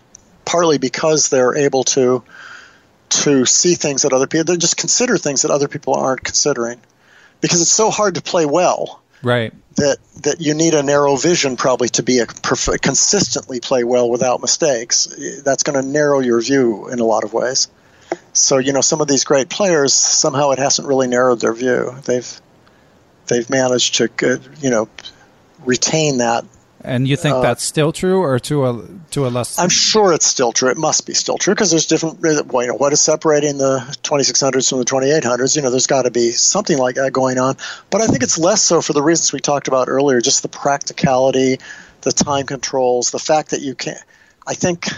partly 0.49 0.79
because 0.79 1.29
they're 1.29 1.57
able 1.57 1.85
to 1.85 2.25
to 3.11 3.45
see 3.45 3.75
things 3.75 4.03
that 4.03 4.13
other 4.13 4.27
people 4.27 4.45
they 4.45 4.57
just 4.57 4.77
consider 4.77 5.19
things 5.19 5.43
that 5.43 5.51
other 5.51 5.69
people 5.69 5.95
aren't 5.95 6.23
considering 6.23 6.81
because 7.41 7.61
it's 7.61 7.71
so 7.71 7.91
hard 7.91 8.15
to 8.15 8.23
play 8.23 8.47
well 8.47 9.03
right 9.23 9.53
that 9.79 9.99
that 10.23 10.41
you 10.41 10.55
need 10.55 10.75
a 10.75 10.83
narrow 10.83 11.17
vision 11.17 11.57
probably 11.57 11.89
to 11.89 12.03
be 12.03 12.19
a 12.19 12.27
perf- 12.27 12.81
consistently 12.83 13.61
play 13.61 13.85
well 13.85 14.11
without 14.11 14.41
mistakes. 14.41 15.07
That's 15.45 15.63
going 15.63 15.81
to 15.81 15.89
narrow 15.89 16.19
your 16.21 16.41
view 16.41 16.89
in 16.89 16.99
a 16.99 17.05
lot 17.05 17.25
of 17.25 17.33
ways. 17.33 17.69
So 18.33 18.59
you 18.59 18.73
know 18.73 18.81
some 18.81 19.01
of 19.01 19.09
these 19.09 19.25
great 19.25 19.49
players 19.49 19.95
somehow 19.95 20.51
it 20.51 20.59
hasn't 20.59 20.89
really 20.89 21.07
narrowed 21.07 21.41
their 21.41 21.55
view. 21.55 21.95
They've 22.05 22.41
they've 23.27 23.49
managed 23.49 23.97
to 23.97 24.11
uh, 24.23 24.39
you 24.61 24.71
know 24.71 24.89
retain 25.65 26.19
that 26.19 26.45
and 26.89 27.07
you 27.07 27.17
think 27.17 27.37
uh, 27.37 27.41
that's 27.41 27.63
still 27.63 27.93
true, 27.93 28.21
or 28.21 28.39
to 28.41 28.67
a 28.67 28.89
to 29.13 29.27
a 29.27 29.29
less? 29.29 29.59
I'm 29.59 29.69
sure 29.69 30.13
it's 30.13 30.27
still 30.27 30.53
true. 30.53 30.71
It 30.71 30.77
must 30.77 31.07
be 31.07 31.15
still 31.15 31.39
true 31.39 31.55
because 31.55 31.71
there's 31.71 31.87
different. 31.87 32.21
Well, 32.21 32.63
you 32.63 32.69
know, 32.69 32.75
what 32.75 32.93
is 32.93 33.01
separating 33.01 33.59
the 33.59 33.81
2600s 34.03 34.69
from 34.69 34.79
the 34.79 34.85
2800s? 34.85 35.57
You 35.57 35.63
know, 35.63 35.71
there's 35.71 35.87
got 35.87 36.03
to 36.03 36.11
be 36.11 36.33
something 36.33 36.79
like 36.79 36.97
that 36.97 37.13
going 37.13 37.39
on. 37.39 37.57
But 37.91 38.01
I 38.01 38.07
think 38.07 38.23
it's 38.23 38.39
less 38.39 38.63
so 38.63 38.81
for 38.81 38.93
the 38.93 39.03
reasons 39.03 39.33
we 39.33 39.41
talked 39.41 39.69
about 39.69 39.89
earlier, 39.89 40.21
just 40.21 40.43
the 40.43 40.49
practicality, 40.49 41.59
the 42.01 42.13
time 42.13 42.47
controls, 42.47 43.11
the 43.11 43.19
fact 43.19 43.51
that 43.51 43.61
you 43.61 43.75
can. 43.75 43.97
I 44.47 44.55
think, 44.55 44.89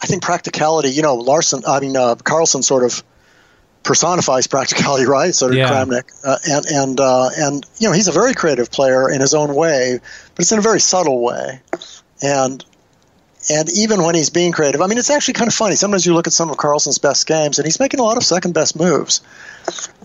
I 0.00 0.06
think 0.06 0.22
practicality. 0.22 0.90
You 0.90 1.02
know, 1.02 1.16
Larsen. 1.16 1.62
I 1.66 1.80
mean, 1.80 1.96
uh, 1.96 2.14
Carlsen 2.14 2.62
sort 2.62 2.84
of 2.84 3.02
personifies 3.82 4.46
practicality, 4.46 5.06
right? 5.06 5.34
So 5.34 5.48
did 5.48 5.58
Yeah. 5.58 5.70
Kramnik, 5.70 6.04
uh, 6.24 6.38
and 6.48 6.66
and 6.66 7.00
uh, 7.00 7.30
and 7.36 7.66
you 7.78 7.88
know, 7.88 7.94
he's 7.94 8.08
a 8.08 8.12
very 8.12 8.34
creative 8.34 8.70
player 8.70 9.10
in 9.10 9.20
his 9.20 9.34
own 9.34 9.54
way, 9.54 9.98
but 10.34 10.40
it's 10.42 10.52
in 10.52 10.58
a 10.58 10.62
very 10.62 10.80
subtle 10.80 11.20
way, 11.20 11.60
and. 12.22 12.64
And 13.50 13.68
even 13.76 14.02
when 14.04 14.14
he's 14.14 14.30
being 14.30 14.52
creative, 14.52 14.80
I 14.80 14.86
mean, 14.86 14.98
it's 14.98 15.10
actually 15.10 15.34
kind 15.34 15.48
of 15.48 15.54
funny. 15.54 15.74
Sometimes 15.74 16.06
you 16.06 16.14
look 16.14 16.26
at 16.26 16.32
some 16.32 16.50
of 16.50 16.56
Carlsen's 16.56 16.98
best 16.98 17.26
games, 17.26 17.58
and 17.58 17.66
he's 17.66 17.80
making 17.80 17.98
a 18.00 18.04
lot 18.04 18.16
of 18.16 18.24
second 18.24 18.54
best 18.54 18.76
moves 18.78 19.20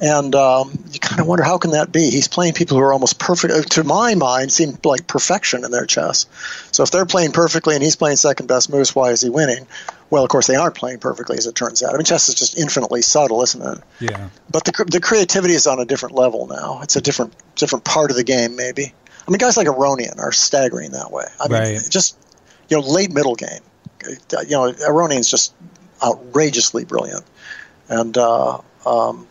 and 0.01 0.35
um, 0.35 0.77
you 0.91 0.99
kind 0.99 1.19
of 1.19 1.27
wonder 1.27 1.43
how 1.43 1.57
can 1.57 1.71
that 1.71 1.91
be? 1.91 2.09
He's 2.09 2.27
playing 2.27 2.53
people 2.53 2.77
who 2.77 2.83
are 2.83 2.93
almost 2.93 3.19
perfect. 3.19 3.53
uh, 3.53 3.61
To 3.61 3.83
my 3.83 4.15
mind, 4.15 4.51
seem 4.51 4.77
like 4.83 5.07
perfection 5.07 5.63
in 5.65 5.71
their 5.71 5.85
chess. 5.85 6.25
So 6.71 6.83
if 6.83 6.91
they're 6.91 7.05
playing 7.05 7.31
perfectly 7.31 7.75
and 7.75 7.83
he's 7.83 7.95
playing 7.95 8.17
second 8.17 8.47
best 8.47 8.69
moves, 8.69 8.93
why 8.93 9.11
is 9.11 9.21
he 9.21 9.29
winning? 9.29 9.65
Well, 10.09 10.23
of 10.23 10.29
course 10.29 10.47
they 10.47 10.55
aren't 10.55 10.75
playing 10.75 10.99
perfectly, 10.99 11.37
as 11.37 11.47
it 11.47 11.55
turns 11.55 11.83
out. 11.83 11.93
I 11.93 11.97
mean, 11.97 12.05
chess 12.05 12.29
is 12.29 12.35
just 12.35 12.57
infinitely 12.57 13.01
subtle, 13.01 13.41
isn't 13.43 13.61
it? 13.61 13.83
Yeah. 13.99 14.29
But 14.49 14.63
the 14.65 14.85
the 14.89 15.01
creativity 15.01 15.53
is 15.53 15.67
on 15.67 15.79
a 15.79 15.85
different 15.85 16.15
level 16.15 16.47
now. 16.47 16.81
It's 16.83 16.95
a 16.95 17.01
different 17.01 17.33
different 17.55 17.83
part 17.83 18.11
of 18.11 18.17
the 18.17 18.23
game, 18.23 18.55
maybe. 18.55 18.93
I 19.27 19.31
mean, 19.31 19.39
guys 19.39 19.57
like 19.57 19.67
Aronian 19.67 20.19
are 20.19 20.31
staggering 20.31 20.91
that 20.91 21.11
way. 21.11 21.25
I 21.41 21.47
mean, 21.49 21.59
Right. 21.59 21.79
just 21.89 22.15
you 22.69 22.77
know, 22.77 22.87
late 22.87 23.13
middle 23.13 23.35
game. 23.35 23.61
You 24.05 24.49
know, 24.49 24.71
Aronian's 24.71 25.29
just 25.29 25.53
outrageously 26.03 26.85
brilliant, 26.85 27.25
and 27.89 28.17
uh, 28.17 28.59
um, 28.85 29.27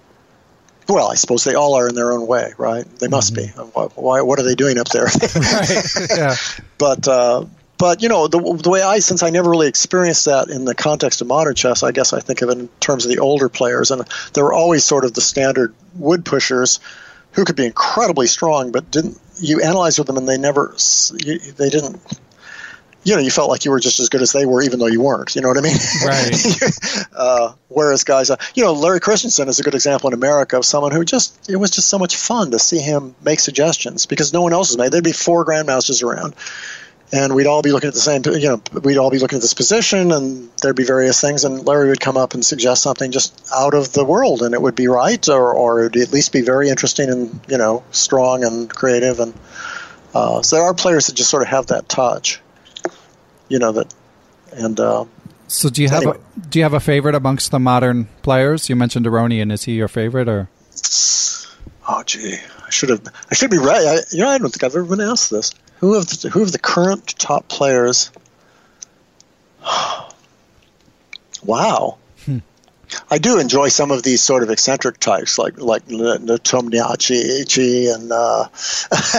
well, 0.88 1.08
I 1.08 1.14
suppose 1.14 1.44
they 1.44 1.54
all 1.54 1.74
are 1.74 1.88
in 1.88 1.94
their 1.94 2.12
own 2.12 2.26
way, 2.26 2.52
right? 2.58 2.84
They 2.98 3.08
must 3.08 3.34
be. 3.34 3.46
Why, 3.46 3.84
why? 3.94 4.20
What 4.22 4.38
are 4.38 4.42
they 4.42 4.54
doing 4.54 4.78
up 4.78 4.88
there? 4.88 5.06
Right. 5.36 6.10
yeah. 6.10 6.36
but 6.78 7.08
uh, 7.08 7.46
but 7.78 8.02
you 8.02 8.08
know 8.08 8.28
the, 8.28 8.38
the 8.62 8.70
way 8.70 8.82
I 8.82 9.00
since 9.00 9.22
I 9.22 9.30
never 9.30 9.50
really 9.50 9.68
experienced 9.68 10.26
that 10.26 10.48
in 10.48 10.64
the 10.64 10.74
context 10.74 11.20
of 11.20 11.26
modern 11.26 11.54
chess, 11.54 11.82
I 11.82 11.92
guess 11.92 12.12
I 12.12 12.20
think 12.20 12.42
of 12.42 12.50
it 12.50 12.58
in 12.58 12.68
terms 12.80 13.04
of 13.04 13.10
the 13.10 13.18
older 13.18 13.48
players, 13.48 13.90
and 13.90 14.06
there 14.32 14.44
were 14.44 14.52
always 14.52 14.84
sort 14.84 15.04
of 15.04 15.12
the 15.14 15.20
standard 15.20 15.74
wood 15.94 16.24
pushers 16.24 16.80
who 17.32 17.44
could 17.44 17.56
be 17.56 17.66
incredibly 17.66 18.26
strong, 18.26 18.72
but 18.72 18.90
didn't 18.90 19.20
you 19.38 19.60
analyze 19.60 19.98
with 19.98 20.06
them 20.06 20.16
and 20.16 20.28
they 20.28 20.38
never 20.38 20.74
they 21.24 21.68
didn't. 21.68 22.00
You 23.06 23.14
know, 23.14 23.20
you 23.20 23.30
felt 23.30 23.48
like 23.48 23.64
you 23.64 23.70
were 23.70 23.78
just 23.78 24.00
as 24.00 24.08
good 24.08 24.20
as 24.20 24.32
they 24.32 24.46
were, 24.46 24.62
even 24.62 24.80
though 24.80 24.88
you 24.88 25.00
weren't. 25.00 25.36
You 25.36 25.42
know 25.42 25.48
what 25.48 25.58
I 25.58 25.60
mean? 25.60 25.76
Right. 26.04 27.06
uh, 27.16 27.52
whereas 27.68 28.02
guys, 28.02 28.30
uh, 28.30 28.36
you 28.54 28.64
know, 28.64 28.72
Larry 28.72 28.98
Christiansen 28.98 29.48
is 29.48 29.60
a 29.60 29.62
good 29.62 29.74
example 29.74 30.08
in 30.08 30.14
America 30.14 30.56
of 30.56 30.64
someone 30.64 30.90
who 30.90 31.04
just 31.04 31.48
it 31.48 31.56
was 31.56 31.70
just 31.70 31.88
so 31.88 31.98
much 31.98 32.16
fun 32.16 32.50
to 32.50 32.58
see 32.58 32.78
him 32.78 33.14
make 33.22 33.38
suggestions 33.38 34.06
because 34.06 34.32
no 34.32 34.42
one 34.42 34.52
else 34.52 34.70
has 34.70 34.76
made. 34.76 34.90
There'd 34.90 35.04
be 35.04 35.12
four 35.12 35.44
grandmasters 35.44 36.02
around, 36.02 36.34
and 37.12 37.34
we'd 37.34 37.46
all 37.46 37.62
be 37.62 37.70
looking 37.70 37.88
at 37.88 37.94
the 37.94 38.00
same. 38.00 38.22
You 38.26 38.48
know, 38.48 38.62
we'd 38.82 38.98
all 38.98 39.10
be 39.10 39.20
looking 39.20 39.36
at 39.36 39.42
this 39.42 39.54
position, 39.54 40.10
and 40.10 40.50
there'd 40.60 40.74
be 40.74 40.84
various 40.84 41.20
things, 41.20 41.44
and 41.44 41.64
Larry 41.64 41.90
would 41.90 42.00
come 42.00 42.16
up 42.16 42.34
and 42.34 42.44
suggest 42.44 42.82
something 42.82 43.12
just 43.12 43.48
out 43.54 43.74
of 43.74 43.92
the 43.92 44.04
world, 44.04 44.42
and 44.42 44.52
it 44.52 44.60
would 44.60 44.74
be 44.74 44.88
right, 44.88 45.28
or 45.28 45.52
or 45.52 45.84
it'd 45.84 46.02
at 46.02 46.12
least 46.12 46.32
be 46.32 46.42
very 46.42 46.68
interesting 46.68 47.08
and 47.08 47.40
you 47.48 47.58
know 47.58 47.84
strong 47.92 48.42
and 48.42 48.68
creative, 48.68 49.20
and 49.20 49.32
uh, 50.12 50.42
so 50.42 50.56
there 50.56 50.64
are 50.64 50.74
players 50.74 51.06
that 51.06 51.14
just 51.14 51.30
sort 51.30 51.42
of 51.42 51.48
have 51.48 51.66
that 51.68 51.88
touch, 51.88 52.40
you 53.48 53.58
know 53.58 53.72
that, 53.72 53.92
and. 54.52 54.78
Uh, 54.80 55.04
So 55.48 55.68
do 55.70 55.80
you 55.80 55.88
have 55.88 56.02
Anyway. 56.02 56.18
a 56.18 56.40
do 56.50 56.58
you 56.58 56.64
have 56.64 56.74
a 56.74 56.80
favorite 56.80 57.14
amongst 57.14 57.50
the 57.52 57.58
modern 57.60 58.08
players? 58.22 58.68
You 58.68 58.74
mentioned 58.76 59.06
Aronian. 59.06 59.52
Is 59.52 59.62
he 59.64 59.74
your 59.74 59.86
favorite 59.88 60.28
or? 60.28 60.48
Oh, 61.88 62.02
gee, 62.04 62.34
I 62.66 62.70
should 62.70 62.88
have. 62.90 63.02
I 63.30 63.34
should 63.36 63.50
be 63.52 63.58
right. 63.58 63.86
I, 63.86 63.94
you 64.10 64.24
know, 64.24 64.28
I 64.28 64.38
don't 64.38 64.50
think 64.50 64.64
I've 64.64 64.74
ever 64.74 64.84
been 64.96 65.00
asked 65.00 65.30
this. 65.30 65.52
Who 65.78 65.94
of 65.94 66.08
the, 66.08 66.30
who 66.30 66.42
of 66.42 66.50
the 66.50 66.58
current 66.58 67.06
top 67.18 67.46
players? 67.48 68.10
wow. 71.44 71.98
I 73.10 73.18
do 73.18 73.38
enjoy 73.40 73.68
some 73.68 73.90
of 73.90 74.02
these 74.04 74.20
sort 74.22 74.42
of 74.44 74.50
eccentric 74.50 74.98
types, 74.98 75.38
like 75.38 75.58
like 75.60 75.82
N- 75.90 76.00
N- 76.00 76.26
Nepomniachtchi 76.26 77.92
and 77.94 78.12
uh, 78.12 78.48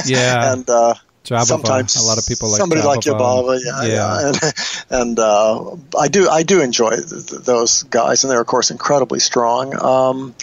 Yeah. 0.06 0.54
and 0.54 0.70
uh, 0.70 0.94
Jobava. 1.30 1.46
sometimes 1.46 1.96
A 1.96 2.04
lot 2.06 2.18
of 2.18 2.26
people 2.26 2.50
like 2.50 2.60
somebody 2.60 2.82
like 2.82 3.00
Jobava. 3.02 3.60
Yabava, 3.60 3.60
yeah, 3.64 3.84
Yeah. 3.84 3.94
yeah. 4.22 4.28
and, 4.28 4.54
and 5.02 5.20
uh, 5.20 5.76
I 6.00 6.08
do 6.08 6.30
I 6.30 6.44
do 6.44 6.62
enjoy 6.62 6.92
th- 6.92 7.08
th- 7.28 7.42
those 7.44 7.84
guys, 7.84 8.24
and 8.24 8.32
they're 8.32 8.42
of 8.42 8.48
course 8.48 8.72
incredibly 8.72 9.20
strong. 9.20 9.76
Um, 9.80 10.36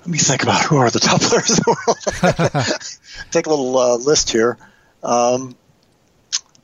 let 0.00 0.06
me 0.08 0.18
think 0.18 0.42
about 0.42 0.62
who 0.66 0.76
are 0.78 0.90
the 0.90 1.00
top 1.00 1.20
players 1.20 1.50
in 1.50 1.56
the 1.56 1.76
world. 1.86 2.80
Take 3.30 3.46
a 3.46 3.50
little 3.50 3.76
uh, 3.78 3.96
list 3.96 4.30
here. 4.30 4.56
Um, 5.02 5.56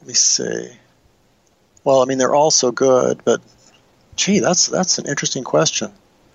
let 0.00 0.08
me 0.08 0.14
see. 0.14 0.70
Well, 1.84 2.02
I 2.02 2.06
mean 2.06 2.18
they're 2.18 2.34
all 2.34 2.50
so 2.50 2.72
good, 2.72 3.20
but 3.24 3.40
gee, 4.16 4.38
that's 4.38 4.66
that's 4.68 4.98
an 4.98 5.06
interesting 5.06 5.44
question. 5.44 5.92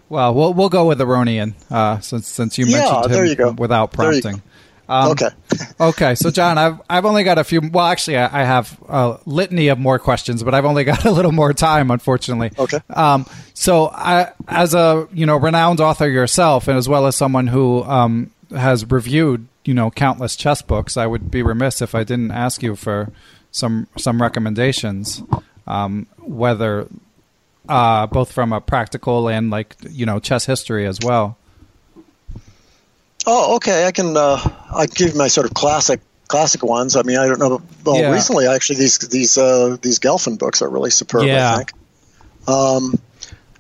Well, 0.10 0.34
we'll 0.34 0.54
we'll 0.54 0.70
go 0.70 0.86
with 0.88 1.00
Aronian 1.00 1.54
uh, 1.72 2.00
since 2.00 2.28
since 2.28 2.58
you 2.58 2.66
Yeah, 2.66 3.02
mentioned 3.08 3.40
him 3.40 3.56
without 3.56 3.92
prompting. 3.94 4.42
Um, 4.90 5.12
okay. 5.12 5.30
Okay, 5.82 6.16
so 6.16 6.30
John, 6.30 6.58
I've 6.58 6.82
I've 6.90 7.06
only 7.06 7.24
got 7.24 7.38
a 7.38 7.44
few. 7.46 7.62
Well, 7.62 7.86
actually, 7.86 8.18
I, 8.18 8.42
I 8.42 8.44
have 8.44 8.78
a 8.90 9.18
litany 9.26 9.70
of 9.70 9.80
more 9.80 9.98
questions, 9.98 10.44
but 10.44 10.54
I've 10.54 10.66
only 10.66 10.84
got 10.84 11.06
a 11.12 11.12
little 11.12 11.32
more 11.32 11.54
time, 11.54 11.90
unfortunately. 11.90 12.52
Okay. 12.60 12.80
Um, 12.90 13.26
so, 13.54 13.88
I, 13.88 14.32
as 14.48 14.74
a 14.74 15.08
you 15.14 15.26
know 15.26 15.38
renowned 15.38 15.80
author 15.80 16.10
yourself, 16.10 16.68
and 16.68 16.78
as 16.78 16.90
well 16.90 17.08
as 17.08 17.16
someone 17.16 17.48
who 17.48 17.84
um, 17.84 18.32
has 18.52 18.90
reviewed 18.90 19.48
you 19.64 19.74
know 19.74 19.90
countless 19.90 20.36
chess 20.36 20.62
books, 20.62 20.98
I 20.98 21.08
would 21.08 21.32
be 21.32 21.44
remiss 21.44 21.82
if 21.82 21.96
I 21.96 22.04
didn't 22.04 22.32
ask 22.32 22.62
you 22.62 22.76
for 22.76 23.10
some 23.52 23.88
some 23.98 24.22
recommendations, 24.22 25.24
um, 25.66 26.08
whether 26.18 26.88
uh, 27.70 28.08
both 28.08 28.32
from 28.32 28.52
a 28.52 28.60
practical 28.60 29.30
and 29.30 29.50
like 29.50 29.76
you 29.90 30.06
know 30.06 30.20
chess 30.20 30.46
history 30.46 30.86
as 30.86 31.00
well. 31.02 31.38
Oh, 33.26 33.56
okay. 33.58 33.86
I 33.86 33.92
can 33.92 34.16
uh, 34.18 34.40
I 34.74 34.86
can 34.88 34.94
give 34.96 35.14
you 35.14 35.18
my 35.18 35.28
sort 35.28 35.46
of 35.46 35.54
classic 35.54 36.02
classic 36.28 36.64
ones. 36.64 36.96
I 36.96 37.02
mean, 37.04 37.18
I 37.18 37.28
don't 37.28 37.40
know. 37.40 37.62
Well, 37.86 37.98
Yeah. 37.98 38.12
recently, 38.12 38.48
actually, 38.48 38.78
these 38.80 38.98
these 39.00 39.38
uh, 39.38 39.78
these 39.82 40.00
Gelfand 40.00 40.40
books 40.40 40.62
are 40.62 40.70
really 40.70 40.92
superb. 40.92 41.26
Yeah. 41.26 41.54
I 41.54 41.58
think. 41.58 41.72
Um, 42.48 43.00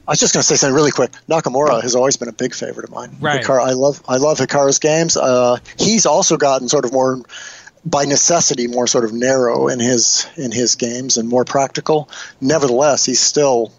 I 0.07 0.13
was 0.13 0.19
just 0.19 0.33
going 0.33 0.41
to 0.41 0.47
say 0.47 0.55
something 0.55 0.73
really 0.75 0.89
quick. 0.91 1.11
Nakamura 1.29 1.83
has 1.83 1.95
always 1.95 2.17
been 2.17 2.29
a 2.29 2.33
big 2.33 2.55
favorite 2.55 2.85
of 2.85 2.91
mine. 2.91 3.15
Right. 3.19 3.43
Hikaru, 3.43 3.61
I 3.61 3.73
love 3.73 4.01
I 4.07 4.17
love 4.17 4.39
Hikaru's 4.39 4.79
games. 4.79 5.15
Uh, 5.17 5.57
he's 5.77 6.05
also 6.07 6.37
gotten 6.37 6.67
sort 6.67 6.85
of 6.85 6.93
more 6.93 7.21
by 7.85 8.05
necessity 8.05 8.67
more 8.67 8.87
sort 8.87 9.05
of 9.05 9.13
narrow 9.13 9.67
in 9.67 9.79
his 9.79 10.25
in 10.35 10.51
his 10.51 10.75
games 10.75 11.17
and 11.17 11.29
more 11.29 11.45
practical. 11.45 12.09
Nevertheless, 12.41 13.05
he's 13.05 13.19
still 13.19 13.71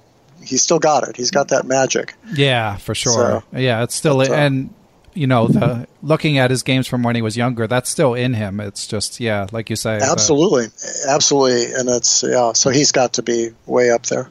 he's 0.43 0.62
still 0.62 0.78
got 0.78 1.09
it. 1.09 1.16
He's 1.16 1.32
got 1.32 1.48
that 1.48 1.65
magic. 1.66 2.15
Yeah, 2.32 2.77
for 2.77 2.94
sure. 2.94 3.12
So- 3.52 3.59
yeah, 3.59 3.82
it's 3.82 3.94
still 3.97 4.19
but, 4.19 4.31
uh, 4.31 4.35
and 4.35 4.73
you 5.15 5.27
know 5.27 5.49
the 5.49 5.87
looking 6.03 6.39
at 6.39 6.51
his 6.51 6.62
games 6.62 6.87
from 6.87 7.03
when 7.03 7.16
he 7.16 7.23
was 7.23 7.37
younger, 7.37 7.66
that's 7.66 7.91
still 7.91 8.15
in 8.15 8.35
him. 8.35 8.61
It's 8.61 8.87
just 8.87 9.20
yeah, 9.20 9.47
like 9.53 9.70
you 9.70 9.77
say. 9.77 9.99
Absolutely, 10.01 10.69
absolutely, 11.09 11.73
and 11.73 11.89
it's 11.89 12.23
yeah. 12.23 12.53
So 12.53 12.70
he's 12.70 12.93
got 12.93 13.15
to 13.15 13.23
be 13.23 13.51
way 13.66 13.91
up 13.91 14.07
there. 14.07 14.31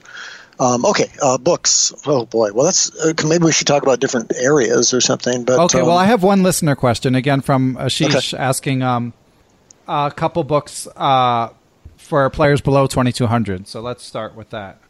Um, 0.60 0.86
okay, 0.86 1.10
uh, 1.22 1.38
books. 1.38 1.94
Oh 2.06 2.26
boy. 2.26 2.52
Well, 2.52 2.66
that's 2.66 2.94
uh, 3.00 3.14
maybe 3.26 3.46
we 3.46 3.52
should 3.52 3.68
talk 3.68 3.82
about 3.82 4.02
different 4.02 4.34
areas 4.36 4.94
or 4.94 5.00
something. 5.00 5.46
But 5.46 5.60
Okay, 5.60 5.80
um, 5.80 5.88
well, 5.88 5.98
I 5.98 6.06
have 6.06 6.22
one 6.22 6.44
listener 6.44 6.76
question 6.76 7.16
again 7.16 7.42
from 7.42 7.76
Ashish 7.76 8.38
asking 8.38 8.82
um, 8.82 9.14
a 9.88 10.12
couple 10.14 10.44
books 10.44 10.86
uh, 10.98 11.50
for 11.96 12.30
players 12.30 12.60
below 12.60 12.88
2200. 12.88 13.68
So 13.68 13.80
let's 13.80 14.04
start 14.04 14.36
with 14.36 14.50
that. 14.50 14.82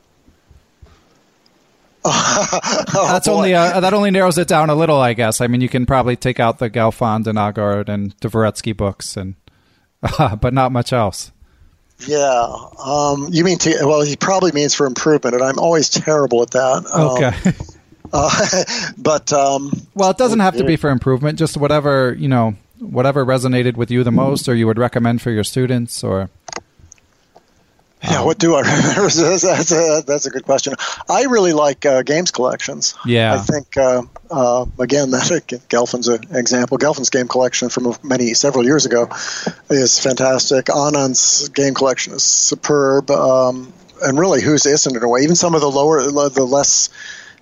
That's 2.04 3.28
boy. 3.28 3.34
only 3.34 3.54
uh, 3.54 3.80
that 3.80 3.94
only 3.94 4.12
narrows 4.12 4.38
it 4.38 4.48
down 4.48 4.70
a 4.70 4.76
little, 4.76 5.00
I 5.00 5.14
guess. 5.14 5.42
I 5.42 5.48
mean, 5.48 5.62
you 5.62 5.70
can 5.70 5.86
probably 5.86 6.16
take 6.16 6.40
out 6.40 6.60
the 6.60 6.70
Gelfand 6.70 7.28
and 7.28 7.38
Aagaard 7.38 7.90
and 7.90 8.18
Dvoretsky 8.20 8.76
books, 8.76 9.18
and 9.18 9.36
but 10.18 10.54
not 10.54 10.72
much 10.72 10.94
else. 10.94 11.32
yeah. 12.08 12.56
Um, 12.84 13.28
you 13.32 13.44
mean 13.44 13.58
to? 13.60 13.76
Well, 13.82 14.02
he 14.02 14.16
probably 14.16 14.52
means 14.54 14.74
for 14.74 14.86
improvement, 14.86 15.36
and 15.36 15.44
I'm 15.44 15.60
always 15.60 15.90
terrible 15.90 16.42
at 16.42 16.52
that. 16.52 16.86
Um, 16.94 17.18
Okay. 17.18 17.52
uh, 18.14 18.64
but 18.98 19.34
um, 19.34 19.72
Well, 19.94 20.10
it 20.10 20.18
doesn't 20.18 20.40
have 20.40 20.56
to 20.58 20.64
be 20.64 20.78
for 20.78 20.90
improvement. 20.90 21.38
Just 21.38 21.58
whatever 21.58 22.16
you 22.18 22.30
know, 22.30 22.56
whatever 22.80 23.26
resonated 23.26 23.76
with 23.76 23.92
you 23.92 24.04
the 24.06 24.12
most, 24.12 24.48
or 24.48 24.56
you 24.56 24.68
would 24.68 24.78
recommend 24.80 25.22
for 25.22 25.32
your 25.32 25.44
students, 25.44 26.02
or 26.04 26.30
yeah, 28.04 28.24
what 28.24 28.38
do 28.38 28.56
I 28.56 28.62
remember? 28.62 29.02
that's, 29.10 29.72
a 29.72 30.04
that's 30.06 30.26
a 30.26 30.30
good 30.30 30.46
question. 30.46 30.74
I 31.10 31.24
really 31.24 31.54
like 31.54 31.86
uh, 31.86 32.04
games 32.04 32.32
collections. 32.32 32.96
Yeah. 33.06 33.34
I 33.34 33.38
think 33.40 33.76
uh, 33.76 34.04
uh, 34.32 34.66
again 34.80 35.12
that 35.12 35.62
Gelfand's 35.70 36.08
an 36.08 36.36
example. 36.36 36.78
Gelfand's 36.78 37.10
game 37.10 37.28
collection 37.28 37.70
from 37.70 37.94
many 38.04 38.34
several 38.34 38.64
years 38.64 38.86
ago 38.86 39.10
is 39.70 40.00
fantastic. 40.00 40.70
Anand's 40.70 41.50
game 41.50 41.74
collection 41.74 42.14
is 42.14 42.24
superb, 42.24 43.12
um, 43.12 43.74
and 44.02 44.18
really, 44.18 44.42
whose 44.42 44.66
isn't 44.66 44.96
in 44.96 45.04
a 45.04 45.10
way? 45.10 45.22
Even 45.22 45.36
some 45.36 45.56
of 45.56 45.62
the 45.62 45.70
lower, 45.70 46.02
the 46.02 46.46
less 46.46 46.90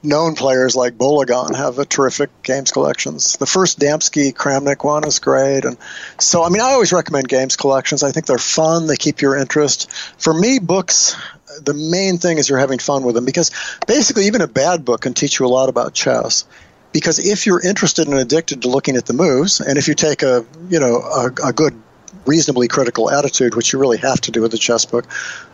known 0.03 0.35
players 0.35 0.75
like 0.75 0.97
Bologan 0.97 1.55
have 1.55 1.79
a 1.79 1.85
terrific 1.85 2.29
games 2.43 2.71
collections. 2.71 3.37
The 3.37 3.45
first 3.45 3.79
Damsky 3.79 4.33
Kramnik 4.33 4.83
one 4.83 5.07
is 5.07 5.19
great, 5.19 5.65
and 5.65 5.77
so 6.19 6.43
I 6.43 6.49
mean 6.49 6.61
I 6.61 6.71
always 6.71 6.93
recommend 6.93 7.27
games 7.27 7.55
collections. 7.55 8.03
I 8.03 8.11
think 8.11 8.25
they're 8.25 8.37
fun. 8.37 8.87
They 8.87 8.95
keep 8.97 9.21
your 9.21 9.35
interest. 9.35 9.91
For 10.17 10.33
me, 10.33 10.59
books 10.59 11.15
the 11.63 11.73
main 11.73 12.17
thing 12.17 12.37
is 12.37 12.49
you're 12.49 12.59
having 12.59 12.79
fun 12.79 13.03
with 13.03 13.15
them 13.15 13.25
because 13.25 13.51
basically 13.87 14.27
even 14.27 14.41
a 14.41 14.47
bad 14.47 14.85
book 14.85 15.01
can 15.01 15.13
teach 15.13 15.39
you 15.39 15.45
a 15.45 15.47
lot 15.47 15.69
about 15.69 15.93
chess 15.93 16.45
because 16.91 17.19
if 17.19 17.45
you're 17.45 17.65
interested 17.65 18.07
and 18.07 18.17
addicted 18.17 18.61
to 18.61 18.69
looking 18.69 18.95
at 18.95 19.05
the 19.05 19.13
moves 19.13 19.59
and 19.59 19.77
if 19.77 19.87
you 19.87 19.95
take 19.95 20.23
a 20.23 20.45
you 20.69 20.79
know 20.79 20.97
a, 20.97 21.49
a 21.49 21.53
good 21.53 21.81
reasonably 22.27 22.67
critical 22.67 23.09
attitude 23.09 23.55
which 23.55 23.73
you 23.73 23.79
really 23.79 23.97
have 23.97 24.19
to 24.21 24.31
do 24.31 24.41
with 24.41 24.53
a 24.53 24.57
chess 24.57 24.85
book. 24.85 25.05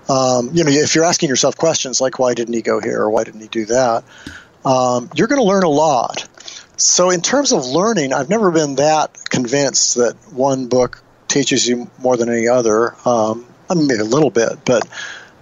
Um, 0.09 0.49
you 0.53 0.63
know 0.63 0.71
if 0.71 0.95
you're 0.95 1.05
asking 1.05 1.29
yourself 1.29 1.55
questions 1.57 2.01
like 2.01 2.19
why 2.19 2.33
didn't 2.33 2.53
he 2.53 2.61
go 2.61 2.79
here 2.79 3.01
or 3.01 3.09
why 3.09 3.23
didn't 3.23 3.41
he 3.41 3.47
do 3.47 3.65
that 3.65 4.03
um, 4.65 5.09
you're 5.15 5.27
going 5.27 5.41
to 5.41 5.47
learn 5.47 5.63
a 5.63 5.69
lot. 5.69 6.27
So 6.77 7.09
in 7.09 7.21
terms 7.21 7.51
of 7.51 7.65
learning 7.65 8.13
i've 8.13 8.29
never 8.29 8.51
been 8.51 8.75
that 8.75 9.17
convinced 9.29 9.95
that 9.95 10.15
one 10.31 10.67
book 10.67 11.03
teaches 11.33 11.67
you 11.67 11.89
more 11.99 12.15
than 12.15 12.29
any 12.29 12.47
other. 12.47 12.95
Um, 13.05 13.45
I 13.69 13.73
mean, 13.73 13.87
maybe 13.87 14.01
a 14.01 14.05
little 14.05 14.29
bit, 14.29 14.63
but 14.63 14.87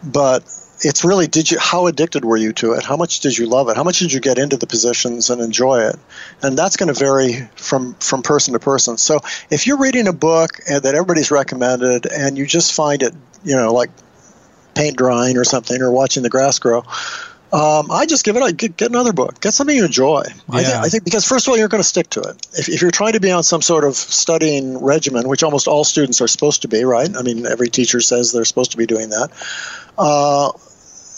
but 0.04 0.44
it's 0.84 1.06
really 1.06 1.28
did 1.28 1.50
you 1.50 1.60
how 1.60 1.88
addicted 1.88 2.26
were 2.26 2.38
you 2.38 2.54
to 2.54 2.74
it 2.74 2.84
how 2.84 2.98
much 2.98 3.20
did 3.20 3.38
you 3.38 3.46
love 3.46 3.70
it 3.70 3.76
how 3.76 3.84
much 3.84 4.00
did 4.00 4.12
you 4.12 4.20
get 4.20 4.38
into 4.38 4.58
the 4.58 4.68
positions 4.68 5.30
and 5.30 5.42
enjoy 5.42 5.82
it 5.82 5.96
and 6.42 6.58
that's 6.58 6.78
going 6.78 6.88
to 6.88 6.94
vary 6.94 7.48
from 7.56 7.94
from 7.96 8.22
person 8.22 8.54
to 8.54 8.60
person 8.60 8.98
so 8.98 9.20
if 9.50 9.68
you're 9.68 9.78
reading 9.78 10.08
a 10.08 10.14
book 10.14 10.58
that 10.66 10.86
everybody's 10.86 11.32
recommended 11.32 12.06
and 12.06 12.38
you 12.38 12.46
just 12.46 12.74
find 12.74 13.04
it 13.04 13.14
you 13.44 13.56
know 13.56 13.74
like 13.74 13.90
paint 14.76 14.98
drying 14.98 15.38
or 15.38 15.44
something 15.44 15.82
or 15.82 15.92
watching 15.92 16.24
the 16.24 16.30
grass 16.30 16.60
grow 16.60 16.84
um, 17.54 17.92
I 17.92 18.06
just 18.06 18.24
give 18.24 18.38
it 18.38 18.44
a 18.44 18.54
get, 18.54 18.78
get, 18.78 18.90
another 18.92 19.12
book. 19.12 19.42
Get 19.42 19.54
something 19.54 19.76
you 19.76 19.84
enjoy. 19.84 20.24
Yeah. 20.26 20.56
I, 20.56 20.64
th- 20.64 20.76
I, 20.76 20.88
think 20.88 21.04
because 21.04 21.28
first 21.28 21.48
of 21.48 21.52
all, 21.52 21.58
you're 21.58 21.68
going 21.68 21.84
to 21.84 21.88
stick 21.88 22.10
to 22.12 22.22
it. 22.22 22.48
If, 22.58 22.70
if, 22.70 22.82
you're 22.82 22.92
trying 22.92 23.12
to 23.14 23.20
be 23.20 23.30
on 23.30 23.44
some 23.44 23.62
sort 23.62 23.84
of 23.84 23.96
studying 23.96 24.82
regimen, 24.82 25.28
which 25.28 25.44
almost 25.44 25.68
all 25.68 25.84
students 25.84 26.22
are 26.22 26.30
supposed 26.30 26.62
to 26.62 26.70
be, 26.70 26.86
right? 26.86 27.14
I 27.14 27.22
mean, 27.24 27.46
every 27.46 27.70
teacher 27.70 28.00
says 28.00 28.32
they're 28.32 28.46
supposed 28.46 28.72
to 28.72 28.78
be 28.78 28.86
doing 28.86 29.10
that. 29.10 29.32
Uh, 29.98 30.54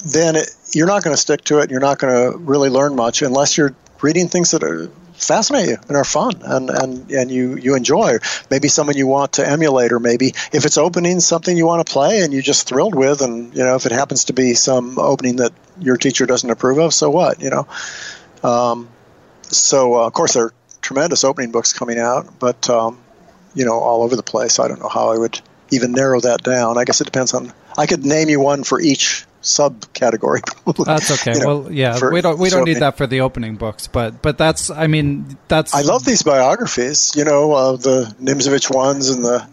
then 0.05 0.35
it, 0.35 0.49
you're 0.73 0.87
not 0.87 1.03
going 1.03 1.15
to 1.15 1.21
stick 1.21 1.43
to 1.45 1.59
it. 1.59 1.71
You're 1.71 1.79
not 1.79 1.99
going 1.99 2.31
to 2.31 2.37
really 2.37 2.69
learn 2.69 2.95
much 2.95 3.21
unless 3.21 3.57
you're 3.57 3.75
reading 4.01 4.27
things 4.27 4.51
that 4.51 4.63
are 4.63 4.89
fascinate 5.13 5.69
you 5.69 5.77
and 5.87 5.95
are 5.95 6.03
fun 6.03 6.33
and, 6.43 6.69
and, 6.69 7.11
and 7.11 7.31
you, 7.31 7.55
you 7.55 7.75
enjoy. 7.75 8.17
Maybe 8.49 8.67
someone 8.67 8.97
you 8.97 9.07
want 9.07 9.33
to 9.33 9.47
emulate, 9.47 9.91
or 9.91 9.99
maybe 9.99 10.33
if 10.51 10.65
it's 10.65 10.77
opening 10.77 11.19
something 11.19 11.55
you 11.55 11.65
want 11.65 11.85
to 11.85 11.91
play 11.91 12.21
and 12.21 12.33
you're 12.33 12.41
just 12.41 12.67
thrilled 12.67 12.95
with, 12.95 13.21
and 13.21 13.55
you 13.55 13.63
know 13.63 13.75
if 13.75 13.85
it 13.85 13.91
happens 13.91 14.25
to 14.25 14.33
be 14.33 14.53
some 14.53 14.99
opening 14.99 15.37
that 15.37 15.53
your 15.79 15.97
teacher 15.97 16.25
doesn't 16.25 16.49
approve 16.49 16.77
of, 16.79 16.93
so 16.93 17.09
what? 17.09 17.41
You 17.41 17.49
know. 17.49 17.67
Um, 18.43 18.89
so 19.43 19.95
uh, 19.95 20.07
of 20.07 20.13
course 20.13 20.33
there 20.33 20.45
are 20.45 20.53
tremendous 20.81 21.23
opening 21.23 21.51
books 21.51 21.73
coming 21.73 21.99
out, 21.99 22.39
but 22.39 22.69
um, 22.69 22.99
you 23.55 23.65
know 23.65 23.79
all 23.79 24.03
over 24.03 24.15
the 24.15 24.23
place. 24.23 24.59
I 24.59 24.67
don't 24.67 24.79
know 24.79 24.89
how 24.89 25.11
I 25.11 25.17
would 25.17 25.39
even 25.71 25.91
narrow 25.93 26.19
that 26.19 26.43
down. 26.43 26.77
I 26.77 26.83
guess 26.83 27.01
it 27.01 27.05
depends 27.05 27.33
on. 27.33 27.53
I 27.77 27.87
could 27.87 28.05
name 28.05 28.29
you 28.29 28.39
one 28.39 28.63
for 28.63 28.79
each 28.79 29.25
subcategory. 29.43 30.41
that's 30.85 31.11
okay. 31.11 31.33
You 31.33 31.39
know, 31.39 31.59
well, 31.59 31.71
yeah, 31.71 32.09
we 32.09 32.21
don't 32.21 32.39
we 32.39 32.49
don't 32.49 32.65
need 32.65 32.79
that 32.79 32.97
for 32.97 33.05
the 33.05 33.21
opening 33.21 33.57
books, 33.57 33.87
but 33.87 34.21
but 34.21 34.37
that's 34.37 34.69
I 34.69 34.87
mean 34.87 35.37
that's. 35.47 35.75
I 35.75 35.81
love 35.81 36.03
these 36.03 36.23
biographies. 36.23 37.13
You 37.15 37.25
know, 37.25 37.51
uh, 37.53 37.71
the 37.73 38.15
Nimzowitsch 38.19 38.73
ones 38.73 39.09
and 39.09 39.23
the 39.23 39.47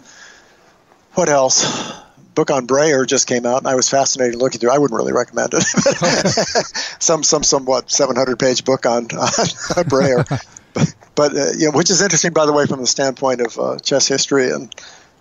what 1.15 1.29
else? 1.29 1.93
Book 2.33 2.53
on 2.53 2.67
Breyer 2.67 3.07
just 3.07 3.27
came 3.27 3.45
out, 3.45 3.59
and 3.59 3.67
I 3.67 3.75
was 3.75 3.89
fascinated 3.89 4.37
looking 4.37 4.61
through. 4.61 4.71
I 4.71 4.79
wouldn't 4.79 4.97
really 4.97 5.13
recommend 5.13 5.53
it. 5.53 5.63
some 7.01 7.25
some 7.25 7.43
somewhat 7.43 7.91
700 7.91 8.39
page 8.39 8.65
book 8.65 8.87
on, 8.87 9.03
on 9.05 9.85
Breyer, 9.91 10.25
but, 10.73 10.95
but 11.17 11.37
uh, 11.37 11.47
you 11.59 11.67
know, 11.67 11.77
which 11.77 11.91
is 11.91 12.01
interesting, 12.01 12.33
by 12.33 12.47
the 12.47 12.53
way, 12.53 12.67
from 12.67 12.81
the 12.81 12.87
standpoint 12.87 13.41
of 13.41 13.59
uh, 13.59 13.79
chess 13.81 14.07
history 14.07 14.51
and 14.51 14.73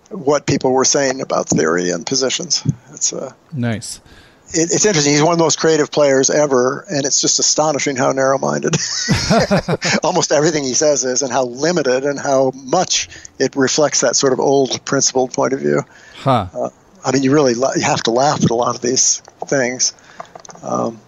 what 0.10 0.46
people 0.46 0.72
were 0.72 0.86
saying 0.86 1.22
about 1.22 1.50
theory 1.50 1.90
and 1.90 2.06
positions. 2.06 2.66
It's 2.94 3.12
uh, 3.12 3.34
nice 3.52 4.00
it, 4.54 4.72
it's 4.72 4.86
interesting. 4.86 5.14
He's 5.14 5.24
one 5.24 5.34
of 5.34 5.38
the 5.38 5.44
most 5.44 5.60
creative 5.60 5.92
players 5.92 6.30
ever, 6.30 6.86
and 6.90 7.06
it's 7.06 7.22
just 7.22 7.40
astonishing 7.40 7.96
how 7.96 8.12
narrow-minded 8.12 8.76
almost 10.04 10.32
everything 10.32 10.64
he 10.64 10.74
says 10.74 11.04
is, 11.04 11.22
and 11.22 11.32
how 11.32 11.46
limited 11.46 12.04
and 12.04 12.20
how 12.20 12.52
much 12.56 13.10
it 13.40 13.56
reflects 13.56 14.02
that 14.02 14.16
sort 14.16 14.34
of 14.34 14.40
old 14.40 14.84
principled 14.86 15.34
point 15.34 15.54
of 15.54 15.60
view. 15.60 15.82
Huh. 16.16 16.48
Uh, 16.54 16.70
I 17.04 17.12
mean, 17.12 17.24
you 17.24 17.32
really 17.32 17.54
you 17.54 17.84
have 17.84 18.04
to 18.04 18.12
laugh 18.12 18.44
at 18.44 18.50
a 18.50 18.56
lot 18.56 18.76
of 18.76 18.82
these 18.82 19.20
things. 19.48 19.94
Um, 20.64 21.00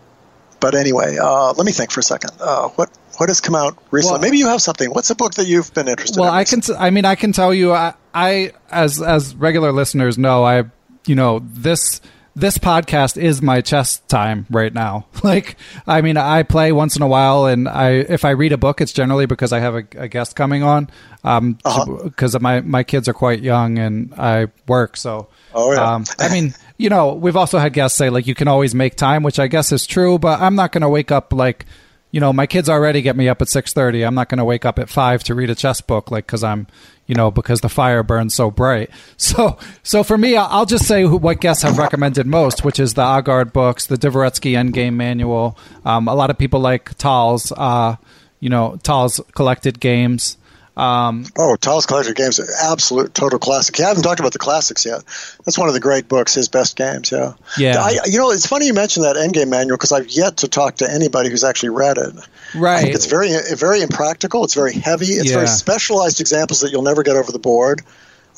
but 0.59 0.75
anyway, 0.75 1.17
uh, 1.17 1.53
let 1.53 1.65
me 1.65 1.71
think 1.71 1.91
for 1.91 1.99
a 1.99 2.03
second. 2.03 2.31
Uh, 2.39 2.69
what 2.69 2.89
what 3.17 3.29
has 3.29 3.41
come 3.41 3.55
out 3.55 3.77
recently? 3.91 4.13
Well, 4.13 4.21
Maybe 4.21 4.37
you 4.37 4.47
have 4.47 4.61
something. 4.61 4.89
What's 4.91 5.09
a 5.09 5.15
book 5.15 5.33
that 5.35 5.47
you've 5.47 5.73
been 5.73 5.87
interested 5.87 6.19
well, 6.19 6.29
in? 6.29 6.33
Well, 6.33 6.39
I 6.39 6.43
can. 6.43 6.61
T- 6.61 6.73
I 6.77 6.89
mean, 6.91 7.05
I 7.05 7.15
can 7.15 7.33
tell 7.33 7.53
you. 7.53 7.73
I, 7.73 7.93
I 8.13 8.53
as 8.69 9.01
as 9.01 9.35
regular 9.35 9.71
listeners 9.71 10.17
know, 10.17 10.45
I 10.45 10.65
you 11.05 11.15
know 11.15 11.41
this 11.43 12.01
this 12.35 12.57
podcast 12.57 13.21
is 13.21 13.41
my 13.41 13.61
chess 13.61 13.99
time 13.99 14.45
right 14.49 14.73
now. 14.73 15.07
Like, 15.23 15.57
I 15.85 16.01
mean, 16.01 16.17
I 16.17 16.41
play 16.41 16.71
once 16.71 16.95
in 16.95 17.03
a 17.03 17.07
while, 17.07 17.45
and 17.45 17.69
I 17.69 17.91
if 17.91 18.25
I 18.25 18.31
read 18.31 18.53
a 18.53 18.57
book, 18.57 18.81
it's 18.81 18.91
generally 18.91 19.27
because 19.27 19.53
I 19.53 19.59
have 19.59 19.75
a, 19.75 19.83
a 19.95 20.07
guest 20.07 20.35
coming 20.35 20.63
on. 20.63 20.89
Um, 21.23 21.59
because 22.03 22.33
uh-huh. 22.33 22.41
my 22.41 22.61
my 22.61 22.83
kids 22.83 23.07
are 23.07 23.13
quite 23.13 23.41
young 23.41 23.77
and 23.77 24.11
I 24.15 24.47
work, 24.67 24.97
so. 24.97 25.27
Oh 25.53 25.71
yeah. 25.73 25.93
Um, 25.93 26.05
I 26.17 26.29
mean, 26.29 26.55
you 26.77 26.89
know, 26.89 27.13
we've 27.13 27.35
also 27.35 27.59
had 27.59 27.73
guests 27.73 27.99
say 27.99 28.09
like 28.09 28.25
you 28.25 28.33
can 28.33 28.47
always 28.47 28.73
make 28.73 28.95
time, 28.95 29.21
which 29.21 29.37
I 29.37 29.45
guess 29.45 29.71
is 29.71 29.85
true, 29.85 30.17
but 30.17 30.41
I'm 30.41 30.55
not 30.55 30.71
going 30.71 30.81
to 30.81 30.89
wake 30.89 31.11
up 31.11 31.31
like 31.33 31.67
you 32.11 32.19
know, 32.19 32.33
my 32.33 32.45
kids 32.45 32.67
already 32.67 33.01
get 33.01 33.15
me 33.15 33.29
up 33.29 33.41
at 33.41 33.47
6:30. 33.47 34.05
I'm 34.05 34.15
not 34.15 34.27
going 34.27 34.39
to 34.39 34.45
wake 34.45 34.65
up 34.65 34.79
at 34.79 34.89
5 34.89 35.23
to 35.25 35.35
read 35.35 35.49
a 35.49 35.55
chess 35.55 35.81
book 35.81 36.11
like 36.11 36.27
cuz 36.27 36.43
I'm, 36.43 36.67
you 37.11 37.15
know, 37.15 37.29
because 37.29 37.59
the 37.59 37.67
fire 37.67 38.03
burns 38.03 38.33
so 38.33 38.49
bright. 38.49 38.89
So, 39.17 39.57
so 39.83 40.03
for 40.03 40.17
me, 40.17 40.35
I'll 40.37 40.65
just 40.65 40.87
say 40.87 41.05
what 41.05 41.41
guests 41.41 41.63
have 41.63 41.77
recommended 41.77 42.25
most, 42.25 42.63
which 42.63 42.79
is 42.79 42.93
the 42.93 43.01
Aagaard 43.01 43.51
books, 43.53 43.85
the 43.85 43.97
Dvoretsky 43.97 44.53
Endgame 44.53 44.93
Manual. 44.93 45.57
Um, 45.85 46.07
a 46.07 46.15
lot 46.15 46.29
of 46.29 46.37
people 46.37 46.59
like 46.59 46.97
Tal's, 46.97 47.51
uh, 47.51 47.97
you 48.39 48.49
know, 48.49 48.79
Tal's 48.83 49.19
collected 49.35 49.79
games. 49.79 50.37
Um, 50.77 51.25
oh, 51.37 51.57
Tal's 51.57 51.85
Collector 51.85 52.13
Games, 52.13 52.39
absolute 52.63 53.13
total 53.13 53.39
classic. 53.39 53.77
You 53.77 53.85
haven't 53.85 54.03
talked 54.03 54.21
about 54.21 54.31
the 54.31 54.39
classics 54.39 54.85
yet. 54.85 55.03
That's 55.45 55.57
one 55.57 55.67
of 55.67 55.73
the 55.73 55.81
great 55.81 56.07
books, 56.07 56.33
his 56.33 56.47
best 56.47 56.77
games. 56.77 57.11
Yeah, 57.11 57.33
yeah. 57.57 57.81
I, 57.81 57.99
you 58.05 58.17
know, 58.17 58.31
it's 58.31 58.47
funny 58.47 58.67
you 58.67 58.73
mentioned 58.73 59.05
that 59.05 59.17
Endgame 59.17 59.49
manual 59.49 59.77
because 59.77 59.91
I've 59.91 60.09
yet 60.09 60.37
to 60.37 60.47
talk 60.47 60.77
to 60.77 60.89
anybody 60.89 61.29
who's 61.29 61.43
actually 61.43 61.69
read 61.69 61.97
it. 61.97 62.15
Right. 62.55 62.87
it's 62.87 63.05
very, 63.05 63.31
very 63.55 63.81
impractical. 63.81 64.45
It's 64.45 64.53
very 64.53 64.73
heavy. 64.73 65.07
It's 65.07 65.29
yeah. 65.29 65.37
very 65.37 65.47
specialized 65.47 66.21
examples 66.21 66.61
that 66.61 66.71
you'll 66.71 66.83
never 66.83 67.03
get 67.03 67.17
over 67.17 67.31
the 67.31 67.39
board. 67.39 67.81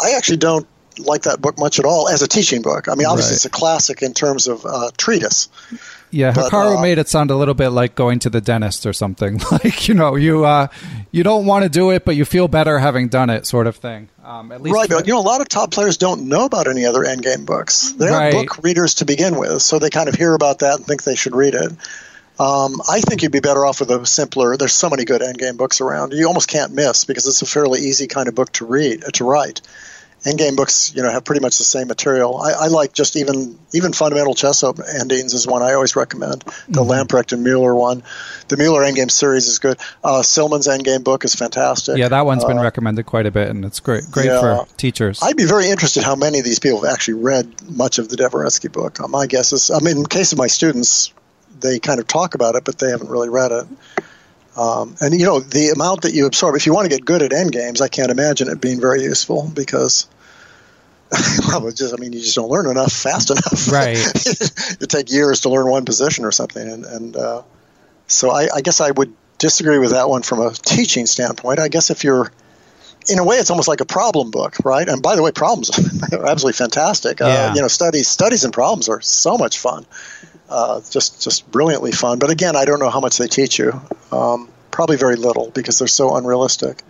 I 0.03 0.13
actually 0.13 0.37
don't 0.37 0.67
like 0.99 1.23
that 1.23 1.41
book 1.41 1.57
much 1.57 1.79
at 1.79 1.85
all 1.85 2.09
as 2.09 2.21
a 2.21 2.27
teaching 2.27 2.61
book. 2.61 2.87
I 2.87 2.95
mean, 2.95 3.07
obviously 3.07 3.33
right. 3.33 3.37
it's 3.37 3.45
a 3.45 3.49
classic 3.49 4.01
in 4.01 4.13
terms 4.13 4.47
of 4.47 4.65
uh, 4.65 4.91
treatise. 4.97 5.49
Yeah, 6.13 6.31
Hikaru 6.31 6.77
uh, 6.77 6.81
made 6.81 6.99
it 6.99 7.09
sound 7.09 7.31
a 7.31 7.35
little 7.35 7.55
bit 7.55 7.69
like 7.69 7.95
going 7.95 8.19
to 8.19 8.29
the 8.29 8.39
dentist 8.39 8.85
or 8.85 8.93
something. 8.93 9.41
like 9.51 9.87
you 9.87 9.95
know, 9.95 10.15
you 10.15 10.45
uh, 10.45 10.67
you 11.11 11.23
don't 11.23 11.45
want 11.45 11.63
to 11.63 11.69
do 11.69 11.89
it, 11.89 12.05
but 12.05 12.15
you 12.15 12.23
feel 12.23 12.47
better 12.47 12.77
having 12.77 13.07
done 13.07 13.29
it, 13.29 13.47
sort 13.47 13.65
of 13.65 13.75
thing. 13.77 14.09
Um, 14.23 14.51
at 14.51 14.61
least 14.61 14.75
right, 14.75 14.89
but 14.89 15.07
you 15.07 15.13
know, 15.13 15.19
a 15.19 15.21
lot 15.21 15.41
of 15.41 15.49
top 15.49 15.71
players 15.71 15.97
don't 15.97 16.29
know 16.29 16.45
about 16.45 16.67
any 16.67 16.85
other 16.85 17.01
endgame 17.01 17.45
books. 17.45 17.91
They're 17.93 18.11
right. 18.11 18.31
book 18.31 18.63
readers 18.63 18.95
to 18.95 19.05
begin 19.05 19.37
with, 19.37 19.61
so 19.61 19.79
they 19.79 19.89
kind 19.89 20.07
of 20.07 20.15
hear 20.15 20.33
about 20.33 20.59
that 20.59 20.75
and 20.75 20.85
think 20.85 21.03
they 21.03 21.15
should 21.15 21.35
read 21.35 21.55
it. 21.55 21.71
Um, 22.39 22.81
I 22.89 23.01
think 23.01 23.21
you'd 23.21 23.31
be 23.31 23.41
better 23.41 23.65
off 23.65 23.79
with 23.79 23.91
a 23.91 24.05
simpler. 24.05 24.57
There's 24.57 24.73
so 24.73 24.89
many 24.89 25.05
good 25.05 25.21
endgame 25.21 25.57
books 25.57 25.81
around. 25.81 26.13
You 26.13 26.27
almost 26.27 26.47
can't 26.47 26.73
miss 26.73 27.05
because 27.05 27.27
it's 27.27 27.41
a 27.41 27.45
fairly 27.45 27.81
easy 27.81 28.07
kind 28.07 28.27
of 28.27 28.35
book 28.35 28.51
to 28.53 28.65
read 28.65 29.03
uh, 29.03 29.11
to 29.11 29.23
write 29.23 29.61
endgame 30.23 30.55
books, 30.55 30.93
you 30.95 31.03
know, 31.03 31.11
have 31.11 31.23
pretty 31.23 31.41
much 31.41 31.57
the 31.57 31.63
same 31.63 31.87
material. 31.87 32.37
I, 32.37 32.51
I, 32.51 32.67
like 32.67 32.93
just 32.93 33.15
even 33.15 33.59
even 33.73 33.93
fundamental 33.93 34.35
chess 34.35 34.63
endings 34.63 35.33
is 35.33 35.45
one 35.45 35.61
I 35.61 35.73
always 35.73 35.95
recommend. 35.95 36.41
The 36.41 36.81
mm-hmm. 36.81 36.89
Lamprecht 36.89 37.33
and 37.33 37.43
Mueller 37.43 37.75
one, 37.75 38.03
the 38.47 38.57
Mueller 38.57 38.81
endgame 38.81 39.11
series 39.11 39.47
is 39.47 39.59
good. 39.59 39.77
Uh, 40.03 40.21
Silman's 40.21 40.67
endgame 40.67 41.03
book 41.03 41.25
is 41.25 41.35
fantastic. 41.35 41.97
Yeah, 41.97 42.09
that 42.09 42.25
one's 42.25 42.45
been 42.45 42.57
uh, 42.57 42.63
recommended 42.63 43.05
quite 43.05 43.25
a 43.25 43.31
bit, 43.31 43.49
and 43.49 43.65
it's 43.65 43.79
great, 43.79 44.03
great 44.09 44.27
yeah, 44.27 44.39
for 44.39 44.67
teachers. 44.77 45.19
I'd 45.21 45.37
be 45.37 45.45
very 45.45 45.69
interested 45.69 46.03
how 46.03 46.15
many 46.15 46.39
of 46.39 46.45
these 46.45 46.59
people 46.59 46.83
have 46.83 46.93
actually 46.93 47.21
read 47.21 47.69
much 47.69 47.99
of 47.99 48.09
the 48.09 48.15
Dvoretsky 48.15 48.71
book. 48.71 48.99
Uh, 48.99 49.07
my 49.07 49.27
guess 49.27 49.51
is, 49.53 49.71
I 49.71 49.79
mean, 49.79 49.97
in 49.97 50.05
case 50.05 50.31
of 50.31 50.37
my 50.37 50.47
students, 50.47 51.13
they 51.59 51.79
kind 51.79 51.99
of 51.99 52.07
talk 52.07 52.35
about 52.35 52.55
it, 52.55 52.63
but 52.63 52.77
they 52.77 52.89
haven't 52.89 53.09
really 53.09 53.29
read 53.29 53.51
it. 53.51 53.67
Um, 54.55 54.95
and 55.01 55.19
you 55.19 55.25
know 55.25 55.39
the 55.39 55.69
amount 55.69 56.03
that 56.03 56.13
you 56.13 56.25
absorb. 56.25 56.55
If 56.55 56.65
you 56.65 56.73
want 56.73 56.89
to 56.89 56.95
get 56.95 57.05
good 57.05 57.21
at 57.21 57.33
end 57.33 57.51
games, 57.51 57.81
I 57.81 57.87
can't 57.87 58.11
imagine 58.11 58.49
it 58.49 58.61
being 58.61 58.79
very 58.79 59.01
useful 59.01 59.49
because 59.53 60.07
well, 61.47 61.71
just 61.71 61.93
I 61.93 61.97
mean, 61.97 62.13
you 62.13 62.19
just 62.19 62.35
don't 62.35 62.49
learn 62.49 62.67
enough 62.67 62.91
fast 62.91 63.29
enough. 63.29 63.71
Right. 63.71 63.97
it 64.81 64.89
take 64.89 65.11
years 65.11 65.41
to 65.41 65.49
learn 65.49 65.67
one 65.67 65.85
position 65.85 66.25
or 66.25 66.31
something, 66.31 66.67
and 66.67 66.85
and 66.85 67.15
uh, 67.15 67.41
so 68.07 68.31
I, 68.31 68.47
I 68.53 68.61
guess 68.61 68.81
I 68.81 68.91
would 68.91 69.13
disagree 69.37 69.77
with 69.77 69.91
that 69.91 70.09
one 70.09 70.21
from 70.21 70.39
a 70.39 70.51
teaching 70.51 71.05
standpoint. 71.05 71.59
I 71.59 71.67
guess 71.67 71.89
if 71.89 72.03
you're 72.03 72.31
in 73.09 73.19
a 73.19 73.23
way, 73.23 73.37
it's 73.37 73.49
almost 73.49 73.67
like 73.67 73.81
a 73.81 73.85
problem 73.85 74.31
book, 74.31 74.55
right? 74.63 74.87
And 74.87 75.01
by 75.01 75.15
the 75.15 75.21
way, 75.21 75.31
problems 75.31 75.69
are 76.13 76.25
absolutely 76.25 76.53
fantastic. 76.53 77.21
Uh, 77.21 77.25
yeah. 77.25 77.53
you 77.53 77.61
know, 77.61 77.67
studies 77.67 78.07
studies 78.07 78.43
and 78.43 78.53
problems 78.53 78.89
are 78.89 79.01
so 79.01 79.37
much 79.37 79.59
fun, 79.59 79.85
uh, 80.49 80.81
just 80.89 81.21
just 81.21 81.49
brilliantly 81.51 81.91
fun. 81.91 82.19
But 82.19 82.29
again, 82.29 82.55
I 82.55 82.65
don't 82.65 82.79
know 82.79 82.89
how 82.89 82.99
much 82.99 83.17
they 83.17 83.27
teach 83.27 83.59
you. 83.59 83.79
Um, 84.11 84.49
probably 84.71 84.97
very 84.97 85.15
little 85.15 85.51
because 85.51 85.79
they're 85.79 85.87
so 85.87 86.15
unrealistic 86.15 86.81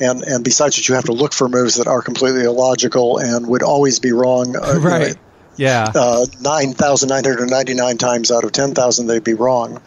and 0.00 0.22
and 0.22 0.44
besides 0.44 0.76
that, 0.76 0.88
you 0.88 0.94
have 0.94 1.04
to 1.04 1.12
look 1.12 1.32
for 1.32 1.48
moves 1.48 1.76
that 1.76 1.86
are 1.86 2.02
completely 2.02 2.42
illogical 2.42 3.18
and 3.18 3.46
would 3.46 3.62
always 3.62 3.98
be 3.98 4.12
wrong. 4.12 4.56
Uh, 4.62 4.78
right. 4.78 5.08
You 5.08 5.14
know, 5.14 5.20
Yeah. 5.56 5.92
Uh, 5.94 6.26
9,999 6.40 7.98
times 7.98 8.30
out 8.30 8.44
of 8.44 8.52
10,000, 8.52 9.06
they'd 9.06 9.24
be 9.24 9.34
wrong. 9.34 9.80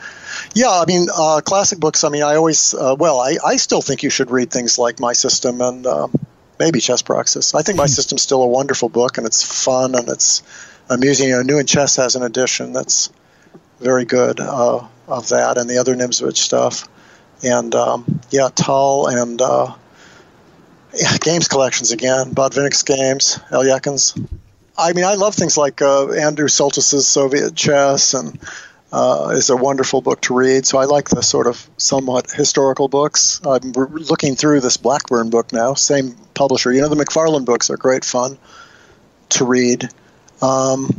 Yeah, 0.53 0.69
I 0.69 0.85
mean, 0.85 1.07
uh, 1.15 1.41
classic 1.43 1.79
books, 1.79 2.03
I 2.03 2.09
mean, 2.09 2.23
I 2.23 2.35
always, 2.35 2.73
uh, 2.73 2.95
well, 2.99 3.19
I, 3.19 3.37
I 3.43 3.55
still 3.55 3.81
think 3.81 4.03
you 4.03 4.09
should 4.09 4.31
read 4.31 4.51
things 4.51 4.77
like 4.77 4.99
My 4.99 5.13
System 5.13 5.61
and 5.61 5.87
uh, 5.87 6.07
maybe 6.59 6.81
Chess 6.81 7.01
Praxis. 7.01 7.55
I 7.55 7.61
think 7.61 7.77
My 7.77 7.85
System's 7.97 8.21
still 8.21 8.43
a 8.43 8.47
wonderful 8.47 8.89
book, 8.89 9.17
and 9.17 9.25
it's 9.25 9.43
fun 9.63 9.95
and 9.95 10.09
it's 10.09 10.43
amusing. 10.89 11.29
You 11.29 11.37
know, 11.37 11.41
New 11.41 11.59
in 11.59 11.65
Chess 11.65 11.95
has 11.97 12.15
an 12.15 12.23
edition 12.23 12.73
that's 12.73 13.11
very 13.79 14.05
good 14.05 14.39
uh, 14.39 14.85
of 15.07 15.29
that 15.29 15.57
and 15.57 15.69
the 15.69 15.77
other 15.77 15.95
Nimzowitsch 15.95 16.37
stuff. 16.37 16.87
And 17.43 17.73
um, 17.75 18.21
yeah, 18.31 18.49
Tal 18.53 19.07
and 19.07 19.41
uh, 19.41 19.75
yeah, 20.93 21.17
games 21.17 21.47
collections 21.47 21.91
again, 21.91 22.33
Botvinnik's 22.33 22.83
games, 22.83 23.39
Alekhine's. 23.49 24.15
I 24.77 24.93
mean, 24.93 25.05
I 25.05 25.15
love 25.15 25.35
things 25.35 25.57
like 25.57 25.81
uh, 25.81 26.11
Andrew 26.11 26.47
Soltis's 26.47 27.07
Soviet 27.07 27.55
Chess 27.55 28.13
and 28.13 28.39
uh, 28.91 29.29
is 29.33 29.49
a 29.49 29.57
wonderful 29.57 30.01
book 30.01 30.21
to 30.21 30.33
read. 30.33 30.65
So 30.65 30.77
I 30.77 30.85
like 30.85 31.09
the 31.09 31.21
sort 31.21 31.47
of 31.47 31.69
somewhat 31.77 32.31
historical 32.31 32.87
books. 32.87 33.41
I'm 33.45 33.73
re- 33.73 34.03
looking 34.03 34.35
through 34.35 34.61
this 34.61 34.77
Blackburne 34.77 35.29
book 35.29 35.51
now, 35.51 35.73
same 35.73 36.15
publisher. 36.33 36.71
You 36.71 36.81
know, 36.81 36.89
the 36.89 36.95
McFarland 36.95 37.45
books 37.45 37.69
are 37.69 37.77
great 37.77 38.05
fun 38.05 38.37
to 39.29 39.45
read. 39.45 39.89
Um, 40.41 40.89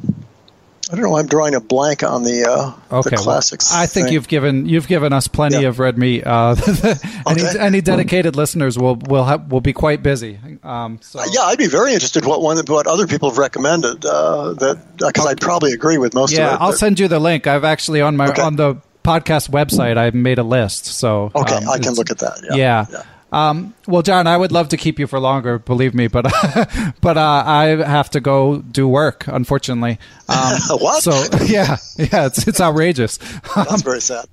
I 0.88 0.94
don't 0.94 1.02
know. 1.02 1.16
I'm 1.16 1.26
drawing 1.26 1.56
a 1.56 1.60
blank 1.60 2.04
on 2.04 2.22
the 2.22 2.44
uh, 2.48 2.96
Okay, 2.98 3.10
the 3.10 3.16
well, 3.16 3.24
classics. 3.24 3.74
I 3.74 3.86
think 3.86 4.06
thing. 4.06 4.14
you've 4.14 4.28
given 4.28 4.66
you've 4.66 4.86
given 4.86 5.12
us 5.12 5.26
plenty 5.26 5.62
Yeah. 5.62 5.68
of 5.68 5.80
red 5.80 5.98
meat. 5.98 6.24
Uh, 6.24 6.54
any, 7.28 7.42
Okay. 7.42 7.58
any 7.58 7.80
dedicated 7.80 8.36
listeners 8.36 8.78
will 8.78 8.94
will 8.94 9.24
have, 9.24 9.50
will 9.50 9.60
be 9.60 9.72
quite 9.72 10.04
busy. 10.04 10.38
Um, 10.62 11.00
so 11.02 11.18
Uh, 11.18 11.24
yeah, 11.32 11.40
I'd 11.42 11.58
be 11.58 11.66
very 11.66 11.92
interested 11.92 12.24
what 12.24 12.40
one 12.40 12.58
what 12.68 12.86
other 12.86 13.08
people 13.08 13.30
have 13.30 13.38
recommended. 13.38 14.04
Uh, 14.06 14.52
that 14.54 14.78
because 14.98 15.26
I'd 15.26 15.40
probably 15.40 15.72
agree 15.72 15.98
with 15.98 16.14
most 16.14 16.32
yeah, 16.32 16.50
of 16.50 16.54
it. 16.54 16.60
I'll 16.62 16.70
but- 16.70 16.78
send 16.78 17.00
you 17.00 17.08
the 17.08 17.18
link. 17.18 17.48
I've 17.48 17.64
actually 17.64 18.00
on 18.00 18.16
my 18.16 18.28
Okay. 18.28 18.42
on 18.42 18.54
the 18.54 18.76
podcast 19.02 19.50
website. 19.50 19.96
I've 19.98 20.14
made 20.14 20.38
a 20.38 20.44
list. 20.44 20.86
So 20.86 21.32
Okay, 21.34 21.56
um, 21.56 21.68
I 21.68 21.78
can 21.80 21.94
look 21.94 22.10
at 22.12 22.18
that. 22.18 22.38
Yeah. 22.44 22.54
Yeah. 22.56 22.86
yeah. 22.92 23.02
Um, 23.36 23.74
well, 23.86 24.00
John, 24.00 24.26
I 24.26 24.34
would 24.34 24.50
love 24.50 24.70
to 24.70 24.78
keep 24.78 24.98
you 24.98 25.06
for 25.06 25.20
longer, 25.20 25.58
believe 25.58 25.94
me, 25.94 26.06
but 26.08 26.24
but 27.02 27.18
uh, 27.18 27.42
I 27.46 27.66
have 27.66 28.08
to 28.10 28.20
go 28.20 28.58
do 28.62 28.88
work, 28.88 29.26
unfortunately. 29.26 29.98
Um, 30.28 30.54
What? 30.78 31.02
So 31.02 31.12
yeah, 31.44 31.76
yeah, 31.98 32.26
it's 32.26 32.48
it's 32.48 32.60
outrageous. 32.62 33.18
That's 33.54 33.82
very 33.82 34.00
sad. 34.00 34.24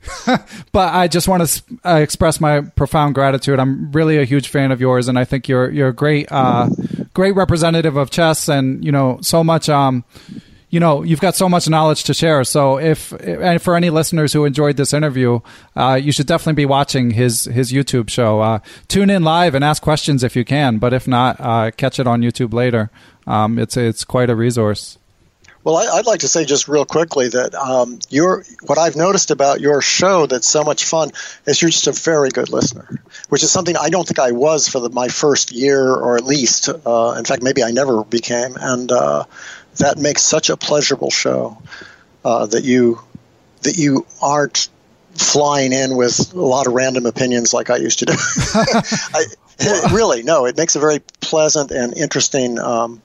but 0.71 0.93
I 0.93 1.09
just 1.09 1.27
want 1.27 1.45
to 1.45 1.63
uh, 1.83 1.95
express 1.95 2.39
my 2.39 2.61
profound 2.61 3.15
gratitude. 3.15 3.59
I'm 3.59 3.91
really 3.91 4.19
a 4.19 4.23
huge 4.25 4.47
fan 4.47 4.71
of 4.71 4.79
yours, 4.79 5.09
and 5.09 5.19
I 5.19 5.25
think 5.25 5.49
you're 5.49 5.69
you're 5.69 5.89
a 5.89 5.93
great 5.93 6.31
uh, 6.31 6.69
great 7.13 7.35
representative 7.35 7.97
of 7.97 8.09
chess, 8.09 8.47
and 8.47 8.85
you 8.85 8.91
know 8.93 9.19
so 9.21 9.43
much. 9.43 9.67
Um, 9.67 10.05
you 10.73 10.79
know 10.79 11.03
you've 11.03 11.21
got 11.21 11.35
so 11.35 11.47
much 11.47 11.69
knowledge 11.69 12.03
to 12.05 12.15
share. 12.15 12.43
So 12.43 12.79
if 12.79 13.11
and 13.11 13.61
for 13.61 13.75
any 13.75 13.91
listeners 13.91 14.33
who 14.33 14.43
enjoyed 14.43 14.75
this 14.75 14.91
interview, 14.91 15.39
uh, 15.75 15.99
you 16.01 16.11
should 16.11 16.25
definitely 16.25 16.59
be 16.59 16.65
watching 16.65 17.11
his 17.11 17.45
his 17.45 17.71
YouTube 17.71 18.09
show. 18.09 18.41
Uh, 18.41 18.59
tune 18.87 19.11
in 19.11 19.23
live 19.23 19.53
and 19.53 19.63
ask 19.63 19.83
questions 19.83 20.23
if 20.23 20.35
you 20.35 20.43
can, 20.43 20.79
but 20.79 20.91
if 20.91 21.07
not, 21.07 21.39
uh, 21.39 21.69
catch 21.77 21.99
it 21.99 22.07
on 22.07 22.21
YouTube 22.21 22.55
later. 22.55 22.89
Um, 23.27 23.59
it's 23.59 23.77
it's 23.77 24.03
quite 24.03 24.31
a 24.31 24.35
resource. 24.35 24.97
Well, 25.63 25.77
I, 25.77 25.85
I'd 25.97 26.07
like 26.07 26.21
to 26.21 26.27
say 26.27 26.43
just 26.43 26.67
real 26.67 26.85
quickly 26.85 27.29
that 27.29 27.53
um, 27.53 27.99
your 28.09 28.43
what 28.63 28.79
I've 28.79 28.95
noticed 28.95 29.29
about 29.29 29.61
your 29.61 29.79
show 29.79 30.25
that's 30.25 30.47
so 30.47 30.63
much 30.63 30.85
fun 30.85 31.11
is 31.45 31.61
you're 31.61 31.69
just 31.69 31.85
a 31.85 31.91
very 31.91 32.29
good 32.29 32.49
listener, 32.49 32.99
which 33.29 33.43
is 33.43 33.51
something 33.51 33.77
I 33.77 33.89
don't 33.89 34.07
think 34.07 34.17
I 34.17 34.31
was 34.31 34.67
for 34.67 34.79
the, 34.79 34.89
my 34.89 35.07
first 35.07 35.51
year 35.51 35.87
or 35.87 36.17
at 36.17 36.23
least. 36.23 36.67
Uh, 36.67 37.15
in 37.17 37.25
fact, 37.25 37.43
maybe 37.43 37.63
I 37.63 37.69
never 37.69 38.03
became, 38.03 38.57
and 38.59 38.91
uh, 38.91 39.25
that 39.77 39.97
makes 39.97 40.23
such 40.23 40.49
a 40.49 40.57
pleasurable 40.57 41.11
show 41.11 41.61
uh, 42.23 42.45
that 42.47 42.63
you 42.63 42.99
that 43.61 43.77
you 43.77 44.05
aren't 44.21 44.69
flying 45.13 45.73
in 45.73 45.95
with 45.95 46.33
a 46.33 46.41
lot 46.41 46.67
of 46.67 46.73
random 46.73 47.05
opinions 47.05 47.53
like 47.53 47.69
I 47.69 47.77
used 47.77 47.99
to 47.99 48.05
do. 48.05 48.13
I, 48.53 49.25
really, 49.91 50.23
no, 50.23 50.45
it 50.45 50.57
makes 50.57 50.75
a 50.75 50.79
very 50.79 50.99
pleasant 51.21 51.71
and 51.71 51.95
interesting. 51.97 52.59
Um, 52.59 53.01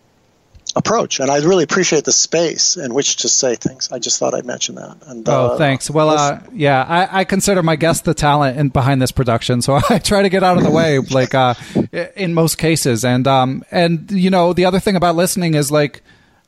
approach, 0.77 1.19
and 1.19 1.31
I 1.31 1.39
really 1.39 1.65
appreciate 1.65 2.05
the 2.05 2.12
space 2.12 2.77
in 2.77 2.95
which 2.95 3.16
to 3.16 3.28
say 3.28 3.57
things. 3.57 3.90
I 3.90 3.99
just 3.99 4.19
thought 4.19 4.35
I'd 4.35 4.47
mention 4.47 4.77
that. 4.77 4.99
And 5.07 5.28
Oh, 5.28 5.47
uh, 5.47 5.59
thanks. 5.59 5.90
Well, 5.90 6.11
uh, 6.11 6.40
yeah, 6.53 6.85
I, 6.85 7.20
I 7.20 7.24
consider 7.24 7.62
my 7.62 7.77
guest 7.77 8.05
the 8.05 8.15
talent 8.15 8.59
in, 8.59 8.69
behind 8.69 9.03
this 9.03 9.11
production, 9.11 9.62
so 9.62 9.81
I 9.90 9.99
try 9.99 10.23
to 10.23 10.28
get 10.28 10.43
out 10.43 10.57
of 10.57 10.62
the 10.62 10.70
way, 10.70 10.99
like 10.99 11.35
uh, 11.35 11.55
in 12.16 12.35
most 12.35 12.59
cases. 12.59 13.05
And 13.05 13.27
um, 13.27 13.65
and 13.70 14.11
you 14.11 14.31
know, 14.31 14.53
the 14.53 14.65
other 14.65 14.81
thing 14.81 14.97
about 14.97 15.16
listening 15.16 15.55
is 15.55 15.73
like, 15.73 16.03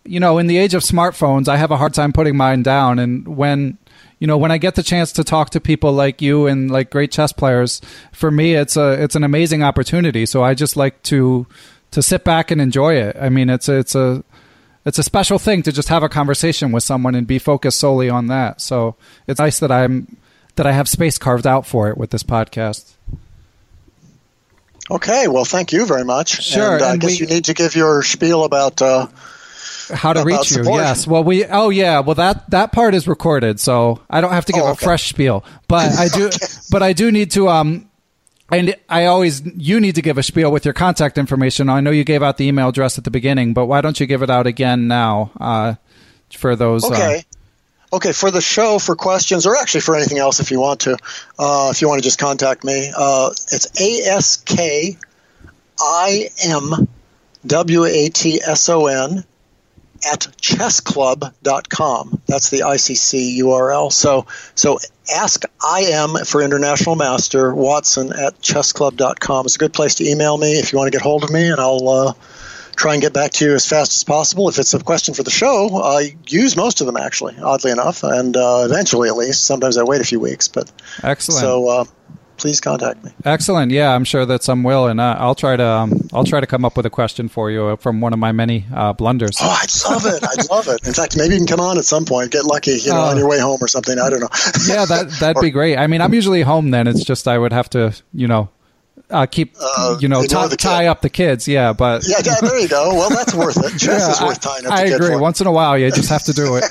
you 0.05 0.21
know, 0.21 0.39
in 0.39 0.47
the 0.47 0.57
age 0.57 0.75
of 0.75 0.83
smartphones, 0.83 1.49
I 1.49 1.57
have 1.57 1.71
a 1.71 1.77
hard 1.77 1.95
time 1.95 2.13
putting 2.13 2.37
mine 2.37 2.63
down. 2.63 2.99
And 2.99 3.37
when 3.37 3.79
you 4.19 4.27
know, 4.27 4.37
when 4.37 4.51
I 4.53 4.59
get 4.59 4.75
the 4.75 4.83
chance 4.83 5.13
to 5.13 5.25
talk 5.25 5.51
to 5.51 5.61
people 5.61 5.93
like 5.93 6.21
you 6.21 6.47
and 6.47 6.71
like 6.71 6.91
great 6.91 7.11
chess 7.11 7.33
players, 7.33 7.81
for 8.13 8.31
me, 8.31 8.55
it's 8.55 8.77
a 8.77 9.03
it's 9.03 9.15
an 9.17 9.25
amazing 9.25 9.63
opportunity. 9.63 10.27
So 10.27 10.43
I 10.43 10.55
just 10.55 10.77
like 10.77 11.03
to 11.05 11.47
to 11.93 12.03
sit 12.03 12.23
back 12.25 12.51
and 12.51 12.61
enjoy 12.61 12.95
it. 12.95 13.17
I 13.21 13.29
mean, 13.31 13.49
it's 13.51 13.69
a, 13.69 13.79
it's 13.79 13.95
a 13.95 14.23
it's 14.85 14.99
a 14.99 15.03
special 15.03 15.39
thing 15.39 15.63
to 15.63 15.73
just 15.73 15.89
have 15.89 16.03
a 16.03 16.09
conversation 16.09 16.73
with 16.73 16.83
someone 16.83 17.15
and 17.15 17.27
be 17.27 17.39
focused 17.39 17.79
solely 17.79 18.09
on 18.11 18.27
that. 18.29 18.61
So 18.61 18.95
it's 19.27 19.39
nice 19.41 19.59
that 19.61 19.71
I'm 19.73 20.17
that 20.57 20.67
I 20.67 20.73
have 20.73 20.89
space 20.89 21.17
carved 21.19 21.47
out 21.47 21.67
for 21.67 21.89
it 21.89 21.97
with 21.97 22.11
this 22.11 22.23
podcast. 22.23 22.93
Okay, 24.91 25.29
well, 25.29 25.45
thank 25.45 25.73
you 25.73 25.87
very 25.87 26.05
much. 26.05 26.43
Sure, 26.43 26.75
And, 26.75 26.83
uh, 26.83 26.89
I 26.89 26.97
guess 26.97 27.11
we- 27.13 27.17
you 27.19 27.27
need 27.27 27.45
to 27.45 27.55
give 27.55 27.75
your 27.77 28.03
spiel 28.03 28.45
about. 28.45 28.83
Uh, 28.83 29.07
How 29.93 30.13
to 30.13 30.25
reach 30.25 30.53
you? 30.53 30.63
Yes. 30.65 31.07
Well, 31.07 31.25
we. 31.25 31.45
Oh, 31.45 31.71
yeah. 31.71 32.01
Well, 32.01 32.15
that 32.17 32.51
that 32.51 32.73
part 32.73 32.95
is 32.95 33.07
recorded, 33.09 33.61
so 33.61 34.01
I 34.09 34.21
don't 34.21 34.33
have 34.33 34.47
to 34.47 34.53
give 34.53 34.63
Oh, 34.63 34.73
a 34.73 34.77
fresh 34.77 35.09
spiel. 35.09 35.45
But 35.69 35.93
I 35.93 36.09
do. 36.09 36.31
But 36.71 36.83
I 36.83 36.93
do 36.93 37.11
need 37.11 37.33
to. 37.33 37.49
Um, 37.49 37.91
and 38.53 38.75
I 38.89 39.07
always 39.07 39.43
you 39.45 39.81
need 39.81 39.95
to 39.97 40.03
give 40.03 40.19
a 40.19 40.23
spiel 40.23 40.51
with 40.53 40.65
your 40.65 40.75
contact 40.75 41.19
information. 41.19 41.69
I 41.69 41.81
know 41.81 41.91
you 41.91 42.05
gave 42.05 42.23
out 42.23 42.37
the 42.37 42.47
email 42.47 42.69
address 42.69 42.99
at 42.99 43.05
the 43.05 43.11
beginning, 43.11 43.55
but 43.55 43.67
why 43.67 43.81
don't 43.81 43.99
you 43.99 44.07
give 44.07 44.23
it 44.23 44.31
out 44.31 44.47
again 44.47 44.89
now 44.89 45.31
uh, 45.41 45.75
for 46.37 46.57
those? 46.57 46.85
uh, 46.85 46.89
okay. 46.89 47.23
Okay, 47.93 48.13
for 48.13 48.31
the 48.31 48.41
show, 48.41 48.79
for 48.79 48.95
questions, 48.95 49.47
or 49.47 49.57
actually 49.57 49.81
for 49.81 49.97
anything 49.97 50.19
else 50.19 50.39
if 50.39 50.53
you 50.53 50.61
want 50.61 50.81
to, 50.81 50.97
uh, 51.41 51.71
if 51.73 51.83
you 51.83 51.89
want 51.89 52.01
to 52.01 52.05
just 52.05 52.21
contact 52.21 52.63
me, 52.63 52.93
uh, 52.97 53.31
it's 53.51 53.81
A 53.81 54.13
S 54.15 54.37
K 54.37 54.97
I 55.81 56.29
M 56.45 56.87
W 57.47 57.85
A 57.85 58.09
T 58.11 58.41
S 58.47 58.69
O 58.69 58.87
N 58.87 59.25
at 60.07 60.21
chessclub.com. 60.41 62.23
That's 62.27 62.51
the 62.51 62.61
ICC 62.61 63.39
URL. 63.39 63.93
So, 63.93 64.27
so 64.55 64.79
ask 65.15 65.45
IM 65.79 66.25
for 66.25 66.43
International 66.43 66.97
Master 66.97 67.55
Watson 67.55 68.13
at 68.13 68.41
chessclub.com. 68.41 69.47
It's 69.47 69.57
a 69.57 69.59
good 69.59 69.73
place 69.73 69.97
to 69.97 70.09
email 70.09 70.37
me 70.37 70.53
if 70.59 70.73
you 70.73 70.79
want 70.79 70.91
to 70.93 70.97
get 70.97 71.03
hold 71.03 71.25
of 71.25 71.31
me, 71.31 71.51
and 71.51 71.61
I'll 71.61 71.89
uh, 71.89 72.13
try 72.77 72.95
and 72.95 73.03
get 73.03 73.13
back 73.13 73.33
to 73.33 73.45
you 73.45 73.55
as 73.55 73.67
fast 73.67 73.95
as 73.95 74.05
possible. 74.05 74.49
If 74.49 74.59
it's 74.59 74.73
a 74.75 74.81
question 74.81 75.15
for 75.15 75.23
the 75.23 75.31
show, 75.31 75.83
I 75.83 76.17
use 76.27 76.57
most 76.57 76.81
of 76.81 76.87
them 76.87 76.97
actually, 76.97 77.37
oddly 77.39 77.71
enough, 77.71 78.03
and 78.03 78.37
uh, 78.37 78.63
eventually 78.65 79.09
at 79.09 79.17
least. 79.17 79.45
Sometimes 79.45 79.77
I 79.77 79.83
wait 79.83 80.01
a 80.01 80.05
few 80.05 80.21
weeks, 80.21 80.49
but 80.49 80.71
Excellent. 81.03 81.41
so 81.41 81.69
uh, 81.69 81.85
please 82.41 82.61
contact 82.61 83.05
me. 83.05 83.11
Excellent. 83.25 83.71
Yeah, 83.71 83.95
I'm 83.95 84.05
sure 84.05 84.27
that 84.27 84.43
some 84.43 84.63
will, 84.63 84.87
and 84.89 85.01
uh, 85.01 85.17
I'll 85.19 85.35
try 85.35 85.57
to 85.57 85.65
um, 85.65 86.09
I'll 86.13 86.25
try 86.25 86.41
to 86.41 86.47
come 86.47 86.65
up 86.65 86.77
with 86.77 86.87
a 86.87 86.91
question 86.91 87.29
for 87.29 87.51
you 87.51 87.77
from 87.77 88.01
one 88.01 88.13
of 88.13 88.19
my 88.19 88.33
many 88.33 88.67
uh, 88.75 88.93
blunders. 88.95 89.37
Oh, 89.41 89.49
I'd 89.63 89.91
love 89.93 90.07
it. 90.07 90.23
I'd 90.25 90.51
love 90.51 90.67
it. 90.69 90.87
In 90.87 90.93
fact, 90.95 91.17
maybe 91.17 91.35
you 91.35 91.41
can 91.41 91.47
come 91.47 91.61
on 91.61 91.79
at 91.79 91.85
some 91.85 92.05
point. 92.05 92.33
Get 92.33 92.45
lucky, 92.45 92.73
you 92.73 92.91
know, 92.91 92.97
Oh. 93.01 93.11
on 93.11 93.17
your 93.19 93.29
way 93.29 93.39
home 93.39 93.59
or 93.63 93.69
something. 93.69 93.99
I 93.99 94.11
don't 94.11 94.21
know. 94.21 94.29
yeah, 94.67 94.85
that 94.87 95.11
that'd 95.21 95.41
be 95.41 95.51
great. 95.51 95.77
I 95.77 95.87
mean, 95.87 96.01
I'm 96.01 96.15
usually 96.15 96.43
home 96.43 96.71
then. 96.71 96.87
It's 96.89 97.05
just 97.05 97.29
I 97.29 97.39
would 97.39 97.53
have 97.53 97.71
to, 97.71 97.95
you 98.13 98.27
know, 98.27 98.49
uh, 99.11 99.27
keep, 99.27 99.55
Uh, 99.61 99.97
you 100.01 100.09
know, 100.09 100.23
tie, 100.25 100.49
tie 100.49 100.87
up 100.87 101.01
the 101.03 101.11
kids. 101.11 101.49
Yeah, 101.49 101.73
but 101.73 102.05
yeah, 102.07 102.19
yeah, 102.25 102.35
there 102.41 102.59
you 102.59 102.69
go. 102.69 102.95
Well, 102.95 103.11
that's 103.11 103.35
worth 103.35 103.57
it. 103.59 103.71
Chess 103.79 104.03
Yeah, 104.03 104.11
is 104.11 104.21
worth 104.21 104.47
I, 104.47 104.61
tying 104.61 104.67
up 104.67 104.73
I 104.73 104.83
agree. 104.85 105.17
Once 105.17 105.41
in 105.41 105.47
a 105.47 105.53
while, 105.53 105.77
you 105.77 105.91
just 105.91 106.09
have 106.09 106.23
to 106.25 106.33
do 106.33 106.57
it. 106.57 106.65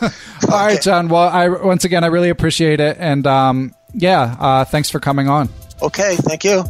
All 0.50 0.66
right, 0.66 0.80
John. 0.80 1.08
Well, 1.08 1.28
I 1.28 1.48
once 1.48 1.84
again 1.84 2.04
I 2.04 2.06
really 2.08 2.28
appreciate 2.30 2.80
it, 2.80 2.96
and 3.00 3.26
um, 3.26 3.74
yeah, 3.92 4.36
uh, 4.38 4.64
thanks 4.64 4.90
for 4.90 5.00
coming 5.00 5.28
on. 5.28 5.48
Okay, 5.82 6.16
thank 6.16 6.44
you. 6.44 6.64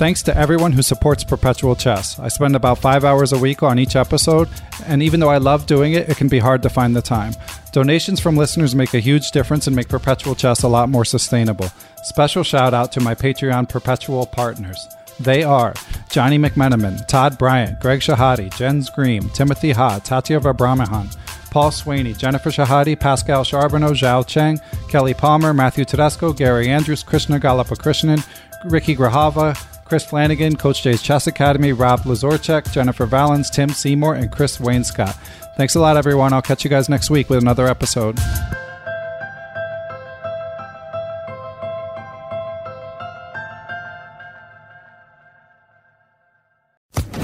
Thanks 0.00 0.22
to 0.22 0.36
everyone 0.36 0.72
who 0.72 0.80
supports 0.80 1.24
Perpetual 1.24 1.76
Chess. 1.76 2.18
I 2.18 2.28
spend 2.28 2.56
about 2.56 2.78
five 2.78 3.04
hours 3.04 3.34
a 3.34 3.38
week 3.38 3.62
on 3.62 3.78
each 3.78 3.96
episode, 3.96 4.48
and 4.86 5.02
even 5.02 5.20
though 5.20 5.28
I 5.28 5.36
love 5.36 5.66
doing 5.66 5.92
it, 5.92 6.08
it 6.08 6.16
can 6.16 6.28
be 6.28 6.38
hard 6.38 6.62
to 6.62 6.70
find 6.70 6.96
the 6.96 7.02
time. 7.02 7.34
Donations 7.72 8.18
from 8.18 8.34
listeners 8.34 8.74
make 8.74 8.94
a 8.94 8.98
huge 8.98 9.30
difference 9.30 9.66
and 9.66 9.76
make 9.76 9.90
Perpetual 9.90 10.34
Chess 10.34 10.62
a 10.62 10.68
lot 10.68 10.88
more 10.88 11.04
sustainable. 11.04 11.70
Special 12.04 12.42
shout 12.42 12.72
out 12.72 12.92
to 12.92 13.00
my 13.00 13.14
Patreon 13.14 13.68
Perpetual 13.68 14.24
partners. 14.24 14.88
They 15.20 15.42
are 15.42 15.74
Johnny 16.08 16.38
McMenamin, 16.38 17.06
Todd 17.06 17.36
Bryant, 17.36 17.78
Greg 17.80 18.00
Shahade, 18.00 18.56
Jens 18.56 18.88
Green, 18.88 19.28
Timothy 19.28 19.72
Ha, 19.72 20.00
Tatya 20.00 20.40
Vabramahan, 20.40 21.14
Paul 21.50 21.70
Sweeney, 21.70 22.14
Jennifer 22.14 22.50
Shahade, 22.50 22.98
Pascal 22.98 23.44
Charbonneau, 23.44 23.90
Zhao 23.90 24.26
Cheng, 24.26 24.58
Kelly 24.88 25.14
Palmer, 25.14 25.52
Matthew 25.52 25.84
Tedesco, 25.84 26.32
Gary 26.32 26.68
Andrews, 26.68 27.02
Krishna 27.02 27.38
Galapakrishnan, 27.38 28.24
Ricky 28.70 28.94
Grahava, 28.94 29.56
Chris 29.84 30.04
Flanagan, 30.04 30.54
Coach 30.54 30.82
Jay's 30.84 31.02
Chess 31.02 31.26
Academy, 31.26 31.72
Rob 31.72 32.00
Lazorchek, 32.02 32.70
Jennifer 32.72 33.06
Valens, 33.06 33.50
Tim 33.50 33.70
Seymour, 33.70 34.14
and 34.14 34.30
Chris 34.30 34.58
Wainscott. 34.58 35.16
Thanks 35.56 35.74
a 35.74 35.80
lot, 35.80 35.96
everyone. 35.96 36.32
I'll 36.32 36.40
catch 36.40 36.62
you 36.62 36.70
guys 36.70 36.88
next 36.88 37.10
week 37.10 37.28
with 37.28 37.40
another 37.40 37.66
episode. 37.66 38.18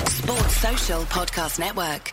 Sports 0.08 0.56
Social 0.56 1.02
Podcast 1.04 1.58
Network. 1.60 2.12